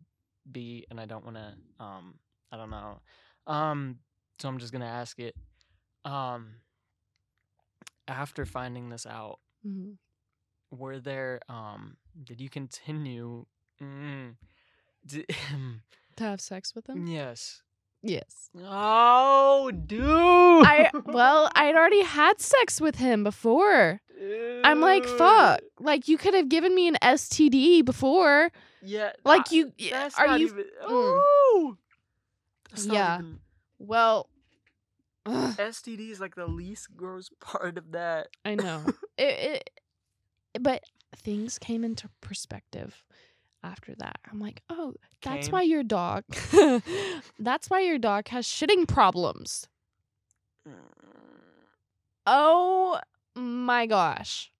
be, 0.51 0.85
and 0.89 0.99
I 0.99 1.05
don't 1.05 1.23
want 1.23 1.37
to. 1.37 1.53
Um. 1.83 2.15
I 2.51 2.57
don't 2.57 2.69
know. 2.71 2.99
Um. 3.45 3.99
So 4.39 4.49
I'm 4.49 4.57
just 4.57 4.73
gonna 4.73 4.85
ask 4.85 5.19
it. 5.19 5.35
Um. 6.05 6.55
After 8.07 8.45
finding 8.45 8.89
this 8.89 9.05
out, 9.05 9.39
hmm 9.63 9.93
were 10.69 10.99
there 10.99 11.39
um 11.47 11.95
did 12.25 12.41
you 12.41 12.49
continue 12.49 13.45
mm, 13.81 14.35
di- 15.05 15.25
to 16.17 16.23
have 16.23 16.41
sex 16.41 16.75
with 16.75 16.87
him? 16.87 17.07
yes 17.07 17.61
Yes. 18.03 18.49
oh 18.63 19.71
dude 19.71 20.01
I 20.65 20.89
well, 21.05 21.49
I'd 21.55 21.75
already 21.75 22.03
had 22.03 22.39
sex 22.39 22.79
with 22.79 22.95
him 22.95 23.23
before. 23.23 23.99
I'm 24.63 24.81
like, 24.81 25.05
fuck. 25.05 25.59
Like 25.79 26.07
you 26.07 26.17
could 26.17 26.33
have 26.33 26.49
given 26.49 26.73
me 26.73 26.87
an 26.87 26.97
STD 27.01 27.83
before. 27.85 28.51
yeah 28.81 29.11
Like 29.23 29.51
you 29.51 29.73
that's 29.91 30.17
are 30.17 30.37
you 30.37 30.47
even, 30.47 30.65
mm. 30.87 31.77
That's 32.69 32.85
Yeah. 32.87 33.19
even- 33.19 33.39
well 33.79 34.29
ugh, 35.25 35.55
STD 35.57 36.09
is 36.09 36.19
like 36.19 36.35
the 36.35 36.47
least 36.47 36.95
gross 36.95 37.29
part 37.39 37.77
of 37.77 37.91
that 37.91 38.27
I 38.45 38.55
know. 38.55 38.83
it, 39.17 39.69
it 40.55 40.63
but 40.63 40.83
things 41.15 41.59
came 41.59 41.83
into 41.83 42.09
perspective 42.21 43.03
after 43.63 43.93
that. 43.95 44.19
I'm 44.31 44.39
like, 44.39 44.61
"Oh, 44.69 44.93
that's 45.21 45.47
Came? 45.47 45.51
why 45.53 45.61
your 45.63 45.83
dog 45.83 46.23
That's 47.39 47.69
why 47.69 47.81
your 47.81 47.97
dog 47.97 48.27
has 48.29 48.45
shitting 48.45 48.87
problems." 48.87 49.67
Oh 52.25 52.99
my 53.35 53.85
gosh. 53.85 54.51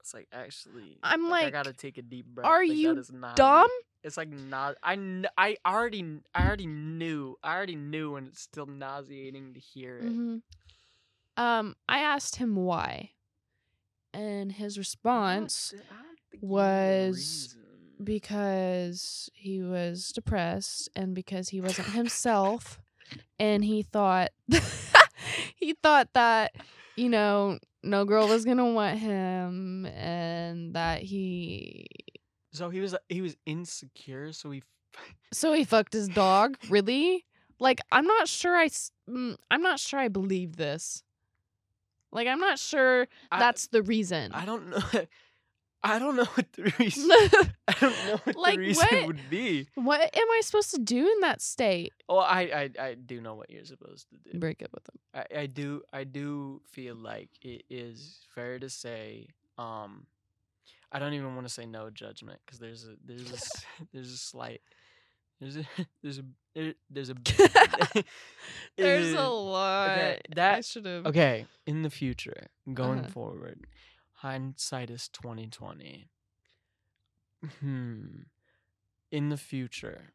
it's 0.00 0.14
like 0.14 0.28
actually 0.32 0.96
I'm 1.02 1.28
like, 1.28 1.40
I 1.40 1.44
like, 1.46 1.52
gotta 1.52 1.72
take 1.74 1.98
a 1.98 2.02
deep 2.02 2.26
breath 2.26 2.46
are 2.46 2.64
like, 2.64 2.78
you 2.78 2.96
is 2.96 3.12
not 3.12 3.36
Dumb? 3.36 3.68
It's 4.02 4.16
like 4.16 4.30
not. 4.30 4.76
I 4.82 4.94
kn- 4.94 5.26
I 5.36 5.56
already 5.66 6.20
I 6.34 6.46
already 6.46 6.66
knew. 6.66 7.36
I 7.42 7.54
already 7.54 7.74
knew, 7.76 8.16
and 8.16 8.28
it's 8.28 8.40
still 8.40 8.66
nauseating 8.66 9.54
to 9.54 9.60
hear 9.60 9.98
it. 9.98 10.12
hmm 10.12 10.36
Um, 11.36 11.74
I 11.88 11.98
asked 11.98 12.36
him 12.36 12.54
why, 12.56 13.10
and 14.14 14.52
his 14.52 14.78
response 14.78 15.74
thi- 15.76 15.82
I 16.32 16.36
don't 16.36 16.40
think 16.40 16.42
you 16.42 16.48
need 16.48 16.50
a 16.50 17.08
was 17.08 17.16
reason. 17.16 18.04
because 18.04 19.30
he 19.34 19.62
was 19.62 20.12
depressed 20.12 20.88
and 20.94 21.14
because 21.14 21.48
he 21.50 21.60
wasn't 21.60 21.88
himself, 21.92 22.80
and 23.38 23.64
he 23.64 23.82
thought 23.82 24.30
he 25.56 25.74
thought 25.82 26.08
that 26.14 26.54
you 26.96 27.08
know 27.08 27.58
no 27.82 28.04
girl 28.04 28.28
was 28.28 28.44
gonna 28.44 28.70
want 28.72 28.98
him, 28.98 29.86
and 29.86 30.74
that 30.74 31.02
he 31.02 31.86
So 32.52 32.70
he 32.70 32.80
was 32.80 32.94
he 33.08 33.20
was 33.20 33.36
insecure. 33.46 34.32
So 34.32 34.50
he. 34.50 34.62
so 35.32 35.52
he 35.52 35.64
fucked 35.64 35.92
his 35.92 36.08
dog. 36.08 36.56
Really? 36.68 37.24
Like 37.60 37.80
I'm 37.92 38.04
not 38.06 38.28
sure. 38.28 38.56
I 38.56 38.64
s- 38.66 38.92
mm, 39.08 39.36
I'm 39.50 39.62
not 39.62 39.80
sure. 39.80 39.98
I 40.00 40.08
believe 40.08 40.56
this. 40.56 41.02
Like 42.12 42.26
I'm 42.28 42.40
not 42.40 42.58
sure 42.58 43.06
I- 43.30 43.38
that's 43.38 43.66
the 43.68 43.82
reason. 43.82 44.32
I 44.32 44.44
don't 44.44 44.70
know. 44.70 44.80
I 45.84 45.98
don't 45.98 46.16
know 46.16 46.24
what 46.24 46.52
the 46.54 46.72
reason. 46.78 47.08
I 47.68 47.74
don't 47.80 48.06
know 48.06 48.20
what 48.24 48.36
Like, 48.36 48.54
the 48.56 48.60
reason 48.60 48.86
what? 48.90 49.06
would 49.06 49.30
be. 49.30 49.68
what 49.76 50.00
am 50.00 50.30
I 50.30 50.40
supposed 50.42 50.70
to 50.72 50.78
do 50.80 51.06
in 51.06 51.20
that 51.20 51.40
state? 51.40 51.92
Oh, 52.08 52.18
I, 52.18 52.40
I 52.40 52.70
I 52.88 52.94
do 52.94 53.20
know 53.20 53.34
what 53.36 53.48
you're 53.50 53.64
supposed 53.64 54.08
to 54.10 54.16
do. 54.32 54.38
Break 54.38 54.62
up 54.62 54.70
with 54.74 54.84
them. 54.84 54.98
I, 55.14 55.40
I 55.42 55.46
do 55.46 55.82
I 55.92 56.04
do 56.04 56.60
feel 56.72 56.96
like 56.96 57.30
it 57.42 57.62
is 57.70 58.18
fair 58.34 58.58
to 58.58 58.68
say 58.68 59.28
um 59.56 60.06
I 60.90 60.98
don't 60.98 61.12
even 61.14 61.34
want 61.36 61.46
to 61.46 61.52
say 61.52 61.64
no 61.66 61.90
judgment 61.90 62.40
because 62.44 62.58
there's 62.58 62.84
a 62.84 62.94
there's 63.04 63.30
a 63.32 63.84
there's 63.92 64.12
a 64.12 64.16
slight 64.18 64.62
there's 65.40 65.56
a 65.56 65.64
there's 66.02 66.18
a 66.18 66.24
there- 66.54 66.74
there's 66.90 67.10
a 67.10 67.14
There's 68.76 69.12
a 69.14 69.28
lot. 69.28 69.90
okay, 69.90 70.20
I 70.32 70.34
that- 70.34 70.64
should 70.64 70.86
have. 70.86 71.06
okay 71.06 71.46
in 71.66 71.82
the 71.82 71.90
future 71.90 72.48
going 72.72 73.00
Uh-huh. 73.00 73.08
forward 73.10 73.66
hindsight 74.18 74.90
is 74.90 75.08
2020 75.08 76.08
hmm 77.60 78.04
in 79.10 79.28
the 79.28 79.36
future 79.36 80.12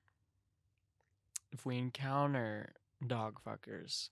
if 1.52 1.66
we 1.66 1.78
encounter 1.78 2.74
dog 3.06 3.40
fuckers 3.46 4.10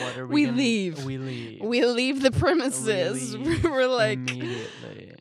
what 0.00 0.16
are 0.16 0.26
we, 0.28 0.34
we 0.34 0.44
gonna- 0.46 0.56
leave. 0.56 1.04
we 1.04 1.18
leave 1.18 1.60
We 1.60 1.84
leave 1.84 2.22
the 2.22 2.30
premises. 2.30 3.34
leave 3.34 3.64
We're 3.64 3.86
like, 3.88 4.18
immediately 4.30 5.12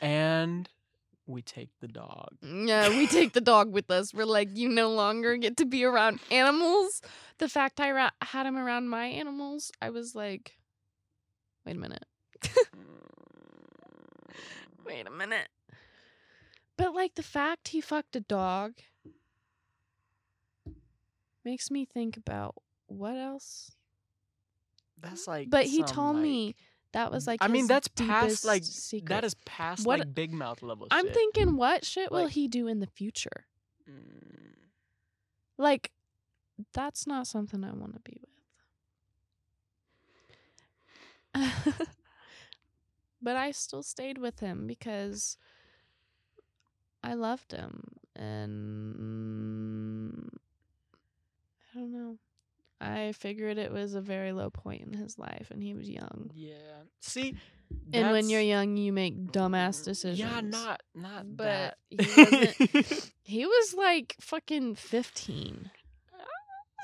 and 0.00 0.68
we 1.26 1.42
take 1.42 1.70
the 1.80 1.88
dog 1.88 2.28
yeah, 2.42 2.88
we 2.90 3.06
take 3.06 3.32
the 3.32 3.40
dog 3.40 3.72
with 3.72 3.90
us. 3.90 4.12
We're 4.12 4.26
like, 4.26 4.56
you 4.56 4.68
no 4.68 4.90
longer 4.90 5.36
get 5.36 5.56
to 5.58 5.64
be 5.64 5.84
around 5.84 6.20
animals. 6.30 7.00
The 7.38 7.48
fact 7.48 7.80
I 7.80 7.92
ra- 7.92 8.10
had 8.20 8.46
him 8.46 8.56
around 8.58 8.88
my 8.88 9.06
animals, 9.06 9.72
I 9.80 9.88
was 9.90 10.14
like, 10.14 10.58
wait 11.64 11.76
a 11.76 11.78
minute. 11.78 12.04
Wait 14.86 15.06
a 15.06 15.10
minute. 15.10 15.48
But 16.76 16.94
like 16.94 17.14
the 17.14 17.22
fact 17.22 17.68
he 17.68 17.80
fucked 17.80 18.16
a 18.16 18.20
dog 18.20 18.74
makes 21.44 21.70
me 21.70 21.84
think 21.84 22.16
about 22.16 22.54
what 22.86 23.16
else. 23.16 23.72
that's 25.00 25.26
like 25.28 25.50
But 25.50 25.66
he 25.66 25.82
told 25.82 26.16
like- 26.16 26.22
me 26.22 26.54
that 26.92 27.10
was 27.10 27.26
like 27.26 27.38
i 27.42 27.48
mean 27.48 27.66
that's 27.66 27.88
past 27.88 28.44
like 28.44 28.62
secret. 28.64 29.08
that 29.08 29.24
is 29.24 29.34
past 29.44 29.84
What- 29.84 29.98
like 29.98 30.14
big 30.14 30.32
mouth 30.32 30.62
level 30.62 30.86
I'm 30.92 31.06
shit. 31.06 31.14
thinking, 31.14 31.56
what 31.56 31.84
shit 31.84 32.10
will 32.12 32.28
he 32.28 32.46
do 32.48 32.68
in 32.68 32.78
the 32.80 32.86
future? 32.86 33.46
Mm. 33.90 34.54
Like, 35.58 35.90
that's 36.72 37.04
not 37.06 37.26
something 37.26 37.64
I 37.64 37.72
want 37.72 37.94
to 37.94 38.00
be 38.00 38.20
with. 41.34 41.34
but 43.24 43.34
I 43.36 43.50
still 43.50 43.82
stayed 43.82 44.18
with 44.18 44.38
him 44.40 44.66
because 44.68 45.36
I 47.02 47.14
loved 47.14 47.50
him. 47.52 47.82
And 48.14 48.94
I 51.74 51.78
don't 51.78 51.92
know. 51.92 52.18
I 52.80 53.12
figured 53.12 53.56
it 53.58 53.72
was 53.72 53.94
a 53.94 54.00
very 54.00 54.32
low 54.32 54.50
point 54.50 54.82
in 54.82 54.92
his 54.92 55.18
life 55.18 55.48
and 55.50 55.62
he 55.62 55.74
was 55.74 55.88
young. 55.88 56.30
Yeah. 56.34 56.54
See, 57.00 57.34
And 57.92 58.10
when 58.12 58.28
you're 58.28 58.40
young, 58.40 58.76
you 58.76 58.92
make 58.92 59.32
dumbass 59.32 59.84
decisions. 59.84 60.18
Yeah, 60.18 60.40
not 60.42 60.82
not 60.94 61.36
But 61.36 61.76
that. 61.88 61.88
he 61.88 61.96
wasn't- 62.76 63.12
He 63.22 63.46
was 63.46 63.74
like 63.74 64.16
fucking 64.20 64.74
15, 64.74 65.70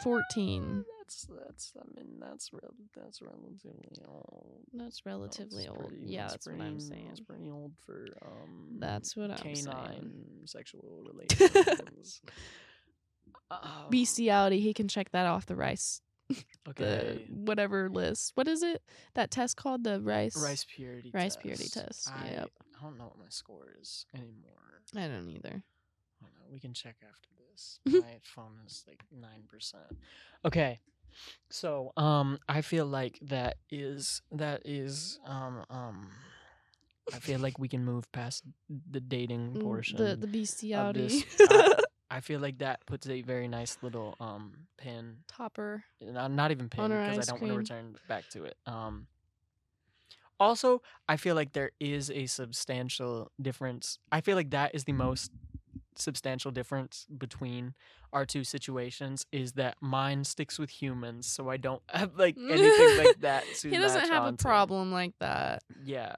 14. 0.02 0.84
That's 1.10 1.26
that's. 1.44 1.72
I 1.76 1.82
mean, 1.96 2.20
that's 2.20 2.52
rel- 2.52 2.74
that's 2.94 3.20
relatively 3.20 3.98
old. 4.06 4.60
That's 4.72 5.04
relatively 5.04 5.64
That's 5.64 5.76
old. 5.76 5.88
pretty- 5.88 6.06
yeah, 6.06 6.28
that's, 6.28 6.46
what 6.46 6.60
I'm 6.60 6.78
saying. 6.78 7.06
That's 7.08 7.20
pretty 7.20 7.50
old 7.50 7.72
for 7.84 8.06
um. 8.24 8.76
That's 8.78 9.16
what 9.16 9.30
I'm 9.32 9.36
canine 9.38 9.56
saying. 9.64 10.24
sexual 10.44 11.02
relations. 11.12 12.20
Um, 13.50 13.58
Bestiality, 13.90 14.60
he 14.60 14.72
can 14.72 14.86
check 14.86 15.10
that 15.10 15.26
off 15.26 15.46
the 15.46 15.56
rice, 15.56 16.00
Okay. 16.68 17.24
the 17.28 17.34
whatever 17.34 17.88
list. 17.90 18.32
What 18.36 18.46
is 18.46 18.62
it? 18.62 18.80
That 19.14 19.32
test 19.32 19.56
called 19.56 19.82
the 19.82 20.00
rice? 20.00 20.36
rice 20.36 20.64
purity. 20.72 21.10
rice 21.12 21.34
test. 21.34 21.40
purity 21.42 21.68
test, 21.68 22.08
I, 22.08 22.28
yep. 22.30 22.50
I 22.78 22.84
don't 22.84 22.96
know 22.98 23.06
what 23.06 23.18
my 23.18 23.24
score 23.30 23.66
is 23.80 24.06
anymore. 24.14 24.82
I 24.96 25.08
don't 25.08 25.28
either. 25.28 25.48
I 25.48 26.24
don't 26.24 26.34
know. 26.34 26.46
We 26.52 26.60
can 26.60 26.72
check 26.72 26.96
after 27.02 27.28
this. 27.50 27.80
My 27.86 28.18
phone 28.22 28.58
is 28.66 28.84
like 28.86 29.02
nine 29.12 29.42
percent. 29.48 29.82
Okay. 30.44 30.78
So 31.50 31.92
um 31.96 32.38
I 32.48 32.62
feel 32.62 32.86
like 32.86 33.18
that 33.22 33.56
is 33.70 34.22
that 34.32 34.62
is 34.64 35.18
um 35.26 35.64
um 35.70 36.10
I 37.12 37.18
feel 37.18 37.40
like 37.40 37.58
we 37.58 37.68
can 37.68 37.84
move 37.84 38.10
past 38.12 38.44
the 38.68 39.00
dating 39.00 39.56
Mm, 39.56 39.60
portion. 39.60 39.96
The 39.96 40.16
the 40.16 40.26
bestiality 40.26 41.24
uh, 41.48 41.62
I 42.10 42.20
feel 42.20 42.40
like 42.40 42.58
that 42.58 42.84
puts 42.86 43.08
a 43.08 43.22
very 43.22 43.48
nice 43.48 43.78
little 43.82 44.16
um 44.20 44.66
pin 44.78 45.18
topper. 45.28 45.84
not, 46.00 46.30
not 46.30 46.50
even 46.50 46.68
pin 46.68 46.96
because 46.96 47.18
I 47.18 47.24
don't 47.24 47.40
want 47.40 47.50
to 47.50 47.56
return 47.56 47.96
back 48.08 48.28
to 48.30 48.44
it. 48.44 48.56
Um 48.66 49.06
also, 50.38 50.82
I 51.08 51.16
feel 51.16 51.34
like 51.34 51.52
there 51.52 51.70
is 51.80 52.10
a 52.10 52.26
substantial 52.26 53.30
difference. 53.40 53.98
I 54.10 54.20
feel 54.20 54.36
like 54.36 54.50
that 54.50 54.74
is 54.74 54.84
the 54.84 54.92
most 54.92 55.30
substantial 56.00 56.50
difference 56.50 57.06
between 57.16 57.74
our 58.12 58.24
two 58.26 58.44
situations 58.44 59.26
is 59.32 59.52
that 59.52 59.76
mine 59.80 60.24
sticks 60.24 60.58
with 60.58 60.70
humans, 60.70 61.26
so 61.26 61.48
I 61.48 61.56
don't 61.56 61.82
have 61.88 62.16
like 62.16 62.36
anything 62.36 62.98
like 62.98 63.18
that 63.20 63.44
to 63.60 63.70
he 63.70 63.76
doesn't 63.76 64.08
have 64.08 64.26
a 64.26 64.32
problem 64.32 64.92
like 64.92 65.12
that. 65.20 65.62
Yeah. 65.84 66.16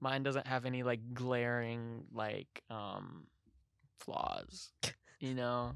Mine 0.00 0.22
doesn't 0.22 0.46
have 0.46 0.66
any 0.66 0.82
like 0.82 1.14
glaring 1.14 2.04
like 2.12 2.62
um 2.70 3.26
flaws, 4.00 4.70
you 5.20 5.34
know. 5.34 5.72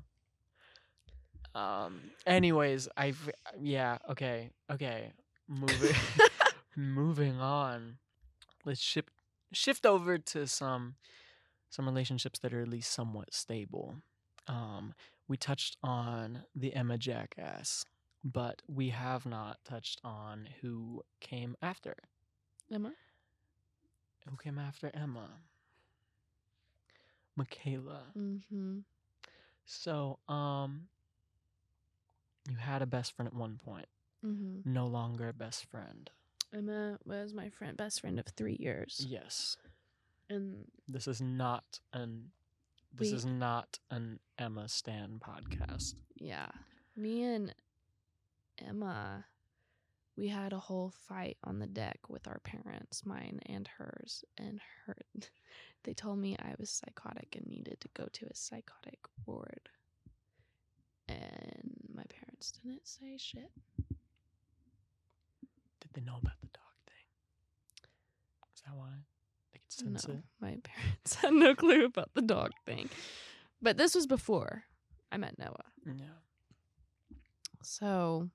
Um 1.54 2.00
anyways, 2.26 2.88
I 2.96 3.14
yeah, 3.60 3.98
okay. 4.10 4.50
Okay. 4.70 5.12
Moving 5.48 5.96
moving 6.76 7.40
on. 7.40 7.96
Let's 8.64 8.80
ship 8.80 9.10
shift 9.52 9.84
over 9.84 10.18
to 10.18 10.46
some 10.46 10.94
some 11.70 11.86
relationships 11.86 12.38
that 12.40 12.52
are 12.52 12.60
at 12.62 12.68
least 12.68 12.92
somewhat 12.92 13.32
stable. 13.34 13.96
Um 14.46 14.94
we 15.28 15.36
touched 15.36 15.76
on 15.82 16.44
the 16.54 16.74
Emma 16.74 16.98
jackass, 16.98 17.84
but 18.24 18.62
we 18.68 18.90
have 18.90 19.24
not 19.24 19.64
touched 19.64 20.00
on 20.04 20.48
who 20.60 21.02
came 21.20 21.56
after. 21.62 21.94
Emma? 22.72 22.92
Who 24.28 24.36
came 24.36 24.58
after 24.58 24.90
Emma? 24.92 25.28
Michaela. 27.36 28.02
Mm-hmm. 28.18 28.78
So, 29.64 30.18
um, 30.28 30.88
you 32.48 32.56
had 32.56 32.82
a 32.82 32.86
best 32.86 33.14
friend 33.14 33.28
at 33.28 33.34
one 33.34 33.58
point, 33.64 33.86
Mm-hmm. 34.26 34.70
no 34.70 34.86
longer 34.86 35.28
a 35.28 35.32
best 35.32 35.64
friend. 35.66 36.10
Emma 36.52 36.98
was 37.06 37.32
my 37.32 37.48
friend, 37.50 37.76
best 37.76 38.00
friend 38.00 38.18
of 38.18 38.26
three 38.26 38.56
years, 38.60 39.06
Yes, 39.08 39.56
and 40.30 40.64
this 40.88 41.06
is 41.06 41.20
not 41.20 41.80
an. 41.92 42.30
This 42.92 43.10
We- 43.10 43.16
is 43.16 43.24
not 43.26 43.78
an 43.90 44.18
Emma 44.38 44.68
Stan 44.68 45.20
podcast. 45.20 45.94
yeah, 46.16 46.50
me 46.96 47.22
and 47.22 47.54
Emma, 48.58 49.26
we 50.16 50.28
had 50.28 50.52
a 50.52 50.58
whole 50.58 50.90
fight 50.90 51.38
on 51.44 51.58
the 51.60 51.66
deck 51.66 52.08
with 52.08 52.26
our 52.26 52.40
parents, 52.40 53.04
mine 53.06 53.40
and 53.46 53.68
hers, 53.68 54.24
and 54.38 54.60
her. 54.86 54.96
They 55.84 55.94
told 55.94 56.18
me 56.18 56.36
I 56.38 56.54
was 56.58 56.68
psychotic 56.68 57.34
and 57.36 57.46
needed 57.46 57.80
to 57.80 57.88
go 57.94 58.06
to 58.12 58.26
a 58.26 58.34
psychotic 58.34 58.98
ward, 59.24 59.70
and 61.08 61.74
my 61.94 62.04
parents 62.04 62.52
didn't 62.52 62.86
say 62.86 63.16
shit. 63.16 63.50
Did 65.80 65.90
they 65.94 66.02
know 66.02 66.18
about 66.18 66.38
the 66.42 66.48
dog 66.48 66.74
thing? 66.86 67.06
Is 68.54 68.60
that 68.66 68.74
why 68.76 68.90
could 69.76 69.92
no, 70.08 70.22
my 70.40 70.56
parents 70.62 71.14
had 71.16 71.32
no 71.32 71.54
clue 71.54 71.84
about 71.84 72.10
the 72.14 72.22
dog 72.22 72.52
thing. 72.66 72.88
But 73.62 73.76
this 73.76 73.94
was 73.94 74.06
before 74.06 74.64
I 75.12 75.16
met 75.16 75.38
Noah. 75.38 75.64
Yeah. 75.86 76.04
So 77.62 78.30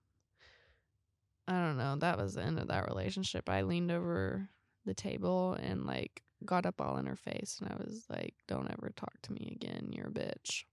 I 1.48 1.54
don't 1.54 1.78
know. 1.78 1.96
That 1.98 2.18
was 2.18 2.36
the 2.36 2.44
end 2.44 2.60
of 2.60 2.68
that 2.68 2.88
relationship. 2.88 3.50
I 3.50 3.62
leaned 3.62 3.92
over 3.92 4.50
the 4.86 4.94
table 4.94 5.54
and 5.54 5.86
like 5.86 6.22
got 6.44 6.66
up 6.66 6.80
all 6.80 6.98
in 6.98 7.06
her 7.06 7.16
face 7.16 7.60
and 7.62 7.72
I 7.72 7.76
was 7.84 8.06
like, 8.10 8.36
Don't 8.48 8.72
ever 8.72 8.92
talk 8.96 9.14
to 9.24 9.34
me 9.34 9.56
again, 9.56 9.90
you're 9.92 10.08
a 10.08 10.12
bitch. 10.12 10.64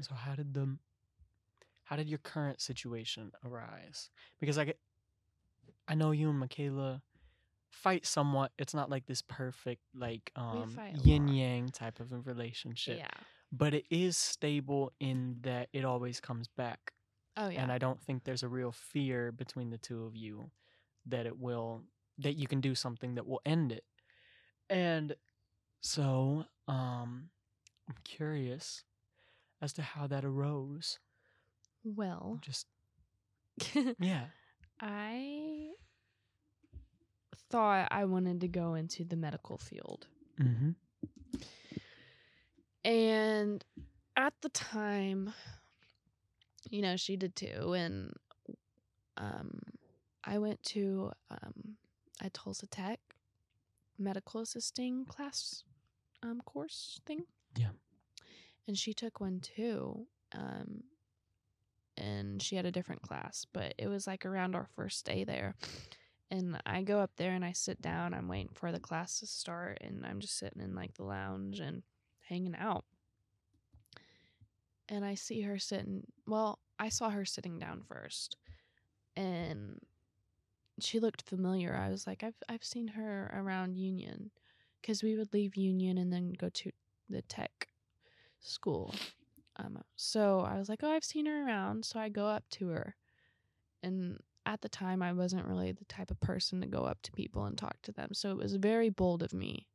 So 0.00 0.14
how 0.14 0.34
did 0.34 0.54
the 0.54 0.76
how 1.84 1.96
did 1.96 2.08
your 2.08 2.18
current 2.18 2.60
situation 2.60 3.32
arise? 3.44 4.10
Because 4.40 4.58
I 4.58 4.64
get 4.64 4.78
I 5.86 5.94
know 5.94 6.12
you 6.12 6.30
and 6.30 6.38
Michaela 6.38 7.02
fight 7.72 8.06
somewhat. 8.06 8.52
It's 8.58 8.74
not 8.74 8.90
like 8.90 9.06
this 9.06 9.22
perfect 9.22 9.82
like 9.94 10.30
um 10.36 10.78
yin 11.02 11.28
yang 11.28 11.68
type 11.70 12.00
of 12.00 12.12
a 12.12 12.18
relationship. 12.18 12.98
Yeah. 12.98 13.08
But 13.50 13.74
it 13.74 13.84
is 13.90 14.16
stable 14.16 14.92
in 15.00 15.36
that 15.42 15.68
it 15.72 15.84
always 15.84 16.20
comes 16.20 16.48
back. 16.48 16.92
Oh 17.36 17.48
yeah. 17.48 17.62
And 17.62 17.72
I 17.72 17.78
don't 17.78 18.00
think 18.00 18.24
there's 18.24 18.42
a 18.42 18.48
real 18.48 18.72
fear 18.72 19.32
between 19.32 19.70
the 19.70 19.78
two 19.78 20.04
of 20.04 20.14
you 20.16 20.50
that 21.06 21.26
it 21.26 21.38
will 21.38 21.82
that 22.18 22.34
you 22.34 22.46
can 22.46 22.60
do 22.60 22.74
something 22.74 23.14
that 23.16 23.26
will 23.26 23.40
end 23.44 23.72
it. 23.72 23.84
And 24.70 25.16
so, 25.80 26.44
um 26.68 27.30
I'm 27.88 27.96
curious 28.04 28.84
as 29.60 29.72
to 29.74 29.82
how 29.82 30.06
that 30.06 30.24
arose. 30.24 30.98
well, 31.84 32.38
Just 32.40 32.66
yeah. 33.98 34.26
I 34.80 35.70
thought 37.52 37.88
I 37.90 38.06
wanted 38.06 38.40
to 38.40 38.48
go 38.48 38.74
into 38.74 39.04
the 39.04 39.14
medical 39.14 39.58
field. 39.58 40.06
Mm-hmm. 40.40 40.70
And 42.84 43.64
at 44.16 44.32
the 44.40 44.48
time, 44.48 45.32
you 46.70 46.80
know, 46.80 46.96
she 46.96 47.16
did 47.16 47.36
too. 47.36 47.74
And 47.74 48.14
um, 49.18 49.60
I 50.24 50.38
went 50.38 50.62
to 50.64 51.12
um, 51.30 51.76
a 52.22 52.30
Tulsa 52.30 52.66
Tech 52.66 52.98
medical 53.98 54.40
assisting 54.40 55.04
class 55.04 55.62
um, 56.22 56.40
course 56.46 57.00
thing. 57.04 57.26
Yeah. 57.56 57.70
And 58.66 58.78
she 58.78 58.94
took 58.94 59.20
one 59.20 59.40
too. 59.40 60.06
Um, 60.34 60.84
and 61.98 62.40
she 62.42 62.56
had 62.56 62.64
a 62.64 62.72
different 62.72 63.02
class, 63.02 63.46
but 63.52 63.74
it 63.76 63.88
was 63.88 64.06
like 64.06 64.24
around 64.24 64.54
our 64.54 64.66
first 64.74 65.04
day 65.04 65.24
there. 65.24 65.54
And 66.32 66.58
I 66.64 66.80
go 66.80 66.98
up 66.98 67.10
there 67.18 67.32
and 67.32 67.44
I 67.44 67.52
sit 67.52 67.82
down. 67.82 68.14
I'm 68.14 68.26
waiting 68.26 68.54
for 68.54 68.72
the 68.72 68.80
class 68.80 69.20
to 69.20 69.26
start, 69.26 69.76
and 69.82 70.06
I'm 70.06 70.18
just 70.18 70.38
sitting 70.38 70.62
in 70.62 70.74
like 70.74 70.94
the 70.94 71.04
lounge 71.04 71.60
and 71.60 71.82
hanging 72.26 72.56
out. 72.56 72.86
And 74.88 75.04
I 75.04 75.14
see 75.14 75.42
her 75.42 75.58
sitting. 75.58 76.04
Well, 76.26 76.58
I 76.78 76.88
saw 76.88 77.10
her 77.10 77.26
sitting 77.26 77.58
down 77.58 77.82
first, 77.86 78.38
and 79.14 79.78
she 80.80 81.00
looked 81.00 81.28
familiar. 81.28 81.76
I 81.76 81.90
was 81.90 82.06
like, 82.06 82.24
I've 82.24 82.42
I've 82.48 82.64
seen 82.64 82.88
her 82.88 83.30
around 83.34 83.76
Union, 83.76 84.30
because 84.80 85.02
we 85.02 85.18
would 85.18 85.34
leave 85.34 85.54
Union 85.54 85.98
and 85.98 86.10
then 86.10 86.32
go 86.32 86.48
to 86.48 86.70
the 87.10 87.20
tech 87.20 87.68
school. 88.40 88.94
Um, 89.56 89.82
so 89.96 90.40
I 90.40 90.58
was 90.58 90.70
like, 90.70 90.80
oh, 90.82 90.90
I've 90.90 91.04
seen 91.04 91.26
her 91.26 91.46
around. 91.46 91.84
So 91.84 92.00
I 92.00 92.08
go 92.08 92.26
up 92.26 92.44
to 92.52 92.68
her, 92.68 92.96
and 93.82 94.18
at 94.44 94.60
the 94.60 94.68
time, 94.68 95.02
I 95.02 95.12
wasn't 95.12 95.46
really 95.46 95.72
the 95.72 95.84
type 95.84 96.10
of 96.10 96.20
person 96.20 96.60
to 96.60 96.66
go 96.66 96.84
up 96.84 97.02
to 97.02 97.12
people 97.12 97.44
and 97.44 97.56
talk 97.56 97.80
to 97.82 97.92
them. 97.92 98.10
So 98.12 98.30
it 98.30 98.36
was 98.36 98.54
very 98.56 98.90
bold 98.90 99.22
of 99.22 99.32
me. 99.32 99.66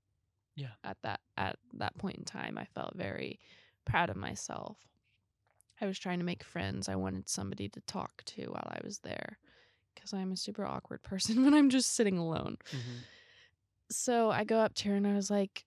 Yeah. 0.55 0.71
At 0.83 0.97
that 1.03 1.21
at 1.37 1.57
that 1.73 1.97
point 1.97 2.17
in 2.17 2.25
time, 2.25 2.57
I 2.57 2.65
felt 2.65 2.95
very 2.95 3.39
proud 3.85 4.09
of 4.09 4.15
myself. 4.15 4.77
I 5.79 5.85
was 5.85 5.99
trying 5.99 6.19
to 6.19 6.25
make 6.25 6.43
friends. 6.43 6.89
I 6.89 6.95
wanted 6.95 7.29
somebody 7.29 7.69
to 7.69 7.81
talk 7.81 8.23
to 8.25 8.45
while 8.47 8.67
I 8.67 8.79
was 8.83 8.99
there 8.99 9.37
because 9.93 10.13
I'm 10.13 10.31
a 10.31 10.37
super 10.37 10.65
awkward 10.65 11.03
person 11.03 11.43
when 11.43 11.53
I'm 11.53 11.69
just 11.69 11.93
sitting 11.95 12.17
alone. 12.17 12.57
Mm-hmm. 12.71 12.97
So 13.91 14.31
I 14.31 14.43
go 14.43 14.57
up 14.57 14.73
to 14.75 14.89
her 14.89 14.95
and 14.95 15.07
I 15.07 15.13
was 15.13 15.29
like, 15.29 15.63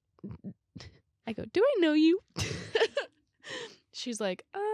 I 1.27 1.33
go, 1.33 1.45
Do 1.53 1.63
I 1.63 1.81
know 1.81 1.93
you? 1.93 2.21
She's 3.93 4.21
like, 4.21 4.45
Um, 4.55 4.70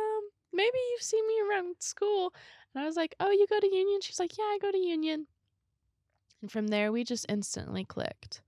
maybe 0.57 0.79
you've 0.91 1.03
seen 1.03 1.27
me 1.29 1.35
around 1.49 1.77
school. 1.81 2.33
And 2.75 2.83
I 2.83 2.87
was 2.87 2.97
like, 2.97 3.15
"Oh, 3.21 3.31
you 3.31 3.47
go 3.49 3.61
to 3.61 3.67
Union?" 3.75 4.01
She's 4.01 4.19
like, 4.19 4.37
"Yeah, 4.37 4.45
I 4.45 4.59
go 4.61 4.71
to 4.73 4.79
Union." 4.79 5.27
And 6.43 6.51
from 6.51 6.69
there, 6.69 6.93
we 6.93 7.05
just 7.05 7.27
instantly 7.29 7.85
clicked. 7.85 8.43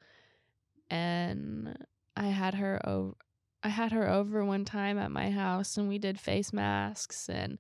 And 0.90 1.76
I 2.16 2.28
had 2.28 2.54
her 2.54 2.80
over. 2.86 3.14
I 3.62 3.68
had 3.68 3.92
her 3.92 4.08
over 4.08 4.44
one 4.44 4.64
time 4.64 4.98
at 4.98 5.10
my 5.10 5.30
house, 5.30 5.76
and 5.76 5.88
we 5.88 5.98
did 5.98 6.20
face 6.20 6.52
masks 6.52 7.28
and, 7.28 7.58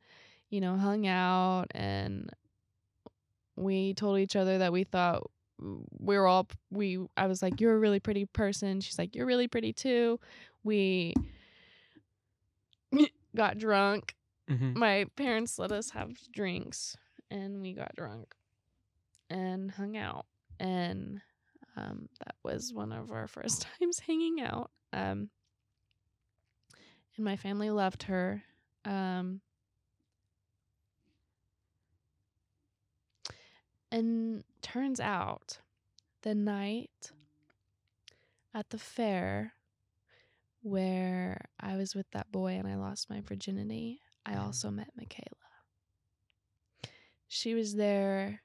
you 0.48 0.60
know, 0.60 0.76
hung 0.76 1.06
out. 1.08 1.66
And 1.72 2.30
we 3.56 3.94
told 3.94 4.18
each 4.18 4.36
other 4.36 4.58
that 4.58 4.72
we 4.72 4.84
thought 4.84 5.28
we 5.60 6.16
were 6.16 6.26
all 6.26 6.46
we. 6.70 6.98
I 7.16 7.26
was 7.26 7.42
like, 7.42 7.60
"You're 7.60 7.74
a 7.74 7.78
really 7.78 8.00
pretty 8.00 8.26
person." 8.26 8.80
She's 8.80 8.98
like, 8.98 9.16
"You're 9.16 9.26
really 9.26 9.48
pretty 9.48 9.72
too." 9.72 10.20
We 10.62 11.14
got 13.34 13.58
drunk 13.58 14.14
Mm-hmm. 14.48 14.78
my 14.78 15.04
parents 15.16 15.58
let 15.58 15.72
us 15.72 15.90
have 15.90 16.12
drinks 16.32 16.96
and 17.30 17.60
we 17.60 17.74
got 17.74 17.94
drunk 17.94 18.34
and 19.28 19.70
hung 19.70 19.96
out 19.96 20.24
and 20.58 21.20
um, 21.76 22.08
that 22.20 22.34
was 22.42 22.72
one 22.72 22.92
of 22.92 23.12
our 23.12 23.26
first 23.28 23.66
times 23.78 24.00
hanging 24.00 24.40
out 24.40 24.70
um, 24.92 25.28
and 27.16 27.24
my 27.24 27.36
family 27.36 27.70
loved 27.70 28.04
her 28.04 28.42
um, 28.84 29.40
and 33.92 34.44
turns 34.62 35.00
out 35.00 35.58
the 36.22 36.34
night 36.34 37.10
at 38.54 38.70
the 38.70 38.78
fair 38.78 39.52
where 40.62 41.44
i 41.60 41.76
was 41.76 41.94
with 41.94 42.10
that 42.12 42.30
boy 42.32 42.52
and 42.52 42.66
i 42.66 42.74
lost 42.74 43.08
my 43.10 43.20
virginity 43.20 44.00
I 44.28 44.32
mm-hmm. 44.32 44.46
also 44.46 44.70
met 44.70 44.90
Michaela. 44.96 45.24
She 47.28 47.54
was 47.54 47.74
there 47.74 48.42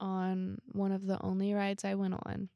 on 0.00 0.58
one 0.72 0.92
of 0.92 1.06
the 1.06 1.22
only 1.22 1.54
rides 1.54 1.84
I 1.84 1.94
went 1.94 2.14
on. 2.14 2.48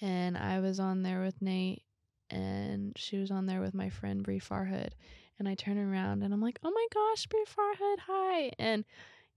And 0.00 0.36
I 0.36 0.60
was 0.60 0.80
on 0.80 1.02
there 1.02 1.22
with 1.22 1.40
Nate, 1.40 1.84
and 2.28 2.92
she 2.96 3.18
was 3.18 3.30
on 3.30 3.46
there 3.46 3.60
with 3.60 3.72
my 3.72 3.88
friend 3.88 4.22
Brie 4.22 4.40
Farhood. 4.40 4.90
And 5.38 5.48
I 5.48 5.54
turn 5.54 5.78
around 5.78 6.22
and 6.22 6.32
I'm 6.32 6.40
like, 6.40 6.58
oh 6.62 6.70
my 6.70 6.86
gosh, 6.92 7.26
Brie 7.26 7.44
Farhood, 7.46 7.98
hi. 8.06 8.50
And, 8.58 8.84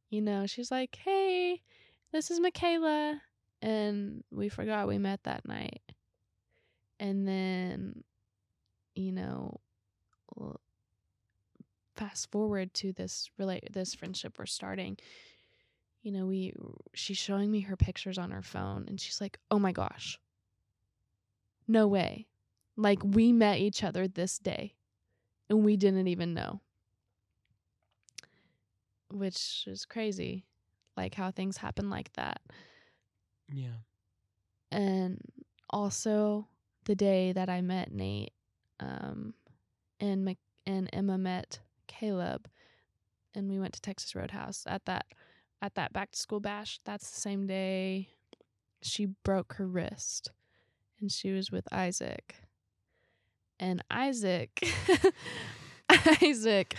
you 0.09 0.21
know, 0.21 0.45
she's 0.45 0.69
like, 0.69 0.95
hey, 1.03 1.61
this 2.11 2.29
is 2.29 2.39
Michaela. 2.39 3.21
And 3.61 4.23
we 4.31 4.49
forgot 4.49 4.87
we 4.87 4.97
met 4.97 5.23
that 5.23 5.47
night. 5.47 5.81
And 6.99 7.27
then, 7.27 8.03
you 8.93 9.11
know, 9.11 9.59
fast 11.95 12.31
forward 12.31 12.73
to 12.73 12.91
this 12.93 13.29
relate 13.37 13.67
this 13.71 13.93
friendship 13.93 14.37
we're 14.37 14.45
starting 14.45 14.97
you 16.01 16.11
know 16.11 16.25
we 16.25 16.53
she's 16.93 17.17
showing 17.17 17.49
me 17.49 17.61
her 17.61 17.75
pictures 17.75 18.17
on 18.17 18.31
her 18.31 18.41
phone 18.43 18.85
and 18.87 18.99
she's 19.01 19.19
like 19.21 19.39
oh 19.51 19.59
my 19.59 19.71
gosh. 19.71 20.19
No 21.67 21.87
way. 21.87 22.27
Like 22.77 22.99
we 23.03 23.31
met 23.33 23.57
each 23.57 23.83
other 23.83 24.07
this 24.07 24.37
day 24.37 24.75
and 25.49 25.65
we 25.65 25.77
didn't 25.77 26.07
even 26.07 26.35
know. 26.35 26.61
Which 29.11 29.63
is 29.67 29.85
crazy 29.85 30.45
like 30.95 31.15
how 31.15 31.31
things 31.31 31.57
happen 31.57 31.89
like 31.89 32.13
that. 32.13 32.41
Yeah. 33.51 33.77
and 34.71 35.19
also 35.69 36.47
the 36.85 36.95
day 36.95 37.31
that 37.31 37.49
I 37.49 37.61
met 37.61 37.91
Nate, 37.91 38.33
um, 38.79 39.33
and 39.99 40.23
Mc- 40.25 40.37
and 40.65 40.89
Emma 40.93 41.17
met 41.17 41.59
Caleb, 41.87 42.47
and 43.33 43.49
we 43.49 43.59
went 43.59 43.73
to 43.73 43.81
Texas 43.81 44.15
Roadhouse 44.15 44.63
at 44.67 44.85
that 44.85 45.05
at 45.61 45.75
that 45.75 45.93
back 45.93 46.11
to 46.11 46.19
school 46.19 46.39
bash. 46.39 46.79
That's 46.85 47.09
the 47.09 47.19
same 47.19 47.47
day 47.47 48.09
she 48.81 49.07
broke 49.23 49.53
her 49.53 49.67
wrist, 49.67 50.31
and 50.99 51.11
she 51.11 51.31
was 51.31 51.51
with 51.51 51.67
Isaac, 51.73 52.35
and 53.59 53.83
Isaac, 53.89 54.61
Isaac 56.21 56.75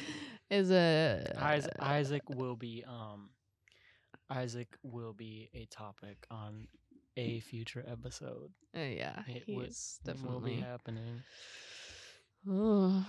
is 0.51 0.71
a 0.71 1.33
Isaac, 1.39 1.73
Isaac 1.81 2.23
will 2.31 2.57
be 2.57 2.85
um 2.87 3.31
Isaac 4.31 4.77
will 4.83 5.13
be 5.13 5.49
a 5.55 5.67
topic 5.67 6.27
on 6.31 6.67
a 7.17 7.41
future 7.41 7.85
episode. 7.91 8.51
uh, 8.77 8.81
yeah, 8.81 9.23
It 9.27 9.45
would- 9.49 9.69
It 9.69 10.23
will 10.23 10.41
be 10.41 10.57
definitely. 10.57 10.57
happening. 10.57 11.23
Oh. 12.49 13.05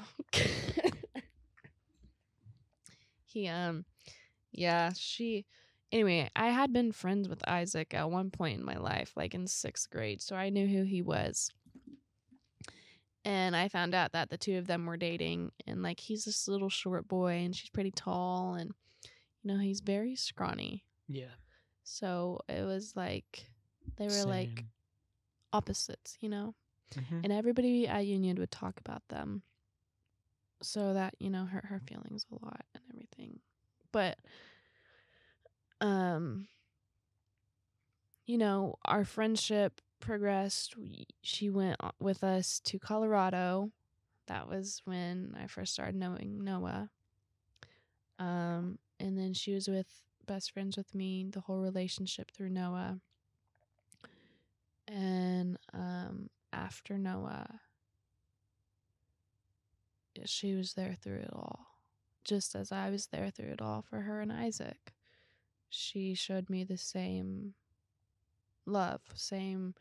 He 3.41 3.47
um 3.47 3.85
yeah, 4.51 4.91
she 4.95 5.45
anyway, 5.91 6.29
I 6.35 6.47
had 6.49 6.73
been 6.73 6.91
friends 6.91 7.29
with 7.29 7.47
Isaac 7.47 7.93
at 7.93 8.09
one 8.09 8.31
point 8.31 8.59
in 8.59 8.65
my 8.65 8.77
life, 8.77 9.13
like 9.15 9.33
in 9.35 9.45
6th 9.47 9.89
grade, 9.89 10.21
so 10.21 10.35
I 10.35 10.49
knew 10.49 10.67
who 10.67 10.83
he 10.83 11.01
was. 11.01 11.51
And 13.25 13.55
I 13.55 13.67
found 13.67 13.93
out 13.93 14.13
that 14.13 14.29
the 14.29 14.37
two 14.37 14.57
of 14.57 14.67
them 14.67 14.85
were 14.85 14.95
dating 14.97 15.51
and 15.65 15.83
like 15.83 15.99
he's 15.99 16.23
this 16.25 16.47
little 16.47 16.69
short 16.69 17.07
boy 17.07 17.33
and 17.43 17.53
she's 17.55 17.69
pretty 17.69 17.91
tall 17.91 18.53
and 18.55 18.71
you 19.43 19.51
know, 19.53 19.59
he's 19.59 19.81
very 19.81 20.15
scrawny. 20.15 20.85
Yeah. 21.07 21.35
So 21.83 22.39
it 22.47 22.63
was 22.65 22.95
like 22.95 23.45
they 23.97 24.05
were 24.05 24.11
like 24.29 24.65
opposites, 25.53 26.17
you 26.21 26.29
know? 26.29 26.55
Mhm. 26.95 27.21
and 27.25 27.33
everybody 27.33 27.85
at 27.85 28.05
union 28.05 28.37
would 28.37 28.49
talk 28.49 28.79
about 28.79 29.05
them 29.09 29.41
so 30.61 30.93
that 30.93 31.13
you 31.19 31.29
know 31.29 31.45
hurt 31.45 31.65
her 31.65 31.79
feelings 31.87 32.25
a 32.31 32.45
lot 32.45 32.65
and 32.73 32.83
everything. 32.91 33.39
But 33.91 34.17
um 35.81 36.47
you 38.25 38.37
know 38.37 38.75
our 38.85 39.03
friendship 39.05 39.81
progressed. 39.99 40.77
We, 40.77 41.07
she 41.21 41.49
went 41.49 41.77
with 41.99 42.23
us 42.23 42.59
to 42.65 42.79
colorado. 42.79 43.71
That 44.27 44.49
was 44.49 44.81
when 44.85 45.35
i 45.41 45.47
first 45.47 45.73
started 45.73 45.95
knowing 45.95 46.43
noah. 46.43 46.89
Um 48.19 48.79
and 48.99 49.17
then 49.17 49.33
she 49.33 49.53
was 49.53 49.67
with 49.67 49.87
best 50.25 50.51
friends 50.51 50.75
with 50.77 50.93
me 50.93 51.27
the 51.31 51.41
whole 51.41 51.59
relationship 51.61 52.31
through 52.31 52.49
noah. 52.49 52.99
And 54.87 55.57
um 55.73 56.29
after 56.53 56.97
Noah, 56.97 57.59
she 60.25 60.53
was 60.55 60.73
there 60.73 60.95
through 61.01 61.19
it 61.19 61.29
all, 61.33 61.67
just 62.23 62.55
as 62.55 62.71
I 62.71 62.89
was 62.89 63.07
there 63.07 63.29
through 63.29 63.51
it 63.51 63.61
all 63.61 63.81
for 63.81 64.01
her 64.01 64.21
and 64.21 64.31
Isaac. 64.31 64.93
She 65.69 66.13
showed 66.13 66.49
me 66.49 66.63
the 66.63 66.77
same 66.77 67.53
love, 68.65 69.01
same 69.15 69.75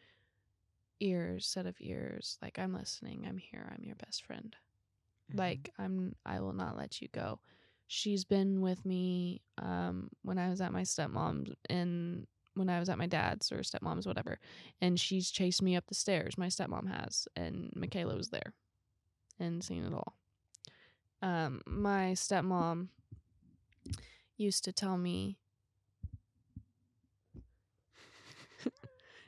ears, 1.01 1.47
set 1.47 1.67
of 1.67 1.77
ears. 1.81 2.39
Like 2.43 2.59
I'm 2.59 2.73
listening, 2.75 3.25
I'm 3.29 3.39
here, 3.39 3.71
I'm 3.73 3.85
your 3.85 3.97
best 3.97 4.25
friend. 4.25 4.57
Mhm. 5.33 5.39
Like 5.39 5.73
I'm, 5.79 6.15
I 6.25 6.41
will 6.41 6.53
not 6.53 6.77
let 6.77 7.01
you 7.01 7.09
go. 7.09 7.41
She's 7.89 8.25
been 8.25 8.61
with 8.61 8.85
me 8.85 9.43
um, 9.59 10.11
when 10.23 10.39
I 10.39 10.49
was 10.51 10.61
at 10.61 10.73
my 10.73 10.83
stepmom's 10.83 11.53
and 11.71 12.27
when 12.55 12.69
I 12.69 12.81
was 12.81 12.89
at 12.89 12.99
my 12.99 13.07
dad's 13.07 13.53
or 13.53 13.59
stepmom's, 13.59 14.07
whatever 14.07 14.39
and 14.81 14.99
she's 14.99 15.31
chased 15.31 15.63
me 15.63 15.77
up 15.77 15.87
the 15.87 15.95
stairs. 15.95 16.39
My 16.39 16.47
stepmom 16.49 16.89
has, 16.89 17.29
and 17.37 17.71
Michaela 17.77 18.17
was 18.17 18.31
there 18.31 18.55
and 19.39 19.63
seen 19.63 19.85
it 19.85 19.93
all. 19.93 20.15
Um, 21.23 21.63
my 21.67 22.13
stepmom 22.13 22.89
used 24.37 24.65
to 24.65 24.73
tell 24.73 24.99
me. 24.99 25.39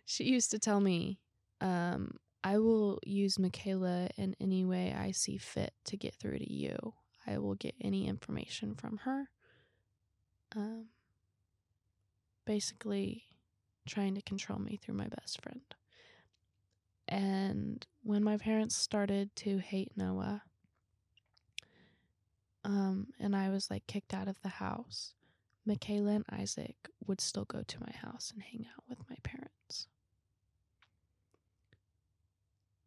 she 0.05 0.25
used 0.25 0.51
to 0.51 0.59
tell 0.59 0.81
me, 0.81 1.19
um, 1.61 2.19
I 2.45 2.59
will 2.59 2.99
use 3.05 3.39
Michaela 3.39 4.09
in 4.17 4.37
any 4.41 4.65
way 4.65 4.95
I 4.97 5.11
see 5.11 5.39
fit 5.39 5.73
to 5.87 5.97
get 5.97 6.15
through 6.15 6.39
to 6.39 6.53
you. 6.53 6.95
I 7.27 7.39
will 7.39 7.55
get 7.55 7.75
any 7.81 8.07
information 8.07 8.75
from 8.75 8.99
her. 8.99 9.29
Um, 10.57 10.87
basically, 12.47 13.25
trying 13.87 14.15
to 14.15 14.23
control 14.23 14.59
me 14.59 14.77
through 14.77 14.95
my 14.95 15.09
best 15.09 15.43
friend. 15.43 15.63
And 17.09 17.87
when 18.03 18.23
my 18.23 18.37
parents 18.37 18.77
started 18.77 19.35
to 19.37 19.59
hate 19.59 19.93
Noah, 19.97 20.43
um, 22.69 23.07
and 23.19 23.35
I 23.35 23.49
was 23.49 23.71
like 23.71 23.87
kicked 23.87 24.13
out 24.13 24.29
of 24.29 24.41
the 24.43 24.51
house, 24.51 25.15
Michaela 25.65 26.11
and 26.11 26.25
Isaac 26.31 26.77
would 27.07 27.21
still 27.21 27.47
go 27.47 27.63
to 27.67 27.81
my 27.81 27.93
house 27.93 28.31
and 28.31 28.43
hang 28.43 28.67
out 28.77 28.85
with 28.89 28.99
my 29.09 29.17
parents. 29.23 29.87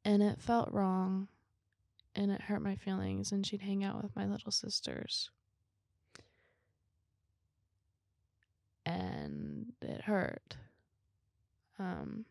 And 0.05 0.21
it 0.21 0.39
felt 0.39 0.71
wrong 0.71 1.27
and 2.13 2.31
it 2.31 2.41
hurt 2.41 2.61
my 2.61 2.75
feelings, 2.75 3.31
and 3.31 3.45
she'd 3.45 3.61
hang 3.61 3.83
out 3.83 4.03
with 4.03 4.15
my 4.15 4.25
little 4.25 4.51
sisters. 4.51 5.31
And 8.85 9.71
it 9.81 10.01
hurt. 10.01 10.57
Um, 11.79 12.25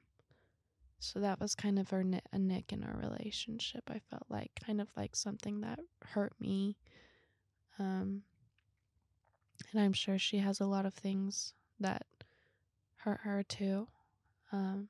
so 0.98 1.18
that 1.20 1.40
was 1.40 1.55
kind 1.55 1.78
of 1.78 1.93
our 1.94 2.05
a 2.32 2.39
nick 2.39 2.72
in 2.72 2.85
our 2.85 2.97
relationship. 3.01 3.85
I 3.89 4.01
felt 4.10 4.27
like 4.28 4.51
kind 4.64 4.81
of 4.81 4.89
like 4.97 5.16
something 5.16 5.62
that 5.62 5.81
hurt 6.02 6.35
me. 6.39 6.77
Um, 7.81 8.23
and 9.73 9.81
I'm 9.81 9.94
sure 9.94 10.19
she 10.19 10.39
has 10.39 10.61
a 10.61 10.66
lot 10.66 10.86
of 10.86 10.94
things 10.94 11.55
that 11.81 12.05
hurt 12.97 13.20
her 13.23 13.43
too. 13.43 13.89
Um, 14.52 14.89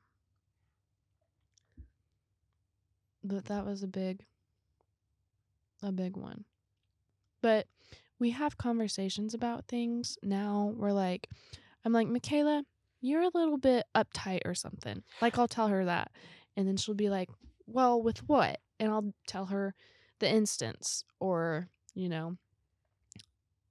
but 3.23 3.45
that 3.47 3.65
was 3.65 3.83
a 3.83 3.87
big, 3.87 4.25
a 5.83 5.93
big 5.93 6.17
one. 6.17 6.45
But 7.41 7.67
we 8.19 8.31
have 8.31 8.59
conversations 8.59 9.35
about 9.35 9.67
things 9.67 10.19
now. 10.23 10.75
We're 10.77 10.93
like, 10.93 11.29
I'm 11.85 11.93
like, 11.93 12.09
Michaela, 12.09 12.65
you're 13.01 13.23
a 13.23 13.31
little 13.33 13.57
bit 13.57 13.87
uptight 13.95 14.41
or 14.45 14.55
something. 14.55 15.03
Like, 15.23 15.39
I'll 15.39 15.49
tell 15.49 15.69
her 15.69 15.85
that. 15.85 16.11
And 16.57 16.67
then 16.67 16.77
she'll 16.77 16.95
be 16.95 17.09
like, 17.09 17.31
Well, 17.67 18.03
with 18.03 18.29
what? 18.29 18.59
And 18.79 18.91
I'll 18.91 19.15
tell 19.27 19.47
her 19.47 19.75
the 20.19 20.29
instance 20.29 21.05
or, 21.19 21.69
you 21.95 22.09
know, 22.09 22.37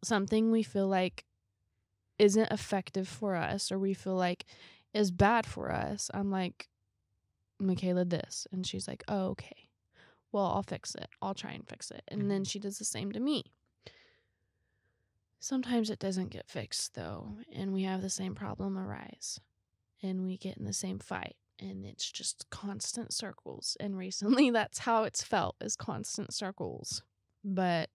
something 0.03 0.51
we 0.51 0.63
feel 0.63 0.87
like 0.87 1.25
isn't 2.17 2.51
effective 2.51 3.07
for 3.07 3.35
us 3.35 3.71
or 3.71 3.79
we 3.79 3.93
feel 3.93 4.15
like 4.15 4.45
is 4.93 5.11
bad 5.11 5.45
for 5.45 5.71
us. 5.71 6.09
I'm 6.13 6.31
like, 6.31 6.67
Michaela, 7.59 8.05
this. 8.05 8.47
And 8.51 8.65
she's 8.65 8.87
like, 8.87 9.03
Oh, 9.07 9.27
okay. 9.29 9.69
Well, 10.31 10.45
I'll 10.45 10.63
fix 10.63 10.95
it. 10.95 11.07
I'll 11.21 11.33
try 11.33 11.51
and 11.51 11.67
fix 11.67 11.91
it. 11.91 12.03
And 12.07 12.29
then 12.29 12.43
Mhm. 12.43 12.49
she 12.49 12.59
does 12.59 12.77
the 12.77 12.85
same 12.85 13.11
to 13.13 13.19
me. 13.19 13.51
Sometimes 15.39 15.89
it 15.89 15.99
doesn't 15.99 16.29
get 16.29 16.49
fixed 16.49 16.95
though, 16.95 17.37
and 17.51 17.73
we 17.73 17.83
have 17.83 18.01
the 18.01 18.09
same 18.09 18.35
problem 18.35 18.77
arise. 18.77 19.39
And 20.01 20.23
we 20.23 20.37
get 20.37 20.57
in 20.57 20.65
the 20.65 20.73
same 20.73 20.99
fight, 20.99 21.35
and 21.59 21.85
it's 21.85 22.09
just 22.09 22.49
constant 22.49 23.13
circles. 23.13 23.75
And 23.79 23.97
recently 23.97 24.49
that's 24.51 24.79
how 24.79 25.03
it's 25.03 25.23
felt 25.23 25.55
is 25.61 25.75
constant 25.75 26.33
circles. 26.33 27.03
But 27.43 27.89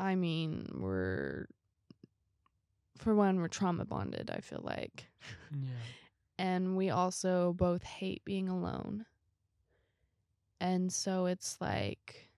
I 0.00 0.14
mean, 0.14 0.68
we're 0.74 1.46
for 2.98 3.14
one, 3.14 3.40
we're 3.40 3.48
trauma 3.48 3.84
bonded, 3.84 4.30
I 4.30 4.40
feel 4.40 4.60
like. 4.62 5.06
Yeah. 5.52 5.68
And 6.38 6.76
we 6.76 6.90
also 6.90 7.52
both 7.52 7.82
hate 7.82 8.24
being 8.24 8.48
alone. 8.48 9.06
And 10.60 10.92
so 10.92 11.26
it's 11.26 11.56
like 11.60 12.30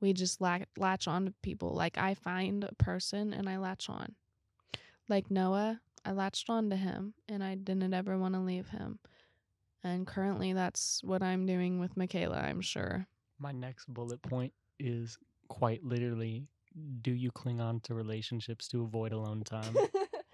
we 0.00 0.12
just 0.12 0.40
la- 0.40 0.58
latch 0.76 1.08
on 1.08 1.26
to 1.26 1.34
people. 1.42 1.70
Like 1.70 1.98
I 1.98 2.14
find 2.14 2.64
a 2.64 2.74
person 2.74 3.32
and 3.32 3.48
I 3.48 3.56
latch 3.56 3.88
on. 3.88 4.14
Like 5.08 5.30
Noah, 5.30 5.80
I 6.04 6.12
latched 6.12 6.50
on 6.50 6.70
to 6.70 6.76
him 6.76 7.14
and 7.28 7.42
I 7.42 7.54
didn't 7.54 7.94
ever 7.94 8.18
want 8.18 8.34
to 8.34 8.40
leave 8.40 8.68
him. 8.68 8.98
And 9.82 10.06
currently 10.06 10.52
that's 10.52 11.02
what 11.02 11.22
I'm 11.22 11.46
doing 11.46 11.78
with 11.80 11.96
Michaela, 11.96 12.38
I'm 12.38 12.60
sure. 12.60 13.06
My 13.38 13.52
next 13.52 13.86
bullet 13.92 14.22
point 14.22 14.52
is 14.78 15.18
quite 15.48 15.82
literally 15.84 16.48
do 17.02 17.12
you 17.12 17.30
cling 17.30 17.60
on 17.60 17.80
to 17.80 17.94
relationships 17.94 18.68
to 18.68 18.82
avoid 18.82 19.12
alone 19.12 19.44
time? 19.44 19.76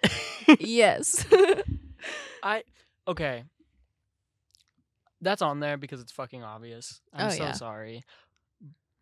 yes. 0.58 1.24
I 2.42 2.62
okay. 3.06 3.44
That's 5.20 5.42
on 5.42 5.60
there 5.60 5.76
because 5.76 6.00
it's 6.00 6.12
fucking 6.12 6.42
obvious. 6.42 7.00
I'm 7.12 7.26
Oh, 7.26 7.30
so 7.30 7.36
yeah. 7.44 7.52
sorry. 7.52 8.02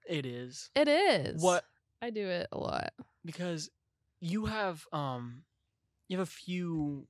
It 0.08 0.26
is. 0.26 0.70
it 0.74 0.88
is. 0.88 1.42
What 1.42 1.64
I 2.02 2.10
do 2.10 2.26
it 2.26 2.48
a 2.52 2.58
lot. 2.58 2.92
because 3.24 3.70
you 4.20 4.46
have 4.46 4.84
um 4.92 5.42
you 6.08 6.18
have 6.18 6.26
a 6.26 6.30
few 6.30 7.06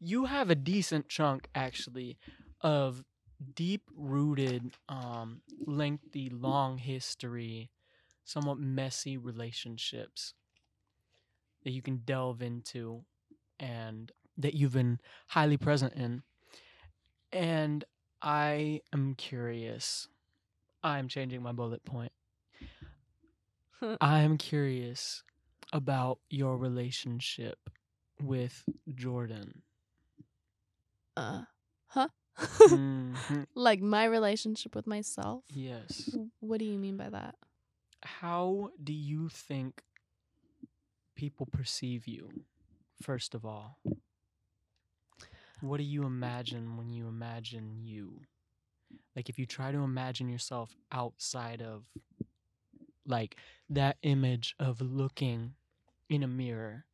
you 0.00 0.24
have 0.24 0.50
a 0.50 0.54
decent 0.54 1.08
chunk 1.08 1.48
actually 1.54 2.16
of 2.62 3.04
deep 3.54 3.82
rooted 3.94 4.72
um 4.88 5.40
lengthy 5.66 6.30
long 6.30 6.78
history 6.78 7.70
somewhat 8.26 8.58
messy 8.58 9.16
relationships 9.18 10.34
that 11.64 11.72
you 11.72 11.82
can 11.82 11.98
delve 11.98 12.42
into 12.42 13.04
and 13.60 14.12
that 14.38 14.54
you've 14.54 14.74
been 14.74 15.00
highly 15.28 15.58
present 15.58 15.94
in 15.94 16.22
and 17.32 17.84
i 18.22 18.80
am 18.92 19.14
curious 19.14 20.08
i'm 20.84 21.08
changing 21.08 21.42
my 21.42 21.52
bullet 21.52 21.84
point 21.84 22.12
i'm 24.00 24.38
curious 24.38 25.24
about 25.72 26.18
your 26.30 26.58
relationship 26.58 27.70
with 28.22 28.64
jordan 28.94 29.62
Uh, 31.16 31.42
huh? 31.88 32.08
Mhm. 32.66 33.46
like 33.54 33.80
my 33.80 34.04
relationship 34.04 34.74
with 34.74 34.86
myself? 34.86 35.44
yes 35.50 36.18
What 36.40 36.58
do 36.58 36.66
you 36.66 36.78
mean 36.78 36.96
by 36.96 37.10
that? 37.10 37.36
How 38.06 38.70
do 38.82 38.92
you 38.92 39.28
think 39.28 39.82
people 41.14 41.46
perceive 41.46 42.06
you 42.06 42.30
first 43.02 43.34
of 43.34 43.44
all? 43.44 43.78
What 45.60 45.78
do 45.78 45.84
you 45.84 46.04
imagine 46.04 46.76
when 46.76 46.90
you 46.90 47.08
imagine 47.08 47.76
you? 47.76 48.22
Like 49.14 49.28
if 49.28 49.38
you 49.38 49.46
try 49.46 49.72
to 49.72 49.78
imagine 49.78 50.28
yourself 50.28 50.76
outside 50.92 51.62
of 51.62 51.84
like 53.06 53.36
that 53.70 53.96
image 54.02 54.54
of 54.58 54.80
looking 54.80 55.54
in 56.08 56.22
a 56.22 56.28
mirror 56.28 56.84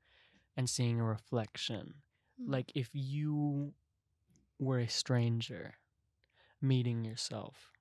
and 0.56 0.68
seeing 0.68 1.00
a 1.00 1.04
reflection 1.04 1.94
Mm. 2.40 2.50
like 2.50 2.72
if 2.74 2.88
you 2.94 3.74
were 4.58 4.78
a 4.80 4.88
stranger 4.88 5.74
meeting 6.60 7.04
yourself 7.04 7.72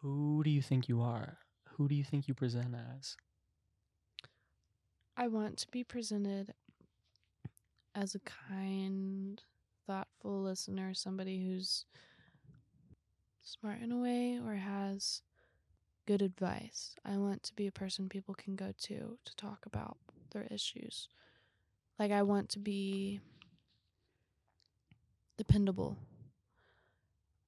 who 0.00 0.42
do 0.44 0.50
you 0.50 0.62
think 0.62 0.88
you 0.88 1.02
are 1.02 1.38
who 1.80 1.88
do 1.88 1.94
you 1.94 2.04
think 2.04 2.28
you 2.28 2.34
present 2.34 2.74
as 2.94 3.16
I 5.16 5.28
want 5.28 5.56
to 5.60 5.68
be 5.70 5.82
presented 5.82 6.52
as 7.94 8.14
a 8.14 8.20
kind, 8.50 9.42
thoughtful 9.86 10.42
listener, 10.42 10.92
somebody 10.92 11.42
who's 11.42 11.86
smart 13.42 13.80
in 13.80 13.92
a 13.92 13.96
way 13.96 14.38
or 14.44 14.56
has 14.56 15.22
good 16.06 16.20
advice. 16.20 16.96
I 17.02 17.16
want 17.16 17.44
to 17.44 17.54
be 17.54 17.66
a 17.66 17.72
person 17.72 18.10
people 18.10 18.34
can 18.34 18.56
go 18.56 18.74
to 18.82 19.16
to 19.24 19.36
talk 19.36 19.64
about 19.64 19.96
their 20.32 20.46
issues. 20.50 21.08
Like, 21.98 22.12
I 22.12 22.24
want 22.24 22.50
to 22.50 22.58
be 22.58 23.20
dependable, 25.38 25.96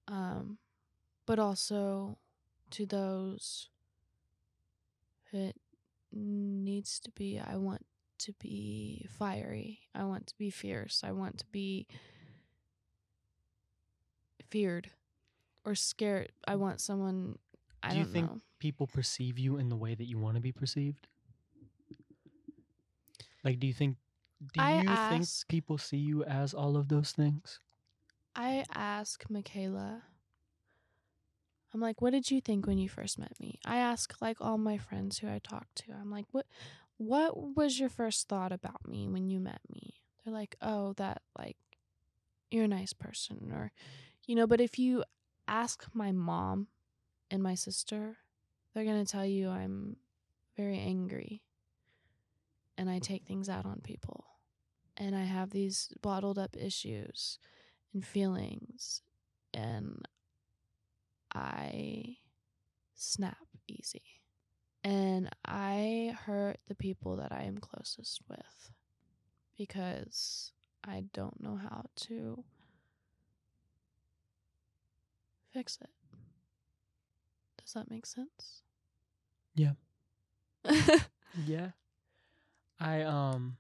um, 0.09 0.57
but 1.27 1.39
also 1.39 2.17
to 2.71 2.87
those 2.87 3.69
it 5.35 5.57
needs 6.13 7.01
to 7.01 7.11
be. 7.11 7.41
I 7.41 7.57
want 7.57 7.85
to 8.21 8.33
be 8.41 9.07
fiery. 9.19 9.81
I 9.95 10.05
want 10.05 10.27
to 10.29 10.35
be 10.39 10.51
fierce. 10.51 11.03
I 11.05 11.13
want 11.13 11.39
to 11.39 11.47
be 11.53 11.87
feared 14.51 14.91
or 15.65 15.75
scared. 15.75 16.33
I 16.47 16.55
mm. 16.55 16.59
want 16.59 16.81
someone. 16.81 17.39
I 17.83 17.91
Do 17.91 17.99
you 17.99 18.05
don't 18.05 18.13
think 18.13 18.31
know. 18.31 18.41
people 18.59 18.87
perceive 18.87 19.39
you 19.39 19.57
in 19.57 19.69
the 19.69 19.77
way 19.77 19.95
that 19.95 20.05
you 20.05 20.19
want 20.19 20.37
to 20.37 20.41
be 20.41 20.53
perceived 20.53 21.09
like 23.45 23.59
do 23.59 23.67
you 23.67 23.73
think 23.73 23.97
do 24.55 24.61
I 24.61 24.83
you 24.83 25.19
think 25.19 25.27
people 25.49 25.79
see 25.79 25.97
you 25.97 26.25
as 26.25 26.55
all 26.55 26.77
of 26.77 26.89
those 26.89 27.11
things 27.11 27.59
I 28.35 28.65
ask 28.75 29.25
Michaela. 29.29 30.03
I'm 31.75 31.81
like, 31.81 32.03
what 32.03 32.11
did 32.11 32.31
you 32.31 32.41
think 32.41 32.67
when 32.67 32.79
you 32.79 32.89
first 32.89 33.19
met 33.19 33.33
me? 33.41 33.59
I 33.65 33.79
ask 33.79 34.15
like 34.21 34.39
all 34.41 34.59
my 34.59 34.77
friends 34.77 35.19
who 35.19 35.29
I 35.29 35.41
talk 35.43 35.67
to. 35.77 35.93
I'm 35.93 36.11
like, 36.11 36.27
what 36.33 36.47
what 36.99 37.57
was 37.57 37.81
your 37.81 37.89
first 37.89 38.29
thought 38.29 38.53
about 38.53 38.87
me 38.87 39.09
when 39.09 39.29
you 39.29 39.41
met 39.41 39.61
me? 39.73 39.95
They're 40.25 40.35
like, 40.35 40.57
oh, 40.61 40.93
that 40.95 41.23
like 41.39 41.57
you're 42.51 42.65
a 42.65 42.69
nice 42.69 42.93
person 42.93 43.51
or 43.53 43.73
you 44.27 44.35
know, 44.35 44.47
but 44.47 44.61
if 44.61 44.79
you 44.79 45.05
ask 45.49 45.87
my 45.93 46.13
mom 46.13 46.69
and 47.31 47.43
my 47.43 47.55
sister, 47.55 48.19
they're 48.73 48.85
going 48.85 49.05
to 49.05 49.11
tell 49.11 49.27
you 49.27 49.49
I'm 49.49 49.97
very 50.57 50.79
angry 50.79 51.43
and 52.79 52.89
I 52.89 52.99
take 52.99 53.25
things 53.25 53.49
out 53.49 53.67
on 53.67 53.81
people. 53.83 54.25
And 54.97 55.17
I 55.17 55.25
have 55.25 55.51
these 55.51 55.89
bottled 56.03 56.39
up 56.39 56.57
issues 56.57 57.39
and 57.95 58.05
feelings 58.05 59.03
and 59.55 60.07
I 61.35 62.17
snap 62.95 63.37
easy. 63.69 64.03
And 64.85 65.31
I 65.45 66.17
hurt 66.27 66.59
the 66.67 66.75
people 66.75 67.17
that 67.17 67.33
I 67.33 67.43
am 67.45 67.59
closest 67.59 68.21
with 68.29 68.71
because 69.57 70.53
I 70.85 71.05
don't 71.13 71.41
know 71.41 71.57
how 71.57 71.85
to 72.09 72.45
fix 75.53 75.79
it. 75.81 75.91
Does 77.59 77.75
that 77.75 77.91
make 77.91 78.07
sense? 78.07 78.63
Yeah. 79.55 79.73
yeah 81.47 81.71
i 82.79 83.03
um 83.03 83.57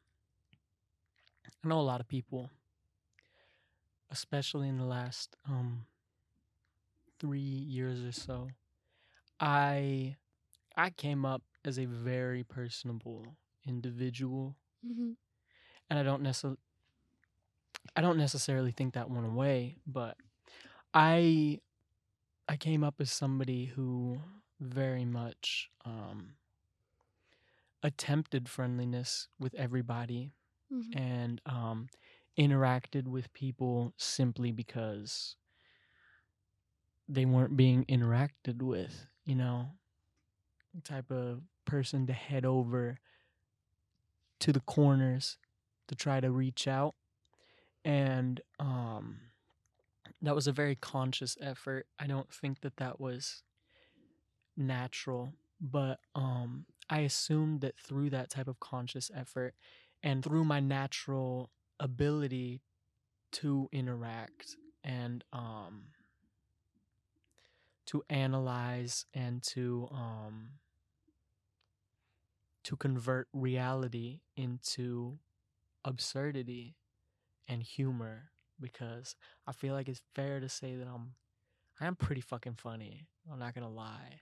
i 1.46 1.68
know 1.68 1.80
a 1.80 1.82
lot 1.82 2.00
of 2.00 2.08
people 2.08 2.50
especially 4.10 4.68
in 4.68 4.78
the 4.78 4.84
last 4.84 5.36
um 5.48 5.86
3 7.22 7.40
years 7.40 8.04
or 8.04 8.12
so 8.12 8.52
i 9.40 10.16
i 10.76 10.90
came 10.90 11.24
up 11.26 11.42
as 11.64 11.78
a 11.78 11.86
very 11.86 12.44
personable 12.44 13.36
individual 13.66 14.56
Mm-hmm. 14.86 15.12
and 15.90 15.98
I 16.00 16.04
don't 16.04 16.22
necessarily 16.22 16.58
I 17.96 18.02
don't 18.02 18.18
necessarily 18.18 18.72
think 18.72 18.94
that 18.94 19.10
went 19.10 19.26
away, 19.26 19.78
but 19.86 20.16
I 20.94 21.60
I 22.48 22.56
came 22.56 22.84
up 22.84 22.96
as 23.00 23.10
somebody 23.12 23.66
who 23.66 24.20
very 24.60 25.04
much 25.04 25.70
um 25.84 26.36
attempted 27.82 28.48
friendliness 28.48 29.28
with 29.40 29.54
everybody 29.54 30.34
Mm-hmm. 30.72 30.98
and 30.98 31.40
um 31.46 31.88
interacted 32.38 33.06
with 33.08 33.32
people 33.34 33.92
simply 33.96 34.52
because 34.52 35.36
they 37.12 37.24
weren't 37.24 37.56
being 37.56 37.84
interacted 37.86 38.62
with, 38.62 39.06
you 39.24 39.34
know. 39.34 39.66
Type 40.84 41.10
of 41.10 41.42
person 41.66 42.06
to 42.06 42.12
head 42.12 42.44
over 42.46 42.98
to 44.40 44.52
the 44.52 44.60
corners 44.60 45.38
to 45.88 45.94
try 45.94 46.18
to 46.20 46.30
reach 46.30 46.66
out 46.66 46.94
and 47.84 48.40
um 48.58 49.18
that 50.20 50.34
was 50.34 50.46
a 50.46 50.52
very 50.52 50.74
conscious 50.74 51.36
effort 51.40 51.86
i 51.98 52.06
don't 52.06 52.32
think 52.32 52.60
that 52.60 52.76
that 52.76 53.00
was 53.00 53.42
natural 54.56 55.32
but 55.60 55.98
um 56.14 56.64
i 56.90 57.00
assumed 57.00 57.60
that 57.60 57.78
through 57.78 58.10
that 58.10 58.30
type 58.30 58.48
of 58.48 58.58
conscious 58.60 59.10
effort 59.14 59.54
and 60.02 60.24
through 60.24 60.44
my 60.44 60.60
natural 60.60 61.50
ability 61.78 62.60
to 63.30 63.68
interact 63.72 64.56
and 64.84 65.24
um 65.32 65.84
to 67.86 68.02
analyze 68.08 69.06
and 69.14 69.42
to 69.42 69.88
um 69.92 70.50
to 72.64 72.76
convert 72.76 73.28
reality 73.32 74.20
into 74.36 75.18
absurdity 75.84 76.76
and 77.48 77.62
humor 77.62 78.30
because 78.60 79.16
I 79.46 79.52
feel 79.52 79.74
like 79.74 79.88
it's 79.88 80.02
fair 80.14 80.40
to 80.40 80.48
say 80.48 80.76
that 80.76 80.86
I'm 80.86 81.14
I 81.80 81.86
am 81.86 81.96
pretty 81.96 82.20
fucking 82.20 82.54
funny. 82.54 83.08
I'm 83.30 83.38
not 83.38 83.54
gonna 83.54 83.68
lie. 83.70 84.20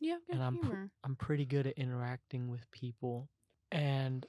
Yeah, 0.00 0.16
good 0.26 0.34
And 0.36 0.42
I'm 0.42 0.58
pr- 0.58 0.84
I'm 1.04 1.16
pretty 1.16 1.44
good 1.44 1.66
at 1.66 1.78
interacting 1.78 2.48
with 2.48 2.70
people. 2.70 3.28
And 3.72 4.26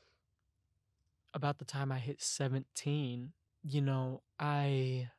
about 1.33 1.57
the 1.59 1.65
time 1.65 1.91
I 1.91 1.99
hit 1.99 2.21
17, 2.21 3.33
you 3.63 3.81
know, 3.81 4.21
I 4.39 5.09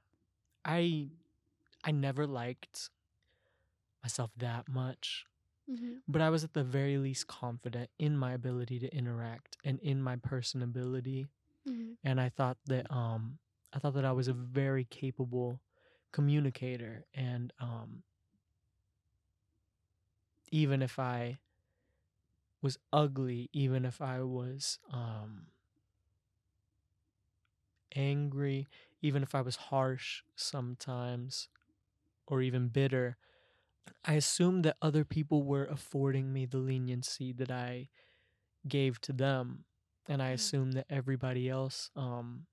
I 0.64 1.08
I 1.84 1.90
never 1.92 2.26
liked 2.26 2.90
myself 4.04 4.30
that 4.38 4.68
much, 4.68 5.26
mm-hmm. 5.70 5.94
but 6.08 6.22
I 6.22 6.30
was 6.30 6.44
at 6.44 6.54
the 6.54 6.64
very 6.64 6.98
least 6.98 7.26
confident 7.28 7.90
in 7.98 8.16
my 8.16 8.34
ability 8.34 8.78
to 8.80 8.94
interact 8.96 9.58
and 9.64 9.80
in 9.80 10.02
my 10.02 10.16
personability 10.16 11.26
Mm-hmm. 11.68 11.92
and 12.04 12.20
I 12.20 12.28
thought 12.30 12.58
that 12.66 12.90
um 12.90 13.38
I 13.72 13.78
thought 13.80 13.94
that 13.94 14.04
I 14.04 14.12
was 14.12 14.28
a 14.28 14.34
very 14.34 14.84
capable 14.84 15.60
communicator 16.12 17.06
and 17.14 17.52
um 17.60 18.02
even 20.50 20.82
if 20.82 20.98
I 20.98 21.38
was 22.62 22.78
ugly, 22.92 23.50
even 23.52 23.84
if 23.84 24.00
I 24.02 24.22
was 24.22 24.78
um 24.92 25.46
angry, 27.94 28.68
even 29.02 29.22
if 29.22 29.34
I 29.34 29.42
was 29.42 29.56
harsh 29.56 30.22
sometimes 30.36 31.48
or 32.26 32.42
even 32.42 32.68
bitter, 32.68 33.16
I 34.04 34.14
assumed 34.14 34.64
that 34.64 34.76
other 34.82 35.04
people 35.04 35.42
were 35.42 35.66
affording 35.66 36.32
me 36.32 36.46
the 36.46 36.58
leniency 36.58 37.32
that 37.34 37.50
I 37.50 37.88
gave 38.68 39.00
to 39.02 39.12
them 39.12 39.64
and 40.06 40.22
I 40.22 40.30
Mm. 40.30 40.34
assumed 40.34 40.72
that 40.74 40.86
everybody 40.90 41.48
else 41.48 41.90
um 41.96 42.46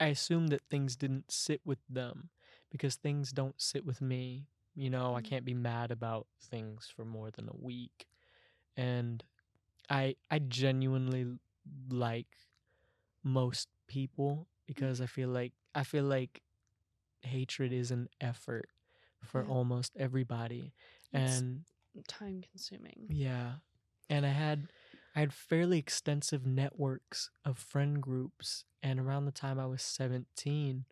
I 0.00 0.06
assumed 0.06 0.48
that 0.50 0.62
things 0.68 0.96
didn't 0.96 1.30
sit 1.30 1.60
with 1.64 1.78
them 1.88 2.30
because 2.70 2.96
things 2.96 3.32
don't 3.32 3.60
sit 3.60 3.84
with 3.84 4.00
me. 4.00 4.48
You 4.74 4.90
know, 4.90 5.14
I 5.14 5.20
Mm. 5.20 5.24
can't 5.24 5.44
be 5.44 5.54
mad 5.54 5.90
about 5.90 6.26
things 6.40 6.88
for 6.94 7.04
more 7.04 7.30
than 7.30 7.48
a 7.48 7.56
week. 7.56 8.06
And 8.76 9.24
I 9.90 10.16
I 10.30 10.38
genuinely 10.40 11.38
like 11.90 12.28
most 13.22 13.68
people 13.88 14.48
because 14.66 15.00
I 15.00 15.06
feel 15.06 15.28
like 15.30 15.52
I 15.74 15.84
feel 15.84 16.04
like 16.04 16.42
hatred 17.22 17.72
is 17.72 17.90
an 17.90 18.08
effort 18.20 18.68
for 19.24 19.44
Yeah. 19.44 19.48
almost 19.50 19.96
everybody. 19.96 20.72
It's 21.12 21.42
And 21.42 21.60
time 22.08 22.42
consuming. 22.50 23.08
yeah. 23.08 23.54
And 24.08 24.26
I 24.26 24.30
had 24.30 24.68
I 25.16 25.20
had 25.20 25.32
fairly 25.32 25.78
extensive 25.78 26.46
networks 26.46 27.30
of 27.44 27.58
friend 27.58 28.02
groups 28.02 28.64
and 28.82 28.98
around 29.00 29.24
the 29.26 29.32
time 29.32 29.58
I 29.58 29.66
was 29.66 29.82
17, 29.82 30.84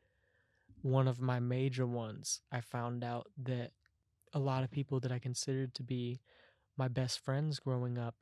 one 0.83 1.09
of 1.09 1.21
my 1.21 1.41
major 1.41 1.87
ones, 1.87 2.41
I 2.53 2.61
found 2.61 3.05
out 3.05 3.29
that 3.43 3.73
a 4.33 4.39
lot 4.39 4.65
of 4.65 4.71
people 4.71 5.01
that 5.01 5.13
I 5.13 5.19
considered 5.19 5.75
to 5.77 5.83
be 5.83 6.21
my 6.77 6.89
best 6.89 7.21
friends 7.21 7.59
growing 7.61 7.99
up, 7.99 8.17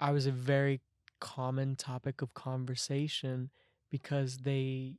I 0.00 0.10
was 0.12 0.26
a 0.26 0.32
very 0.32 0.80
common 1.20 1.76
topic 1.76 2.22
of 2.22 2.34
conversation 2.34 3.50
because 3.90 4.38
they 4.38 4.98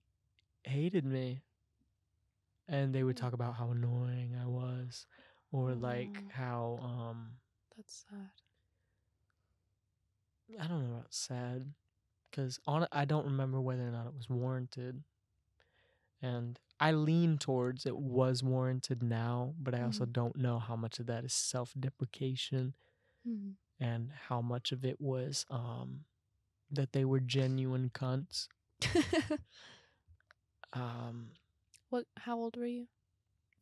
hated 0.63 1.05
me. 1.05 1.43
And 2.67 2.93
they 2.93 3.03
would 3.03 3.15
Mm. 3.15 3.17
talk 3.17 3.33
about 3.33 3.55
how 3.55 3.71
annoying 3.71 4.35
I 4.41 4.45
was 4.47 5.05
or 5.51 5.73
like 5.75 6.23
Aw. 6.23 6.29
how 6.29 6.79
um 6.83 7.37
That's 7.75 8.05
sad. 8.09 8.31
I 10.59 10.67
don't 10.67 10.87
know 10.89 10.95
about 10.97 11.13
sad, 11.13 11.73
because 12.29 12.59
on 12.67 12.87
I 12.91 13.05
don't 13.05 13.25
remember 13.25 13.59
whether 13.61 13.87
or 13.87 13.91
not 13.91 14.07
it 14.07 14.15
was 14.15 14.29
warranted, 14.29 15.03
and 16.21 16.59
I 16.79 16.91
lean 16.91 17.37
towards 17.37 17.85
it 17.85 17.97
was 17.97 18.43
warranted 18.43 19.01
now, 19.03 19.53
but 19.59 19.73
I 19.73 19.83
also 19.83 20.05
Mhm. 20.05 20.05
don't 20.05 20.35
know 20.37 20.59
how 20.59 20.75
much 20.75 20.99
of 20.99 21.07
that 21.07 21.23
is 21.25 21.33
self-deprecation 21.33 22.73
Mm-hmm. 23.27 23.51
and 23.79 24.11
how 24.27 24.41
much 24.41 24.71
of 24.71 24.83
it 24.85 24.99
was 24.99 25.45
um 25.49 26.01
that 26.71 26.91
they 26.93 27.05
were 27.05 27.19
genuine 27.19 27.89
cunts. 27.93 28.47
Um, 30.73 31.31
what? 31.89 32.05
How 32.17 32.37
old 32.37 32.57
were 32.57 32.65
you? 32.65 32.87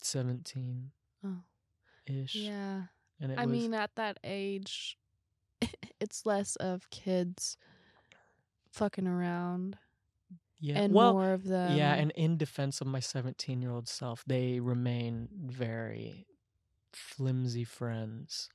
seventeen 0.01 0.91
Oh, 1.23 1.43
ish, 2.05 2.35
yeah. 2.35 2.83
and 3.19 3.31
it 3.31 3.39
I 3.39 3.45
was 3.45 3.51
mean, 3.51 3.73
at 3.73 3.91
that 3.95 4.19
age, 4.23 4.97
it's 5.99 6.25
less 6.25 6.55
of 6.57 6.89
kids 6.89 7.57
fucking 8.71 9.07
around 9.07 9.77
yeah, 10.59 10.79
and 10.79 10.93
well, 10.93 11.13
more 11.13 11.31
of 11.33 11.45
them. 11.45 11.75
yeah, 11.75 11.93
and 11.95 12.11
in 12.11 12.37
defense 12.37 12.81
of 12.81 12.87
my 12.87 12.99
seventeen-year-old 12.99 13.87
self, 13.87 14.23
they 14.25 14.59
remain 14.59 15.29
very 15.33 16.27
flimsy 16.93 17.63
friends. 17.63 18.49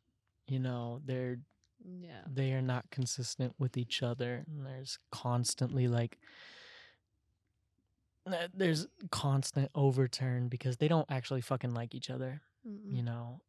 You 0.47 0.59
know, 0.61 1.01
they're 1.05 1.39
yeah. 1.85 2.23
they 2.31 2.53
are 2.53 2.63
not 2.63 2.91
consistent 2.91 3.55
with 3.59 3.77
each 3.77 4.03
other. 4.03 4.45
And 4.47 4.67
there's 4.67 4.99
constantly 5.11 5.89
like 5.89 6.19
there's 8.55 8.87
constant 9.11 9.71
overturn 9.75 10.49
because 10.49 10.77
they 10.77 10.89
don't 10.89 11.11
actually 11.11 11.41
fucking 11.41 11.75
like 11.75 11.95
each 11.95 12.11
other. 12.11 12.41
Mm-mm. 12.69 12.95
You 12.97 13.03
know, 13.03 13.41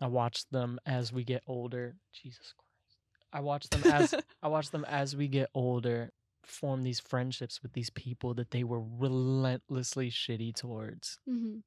I 0.00 0.06
watch 0.06 0.48
them 0.50 0.78
as 0.86 1.12
we 1.12 1.24
get 1.24 1.42
older. 1.46 1.96
Jesus 2.12 2.54
Christ, 2.56 2.98
I 3.32 3.40
watch 3.40 3.68
them 3.68 3.82
as 3.92 4.14
I 4.42 4.48
watch 4.48 4.70
them 4.70 4.84
as 4.86 5.14
we 5.16 5.28
get 5.28 5.50
older 5.54 6.10
form 6.42 6.82
these 6.82 6.98
friendships 7.00 7.62
with 7.62 7.74
these 7.74 7.90
people 7.90 8.32
that 8.34 8.50
they 8.52 8.64
were 8.64 8.80
relentlessly 8.80 10.10
shitty 10.10 10.54
towards 10.54 11.18
Mhm. 11.28 11.62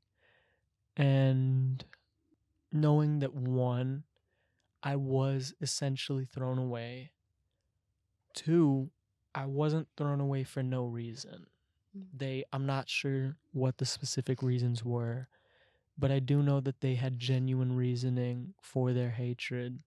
and 0.97 1.85
knowing 2.71 3.19
that 3.19 3.35
one 3.35 4.03
i 4.81 4.95
was 4.95 5.53
essentially 5.61 6.25
thrown 6.25 6.57
away 6.57 7.11
two 8.33 8.89
i 9.35 9.45
wasn't 9.45 9.87
thrown 9.97 10.19
away 10.19 10.43
for 10.43 10.63
no 10.63 10.85
reason. 10.85 11.45
They 12.13 12.43
i'm 12.53 12.65
not 12.65 12.89
sure 12.89 13.35
what 13.51 13.77
the 13.77 13.85
specific 13.85 14.41
reasons 14.41 14.83
were 14.83 15.27
but 15.97 16.11
i 16.11 16.19
do 16.19 16.41
know 16.41 16.59
that 16.59 16.81
they 16.81 16.95
had 16.95 17.19
genuine 17.19 17.75
reasoning 17.75 18.53
for 18.61 18.93
their 18.93 19.09
hatred 19.11 19.79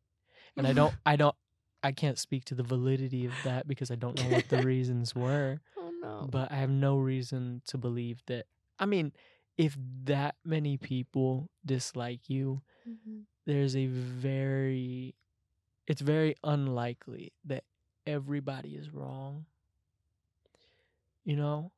and 0.57 0.67
i 0.67 0.73
don't 0.73 0.95
i 1.07 1.17
don't 1.17 1.37
i 1.83 1.93
can't 1.93 2.19
speak 2.19 2.45
to 2.45 2.55
the 2.55 2.63
validity 2.63 3.25
of 3.27 3.43
that 3.43 3.67
because 3.67 3.91
i 3.91 3.95
don't 3.95 4.17
know 4.19 4.29
what 4.29 4.49
the 4.49 4.65
reasons 4.65 5.15
were 5.15 5.61
Oh 5.77 5.91
no. 6.03 6.29
but 6.31 6.51
I 6.53 6.57
have 6.57 6.71
no 6.71 6.97
reason 6.97 7.63
to 7.67 7.79
believe 7.79 8.23
that. 8.27 8.47
I 8.79 8.87
mean, 8.87 9.13
if 9.59 9.77
that 10.05 10.37
many 10.45 10.77
people 10.79 11.49
dislike 11.65 12.29
you, 12.31 12.63
Mhm. 12.89 13.25
there's 13.47 13.75
a 13.77 13.87
very, 13.87 15.15
it's 15.87 16.01
very 16.01 16.37
unlikely 16.45 17.33
that 17.45 17.65
everybody 18.07 18.77
is 18.77 18.93
wrong. 18.93 19.47
You 21.25 21.37
know? 21.37 21.73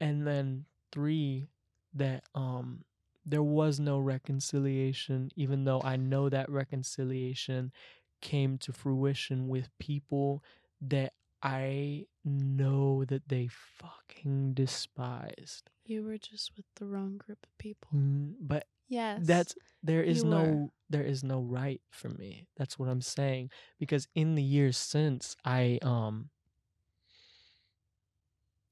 And 0.00 0.26
then 0.26 0.64
three, 0.92 1.48
that, 1.94 2.24
um, 2.34 2.84
there 3.26 3.42
was 3.42 3.78
no 3.78 3.98
reconciliation, 3.98 5.30
even 5.36 5.64
though 5.64 5.80
I 5.84 5.96
know 5.96 6.28
that 6.28 6.48
reconciliation 6.50 7.72
came 8.20 8.58
to 8.58 8.72
fruition 8.72 9.48
with 9.48 9.68
people 9.78 10.42
that 10.80 11.12
I 11.42 12.06
know 12.24 13.04
that 13.04 13.28
they 13.28 13.48
fucking 13.48 14.54
despised. 14.54 15.70
You 15.84 16.02
were 16.04 16.18
just 16.18 16.52
with 16.56 16.66
the 16.76 16.86
wrong 16.86 17.16
group 17.18 17.38
of 17.44 17.56
people. 17.58 17.90
Mm, 17.94 18.34
But 18.40 18.66
Yes. 18.88 19.22
that's 19.26 19.54
there 19.82 20.02
is 20.02 20.24
no 20.24 20.42
were. 20.44 20.68
there 20.90 21.04
is 21.04 21.22
no 21.22 21.40
right 21.40 21.80
for 21.90 22.08
me. 22.08 22.46
That's 22.56 22.78
what 22.78 22.88
I'm 22.88 23.00
saying 23.00 23.50
because 23.78 24.08
in 24.14 24.34
the 24.34 24.42
years 24.42 24.76
since 24.76 25.36
I 25.44 25.78
um 25.82 26.30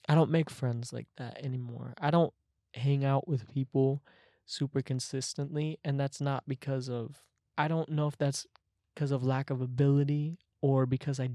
I 0.09 0.15
don't 0.15 0.31
make 0.31 0.51
friends 0.51 0.93
like 0.93 1.09
that 1.17 1.45
anymore. 1.45 1.95
I 2.01 2.11
don't 2.11 2.33
hang 2.75 3.05
out 3.05 3.29
with 3.29 3.53
people 3.53 4.03
super 4.47 4.81
consistently 4.83 5.79
and 5.85 6.01
that's 6.01 6.21
not 6.21 6.45
because 6.49 6.89
of 6.89 7.23
I 7.59 7.69
don't 7.69 7.91
know 7.91 8.07
if 8.09 8.17
that's 8.17 8.47
because 8.95 9.11
of 9.11 9.23
lack 9.25 9.51
of 9.51 9.61
ability 9.61 10.39
or 10.63 10.87
because 10.87 11.21
I 11.21 11.31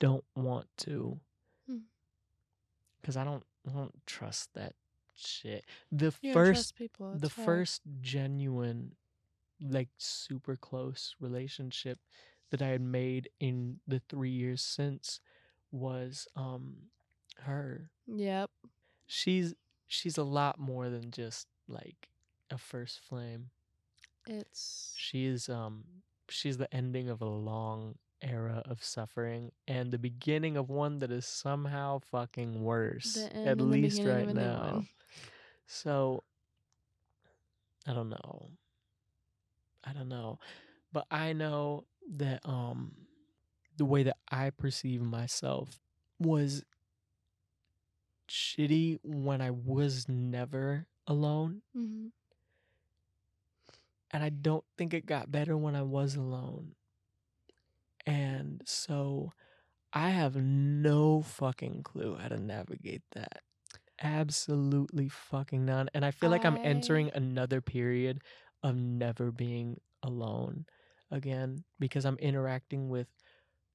don't 0.00 0.24
want 0.34 0.66
to. 0.78 1.20
Hmm. 1.68 1.78
Cuz 3.02 3.16
I 3.16 3.24
don't 3.24 3.44
I 3.68 3.72
don't 3.72 3.94
trust 4.06 4.52
that 4.54 4.74
shit. 5.14 5.64
The 5.92 6.12
You 6.22 6.32
first 6.32 6.74
people. 6.76 7.12
the 7.14 7.28
hard. 7.28 7.46
first 7.46 7.82
genuine 8.00 8.96
like 9.60 9.88
super 9.98 10.56
close 10.56 11.14
relationship 11.20 11.98
that 12.50 12.62
I 12.62 12.68
had 12.68 12.80
made 12.82 13.30
in 13.40 13.80
the 13.86 14.00
3 14.08 14.30
years 14.30 14.62
since 14.62 15.20
was 15.70 16.28
um 16.36 16.90
her. 17.42 17.90
Yep. 18.06 18.50
She's 19.06 19.54
she's 19.86 20.16
a 20.18 20.24
lot 20.24 20.58
more 20.58 20.88
than 20.88 21.10
just 21.10 21.46
like 21.68 22.08
a 22.50 22.58
first 22.58 23.00
flame. 23.00 23.50
It's 24.26 24.92
She 24.96 25.26
is 25.26 25.48
um 25.48 25.84
she's 26.28 26.56
the 26.58 26.72
ending 26.74 27.08
of 27.08 27.20
a 27.20 27.26
long 27.26 27.96
era 28.22 28.62
of 28.66 28.82
suffering 28.82 29.52
and 29.68 29.90
the 29.92 29.98
beginning 29.98 30.56
of 30.56 30.70
one 30.70 30.98
that 30.98 31.10
is 31.10 31.26
somehow 31.26 31.98
fucking 31.98 32.62
worse 32.62 33.28
at 33.44 33.60
least 33.60 34.04
right 34.04 34.22
of 34.22 34.28
a 34.28 34.34
new 34.34 34.40
now. 34.40 34.84
So 35.66 36.22
I 37.86 37.92
don't 37.92 38.08
know. 38.10 38.50
I 39.84 39.92
don't 39.92 40.08
know. 40.08 40.38
But 40.92 41.06
I 41.10 41.32
know 41.32 41.84
that 42.16 42.40
um 42.44 42.92
the 43.76 43.84
way 43.84 44.02
that 44.04 44.16
I 44.30 44.50
perceive 44.50 45.02
myself 45.02 45.78
was 46.18 46.64
shitty 48.28 48.98
when 49.02 49.40
I 49.40 49.50
was 49.50 50.08
never 50.08 50.86
alone 51.06 51.62
Mhm. 51.74 52.12
and 54.10 54.22
I 54.22 54.30
don't 54.30 54.64
think 54.76 54.92
it 54.94 55.06
got 55.06 55.30
better 55.30 55.56
when 55.56 55.76
I 55.76 55.82
was 55.82 56.16
alone. 56.16 56.74
And 58.06 58.62
so 58.64 59.32
I 59.92 60.10
have 60.10 60.36
no 60.36 61.22
fucking 61.22 61.82
clue 61.82 62.16
how 62.16 62.28
to 62.28 62.38
navigate 62.38 63.02
that. 63.12 63.42
Absolutely 64.02 65.08
fucking 65.08 65.64
none. 65.64 65.88
And 65.94 66.04
I 66.04 66.10
feel 66.10 66.30
like 66.30 66.44
I'm 66.44 66.58
entering 66.62 67.10
another 67.14 67.60
period 67.60 68.22
of 68.62 68.76
never 68.76 69.30
being 69.32 69.80
alone 70.02 70.66
again 71.10 71.64
because 71.78 72.04
I'm 72.04 72.18
interacting 72.18 72.88
with 72.88 73.08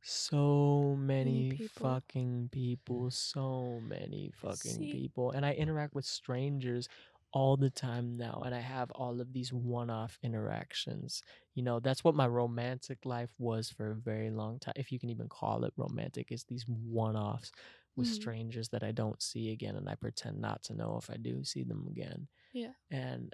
so 0.04 0.96
many 0.98 1.52
people. 1.52 1.90
fucking 1.90 2.50
people, 2.52 3.12
so 3.12 3.80
many 3.84 4.32
fucking 4.36 4.58
See- 4.74 4.92
people. 4.92 5.32
And 5.32 5.46
I 5.46 5.54
interact 5.54 5.94
with 5.94 6.06
strangers 6.06 6.88
all 7.34 7.56
the 7.56 7.70
time 7.70 8.18
now 8.18 8.42
and 8.46 8.54
I 8.54 8.60
have 8.60 8.92
all 8.92 9.22
of 9.22 9.32
these 9.32 9.54
one-off 9.54 10.20
interactions. 10.22 11.24
You 11.56 11.64
know, 11.64 11.80
that's 11.80 12.04
what 12.04 12.14
my 12.14 12.28
romantic 12.28 13.06
life 13.06 13.30
was 13.40 13.70
for 13.70 13.92
a 13.92 13.96
very 13.96 14.30
long 14.30 14.60
time. 14.60 14.74
If 14.76 14.92
you 14.92 15.00
can 15.00 15.10
even 15.10 15.30
call 15.30 15.64
it 15.64 15.74
romantic, 15.78 16.32
is 16.32 16.44
these 16.44 16.66
one-offs 16.68 17.52
with 17.96 18.08
Mhm. 18.08 18.14
strangers 18.14 18.70
that 18.70 18.84
I 18.84 18.92
don't 18.92 19.22
see 19.22 19.52
again 19.52 19.76
and 19.78 19.88
I 19.88 19.96
pretend 19.96 20.40
not 20.42 20.62
to 20.64 20.74
know 20.74 20.98
if 20.98 21.10
I 21.10 21.16
do 21.18 21.44
see 21.46 21.64
them 21.64 21.88
again. 21.88 22.28
Yeah. 22.52 22.74
And 22.90 23.34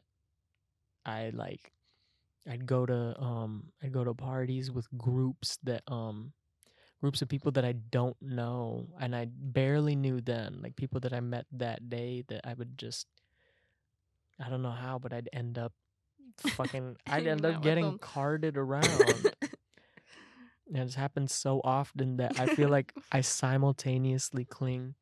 I 1.05 1.29
like 1.29 1.71
I'd 2.47 2.65
go 2.65 2.85
to 2.85 3.19
um 3.19 3.71
I'd 3.81 3.91
go 3.91 4.03
to 4.03 4.13
parties 4.13 4.71
with 4.71 4.87
groups 4.97 5.57
that 5.63 5.83
um 5.87 6.33
groups 6.99 7.21
of 7.21 7.29
people 7.29 7.51
that 7.53 7.65
I 7.65 7.73
don't 7.73 8.17
know 8.21 8.87
and 8.99 9.15
I 9.15 9.27
barely 9.29 9.95
knew 9.95 10.21
then, 10.21 10.59
like 10.61 10.75
people 10.75 10.99
that 11.01 11.13
I 11.13 11.19
met 11.19 11.45
that 11.53 11.89
day 11.89 12.23
that 12.27 12.41
I 12.45 12.53
would 12.53 12.77
just 12.77 13.07
I 14.43 14.49
don't 14.49 14.61
know 14.61 14.71
how, 14.71 14.99
but 14.99 15.13
I'd 15.13 15.29
end 15.33 15.57
up 15.57 15.73
fucking 16.37 16.97
I'd 17.07 17.27
end 17.27 17.45
up 17.45 17.61
getting 17.61 17.97
carted 17.99 18.57
around. 18.57 19.31
and 20.67 20.77
it's 20.77 20.95
happened 20.95 21.31
so 21.31 21.61
often 21.63 22.17
that 22.17 22.39
I 22.39 22.47
feel 22.47 22.69
like 22.69 22.93
I 23.11 23.21
simultaneously 23.21 24.45
cling 24.45 24.95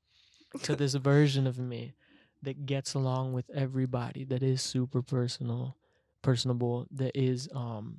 to 0.64 0.76
this 0.76 0.94
version 0.96 1.48
of 1.48 1.60
me 1.60 1.96
that 2.44 2.66
gets 2.66 2.94
along 2.94 3.34
with 3.34 3.50
everybody 3.54 4.24
that 4.26 4.44
is 4.44 4.62
super 4.62 5.02
personal 5.02 5.76
personable 6.22 6.88
that 6.92 7.12
is 7.14 7.48
um 7.54 7.98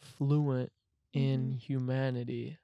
fluent 0.00 0.72
in 1.12 1.40
mm-hmm. 1.40 1.56
humanity 1.58 2.58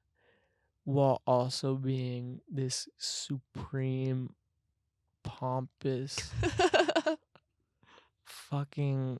while 0.85 1.23
also 1.27 1.75
being 1.75 2.41
this 2.51 2.89
supreme 2.99 4.35
pompous 5.23 6.31
fucking 8.25 9.19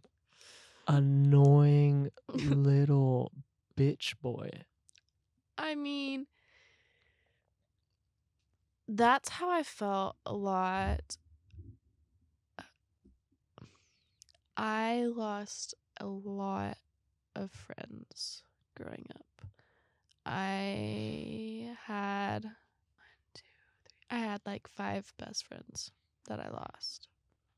annoying 0.87 2.11
little 2.35 3.33
bitch 3.77 4.15
boy. 4.21 4.51
I 5.57 5.75
mean, 5.75 6.27
that's 8.87 9.31
how 9.31 9.51
I 9.51 9.63
felt 9.63 10.17
a 10.27 10.35
lot. 10.35 11.17
I 14.57 15.07
lost 15.07 15.75
a 15.99 16.07
lot 16.07 16.77
of 17.35 17.51
friends 17.51 18.43
growing 18.75 19.07
up. 19.15 19.47
I 20.27 21.75
had 21.87 22.45
one, 22.45 22.53
two, 23.35 23.43
three. 23.85 23.93
I 24.11 24.19
had 24.19 24.41
like 24.47 24.69
five 24.69 25.13
best 25.19 25.47
friends 25.47 25.91
that 26.29 26.41
I 26.41 26.49
lost. 26.49 27.09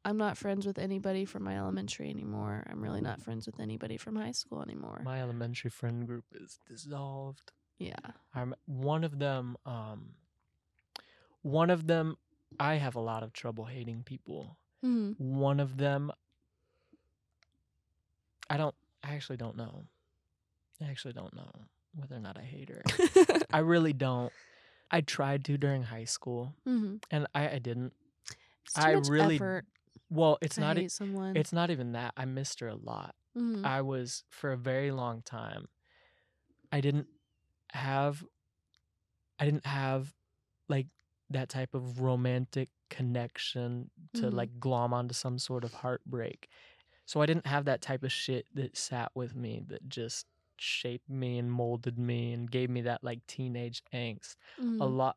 I'm 0.05 0.17
not 0.17 0.37
friends 0.39 0.67
with 0.67 0.79
anybody 0.79 1.25
from 1.25 1.43
my 1.43 1.59
elementary 1.59 2.11
anymore. 2.11 2.65
I'm 2.71 2.81
really 2.81 3.01
not 3.01 3.21
friends 3.21 3.47
with 3.47 3.59
anybody 3.59 3.97
from 3.97 4.15
high 4.17 4.33
school 4.33 4.63
anymore. 4.63 5.01
my 5.05 5.21
elementary 5.21 5.71
friend 5.71 6.07
group 6.07 6.25
is 6.33 6.61
dissolved 6.69 7.53
yeah. 7.79 7.95
I'm 8.35 8.55
one 8.67 9.05
of 9.05 9.19
them. 9.19 9.57
Um, 9.67 10.15
one 11.43 11.71
of 11.71 11.87
them, 11.87 12.17
I 12.59 12.75
have 12.77 12.97
a 12.97 13.01
lot 13.01 13.23
of 13.23 13.33
trouble 13.33 13.65
hating 13.65 14.03
people. 14.05 14.57
hmm 14.83 15.13
One 15.19 15.61
of 15.61 15.77
them, 15.77 16.11
I 18.49 18.57
don't. 18.57 18.75
I 19.03 19.15
actually 19.15 19.37
don't 19.37 19.57
know. 19.57 19.85
I 20.83 20.87
actually 20.91 21.15
don't 21.15 21.35
know 21.35 21.51
whether 21.95 22.17
or 22.17 22.21
not 22.21 22.37
I 22.39 22.43
hate 22.43 22.69
her. 22.69 22.83
I 23.53 23.59
really 23.61 23.93
don't. 23.93 24.33
I 24.91 25.01
tried 25.01 25.45
to 25.47 25.57
during 25.59 25.83
high 25.83 26.05
school, 26.05 26.55
hmm 26.65 26.97
and 27.11 27.27
I, 27.35 27.49
I 27.51 27.59
didn't. 27.59 27.93
I 28.77 28.93
really- 28.93 29.37
effort 29.37 29.65
Well, 30.11 30.39
it's 30.43 30.59
not. 30.59 30.79
e- 30.79 30.89
someone. 30.89 31.37
It's 31.37 31.53
not 31.53 31.71
even 31.71 31.93
that. 31.93 32.13
I 32.17 32.25
missed 32.25 32.61
her 32.61 32.69
a 32.69 32.77
lot. 32.77 33.15
Mhm. 33.37 33.65
I 33.65 33.83
was 33.83 34.23
for 34.31 34.53
a 34.53 34.57
very 34.57 34.91
long 34.93 35.23
time. 35.23 35.69
I 36.73 36.81
didn't 36.81 37.09
have 37.73 38.25
I 39.39 39.45
didn't 39.45 39.67
have 39.67 40.15
like 40.69 40.87
that 41.31 41.49
type 41.49 41.75
of 41.75 42.01
romantic 42.01 42.69
connection 42.91 43.91
to 44.15 44.23
Mhm. 44.31 44.33
like 44.33 44.61
glom 44.61 44.95
onto 44.95 45.15
some 45.15 45.39
sort 45.39 45.65
of 45.65 45.73
heartbreak. 45.75 46.49
So 47.05 47.21
I 47.21 47.27
didn't 47.27 47.47
have 47.47 47.65
that 47.67 47.83
type 47.83 48.03
of 48.03 48.13
shit 48.13 48.47
that 48.55 48.77
sat 48.77 49.11
with 49.15 49.35
me 49.35 49.61
that 49.69 49.89
just 49.89 50.27
shaped 50.61 51.09
me 51.09 51.39
and 51.39 51.51
molded 51.51 51.99
me 51.99 52.33
and 52.33 52.51
gave 52.51 52.71
me 52.71 52.83
that 52.83 53.03
like 53.05 53.27
teenage 53.27 53.83
angst 53.93 54.37
a 54.81 54.87
Mhm. 54.87 54.97
lot 54.97 55.17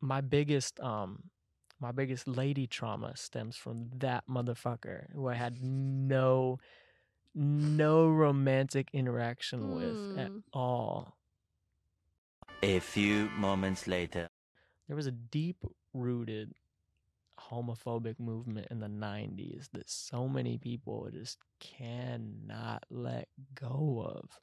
my 0.00 0.20
biggest 0.20 0.80
um 0.80 1.30
my 1.80 1.92
biggest 1.92 2.28
lady 2.28 2.66
trauma 2.66 3.16
stems 3.16 3.56
from 3.56 3.90
that 3.98 4.24
motherfucker 4.28 5.10
who 5.12 5.28
I 5.28 5.34
had 5.34 5.62
no 5.62 6.58
no 7.34 8.08
romantic 8.08 8.88
interaction 8.92 9.70
with 9.74 9.98
at 10.16 10.30
Mm. 10.32 10.42
all. 10.52 11.16
A 12.62 12.80
few 12.80 13.28
moments 13.30 13.86
later. 13.86 14.28
There 14.88 14.96
was 14.96 15.06
a 15.06 15.12
deep 15.12 15.64
rooted 15.94 16.54
homophobic 17.38 18.18
movement 18.18 18.68
in 18.70 18.80
the 18.80 18.88
90s 18.88 19.68
that 19.72 19.88
so 19.88 20.28
many 20.28 20.58
people 20.58 21.08
just 21.12 21.38
cannot 21.60 22.84
let 22.90 23.28
go 23.54 24.02
of. 24.04 24.40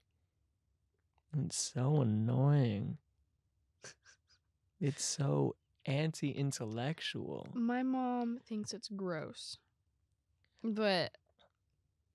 It's 1.35 1.57
so 1.57 2.01
annoying. 2.01 2.97
It's 4.79 5.03
so 5.03 5.55
anti 5.85 6.31
intellectual. 6.31 7.47
My 7.53 7.83
mom 7.83 8.39
thinks 8.45 8.73
it's 8.73 8.89
gross, 8.89 9.57
but 10.63 11.11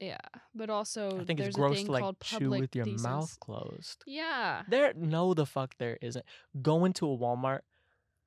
Yeah, 0.01 0.19
but 0.55 0.71
also 0.71 1.21
I 1.21 1.25
think 1.25 1.39
there's 1.39 1.49
it's 1.49 1.57
gross 1.57 1.73
a 1.73 1.77
thing 1.77 1.87
to 1.87 1.93
like 1.93 2.03
called 2.03 2.21
chew 2.21 2.51
with 2.51 2.75
your 2.75 2.85
decency. 2.85 3.09
mouth 3.09 3.39
closed. 3.41 4.03
Yeah. 4.07 4.63
There, 4.69 4.93
no, 4.95 5.35
the 5.35 5.47
fuck 5.47 5.77
there 5.79 5.99
isn't. 6.01 6.25
Go 6.61 6.85
into 6.85 7.07
a 7.11 7.17
Walmart, 7.17 7.61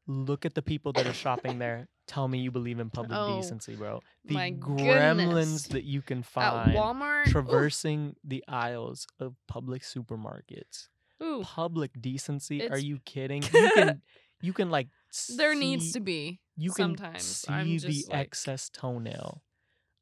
look 0.08 0.46
at 0.46 0.54
the 0.56 0.62
people 0.62 0.94
that 0.94 1.06
are 1.08 1.14
shopping 1.14 1.60
there. 1.60 1.88
Tell 2.08 2.28
me 2.28 2.40
you 2.40 2.52
believe 2.52 2.80
in 2.80 2.90
public 2.92 3.18
Oh, 3.20 3.36
decency, 3.42 3.76
bro. 3.76 4.02
The 4.26 4.36
gremlins 4.36 4.60
goodness. 4.60 5.64
that 5.70 5.84
you 5.86 6.02
can 6.02 6.22
find 6.24 6.70
At 6.72 6.76
Walmart. 6.76 7.26
traversing 7.26 8.16
the 8.24 8.44
aisles 8.48 9.08
of 9.20 9.36
public 9.48 9.82
supermarkets. 9.82 10.90
Ooh, 11.24 11.42
Public 11.44 11.92
decency? 12.00 12.68
Are 12.70 12.78
you 12.78 13.00
kidding? 13.06 13.42
You 13.54 13.72
can, 13.74 14.02
you 14.42 14.54
can 14.54 14.70
like. 14.70 14.88
there 15.36 15.56
needs 15.56 15.94
to 15.94 16.00
be. 16.00 16.40
You 16.58 16.72
can 16.72 16.96
sometimes. 16.98 17.24
see 17.24 17.52
I'm 17.52 17.78
the 17.78 18.06
like, 18.10 18.20
excess 18.20 18.70
toenail 18.70 19.42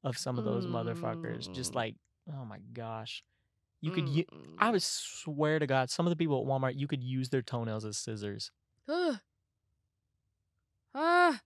of 0.03 0.17
some 0.17 0.37
of 0.37 0.43
those 0.43 0.65
motherfuckers. 0.65 1.51
Just 1.53 1.71
Mm. 1.71 1.75
like, 1.75 1.95
oh 2.37 2.43
my 2.45 2.59
gosh, 2.73 3.23
you 3.79 3.91
could. 3.91 4.05
mm, 4.05 4.25
I 4.57 4.71
would 4.71 4.83
swear 4.83 5.59
to 5.59 5.67
God, 5.67 5.89
some 5.89 6.05
of 6.05 6.09
the 6.09 6.15
people 6.17 6.41
at 6.41 6.47
Walmart, 6.47 6.77
you 6.77 6.87
could 6.87 7.03
use 7.03 7.29
their 7.29 7.41
toenails 7.41 7.85
as 7.85 7.97
scissors. 7.97 8.51
Ugh. 8.89 9.19
Ah. 10.95 11.39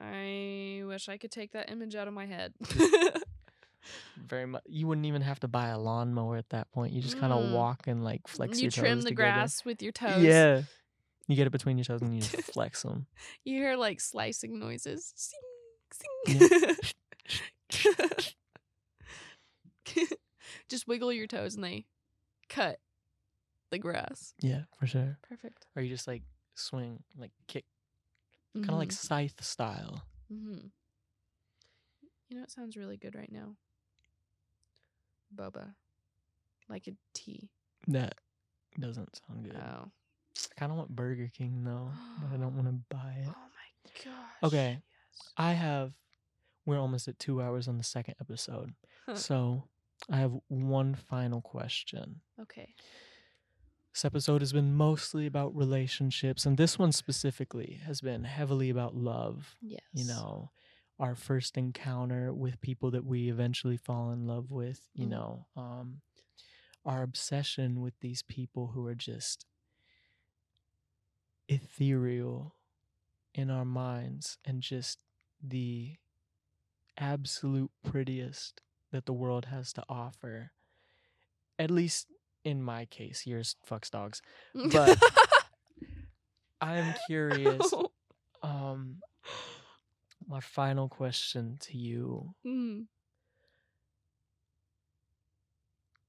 I 0.00 0.82
wish 0.86 1.08
I 1.08 1.16
could 1.18 1.30
take 1.30 1.52
that 1.52 1.70
image 1.70 1.94
out 1.94 2.08
of 2.08 2.14
my 2.14 2.26
head. 2.26 2.52
Very 4.16 4.46
much. 4.46 4.62
You 4.66 4.86
wouldn't 4.86 5.06
even 5.06 5.22
have 5.22 5.40
to 5.40 5.48
buy 5.48 5.68
a 5.68 5.78
lawnmower 5.78 6.36
at 6.36 6.48
that 6.50 6.70
point. 6.72 6.92
You 6.94 7.02
just 7.02 7.18
kind 7.18 7.32
of 7.32 7.42
Mm. 7.44 7.52
walk 7.52 7.86
and 7.86 8.02
like 8.02 8.26
flex 8.26 8.60
your 8.60 8.70
toes. 8.70 8.76
you 8.76 8.82
your 8.82 8.86
trim 8.88 8.96
toes 8.98 9.04
the 9.04 9.10
together. 9.10 9.30
grass 9.32 9.64
with 9.64 9.82
your 9.82 9.92
toes. 9.92 10.22
Yeah. 10.22 10.62
You 11.28 11.36
get 11.36 11.46
it 11.46 11.50
between 11.50 11.76
your 11.78 11.84
toes 11.84 12.00
and 12.02 12.14
you 12.14 12.20
just 12.22 12.34
flex 12.52 12.82
them. 12.82 13.06
You 13.44 13.56
hear 13.58 13.76
like 13.76 14.00
slicing 14.00 14.58
noises. 14.58 15.12
Sing, 15.16 16.38
sing. 16.40 16.76
Just 20.68 20.88
wiggle 20.88 21.12
your 21.12 21.26
toes 21.26 21.54
and 21.54 21.62
they 21.64 21.84
cut 22.48 22.78
the 23.70 23.78
grass. 23.78 24.34
Yeah, 24.40 24.62
for 24.78 24.86
sure. 24.86 25.18
Perfect. 25.28 25.66
Or 25.76 25.82
you 25.82 25.88
just 25.90 26.08
like 26.08 26.22
swing, 26.54 27.02
like 27.18 27.32
kick, 27.48 27.64
kind 28.54 28.70
of 28.70 28.78
like 28.78 28.92
scythe 28.92 29.42
style. 29.44 30.02
Mm-hmm. 30.32 30.66
You 32.28 32.36
know, 32.36 32.42
it 32.42 32.50
sounds 32.50 32.76
really 32.76 32.96
good 32.96 33.14
right 33.14 33.30
now. 33.30 33.56
Boba, 35.34 35.74
like 36.68 36.86
a 36.86 36.92
tea. 37.12 37.50
That 37.88 38.14
doesn't 38.78 39.20
sound 39.26 39.44
good. 39.44 39.56
Oh. 39.56 39.90
I 40.36 40.60
kind 40.60 40.72
of 40.72 40.78
want 40.78 40.94
Burger 40.94 41.30
King 41.36 41.62
though, 41.64 41.90
but 42.20 42.34
I 42.34 42.38
don't 42.38 42.54
want 42.56 42.66
to 42.68 42.74
buy 42.96 43.16
it. 43.22 43.28
Oh 43.28 43.32
my 43.32 44.04
gosh. 44.04 44.52
Okay. 44.52 44.78
Yes. 44.80 45.32
I 45.36 45.52
have. 45.52 45.94
We're 46.66 46.80
almost 46.80 47.08
at 47.08 47.18
two 47.18 47.42
hours 47.42 47.68
on 47.68 47.76
the 47.76 47.84
second 47.84 48.14
episode, 48.22 48.72
so 49.14 49.64
I 50.10 50.16
have 50.16 50.32
one 50.48 50.94
final 50.94 51.42
question. 51.42 52.22
Okay. 52.40 52.74
This 53.94 54.04
episode 54.04 54.42
has 54.42 54.52
been 54.52 54.74
mostly 54.74 55.24
about 55.24 55.54
relationships, 55.56 56.44
and 56.44 56.58
this 56.58 56.78
one 56.78 56.92
specifically 56.92 57.80
has 57.84 58.00
been 58.02 58.24
heavily 58.24 58.68
about 58.68 58.94
love. 58.96 59.56
Yes. 59.60 59.80
You 59.92 60.04
know, 60.04 60.50
our 60.98 61.14
first 61.14 61.56
encounter 61.56 62.32
with 62.34 62.60
people 62.60 62.90
that 62.90 63.04
we 63.06 63.30
eventually 63.30 63.76
fall 63.76 64.10
in 64.10 64.26
love 64.26 64.50
with, 64.50 64.90
you 64.94 65.06
Mhm. 65.06 65.10
know, 65.10 65.46
um, 65.56 66.02
our 66.84 67.02
obsession 67.02 67.80
with 67.82 67.98
these 68.00 68.22
people 68.22 68.68
who 68.68 68.86
are 68.86 68.94
just 68.96 69.46
ethereal 71.48 72.56
in 73.34 73.50
our 73.50 73.64
minds 73.64 74.38
and 74.44 74.62
just 74.62 75.04
the 75.42 75.96
absolute 76.98 77.70
prettiest 77.84 78.60
that 78.90 79.06
the 79.06 79.12
world 79.12 79.46
has 79.46 79.72
to 79.72 79.84
offer. 79.88 80.52
At 81.58 81.70
least 81.70 82.12
in 82.44 82.62
my 82.62 82.84
case, 82.86 83.26
yours 83.26 83.56
fucks 83.68 83.90
dogs. 83.90 84.22
But 84.72 84.98
I'm 86.60 86.94
curious. 87.06 87.72
Um, 88.42 88.96
my 90.26 90.40
final 90.40 90.88
question 90.88 91.58
to 91.60 91.76
you: 91.76 92.34
Mm. 92.46 92.86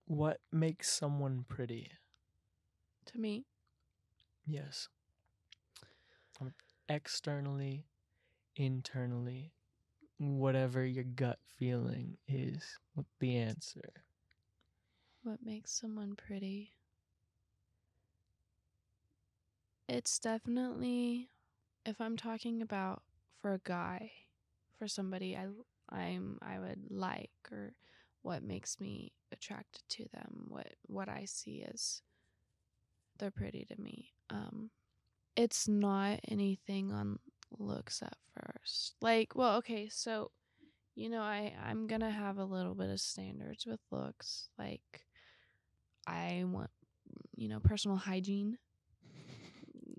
What 0.07 0.39
makes 0.51 0.89
someone 0.89 1.45
pretty? 1.47 1.91
To 3.07 3.17
me, 3.19 3.45
Yes. 4.45 4.87
Um, 6.39 6.53
externally, 6.89 7.85
internally, 8.55 9.53
whatever 10.19 10.85
your 10.85 11.03
gut 11.03 11.39
feeling 11.57 12.17
is, 12.27 12.77
what 12.93 13.05
the 13.19 13.37
answer? 13.37 14.04
What 15.25 15.43
makes 15.43 15.71
someone 15.71 16.15
pretty? 16.15 16.73
It's 19.89 20.19
definitely 20.19 21.29
if 21.85 21.99
I'm 22.01 22.17
talking 22.17 22.61
about 22.61 23.03
for 23.41 23.53
a 23.53 23.61
guy, 23.63 24.11
for 24.77 24.87
somebody 24.87 25.35
I 25.35 25.47
I'm 25.89 26.37
I 26.41 26.59
would 26.59 26.91
like 26.91 27.31
or 27.51 27.73
what 28.21 28.43
makes 28.43 28.79
me 28.79 29.13
attracted 29.31 29.83
to 29.89 30.05
them, 30.13 30.45
what 30.49 30.73
what 30.87 31.09
I 31.09 31.25
see 31.25 31.63
as 31.63 32.01
they're 33.17 33.31
pretty 33.31 33.65
to 33.65 33.81
me. 33.81 34.13
Um 34.29 34.69
it's 35.35 35.67
not 35.67 36.19
anything 36.29 36.91
on 36.93 37.19
looks 37.59 38.01
at 38.03 38.17
first. 38.35 38.95
Like, 39.01 39.35
well, 39.35 39.57
okay, 39.57 39.89
so 39.89 40.31
you 40.95 41.09
know, 41.09 41.21
I 41.21 41.53
I'm 41.65 41.87
going 41.87 42.01
to 42.01 42.11
have 42.11 42.37
a 42.39 42.45
little 42.45 42.75
bit 42.75 42.89
of 42.89 42.99
standards 43.01 43.65
with 43.65 43.81
looks. 43.91 44.49
Like 44.59 45.04
I 46.07 46.43
want 46.45 46.69
you 47.35 47.47
know, 47.49 47.59
personal 47.59 47.97
hygiene. 47.97 48.57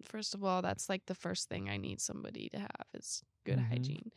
First 0.03 0.35
of 0.35 0.45
all, 0.45 0.63
that's 0.63 0.89
like 0.89 1.07
the 1.07 1.15
first 1.15 1.49
thing 1.49 1.69
I 1.69 1.77
need 1.77 2.01
somebody 2.01 2.49
to 2.51 2.59
have 2.61 2.87
is 2.95 3.23
good 3.45 3.59
Mhm. 3.59 3.69
hygiene. 3.69 4.13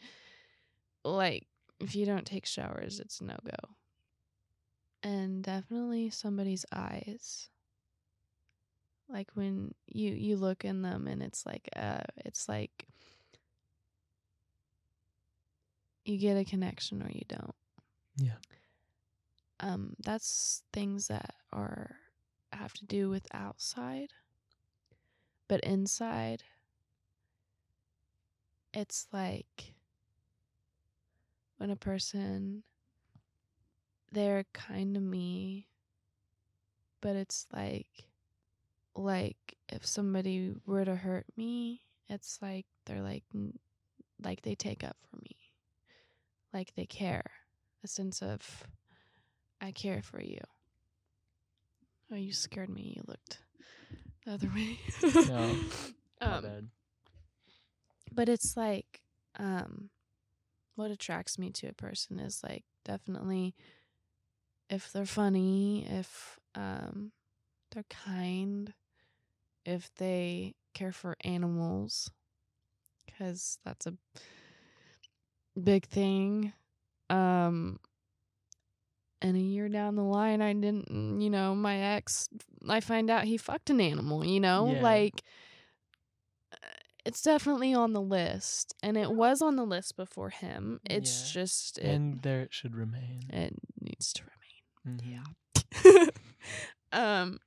Like 1.03 1.47
if 1.79 1.95
you 1.95 2.05
don't 2.05 2.25
take 2.25 2.45
showers, 2.45 2.99
it's 2.99 3.21
no 3.21 3.37
go. 3.43 3.75
And 5.01 5.43
definitely 5.43 6.09
somebody's 6.09 6.65
eyes. 6.71 7.49
Like 9.07 9.31
when 9.33 9.73
you 9.87 10.11
you 10.11 10.35
look 10.37 10.63
in 10.65 10.81
them 10.81 11.07
and 11.07 11.23
it's 11.23 11.45
like 11.45 11.67
uh 11.75 12.01
it's 12.17 12.47
like 12.47 12.85
you 16.05 16.17
get 16.17 16.37
a 16.37 16.45
connection 16.45 17.01
or 17.01 17.09
you 17.09 17.23
don't. 17.27 17.55
Yeah. 18.17 18.37
Um 19.59 19.95
that's 20.03 20.63
things 20.73 21.07
that 21.07 21.35
are 21.51 21.95
have 22.53 22.73
to 22.73 22.85
do 22.85 23.09
with 23.09 23.27
outside. 23.33 24.13
But 25.47 25.61
inside 25.61 26.43
it's 28.73 29.07
like 29.11 29.73
when 31.57 31.69
a 31.69 31.75
person 31.75 32.63
they're 34.11 34.45
kind 34.53 34.95
to 34.95 35.01
me 35.01 35.67
but 37.01 37.15
it's 37.15 37.47
like 37.53 38.05
like 38.95 39.55
if 39.69 39.85
somebody 39.85 40.53
were 40.65 40.85
to 40.85 40.95
hurt 40.95 41.25
me 41.35 41.81
it's 42.07 42.39
like 42.41 42.65
they're 42.85 43.01
like 43.01 43.23
like 44.23 44.41
they 44.41 44.55
take 44.55 44.83
up 44.83 44.97
for 45.09 45.17
me 45.17 45.35
like 46.53 46.73
they 46.75 46.85
care 46.85 47.31
a 47.83 47.87
sense 47.87 48.21
of 48.21 48.63
i 49.61 49.71
care 49.71 50.01
for 50.01 50.21
you. 50.21 50.39
Oh 52.11 52.15
you 52.15 52.33
scared 52.33 52.69
me. 52.69 52.93
You 52.95 53.03
looked 53.07 53.39
the 54.25 54.33
other 54.33 54.49
way. 54.53 54.79
No, 55.27 55.55
um, 56.21 56.41
bad. 56.43 56.67
but 58.11 58.29
it's 58.29 58.57
like 58.57 59.01
um 59.37 59.89
what 60.75 60.91
attracts 60.91 61.37
me 61.37 61.51
to 61.51 61.67
a 61.67 61.73
person 61.73 62.19
is 62.19 62.41
like 62.43 62.63
definitely 62.85 63.53
if 64.69 64.91
they're 64.91 65.05
funny 65.05 65.85
if 65.89 66.39
um 66.55 67.11
they're 67.71 67.85
kind 67.89 68.73
if 69.65 69.91
they 69.95 70.55
care 70.73 70.91
for 70.91 71.15
animals 71.23 72.09
cuz 73.17 73.59
that's 73.65 73.85
a 73.85 73.93
big 75.61 75.85
thing. 75.85 76.53
Um 77.09 77.79
and 79.21 79.35
a 79.35 79.39
year 79.39 79.67
down 79.69 79.95
the 79.95 80.03
line 80.03 80.41
i 80.41 80.53
didn't 80.53 81.21
you 81.21 81.29
know 81.29 81.53
my 81.53 81.77
ex 81.77 82.29
i 82.69 82.79
find 82.79 83.09
out 83.09 83.25
he 83.25 83.35
fucked 83.37 83.69
an 83.69 83.81
animal 83.81 84.23
you 84.25 84.39
know 84.39 84.73
Yeah. 84.75 84.81
like 84.81 85.21
it's 87.05 87.21
definitely 87.21 87.73
on 87.73 87.93
the 87.93 88.01
list 88.01 88.75
and 88.83 88.97
it 88.97 89.11
was 89.11 89.41
on 89.41 89.55
the 89.55 89.63
list 89.65 89.95
before 89.95 90.29
him 90.29 90.79
it's 90.85 91.21
Yeah. 91.27 91.41
just 91.41 91.77
it, 91.79 91.85
and 91.85 92.21
there 92.21 92.41
it 92.41 92.53
should 92.53 92.75
remain. 92.75 93.21
it 93.29 93.53
needs 93.81 94.13
to 94.13 94.23
remain 94.23 94.99
Mhm. 94.99 95.23
yeah 95.83 96.05
um 96.91 97.39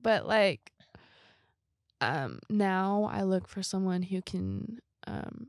but 0.00 0.26
like 0.26 0.72
um 2.00 2.38
now 2.50 3.08
i 3.10 3.22
look 3.22 3.48
for 3.48 3.62
someone 3.62 4.02
who 4.02 4.20
can 4.22 4.78
um 5.06 5.46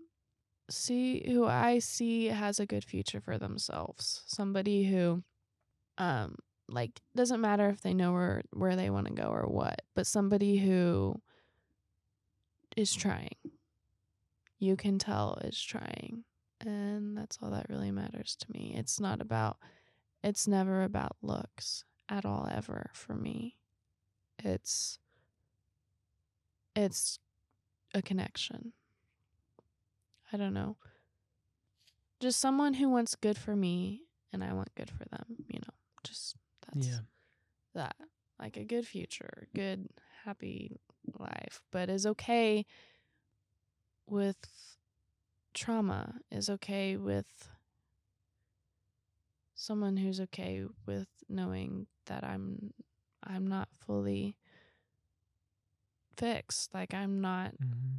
see 0.70 1.24
who 1.32 1.46
I 1.46 1.80
see 1.80 2.26
has 2.26 2.60
a 2.60 2.66
good 2.66 2.84
future 2.84 3.22
for 3.22 3.38
themselves. 3.38 4.24
Somebody 4.26 4.84
who 4.84 5.24
um 5.98 6.36
like 6.70 7.02
doesn't 7.16 7.42
matter 7.42 7.70
if 7.70 7.82
they 7.82 7.94
know 7.94 8.12
where 8.12 8.42
where 8.52 8.76
they 8.76 8.90
want 8.90 9.08
to 9.08 9.14
go 9.14 9.28
or 9.28 9.48
what, 9.48 9.82
but 9.96 10.08
somebody 10.08 10.58
who 10.58 11.22
is 12.76 12.94
trying. 12.94 13.36
You 14.60 14.76
can 14.76 15.00
tell 15.00 15.40
is 15.44 15.62
trying. 15.62 16.24
And 16.60 17.16
that's 17.18 17.38
all 17.42 17.52
that 17.52 17.68
really 17.70 17.92
matters 17.92 18.36
to 18.40 18.52
me. 18.52 18.74
It's 18.78 19.00
not 19.00 19.22
about 19.22 19.58
it's 20.24 20.48
never 20.48 20.84
about 20.84 21.16
looks 21.22 21.84
at 22.10 22.26
all 22.26 22.50
ever 22.52 22.90
for 22.94 23.14
me. 23.14 23.58
It's 24.40 25.00
it's 26.76 27.20
a 27.94 28.02
connection. 28.02 28.74
I 30.32 30.38
don't 30.38 30.54
know. 30.54 30.78
Just 32.20 32.40
someone 32.40 32.76
who 32.76 32.90
wants 32.90 33.16
good 33.16 33.38
for 33.38 33.56
me 33.56 34.04
and 34.34 34.44
I 34.44 34.54
want 34.54 34.74
good 34.76 34.90
for 34.90 35.06
them, 35.06 35.26
you 35.48 35.60
know. 35.60 35.77
Just 36.08 36.36
that's 36.66 36.88
yeah. 36.88 37.00
that. 37.76 37.96
Like 38.40 38.58
a 38.58 38.64
good 38.64 38.86
future, 38.86 39.48
good 39.56 39.88
happy 40.24 40.80
life, 41.18 41.62
but 41.72 41.90
is 41.90 42.06
okay 42.06 42.66
with 44.06 44.38
trauma, 45.56 46.16
is 46.32 46.50
okay 46.50 46.98
with 46.98 47.50
someone 49.56 49.98
who's 49.98 50.22
okay 50.22 50.66
with 50.86 51.08
knowing 51.28 51.88
that 52.06 52.24
I'm 52.24 52.74
I'm 53.24 53.48
not 53.48 53.70
fully 53.86 54.38
fixed. 56.16 56.74
Like 56.74 56.94
I'm 56.94 57.22
not 57.22 57.54
hmm 57.60 57.98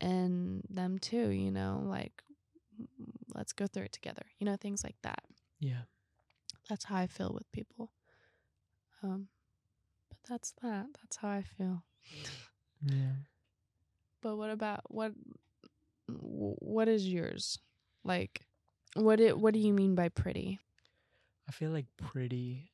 and 0.00 0.62
them 0.68 0.98
too, 0.98 1.30
you 1.30 1.50
know, 1.50 1.82
like 1.86 2.22
let's 3.34 3.52
go 3.52 3.66
through 3.66 3.84
it 3.84 3.92
together. 3.92 4.26
You 4.38 4.44
know, 4.44 4.56
things 4.56 4.84
like 4.84 4.96
that. 5.02 5.22
Yeah. 5.60 5.82
That's 6.68 6.84
how 6.84 6.96
I 6.96 7.06
feel 7.06 7.32
with 7.32 7.50
people. 7.52 7.92
Um 9.02 9.28
but 10.08 10.18
that's 10.28 10.52
that. 10.62 10.86
That's 11.02 11.16
how 11.16 11.28
I 11.28 11.42
feel. 11.42 11.84
Yeah. 12.82 13.12
But 14.22 14.36
what 14.36 14.50
about 14.50 14.80
what 14.88 15.12
what 16.08 16.88
is 16.88 17.06
yours? 17.08 17.58
Like 18.04 18.42
what 18.94 19.20
it 19.20 19.38
what 19.38 19.54
do 19.54 19.60
you 19.60 19.72
mean 19.72 19.94
by 19.94 20.08
pretty? 20.08 20.58
I 21.48 21.52
feel 21.52 21.70
like 21.70 21.86
pretty 21.96 22.72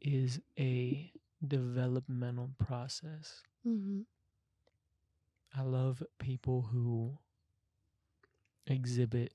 is 0.00 0.40
a 0.58 1.10
developmental 1.46 2.50
process. 2.58 3.42
Mhm. 3.66 4.04
I 5.56 5.62
love 5.62 6.02
people 6.18 6.62
who 6.62 7.18
exhibit 8.66 9.34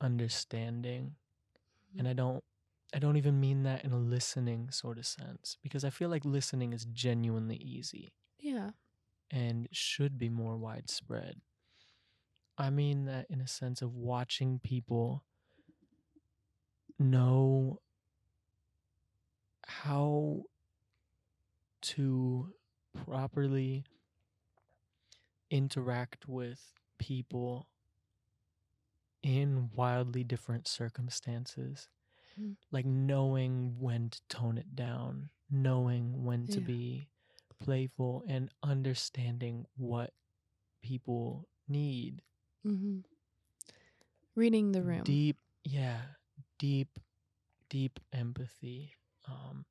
understanding. 0.00 1.16
And 1.96 2.08
I 2.08 2.12
don't 2.12 2.42
I 2.94 2.98
don't 2.98 3.16
even 3.16 3.40
mean 3.40 3.64
that 3.64 3.84
in 3.84 3.92
a 3.92 3.98
listening 3.98 4.70
sort 4.70 4.98
of 4.98 5.06
sense 5.06 5.56
because 5.62 5.84
I 5.84 5.90
feel 5.90 6.08
like 6.08 6.24
listening 6.24 6.72
is 6.72 6.84
genuinely 6.86 7.56
easy 7.56 8.12
Yeah. 8.38 8.70
and 9.30 9.68
should 9.72 10.18
be 10.18 10.28
more 10.28 10.56
widespread. 10.56 11.40
I 12.56 12.70
mean 12.70 13.06
that 13.06 13.26
in 13.30 13.40
a 13.40 13.48
sense 13.48 13.82
of 13.82 13.94
watching 13.94 14.60
people 14.60 15.24
know 16.98 17.80
how 19.66 20.44
to 21.82 22.52
properly 23.04 23.84
interact 25.50 26.26
with 26.28 26.72
people 26.98 27.68
in 29.22 29.70
wildly 29.74 30.22
different 30.24 30.68
circumstances. 30.68 31.88
Mm. 32.40 32.56
Like 32.72 32.86
knowing 32.86 33.76
when 33.78 34.10
to 34.10 34.20
tone 34.28 34.58
it 34.58 34.74
down, 34.74 35.30
knowing 35.50 36.24
when 36.24 36.46
to 36.48 36.60
Yeah. 36.60 36.66
be 36.66 37.08
playful, 37.60 38.24
and 38.28 38.50
understanding 38.62 39.66
what 39.76 40.12
people 40.82 41.48
need. 41.68 42.22
Mhm. 42.66 43.04
Reading 44.34 44.72
the 44.72 44.82
room. 44.82 45.04
Deep, 45.04 45.38
yeah, 45.64 46.00
deep, 46.58 46.98
deep 47.68 48.00
empathy. 48.12 48.94
Um, 49.28 49.64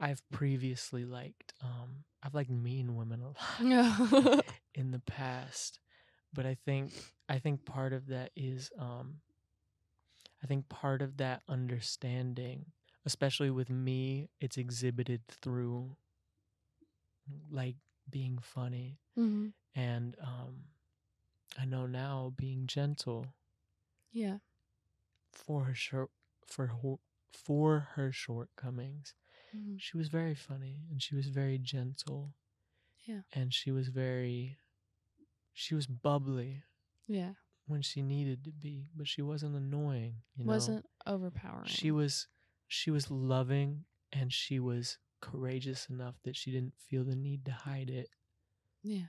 I've 0.00 0.22
previously 0.30 1.04
liked, 1.04 1.52
um, 1.62 2.04
I've 2.22 2.34
liked 2.34 2.50
mean 2.50 2.96
women 2.96 3.20
a 3.22 3.28
lot 3.28 4.44
in 4.74 4.90
the 4.92 5.00
past, 5.00 5.78
but 6.32 6.46
I 6.46 6.54
think 6.64 6.92
I 7.28 7.38
think 7.38 7.64
part 7.66 7.92
of 7.92 8.06
that 8.06 8.30
is, 8.36 8.70
um, 8.78 9.20
I 10.42 10.46
think 10.46 10.68
part 10.68 11.02
of 11.02 11.16
that 11.18 11.42
understanding, 11.48 12.66
especially 13.04 13.50
with 13.50 13.70
me, 13.70 14.28
it's 14.40 14.56
exhibited 14.56 15.22
through 15.28 15.96
like 17.50 17.76
being 18.08 18.38
funny 18.40 18.98
mhm. 19.16 19.52
and 19.74 20.16
um, 20.22 20.64
I 21.58 21.64
know 21.66 21.86
now 21.86 22.32
being 22.36 22.66
gentle. 22.66 23.26
Yeah. 24.12 24.38
for 25.32 25.64
her 25.64 25.74
short 25.74 26.10
for 26.46 26.66
her, 26.68 26.94
for 27.32 27.88
her 27.94 28.10
shortcomings. 28.10 29.14
Mhm. 29.54 29.78
She 29.78 29.96
was 29.96 30.08
very 30.08 30.34
funny 30.34 30.86
and 30.90 31.02
she 31.02 31.14
was 31.14 31.28
very 31.28 31.58
gentle. 31.58 32.34
Yeah. 33.06 33.22
And 33.34 33.52
she 33.52 33.70
was 33.70 33.88
very 33.88 34.58
she 35.52 35.74
was 35.74 35.86
bubbly 35.86 36.62
Yeah. 37.06 37.34
When 37.68 37.82
she 37.82 38.02
needed 38.02 38.44
to 38.44 38.50
be, 38.50 38.90
but 38.96 39.06
she 39.06 39.22
wasn't 39.22 39.54
annoying, 39.56 40.14
you 40.36 40.44
know. 40.44 40.52
Wasn't 40.52 40.84
overpowering. 41.06 41.66
she 41.66 41.90
was 41.90 42.26
she 42.66 42.90
was 42.90 43.10
loving 43.10 43.84
and 44.12 44.32
she 44.32 44.58
was 44.58 44.98
courageous 45.20 45.86
enough 45.88 46.14
that 46.24 46.36
she 46.36 46.50
didn't 46.50 46.74
feel 46.88 47.04
the 47.04 47.14
need 47.16 47.44
to 47.44 47.52
hide 47.52 47.90
it. 47.90 48.08
Yeah. 48.82 49.06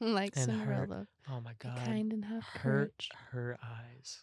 like 0.00 0.32
And 0.36 0.50
her- 0.50 0.58
Cinderella. 0.58 1.06
Oh 1.30 1.40
my 1.40 1.50
Be 1.52 1.56
god. 1.68 1.78
kind 1.84 2.12
and 2.12 2.24
have 2.24 2.42
her 2.44 2.58
courage. 2.60 3.08
her 3.32 3.58
eyes. 3.62 4.22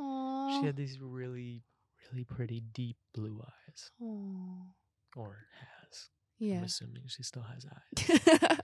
Aww. 0.00 0.60
She 0.60 0.66
had 0.66 0.76
these 0.76 0.98
really 1.00 1.62
really 2.10 2.24
pretty 2.24 2.60
deep 2.72 2.96
blue 3.14 3.40
eyes 3.42 3.90
Aw. 4.02 4.72
or 5.16 5.46
has. 5.60 6.08
I'm 6.40 6.46
Yeah. 6.48 6.62
assuming 6.62 7.04
she 7.06 7.22
still 7.22 7.42
has 7.42 7.64
eyes. 8.00 8.60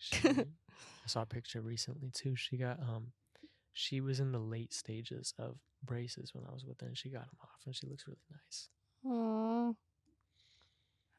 She, 0.00 0.28
I 1.04 1.06
saw 1.08 1.22
a 1.22 1.26
picture 1.26 1.60
recently 1.62 2.10
too. 2.10 2.36
She 2.36 2.56
got 2.58 2.80
um, 2.80 3.12
she 3.72 4.00
was 4.00 4.20
in 4.20 4.32
the 4.32 4.40
late 4.40 4.72
stages 4.74 5.34
of 5.38 5.58
braces 5.84 6.34
when 6.34 6.44
I 6.46 6.52
was 6.52 6.64
with 6.66 6.80
her, 6.80 6.88
and 6.88 6.98
she 6.98 7.10
got 7.10 7.26
them 7.26 7.38
off, 7.42 7.60
and 7.66 7.76
she 7.76 7.86
looks 7.86 8.06
really 8.08 8.20
nice. 8.30 8.70
Aw. 9.04 9.74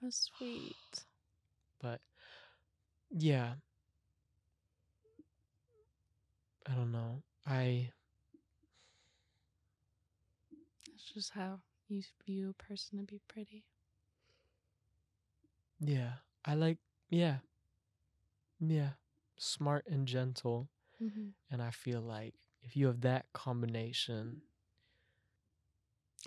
How 0.02 0.10
sweet. 0.10 1.06
But 1.82 2.02
yeah, 3.12 3.56
I 6.68 6.74
don't 6.74 6.91
know. 6.91 7.24
I 7.45 7.91
That's 10.88 11.03
just 11.03 11.32
how 11.32 11.62
you 11.90 12.03
view 12.26 12.49
a 12.49 12.53
person 12.53 12.99
to 12.99 13.03
be 13.06 13.20
pretty. 13.28 13.66
yeah, 15.80 16.14
I 16.45 16.56
like 16.56 16.78
yeah, 17.10 17.38
yeah, 18.62 18.90
smart 19.38 19.86
and 19.90 20.08
gentle, 20.08 20.70
Mm-hmm. 21.04 21.30
and 21.52 21.62
I 21.64 21.72
feel 21.72 22.00
like 22.00 22.36
if 22.64 22.78
you 22.78 22.86
have 22.88 23.02
that 23.02 23.26
combination. 23.34 24.42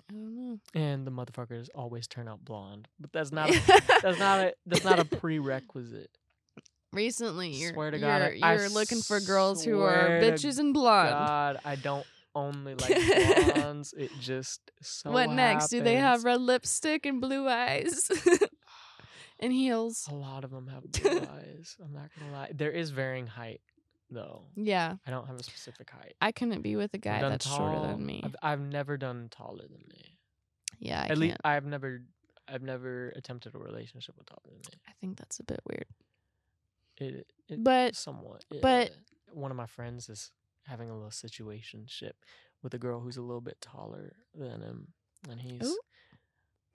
I 0.09 0.13
don't 0.13 0.35
know. 0.35 0.59
And 0.73 1.07
the 1.07 1.11
motherfuckers 1.11 1.69
always 1.73 2.05
turn 2.07 2.27
out 2.27 2.43
blonde, 2.43 2.89
but 2.99 3.13
that's 3.13 3.31
not 3.31 3.49
a, 3.49 3.81
that's 4.01 4.19
not 4.19 4.39
a 4.41 4.53
that's 4.65 4.83
not 4.83 4.99
a 4.99 5.05
prerequisite. 5.19 6.09
Recently, 6.91 7.49
you're 7.51 7.71
Swear 7.73 7.91
to 7.91 7.99
God, 7.99 8.33
you're, 8.33 8.45
I- 8.45 8.51
I 8.51 8.55
you're 8.55 8.69
looking 8.69 9.01
for 9.01 9.19
girls 9.21 9.63
who 9.63 9.81
are 9.81 10.19
bitches 10.21 10.59
and 10.59 10.73
blonde. 10.73 11.11
God, 11.11 11.59
I 11.63 11.75
don't 11.77 12.05
only 12.35 12.75
like 12.75 13.53
blondes. 13.55 13.93
it 13.97 14.11
just 14.19 14.59
so 14.81 15.11
what 15.11 15.29
next? 15.29 15.69
Do 15.69 15.81
they 15.81 15.95
have 15.95 16.25
red 16.25 16.41
lipstick 16.41 17.05
and 17.05 17.21
blue 17.21 17.47
eyes 17.47 18.09
and 19.39 19.51
heels? 19.53 20.07
A 20.09 20.15
lot 20.15 20.43
of 20.43 20.51
them 20.51 20.67
have 20.67 20.83
blue 20.91 21.19
eyes. 21.33 21.75
I'm 21.83 21.93
not 21.93 22.09
gonna 22.19 22.31
lie. 22.31 22.51
There 22.53 22.71
is 22.71 22.89
varying 22.91 23.27
height, 23.27 23.61
though. 24.09 24.43
Yeah, 24.55 24.95
I 25.05 25.11
don't 25.11 25.27
have 25.27 25.39
a 25.39 25.43
specific 25.43 25.89
height. 25.89 26.15
I 26.21 26.31
couldn't 26.31 26.61
be 26.61 26.75
with 26.75 26.93
a 26.93 26.97
guy 26.97 27.21
that's 27.21 27.47
shorter 27.47 27.79
than 27.87 28.05
me. 28.05 28.21
I've, 28.23 28.35
I've 28.41 28.61
never 28.61 28.97
done 28.97 29.27
taller 29.29 29.63
than 29.63 29.83
me. 29.89 30.17
yeah, 30.79 30.99
I 30.99 31.03
At 31.03 31.07
can't. 31.09 31.19
least 31.19 31.37
I've 31.43 31.65
never 31.65 32.01
I've 32.47 32.61
never 32.63 33.09
attempted 33.15 33.55
a 33.55 33.57
relationship 33.57 34.15
with 34.17 34.27
taller 34.27 34.41
than 34.45 34.57
me. 34.59 34.79
I 34.87 34.91
think 35.01 35.17
that's 35.17 35.39
a 35.39 35.43
bit 35.43 35.59
weird. 35.67 35.85
It, 36.97 37.27
it 37.49 37.63
But 37.63 37.95
somewhat. 37.95 38.45
but- 38.61 38.91
one 39.31 39.51
of 39.51 39.57
my 39.57 39.65
friends 39.65 40.07
is 40.07 40.31
having 40.65 40.89
a 40.89 40.93
little 40.93 41.09
situationship 41.09 42.11
with 42.63 42.73
a 42.73 42.77
girl 42.77 43.01
who's 43.01 43.17
a 43.17 43.21
little 43.21 43.41
bit 43.41 43.59
taller 43.59 44.13
than 44.33 44.61
him, 44.61 44.87
and 45.29 45.41
he's 45.41 45.61
Ooh. 45.67 45.79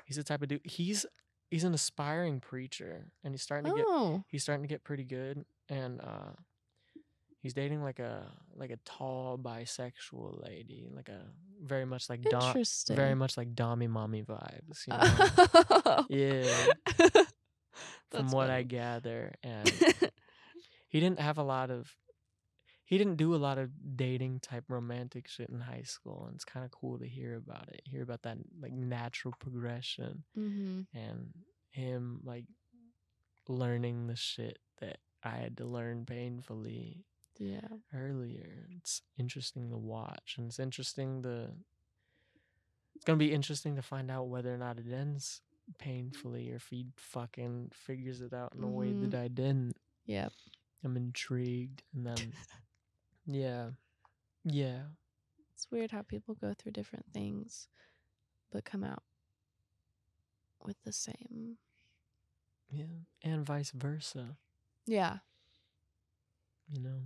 he's 0.05 0.17
the 0.17 0.23
type 0.25 0.43
of 0.43 0.49
dude. 0.49 0.61
He's 0.65 1.07
he's 1.51 1.65
an 1.65 1.75
aspiring 1.75 2.41
preacher, 2.41 3.07
and 3.25 3.35
he's 3.35 3.43
starting 3.43 3.71
to 3.71 3.77
get 3.77 3.87
oh, 3.89 4.25
he's 4.29 4.43
starting 4.43 4.63
to 4.63 4.69
get 4.69 4.85
pretty 4.85 5.05
good. 5.05 5.45
And 5.69 6.01
uh, 6.01 6.33
He's 7.43 7.55
dating 7.55 7.83
like 7.83 7.99
a 7.99 8.27
like 8.55 8.71
a 8.71 8.77
tall 8.85 9.39
bisexual 9.39 10.47
lady, 10.47 10.91
like 10.95 11.09
a 11.09 11.23
very 11.65 11.87
much 11.87 12.11
like 12.11 12.21
dom, 12.23 12.55
very 12.91 13.15
much 13.15 13.39
like 13.39 13.55
dommy 13.55 13.89
mommy 13.89 14.23
vibes. 14.23 14.87
You 14.87 14.93
know? 14.93 16.05
yeah, 16.11 17.25
from 18.11 18.31
what 18.31 18.51
I 18.51 18.63
gather, 18.63 19.33
and 19.43 19.73
he 20.89 21.01
didn't 21.01 21.19
have 21.19 21.39
a 21.39 21.43
lot 21.43 21.71
of 21.71 21.91
he 22.91 22.99
didn't 22.99 23.17
do 23.17 23.35
a 23.35 23.39
lot 23.47 23.57
of 23.57 23.71
dating 23.97 24.41
type 24.41 24.65
romantic 24.69 25.29
shit 25.29 25.49
in 25.49 25.61
high 25.61 25.83
school 25.85 26.25
and 26.27 26.35
it's 26.35 26.45
kind 26.45 26.65
of 26.65 26.73
cool 26.73 26.99
to 26.99 27.07
hear 27.07 27.37
about 27.37 27.69
it 27.69 27.81
hear 27.85 28.03
about 28.03 28.23
that 28.23 28.37
like 28.61 28.73
natural 28.73 29.33
progression 29.39 30.25
mm-hmm. 30.37 30.81
and 30.93 31.33
him 31.71 32.21
like 32.25 32.45
learning 33.49 34.07
the 34.07 34.17
shit 34.17 34.59
that 34.81 34.99
i 35.23 35.31
had 35.31 35.57
to 35.57 35.65
learn 35.65 36.05
painfully 36.05 37.05
Yeah. 37.39 37.69
earlier 37.95 38.67
it's 38.77 39.03
interesting 39.19 39.71
to 39.71 39.77
watch 39.79 40.35
and 40.37 40.49
it's 40.49 40.59
interesting 40.59 41.23
to 41.23 41.51
it's 42.95 43.05
gonna 43.05 43.17
be 43.19 43.33
interesting 43.33 43.77
to 43.77 43.83
find 43.83 44.11
out 44.11 44.29
whether 44.29 44.53
or 44.53 44.59
not 44.59 44.79
it 44.79 44.93
ends 44.93 45.43
painfully 45.79 46.51
or 46.51 46.57
if 46.57 46.67
he 46.69 46.87
fucking 46.97 47.71
figures 47.73 48.21
it 48.21 48.33
out 48.33 48.53
in 48.57 48.63
a 48.65 48.69
way 48.69 48.89
Mhm. 48.89 49.11
that 49.11 49.21
i 49.21 49.29
didn't 49.29 49.77
Yep. 50.07 50.33
I'm 50.83 50.97
intrigued, 50.97 51.83
and 51.95 52.07
then 52.07 52.17
yeah, 53.31 53.71
yeah, 54.45 54.83
It's 55.55 55.71
weird 55.71 55.91
how 55.91 56.03
people 56.03 56.35
go 56.35 56.55
through 56.55 56.73
different 56.73 57.07
things, 57.13 57.69
but 58.51 58.65
come 58.65 58.83
out 58.85 59.03
with 60.65 60.77
the 60.85 60.93
same. 60.93 61.59
yeah, 62.71 62.85
and 63.23 63.45
vice 63.47 63.71
versa. 63.73 64.37
Yeah. 64.87 65.19
You 66.73 66.81
know, 66.81 67.01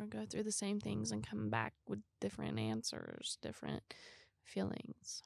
Or 0.00 0.06
go 0.06 0.24
through 0.24 0.44
the 0.44 0.52
same 0.52 0.78
things 0.80 1.10
and 1.10 1.26
come 1.26 1.50
back 1.50 1.74
with 1.88 2.00
different 2.20 2.58
answers, 2.58 3.38
different 3.42 3.82
feelings. 4.44 5.22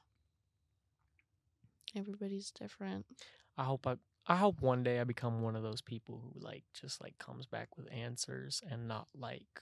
Everybody's 1.95 2.51
different. 2.51 3.05
I 3.57 3.63
hope 3.65 3.85
I, 3.85 3.97
I 4.25 4.37
hope 4.37 4.61
one 4.61 4.81
day 4.83 4.99
I 4.99 5.03
become 5.03 5.41
one 5.41 5.55
of 5.55 5.63
those 5.63 5.81
people 5.81 6.19
who 6.23 6.39
like 6.39 6.63
just 6.73 7.01
like 7.01 7.17
comes 7.19 7.45
back 7.45 7.77
with 7.77 7.91
answers 7.91 8.61
and 8.69 8.87
not 8.87 9.07
like 9.13 9.61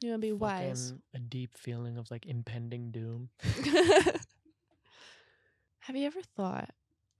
You 0.00 0.10
want 0.10 0.20
to 0.20 0.26
be 0.26 0.32
wise. 0.32 0.92
a 1.14 1.18
deep 1.18 1.56
feeling 1.56 1.96
of 1.96 2.10
like 2.10 2.26
impending 2.26 2.90
doom. 2.90 3.30
Have 5.80 5.96
you 5.96 6.06
ever 6.06 6.20
thought 6.36 6.70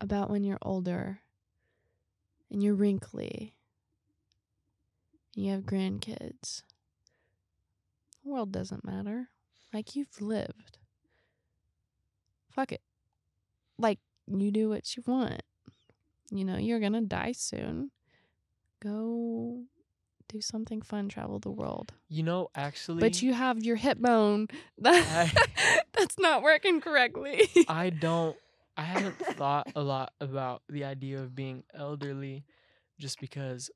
about 0.00 0.28
when 0.28 0.44
you're 0.44 0.58
older 0.60 1.20
and 2.50 2.62
you're 2.62 2.74
wrinkly 2.74 3.54
and 5.34 5.44
you 5.44 5.52
have 5.52 5.62
grandkids? 5.62 6.62
The 8.22 8.30
world 8.30 8.52
doesn't 8.52 8.84
matter. 8.84 9.30
Like 9.72 9.96
you've 9.96 10.20
lived. 10.20 10.78
Fuck 12.50 12.72
it. 12.72 12.82
Like 13.78 14.00
you 14.26 14.50
do 14.50 14.68
what 14.68 14.96
you 14.96 15.02
want. 15.06 15.42
You 16.30 16.44
know, 16.44 16.56
you're 16.56 16.80
going 16.80 16.92
to 16.94 17.00
die 17.02 17.32
soon. 17.32 17.90
Go 18.82 19.62
do 20.28 20.40
something 20.40 20.82
fun, 20.82 21.08
travel 21.08 21.38
the 21.38 21.50
world. 21.50 21.92
You 22.08 22.22
know, 22.22 22.50
actually, 22.54 23.00
But 23.00 23.22
you 23.22 23.32
have 23.34 23.62
your 23.62 23.76
hip 23.76 23.98
bone 23.98 24.48
that 24.78 25.32
that's 25.92 26.18
not 26.18 26.42
working 26.42 26.80
correctly. 26.80 27.42
I 27.68 27.90
don't. 27.90 28.36
I 28.76 28.82
haven't 28.82 29.16
thought 29.18 29.68
a 29.74 29.82
lot 29.82 30.12
about 30.20 30.62
the 30.68 30.84
idea 30.84 31.20
of 31.22 31.34
being 31.34 31.64
elderly, 31.74 32.44
just 32.98 33.18
because 33.20 33.70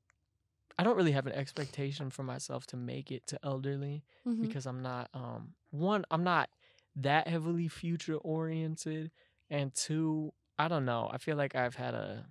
I 0.77 0.83
don't 0.83 0.95
really 0.95 1.11
have 1.13 1.25
an 1.27 1.33
expectation 1.33 2.09
for 2.11 2.23
myself 2.23 2.67
to 2.67 2.77
make 2.77 3.11
it 3.11 3.25
to 3.27 3.39
elderly 3.43 4.03
Mhm. 4.27 4.41
because 4.41 4.65
I'm 4.65 4.81
not. 4.81 5.09
Um, 5.13 5.53
one, 5.71 6.05
I'm 6.11 6.23
not 6.23 6.49
that 6.97 7.27
heavily 7.27 7.67
future 7.67 8.15
oriented, 8.15 9.11
and 9.49 9.73
two, 9.73 10.33
I 10.59 10.67
don't 10.67 10.85
know. 10.85 11.09
I 11.11 11.17
feel 11.17 11.35
like 11.37 11.55
I've 11.55 11.75
had 11.75 11.93
a. 11.95 12.25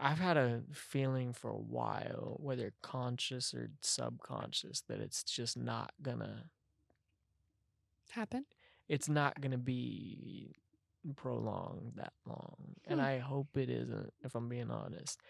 I've 0.00 0.18
had 0.18 0.36
a 0.36 0.62
feeling 0.72 1.32
for 1.32 1.50
a 1.50 1.58
while, 1.58 2.36
whether 2.40 2.72
conscious 2.82 3.54
or 3.54 3.70
subconscious, 3.82 4.82
that 4.88 5.00
it's 5.00 5.22
just 5.22 5.56
not 5.56 5.92
gonna 6.02 6.44
Happen. 8.10 8.44
it's 8.88 9.08
not 9.08 9.40
to 9.52 9.58
be 9.58 10.54
prolonged 11.16 11.92
that 11.96 12.12
long 12.26 12.74
and 12.86 13.00
Hmm. 13.00 13.06
i 13.06 13.18
hope 13.18 13.56
it 13.56 13.70
isn't 13.70 14.12
if 14.22 14.34
i'm 14.34 14.48
being 14.48 14.70
honest 14.70 15.20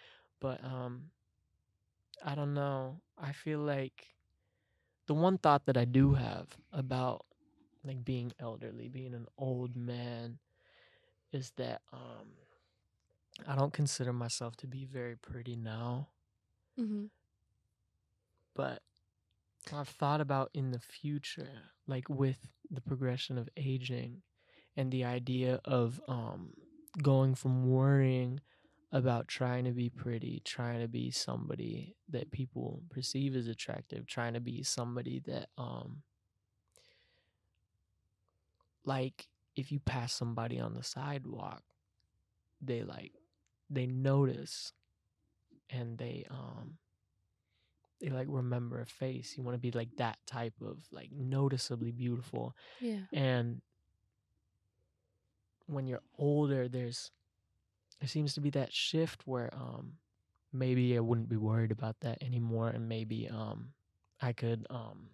but 0.41 0.63
um 0.65 1.11
i 2.25 2.35
don't 2.35 2.55
know 2.55 3.01
i 3.19 3.33
feel 3.33 3.61
like 3.61 4.09
the 5.07 5.15
one 5.15 5.39
thought 5.39 5.67
that 5.67 5.77
i 5.77 5.85
do 5.85 6.15
have 6.15 6.47
about 6.73 7.25
like 7.85 8.05
being 8.05 8.33
elderly 8.41 8.89
being 8.89 9.15
an 9.15 9.27
old 9.39 9.77
man 9.77 10.39
is 11.33 11.53
that 11.57 11.83
um 11.93 12.29
i 13.47 13.55
don't 13.57 13.73
consider 13.73 14.13
myself 14.13 14.57
to 14.57 14.67
be 14.67 14.85
very 14.85 15.17
pretty 15.17 15.57
now 15.57 16.09
Mm-hmm. 16.79 17.07
but 18.55 18.83
I've 19.73 19.89
thought 19.89 20.21
about 20.21 20.51
in 20.55 20.71
the 20.71 20.79
future, 20.79 21.49
like 21.87 22.09
with 22.09 22.39
the 22.71 22.81
progression 22.81 23.37
of 23.39 23.49
aging 23.57 24.23
and 24.77 24.91
the 24.91 25.05
idea 25.05 25.61
of 25.65 26.01
um, 26.09 26.55
going 27.03 27.35
from 27.35 27.69
worrying 27.71 28.41
about 28.93 29.29
trying 29.29 29.65
to 29.65 29.73
be 29.73 29.91
pretty, 29.91 30.41
trying 30.45 30.81
to 30.81 30.89
be 30.89 31.11
somebody 31.11 31.95
that 32.09 32.31
people 32.33 32.83
perceive 32.91 33.37
as 33.37 33.47
attractive, 33.49 34.07
trying 34.07 34.33
to 34.35 34.41
be 34.41 34.63
somebody 34.63 35.21
that, 35.27 35.49
um, 35.59 36.03
like, 38.85 39.29
if 39.57 39.71
you 39.71 39.79
pass 39.81 40.13
somebody 40.13 40.59
on 40.59 40.75
the 40.75 40.83
sidewalk, 40.83 41.63
they 42.61 42.83
like, 42.83 43.13
they 43.71 43.87
notice 43.87 44.73
and 45.71 45.97
they, 45.97 46.27
um, 46.31 46.79
they 48.01 48.09
like 48.09 48.27
remember 48.29 48.81
a 48.81 48.87
face. 48.87 49.35
You 49.37 49.43
want 49.43 49.55
to 49.55 49.61
be 49.61 49.71
like 49.71 49.91
that 49.99 50.19
type 50.27 50.55
of 50.65 50.79
like 50.91 51.11
noticeably 51.13 51.93
beautiful. 51.93 52.57
Yeah. 52.81 53.01
And 53.13 53.61
when 55.67 55.87
you're 55.87 56.03
older, 56.19 56.69
there's 56.69 57.11
there 58.01 58.09
seems 58.09 58.35
to 58.35 58.41
be 58.41 58.51
that 58.51 58.73
shift 58.73 59.27
where 59.27 59.51
um 59.55 59.93
maybe 60.53 60.97
I 60.97 61.01
wouldn't 61.01 61.29
be 61.29 61.37
worried 61.37 61.71
about 61.71 62.01
that 62.01 62.23
anymore 62.23 62.69
and 62.69 62.89
maybe 62.89 63.29
um 63.29 63.73
I 64.21 64.33
could 64.33 64.67
um 64.71 65.11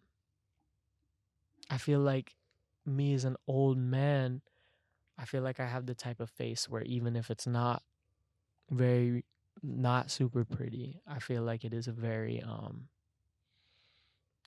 I 1.69 1.79
feel 1.79 2.01
like 2.01 2.37
me 2.85 3.13
as 3.15 3.25
an 3.25 3.37
old 3.49 3.77
man, 3.77 4.41
I 5.19 5.25
feel 5.25 5.43
like 5.43 5.59
I 5.59 5.67
have 5.67 5.87
the 5.87 5.95
type 5.95 6.21
of 6.21 6.31
face 6.31 6.69
where 6.69 6.83
even 6.83 7.17
if 7.17 7.31
it's 7.31 7.47
not 7.47 7.83
very 8.71 9.25
not 9.63 10.11
super 10.11 10.45
pretty, 10.45 11.01
I 11.07 11.19
feel 11.19 11.43
like 11.43 11.65
it 11.65 11.73
is 11.73 11.89
a 11.89 11.93
very 11.93 12.43
um 12.43 12.89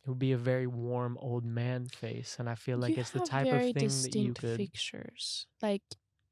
it 0.05 0.09
would 0.09 0.19
be 0.19 0.31
a 0.31 0.37
very 0.37 0.65
warm 0.67 1.17
old 1.19 1.43
man 1.45 1.85
face 1.87 2.37
and 2.39 2.49
I 2.49 2.55
feel 2.55 2.77
like 2.77 2.95
You 2.95 3.01
it's 3.01 3.09
the 3.11 3.19
type 3.19 3.47
of 3.47 3.61
thing 3.61 3.73
that 3.73 3.81
you 3.81 3.87
distinct 3.89 4.39
could 4.41 4.57
features. 4.57 5.45
Like 5.61 5.81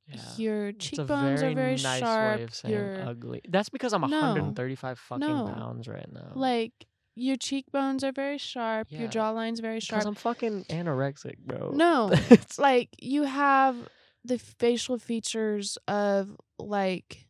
yeah. 0.08 0.22
your 0.38 0.72
cheekbones 0.72 1.42
very 1.42 1.52
are 1.52 1.56
very 1.56 1.76
nice 1.76 2.00
sharp. 2.00 2.38
way 2.38 2.44
of 2.44 2.56
saying 2.56 2.74
your 2.74 3.02
ugly. 3.02 3.42
That's 3.48 3.70
because 3.70 3.94
I'm 3.94 4.02
No. 4.02 4.08
135 4.22 4.98
fucking 5.00 5.28
No. 5.28 5.52
pounds 5.54 5.88
right 5.88 6.12
now. 6.12 6.32
like 6.36 6.72
your 7.20 7.36
cheekbones 7.36 8.04
are 8.04 8.12
very 8.12 8.38
sharp. 8.38 8.88
Yeah. 8.92 9.00
Your 9.00 9.08
jawline's 9.10 9.60
very 9.60 9.80
sharp. 9.80 10.06
I'm 10.06 10.14
fucking 10.16 10.66
anorexic, 10.70 11.38
bro. 11.40 11.72
No, 11.74 12.12
It's- 12.32 12.60
like 12.60 12.90
you 13.00 13.24
have 13.24 13.76
the 14.24 14.38
facial 14.38 14.98
features 14.98 15.78
of 15.88 16.38
like 16.60 17.27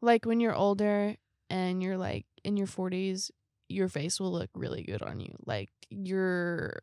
like 0.00 0.24
when 0.24 0.40
you're 0.40 0.54
older 0.54 1.16
and 1.50 1.82
you're 1.82 1.96
like 1.96 2.26
in 2.44 2.56
your 2.56 2.66
40s 2.66 3.30
your 3.68 3.88
face 3.88 4.20
will 4.20 4.32
look 4.32 4.50
really 4.54 4.82
good 4.82 5.02
on 5.02 5.20
you 5.20 5.34
like 5.44 5.70
you're 5.90 6.80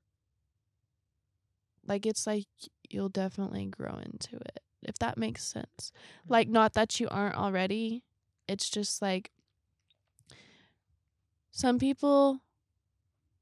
like 1.88 2.06
it's 2.06 2.28
like 2.28 2.48
you'll 2.90 3.10
definitely 3.10 3.66
grow 3.66 4.00
into 4.04 4.36
it 4.36 4.60
if 4.84 4.98
that 5.00 5.18
makes 5.18 5.44
sense 5.44 5.92
like 6.28 6.48
mm-hmm. 6.48 6.56
not 6.56 6.74
that 6.74 7.00
you 7.00 7.08
aren't 7.10 7.36
already 7.36 8.04
it's 8.48 8.70
just 8.70 9.02
like 9.02 9.32
some 11.52 11.80
people 11.80 12.42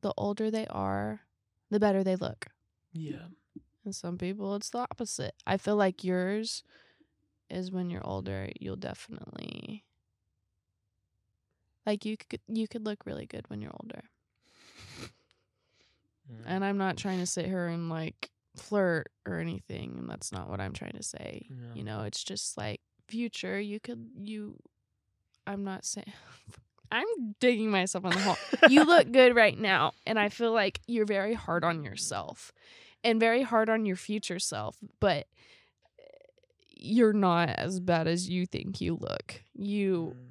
the 0.02 0.14
older 0.18 0.52
they 0.52 0.68
are 0.68 1.22
the 1.70 1.80
better 1.80 2.04
they 2.04 2.16
look 2.16 2.48
yeah. 2.94 3.28
and 3.86 3.96
some 3.96 4.18
people 4.18 4.56
it's 4.56 4.70
the 4.70 4.80
opposite. 4.80 5.36
I 5.46 5.58
feel 5.58 5.76
like 5.76 6.04
yours 6.04 6.64
is 7.52 7.72
when 7.72 7.90
you're 7.90 8.06
older, 8.06 8.50
you'll 8.60 8.76
definitely 8.76 9.84
like 11.86 12.06
you 12.06 12.18
could 12.18 12.42
you 12.48 12.68
could 12.68 12.86
look 12.86 13.06
really 13.06 13.26
good 13.26 13.46
when 13.50 13.62
you're 13.62 13.76
older. 13.82 14.04
Mm. 16.32 16.44
And 16.46 16.66
I'm 16.66 16.78
not 16.78 16.98
trying 16.98 17.20
to 17.20 17.26
sit 17.26 17.46
here 17.46 17.68
and 17.68 17.90
like 17.90 18.30
flirt 18.56 19.08
or 19.28 19.40
anything, 19.40 19.96
and 19.98 20.10
that's 20.10 20.32
not 20.32 20.50
what 20.50 20.62
I'm 20.62 20.74
trying 20.74 20.94
to 20.94 21.04
say. 21.04 21.48
Yeah. 21.50 21.76
You 21.76 21.84
know, 21.84 22.04
it's 22.04 22.24
just 22.24 22.58
like 22.58 22.82
future, 23.08 23.60
you 23.60 23.80
could 23.80 24.10
you 24.22 24.58
I'm 25.46 25.64
not 25.64 25.86
saying 25.86 26.14
I'm 26.92 27.36
digging 27.40 27.72
myself 27.72 28.04
in 28.06 28.12
the 28.12 28.20
hole. 28.20 28.38
you 28.70 28.84
look 28.84 29.12
good 29.12 29.36
right 29.36 29.58
now, 29.58 29.94
and 30.06 30.20
I 30.20 30.30
feel 30.30 30.52
like 30.52 30.82
you're 30.88 31.06
very 31.06 31.34
hard 31.34 31.64
on 31.64 31.84
yourself 31.84 32.52
and 33.04 33.20
very 33.20 33.44
hard 33.44 33.70
on 33.70 33.86
your 33.86 33.96
future 33.96 34.40
self, 34.40 34.78
but 35.00 35.28
you're 36.82 37.14
not 37.14 37.50
as 37.50 37.80
bad 37.80 38.08
as 38.08 38.28
you 38.30 38.46
think 38.46 38.82
you 38.82 38.96
look. 39.00 39.44
You 39.54 40.16
Mm. 40.16 40.28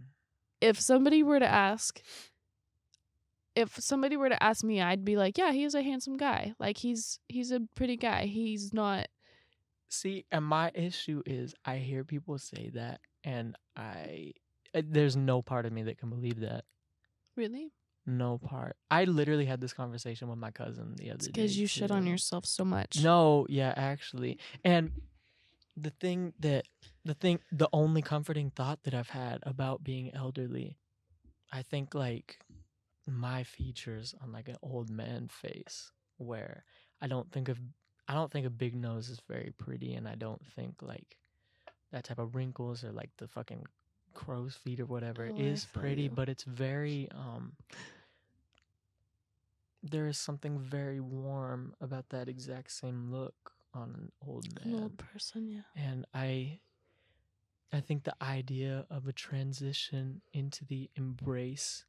if 0.60 0.80
somebody 0.80 1.22
were 1.22 1.38
to 1.38 1.46
ask 1.48 2.02
if 3.56 3.74
somebody 3.80 4.16
were 4.16 4.28
to 4.28 4.42
ask 4.42 4.62
me, 4.62 4.80
I'd 4.80 5.04
be 5.04 5.16
like, 5.16 5.36
"Yeah, 5.36 5.52
he's 5.52 5.74
a 5.74 5.82
handsome 5.82 6.16
guy. 6.16 6.54
Like 6.58 6.78
he's 6.78 7.18
he's 7.28 7.50
a 7.50 7.60
pretty 7.74 7.96
guy. 7.96 8.26
He's 8.26 8.72
not 8.72 9.08
See, 9.92 10.24
and 10.30 10.44
my 10.44 10.70
issue 10.74 11.20
is 11.26 11.52
I 11.64 11.78
hear 11.78 12.04
people 12.04 12.38
say 12.38 12.70
that, 12.74 13.00
and 13.24 13.56
I 13.76 14.32
uh, 14.72 14.82
there's 14.84 15.16
no 15.16 15.42
part 15.42 15.66
of 15.66 15.72
me 15.72 15.82
that 15.84 15.98
can 15.98 16.10
believe 16.10 16.40
that. 16.40 16.64
really 17.36 17.72
No 18.06 18.38
part. 18.38 18.76
I 18.90 19.04
literally 19.04 19.46
had 19.46 19.60
this 19.60 19.72
conversation 19.72 20.28
with 20.28 20.38
my 20.38 20.52
cousin 20.52 20.94
the 20.96 21.06
other 21.10 21.16
it's 21.16 21.26
day. 21.26 21.32
because 21.32 21.58
you 21.58 21.66
shit 21.66 21.90
on 21.90 22.06
yourself 22.06 22.46
so 22.46 22.64
much." 22.64 23.02
No, 23.02 23.46
yeah, 23.48 23.74
actually. 23.76 24.38
And 24.62 24.92
the 25.80 25.90
thing 25.90 26.32
that 26.40 26.64
the 27.04 27.14
thing 27.14 27.40
the 27.50 27.68
only 27.72 28.02
comforting 28.02 28.50
thought 28.50 28.82
that 28.84 28.94
I've 28.94 29.10
had 29.10 29.40
about 29.44 29.82
being 29.82 30.14
elderly, 30.14 30.76
I 31.52 31.62
think 31.62 31.94
like 31.94 32.38
my 33.06 33.42
features 33.44 34.14
on 34.22 34.32
like 34.32 34.48
an 34.48 34.56
old 34.62 34.90
man 34.90 35.28
face 35.28 35.90
where 36.18 36.64
I 37.00 37.06
don't 37.06 37.30
think 37.32 37.48
of 37.48 37.58
I 38.08 38.14
don't 38.14 38.30
think 38.30 38.46
a 38.46 38.50
big 38.50 38.74
nose 38.74 39.08
is 39.08 39.20
very 39.28 39.52
pretty 39.56 39.94
and 39.94 40.08
I 40.08 40.14
don't 40.16 40.44
think 40.54 40.82
like 40.82 41.16
that 41.92 42.04
type 42.04 42.18
of 42.18 42.34
wrinkles 42.34 42.84
or 42.84 42.92
like 42.92 43.10
the 43.18 43.28
fucking 43.28 43.64
crow's 44.14 44.54
feet 44.54 44.80
or 44.80 44.86
whatever 44.86 45.30
Oh, 45.30 45.34
is 45.36 45.66
pretty, 45.72 46.02
you. 46.02 46.10
but 46.10 46.28
it's 46.28 46.44
very 46.44 47.08
um 47.12 47.52
there 49.82 50.06
is 50.06 50.18
something 50.18 50.58
very 50.58 51.00
warm 51.00 51.74
about 51.80 52.10
that 52.10 52.28
exact 52.28 52.70
same 52.70 53.10
look 53.10 53.52
on 53.74 53.90
an 53.94 54.12
old 54.26 54.46
An 54.64 54.72
man. 54.72 54.80
old 54.82 54.98
person, 54.98 55.48
yeah. 55.48 55.62
And 55.76 56.04
I 56.14 56.60
I 57.72 57.80
think 57.80 58.02
the 58.04 58.14
idea 58.22 58.84
of 58.90 59.06
a 59.06 59.12
transition 59.12 60.22
into 60.32 60.64
the 60.64 60.90
embrace 60.96 61.84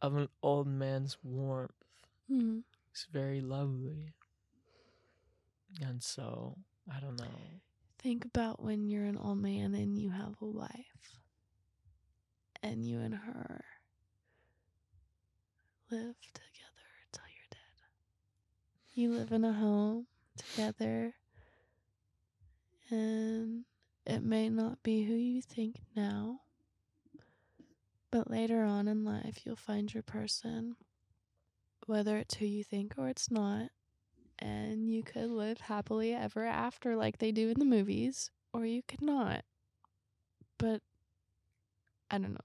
of 0.00 0.16
an 0.16 0.28
old 0.42 0.66
man's 0.66 1.18
warmth 1.22 1.72
hmm 2.28 2.60
is 2.94 3.06
very 3.12 3.40
lovely. 3.40 4.14
And 5.82 6.02
so, 6.02 6.56
I 6.90 7.00
don't 7.00 7.16
know. 7.20 7.60
Think 7.98 8.24
about 8.24 8.62
when 8.62 8.86
you're 8.88 9.04
an 9.04 9.18
old 9.18 9.38
man 9.42 9.74
and 9.74 9.98
you 9.98 10.10
have 10.10 10.36
a 10.40 10.46
wife, 10.46 11.18
and 12.62 12.86
you 12.86 13.00
and 13.00 13.14
her 13.14 13.64
live 15.90 16.14
together 16.32 16.88
till 17.12 17.24
you're 17.28 17.50
dead. 17.50 17.84
You 18.94 19.12
live 19.12 19.32
in 19.32 19.44
a 19.44 19.52
home 19.52 20.06
together, 20.36 21.14
and 22.90 23.64
it 24.06 24.22
may 24.22 24.48
not 24.48 24.82
be 24.82 25.04
who 25.04 25.14
you 25.14 25.42
think 25.42 25.76
now, 25.96 26.40
but 28.10 28.30
later 28.30 28.62
on 28.62 28.88
in 28.88 29.04
life, 29.04 29.40
you'll 29.44 29.56
find 29.56 29.92
your 29.92 30.02
person, 30.02 30.76
whether 31.86 32.16
it's 32.18 32.34
who 32.36 32.46
you 32.46 32.64
think 32.64 32.94
or 32.96 33.08
it's 33.08 33.30
not. 33.30 33.70
And 34.38 34.90
you 34.90 35.02
could 35.02 35.30
live 35.30 35.60
happily 35.60 36.12
ever 36.14 36.44
after 36.44 36.94
like 36.94 37.18
they 37.18 37.32
do 37.32 37.48
in 37.48 37.58
the 37.58 37.64
movies 37.64 38.30
or 38.52 38.66
you 38.66 38.82
could 38.86 39.02
not. 39.02 39.44
But 40.58 40.82
i 42.10 42.18
don't 42.18 42.32
know. 42.32 42.40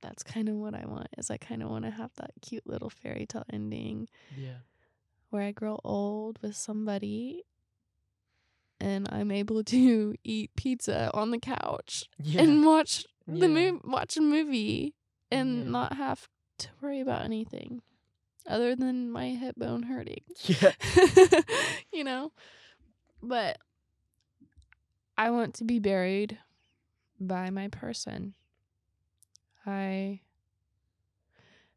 That's 0.00 0.22
kind 0.22 0.48
of 0.48 0.54
what 0.56 0.74
i 0.74 0.84
want 0.86 1.08
is 1.18 1.30
i 1.30 1.36
kind 1.36 1.62
of 1.62 1.70
want 1.70 1.84
to 1.84 1.90
have 1.90 2.12
that 2.16 2.30
cute 2.42 2.66
little 2.66 2.90
fairy 2.90 3.26
tale 3.26 3.44
ending. 3.52 4.08
Yeah. 4.36 4.58
Where 5.30 5.42
i 5.42 5.50
grow 5.52 5.78
old 5.84 6.38
with 6.42 6.56
somebody 6.56 7.44
and 8.80 9.08
i'm 9.12 9.30
able 9.30 9.62
to 9.64 10.14
eat 10.24 10.50
pizza 10.56 11.10
on 11.14 11.30
the 11.30 11.38
couch 11.38 12.08
Yeah. 12.22 12.42
and 12.42 12.64
watch 12.64 13.04
Yeah. 13.26 13.40
the 13.40 13.48
move 13.48 13.80
watch 13.84 14.16
a 14.16 14.20
movie 14.22 14.94
and 15.30 15.64
Yeah. 15.64 15.70
not 15.70 15.92
have 15.94 16.28
to 16.58 16.68
worry 16.80 17.00
about 17.00 17.22
anything 17.22 17.82
other 18.46 18.74
than 18.74 19.10
my 19.10 19.30
hip 19.30 19.56
bone 19.56 19.82
hurting 19.84 20.22
yeah. 20.44 20.72
you 21.92 22.04
know? 22.04 22.32
But 23.22 23.58
I 25.18 25.30
want 25.30 25.54
to 25.56 25.64
be 25.64 25.80
buried 25.80 26.38
by 27.20 27.50
my 27.50 27.66
person. 27.68 28.34
I 29.66 30.20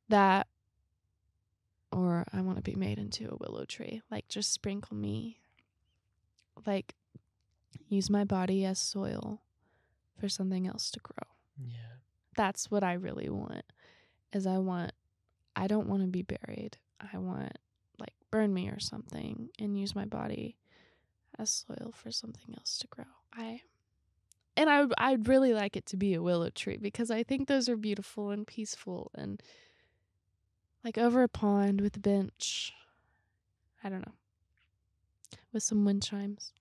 that 0.10 0.48
or 1.92 2.26
I 2.34 2.42
want 2.42 2.58
to 2.58 2.64
be 2.64 2.76
made 2.76 2.98
into 2.98 3.30
a 3.30 3.36
willow 3.36 3.66
tree. 3.66 4.02
Like 4.10 4.28
just 4.28 4.54
sprinkle 4.54 4.96
me. 4.96 5.40
Like 6.66 6.96
use 7.88 8.10
my 8.10 8.24
body 8.24 8.66
as 8.66 8.80
soil 8.80 9.42
for 10.20 10.30
something 10.30 10.68
else 10.68 10.92
to 10.92 11.00
grow. 11.00 11.28
Yeah. 11.58 12.00
That's 12.36 12.72
what 12.72 12.84
I 12.84 12.94
really 12.94 13.30
want. 13.30 13.64
Is 14.34 14.48
I 14.48 14.58
want 14.60 14.94
I 15.56 15.68
don't 15.68 15.88
want 15.88 16.02
to 16.04 16.08
be 16.08 16.22
buried. 16.22 16.78
I 17.14 17.18
want 17.18 17.58
like 18.00 18.14
burn 18.32 18.54
me 18.54 18.70
or 18.70 18.80
something 18.80 19.50
and 19.60 19.78
use 19.80 19.96
my 19.96 20.06
body 20.06 20.56
as 21.38 21.50
soil 21.50 21.94
for 21.94 22.12
something 22.12 22.56
else 22.58 22.78
to 22.80 22.88
grow. 22.88 23.06
I 23.34 23.62
and 24.56 24.70
I 24.70 24.82
would 24.82 24.94
I'd 24.98 25.28
really 25.28 25.54
like 25.54 25.76
it 25.76 25.86
to 25.88 25.98
be 25.98 26.14
a 26.14 26.22
willow 26.22 26.50
tree 26.50 26.78
because 26.78 27.12
I 27.12 27.24
think 27.24 27.48
those 27.48 27.68
are 27.68 27.78
beautiful 27.78 28.32
and 28.32 28.48
peaceful 28.48 29.12
and 29.16 29.42
like 30.84 30.98
over 30.98 31.24
a 31.24 31.28
pond 31.30 31.82
with 31.82 31.96
a 31.96 32.00
bench. 32.00 32.74
I 33.84 33.90
don't 33.90 34.06
know. 34.06 34.14
With 35.54 35.64
some 35.64 35.86
wind 35.86 36.04
chimes. 36.04 36.54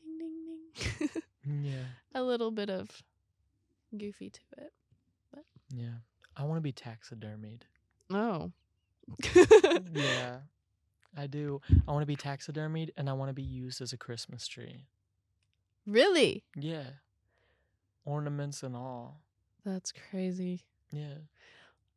Ding 0.00 0.18
ding 0.18 0.44
ding. 0.44 1.08
Yeah. 1.64 1.84
a 2.14 2.22
little 2.22 2.50
bit 2.52 2.70
of 2.70 3.02
goofy 3.96 4.30
to 4.30 4.40
it. 4.58 4.72
But 5.34 5.44
Yeah. 5.70 5.94
I 6.36 6.44
want 6.44 6.58
to 6.58 6.62
be 6.62 6.72
taxidermied. 6.72 7.62
Oh. 8.10 8.52
yeah. 9.92 10.36
I 11.16 11.26
do. 11.26 11.60
I 11.86 11.92
want 11.92 12.02
to 12.02 12.06
be 12.06 12.16
taxidermied 12.16 12.90
and 12.96 13.10
I 13.10 13.12
want 13.12 13.28
to 13.28 13.34
be 13.34 13.42
used 13.42 13.82
as 13.82 13.92
a 13.92 13.96
Christmas 13.98 14.46
tree. 14.46 14.86
Really? 15.86 16.44
Yeah. 16.56 16.84
Ornaments 18.04 18.62
and 18.62 18.74
all. 18.76 19.20
That's 19.64 19.92
crazy. 20.10 20.62
Yeah. 20.92 21.14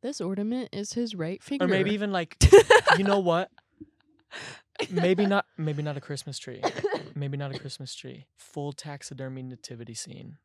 This 0.06 0.20
ornament 0.20 0.68
is 0.72 0.92
his 0.92 1.16
right 1.16 1.42
finger. 1.42 1.64
Or 1.64 1.68
maybe 1.68 1.90
even 1.90 2.12
like 2.12 2.36
you 2.96 3.02
know 3.02 3.18
what? 3.32 3.50
Maybe 4.88 5.26
not 5.26 5.46
maybe 5.56 5.82
not 5.82 5.96
a 5.96 6.00
Christmas 6.00 6.38
tree. 6.38 6.62
Maybe 7.16 7.36
not 7.36 7.52
a 7.52 7.58
Christmas 7.58 7.92
tree. 7.92 8.26
Full 8.36 8.72
taxidermy 8.72 9.42
nativity 9.42 9.94
scene. 9.94 10.36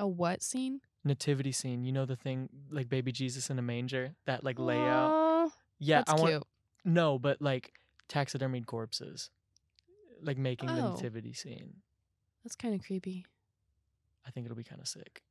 a 0.00 0.08
what 0.08 0.42
scene? 0.42 0.80
Nativity 1.04 1.52
scene. 1.52 1.84
You 1.84 1.92
know 1.92 2.06
the 2.06 2.16
thing 2.16 2.48
like 2.72 2.88
baby 2.88 3.12
Jesus 3.12 3.50
in 3.50 3.58
a 3.60 3.62
manger? 3.62 4.16
That 4.26 4.42
like 4.42 4.58
layout. 4.58 5.52
Yeah, 5.78 5.98
that's 5.98 6.10
I 6.10 6.14
want 6.16 6.30
cute. 6.32 6.42
No, 6.84 7.16
but 7.20 7.40
like 7.40 7.72
taxidermied 8.08 8.66
corpses. 8.66 9.30
Like 10.22 10.38
making 10.38 10.74
the 10.74 10.82
Oh. 10.82 10.94
nativity 10.94 11.34
scene. 11.34 11.74
That's 12.42 12.56
kind 12.56 12.74
of 12.74 12.84
creepy. 12.84 13.26
I 14.26 14.32
think 14.32 14.46
it'll 14.46 14.56
be 14.56 14.64
kind 14.64 14.80
of 14.80 14.88
sick. 14.88 15.22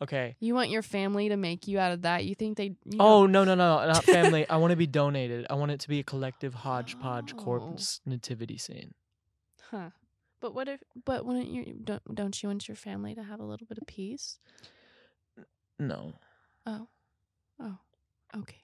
Okay. 0.00 0.36
You 0.40 0.54
want 0.54 0.70
your 0.70 0.82
family 0.82 1.28
to 1.28 1.36
make 1.36 1.68
you 1.68 1.78
out 1.78 1.92
of 1.92 2.02
that? 2.02 2.24
You 2.24 2.34
think 2.34 2.56
they? 2.56 2.74
You 2.84 2.98
Oh 2.98 3.26
know- 3.26 3.44
no 3.44 3.54
no 3.54 3.78
no 3.80 3.86
not 3.92 4.04
family. 4.04 4.48
I 4.48 4.56
want 4.56 4.70
to 4.72 4.76
be 4.76 4.86
donated. 5.00 5.46
I 5.50 5.54
want 5.54 5.70
it 5.70 5.80
to 5.80 5.88
be 5.88 5.98
a 6.00 6.02
collective 6.02 6.54
hodgepodge 6.54 7.34
Oh. 7.34 7.36
corpse 7.42 8.00
nativity 8.06 8.58
scene. 8.58 8.94
huh? 9.70 9.90
But 10.40 10.54
what 10.54 10.66
if? 10.68 10.82
But 11.04 11.24
wouldn't 11.24 11.48
you? 11.48 11.74
Don't 11.84 12.02
don't 12.14 12.42
you 12.42 12.48
want 12.48 12.66
your 12.66 12.74
family 12.76 13.14
to 13.14 13.22
have 13.22 13.38
a 13.38 13.44
little 13.44 13.66
bit 13.66 13.78
of 13.78 13.86
peace? 13.86 14.38
No. 15.78 16.14
Oh, 16.66 16.88
oh, 17.60 17.78
okay. 18.38 18.62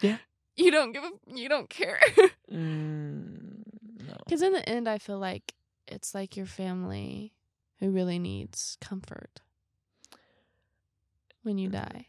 Yeah. 0.00 0.18
You 0.58 0.70
don't 0.70 0.92
give 0.92 1.04
a. 1.04 1.10
You 1.38 1.50
don't 1.50 1.68
care. 1.68 2.00
Mm, 2.50 3.60
no. 4.08 4.16
Because 4.24 4.40
in 4.40 4.54
the 4.54 4.66
end, 4.66 4.88
I 4.88 4.96
feel 4.96 5.18
like 5.18 5.52
it's 5.86 6.14
like 6.14 6.34
your 6.34 6.46
family 6.46 7.34
who 7.78 7.90
really 7.90 8.18
needs 8.18 8.76
comfort 8.80 9.40
when 11.42 11.58
you 11.58 11.68
die. 11.68 12.06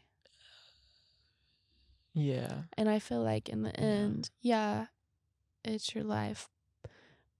Yeah. 2.14 2.62
And 2.76 2.88
I 2.88 2.98
feel 2.98 3.22
like 3.22 3.48
in 3.48 3.62
the 3.62 3.72
Yeah. 3.78 3.84
end, 3.84 4.30
yeah, 4.40 4.86
it's 5.64 5.94
your 5.94 6.04
life, 6.04 6.48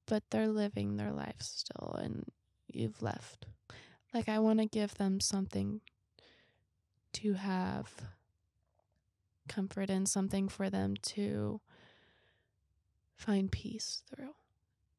but 0.06 0.22
they're 0.30 0.48
living 0.48 0.96
their 0.96 1.12
life 1.12 1.40
still 1.40 1.94
and 1.98 2.30
you've 2.68 3.02
left. 3.02 3.46
Like, 4.14 4.28
I 4.28 4.38
want 4.38 4.60
to 4.60 4.66
give 4.66 4.94
them 4.94 5.20
something 5.20 5.80
to 7.14 7.34
have 7.34 7.90
comfort 9.48 9.90
in, 9.90 10.06
something 10.06 10.48
for 10.48 10.70
them 10.70 10.94
to 10.96 11.60
find 13.16 13.50
peace 13.50 14.02
through. 14.08 14.34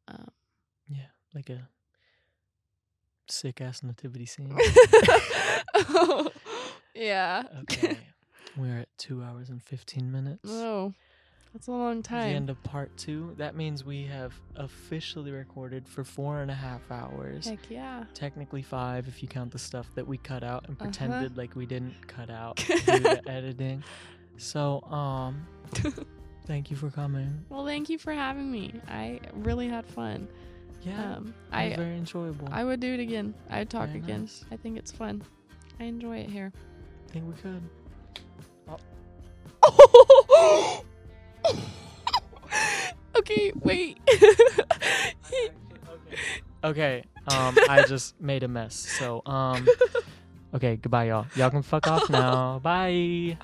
Um, 0.07 0.31
Yeah. 0.88 1.07
Like 1.34 1.49
a 1.49 1.69
sick 3.31 3.61
ass 3.61 3.84
nativity 3.84 4.26
scene. 4.26 4.56
yeah. 6.95 7.43
Okay. 7.61 7.97
We're 8.57 8.80
at 8.80 8.89
two 8.97 9.23
hours 9.23 9.49
and 9.49 9.61
15 9.64 10.11
minutes. 10.11 10.41
Oh, 10.51 10.93
that's 11.53 11.68
a 11.68 11.72
long 11.72 12.03
time. 12.03 12.30
The 12.30 12.35
end 12.35 12.49
of 12.49 12.61
part 12.64 12.95
two. 12.97 13.34
That 13.38 13.56
means 13.56 13.85
we 13.85 14.03
have 14.06 14.34
officially 14.56 15.31
recorded 15.31 15.88
for 15.88 16.03
four 16.03 16.41
and 16.41 16.51
a 16.51 16.56
half 16.56 16.81
hours. 16.91 17.47
Heck 17.47 17.69
yeah. 17.69 18.03
Technically 18.14 18.61
five 18.61 19.07
if 19.07 19.22
you 19.22 19.27
count 19.30 19.51
the 19.51 19.60
stuff 19.60 19.88
that 19.95 20.07
we 20.07 20.18
cut 20.18 20.43
out 20.43 20.68
and 20.68 20.76
Uh-huh. 20.77 20.85
pretended 20.85 21.38
like 21.38 21.56
we 21.56 21.65
didn't 21.65 22.07
cut 22.07 22.30
out 22.30 22.57
due 22.68 22.76
to 22.99 23.22
editing. 23.30 23.84
So, 24.38 24.81
um, 24.84 25.45
thank 26.45 26.72
you 26.72 26.77
for 26.77 26.89
coming. 26.89 27.45
Well, 27.49 27.65
thank 27.65 27.89
you 27.89 27.97
for 27.97 28.14
having 28.14 28.51
me. 28.51 28.73
I 28.88 29.19
really 29.34 29.68
had 29.68 29.85
fun. 29.85 30.27
Yeah, 30.81 31.18
Um, 31.18 31.34
I 31.51 31.76
very 31.76 31.97
enjoyable. 31.97 32.47
I 32.51 32.64
would 32.64 32.80
do 32.80 32.93
it 32.93 32.99
again. 32.99 33.34
I'd 33.49 33.69
talk 33.69 33.88
Very 33.88 33.99
again. 33.99 34.22
nice. 34.22 34.45
I 34.51 34.56
think 34.56 34.77
it's 34.77 34.91
fun. 34.91 35.22
I 35.80 35.84
enjoy 35.84 36.18
it 36.18 36.30
here. 36.30 36.51
I 37.07 37.11
think 37.11 37.26
we 37.27 37.34
could. 37.41 37.61
okay, 43.18 43.51
wait. 43.61 43.97
Okay, 46.61 47.03
um, 47.31 47.56
I 47.69 47.85
just 47.88 48.19
made 48.19 48.43
a 48.43 48.49
mess. 48.49 48.76
So, 48.76 49.22
um, 49.26 49.65
okay, 50.53 50.76
goodbye, 50.76 51.06
y'all. 51.06 51.26
Y'all 51.35 51.49
can 51.49 51.61
fuck 51.61 51.88
off 51.88 52.10
now. 52.10 52.60
Bye. 52.60 53.38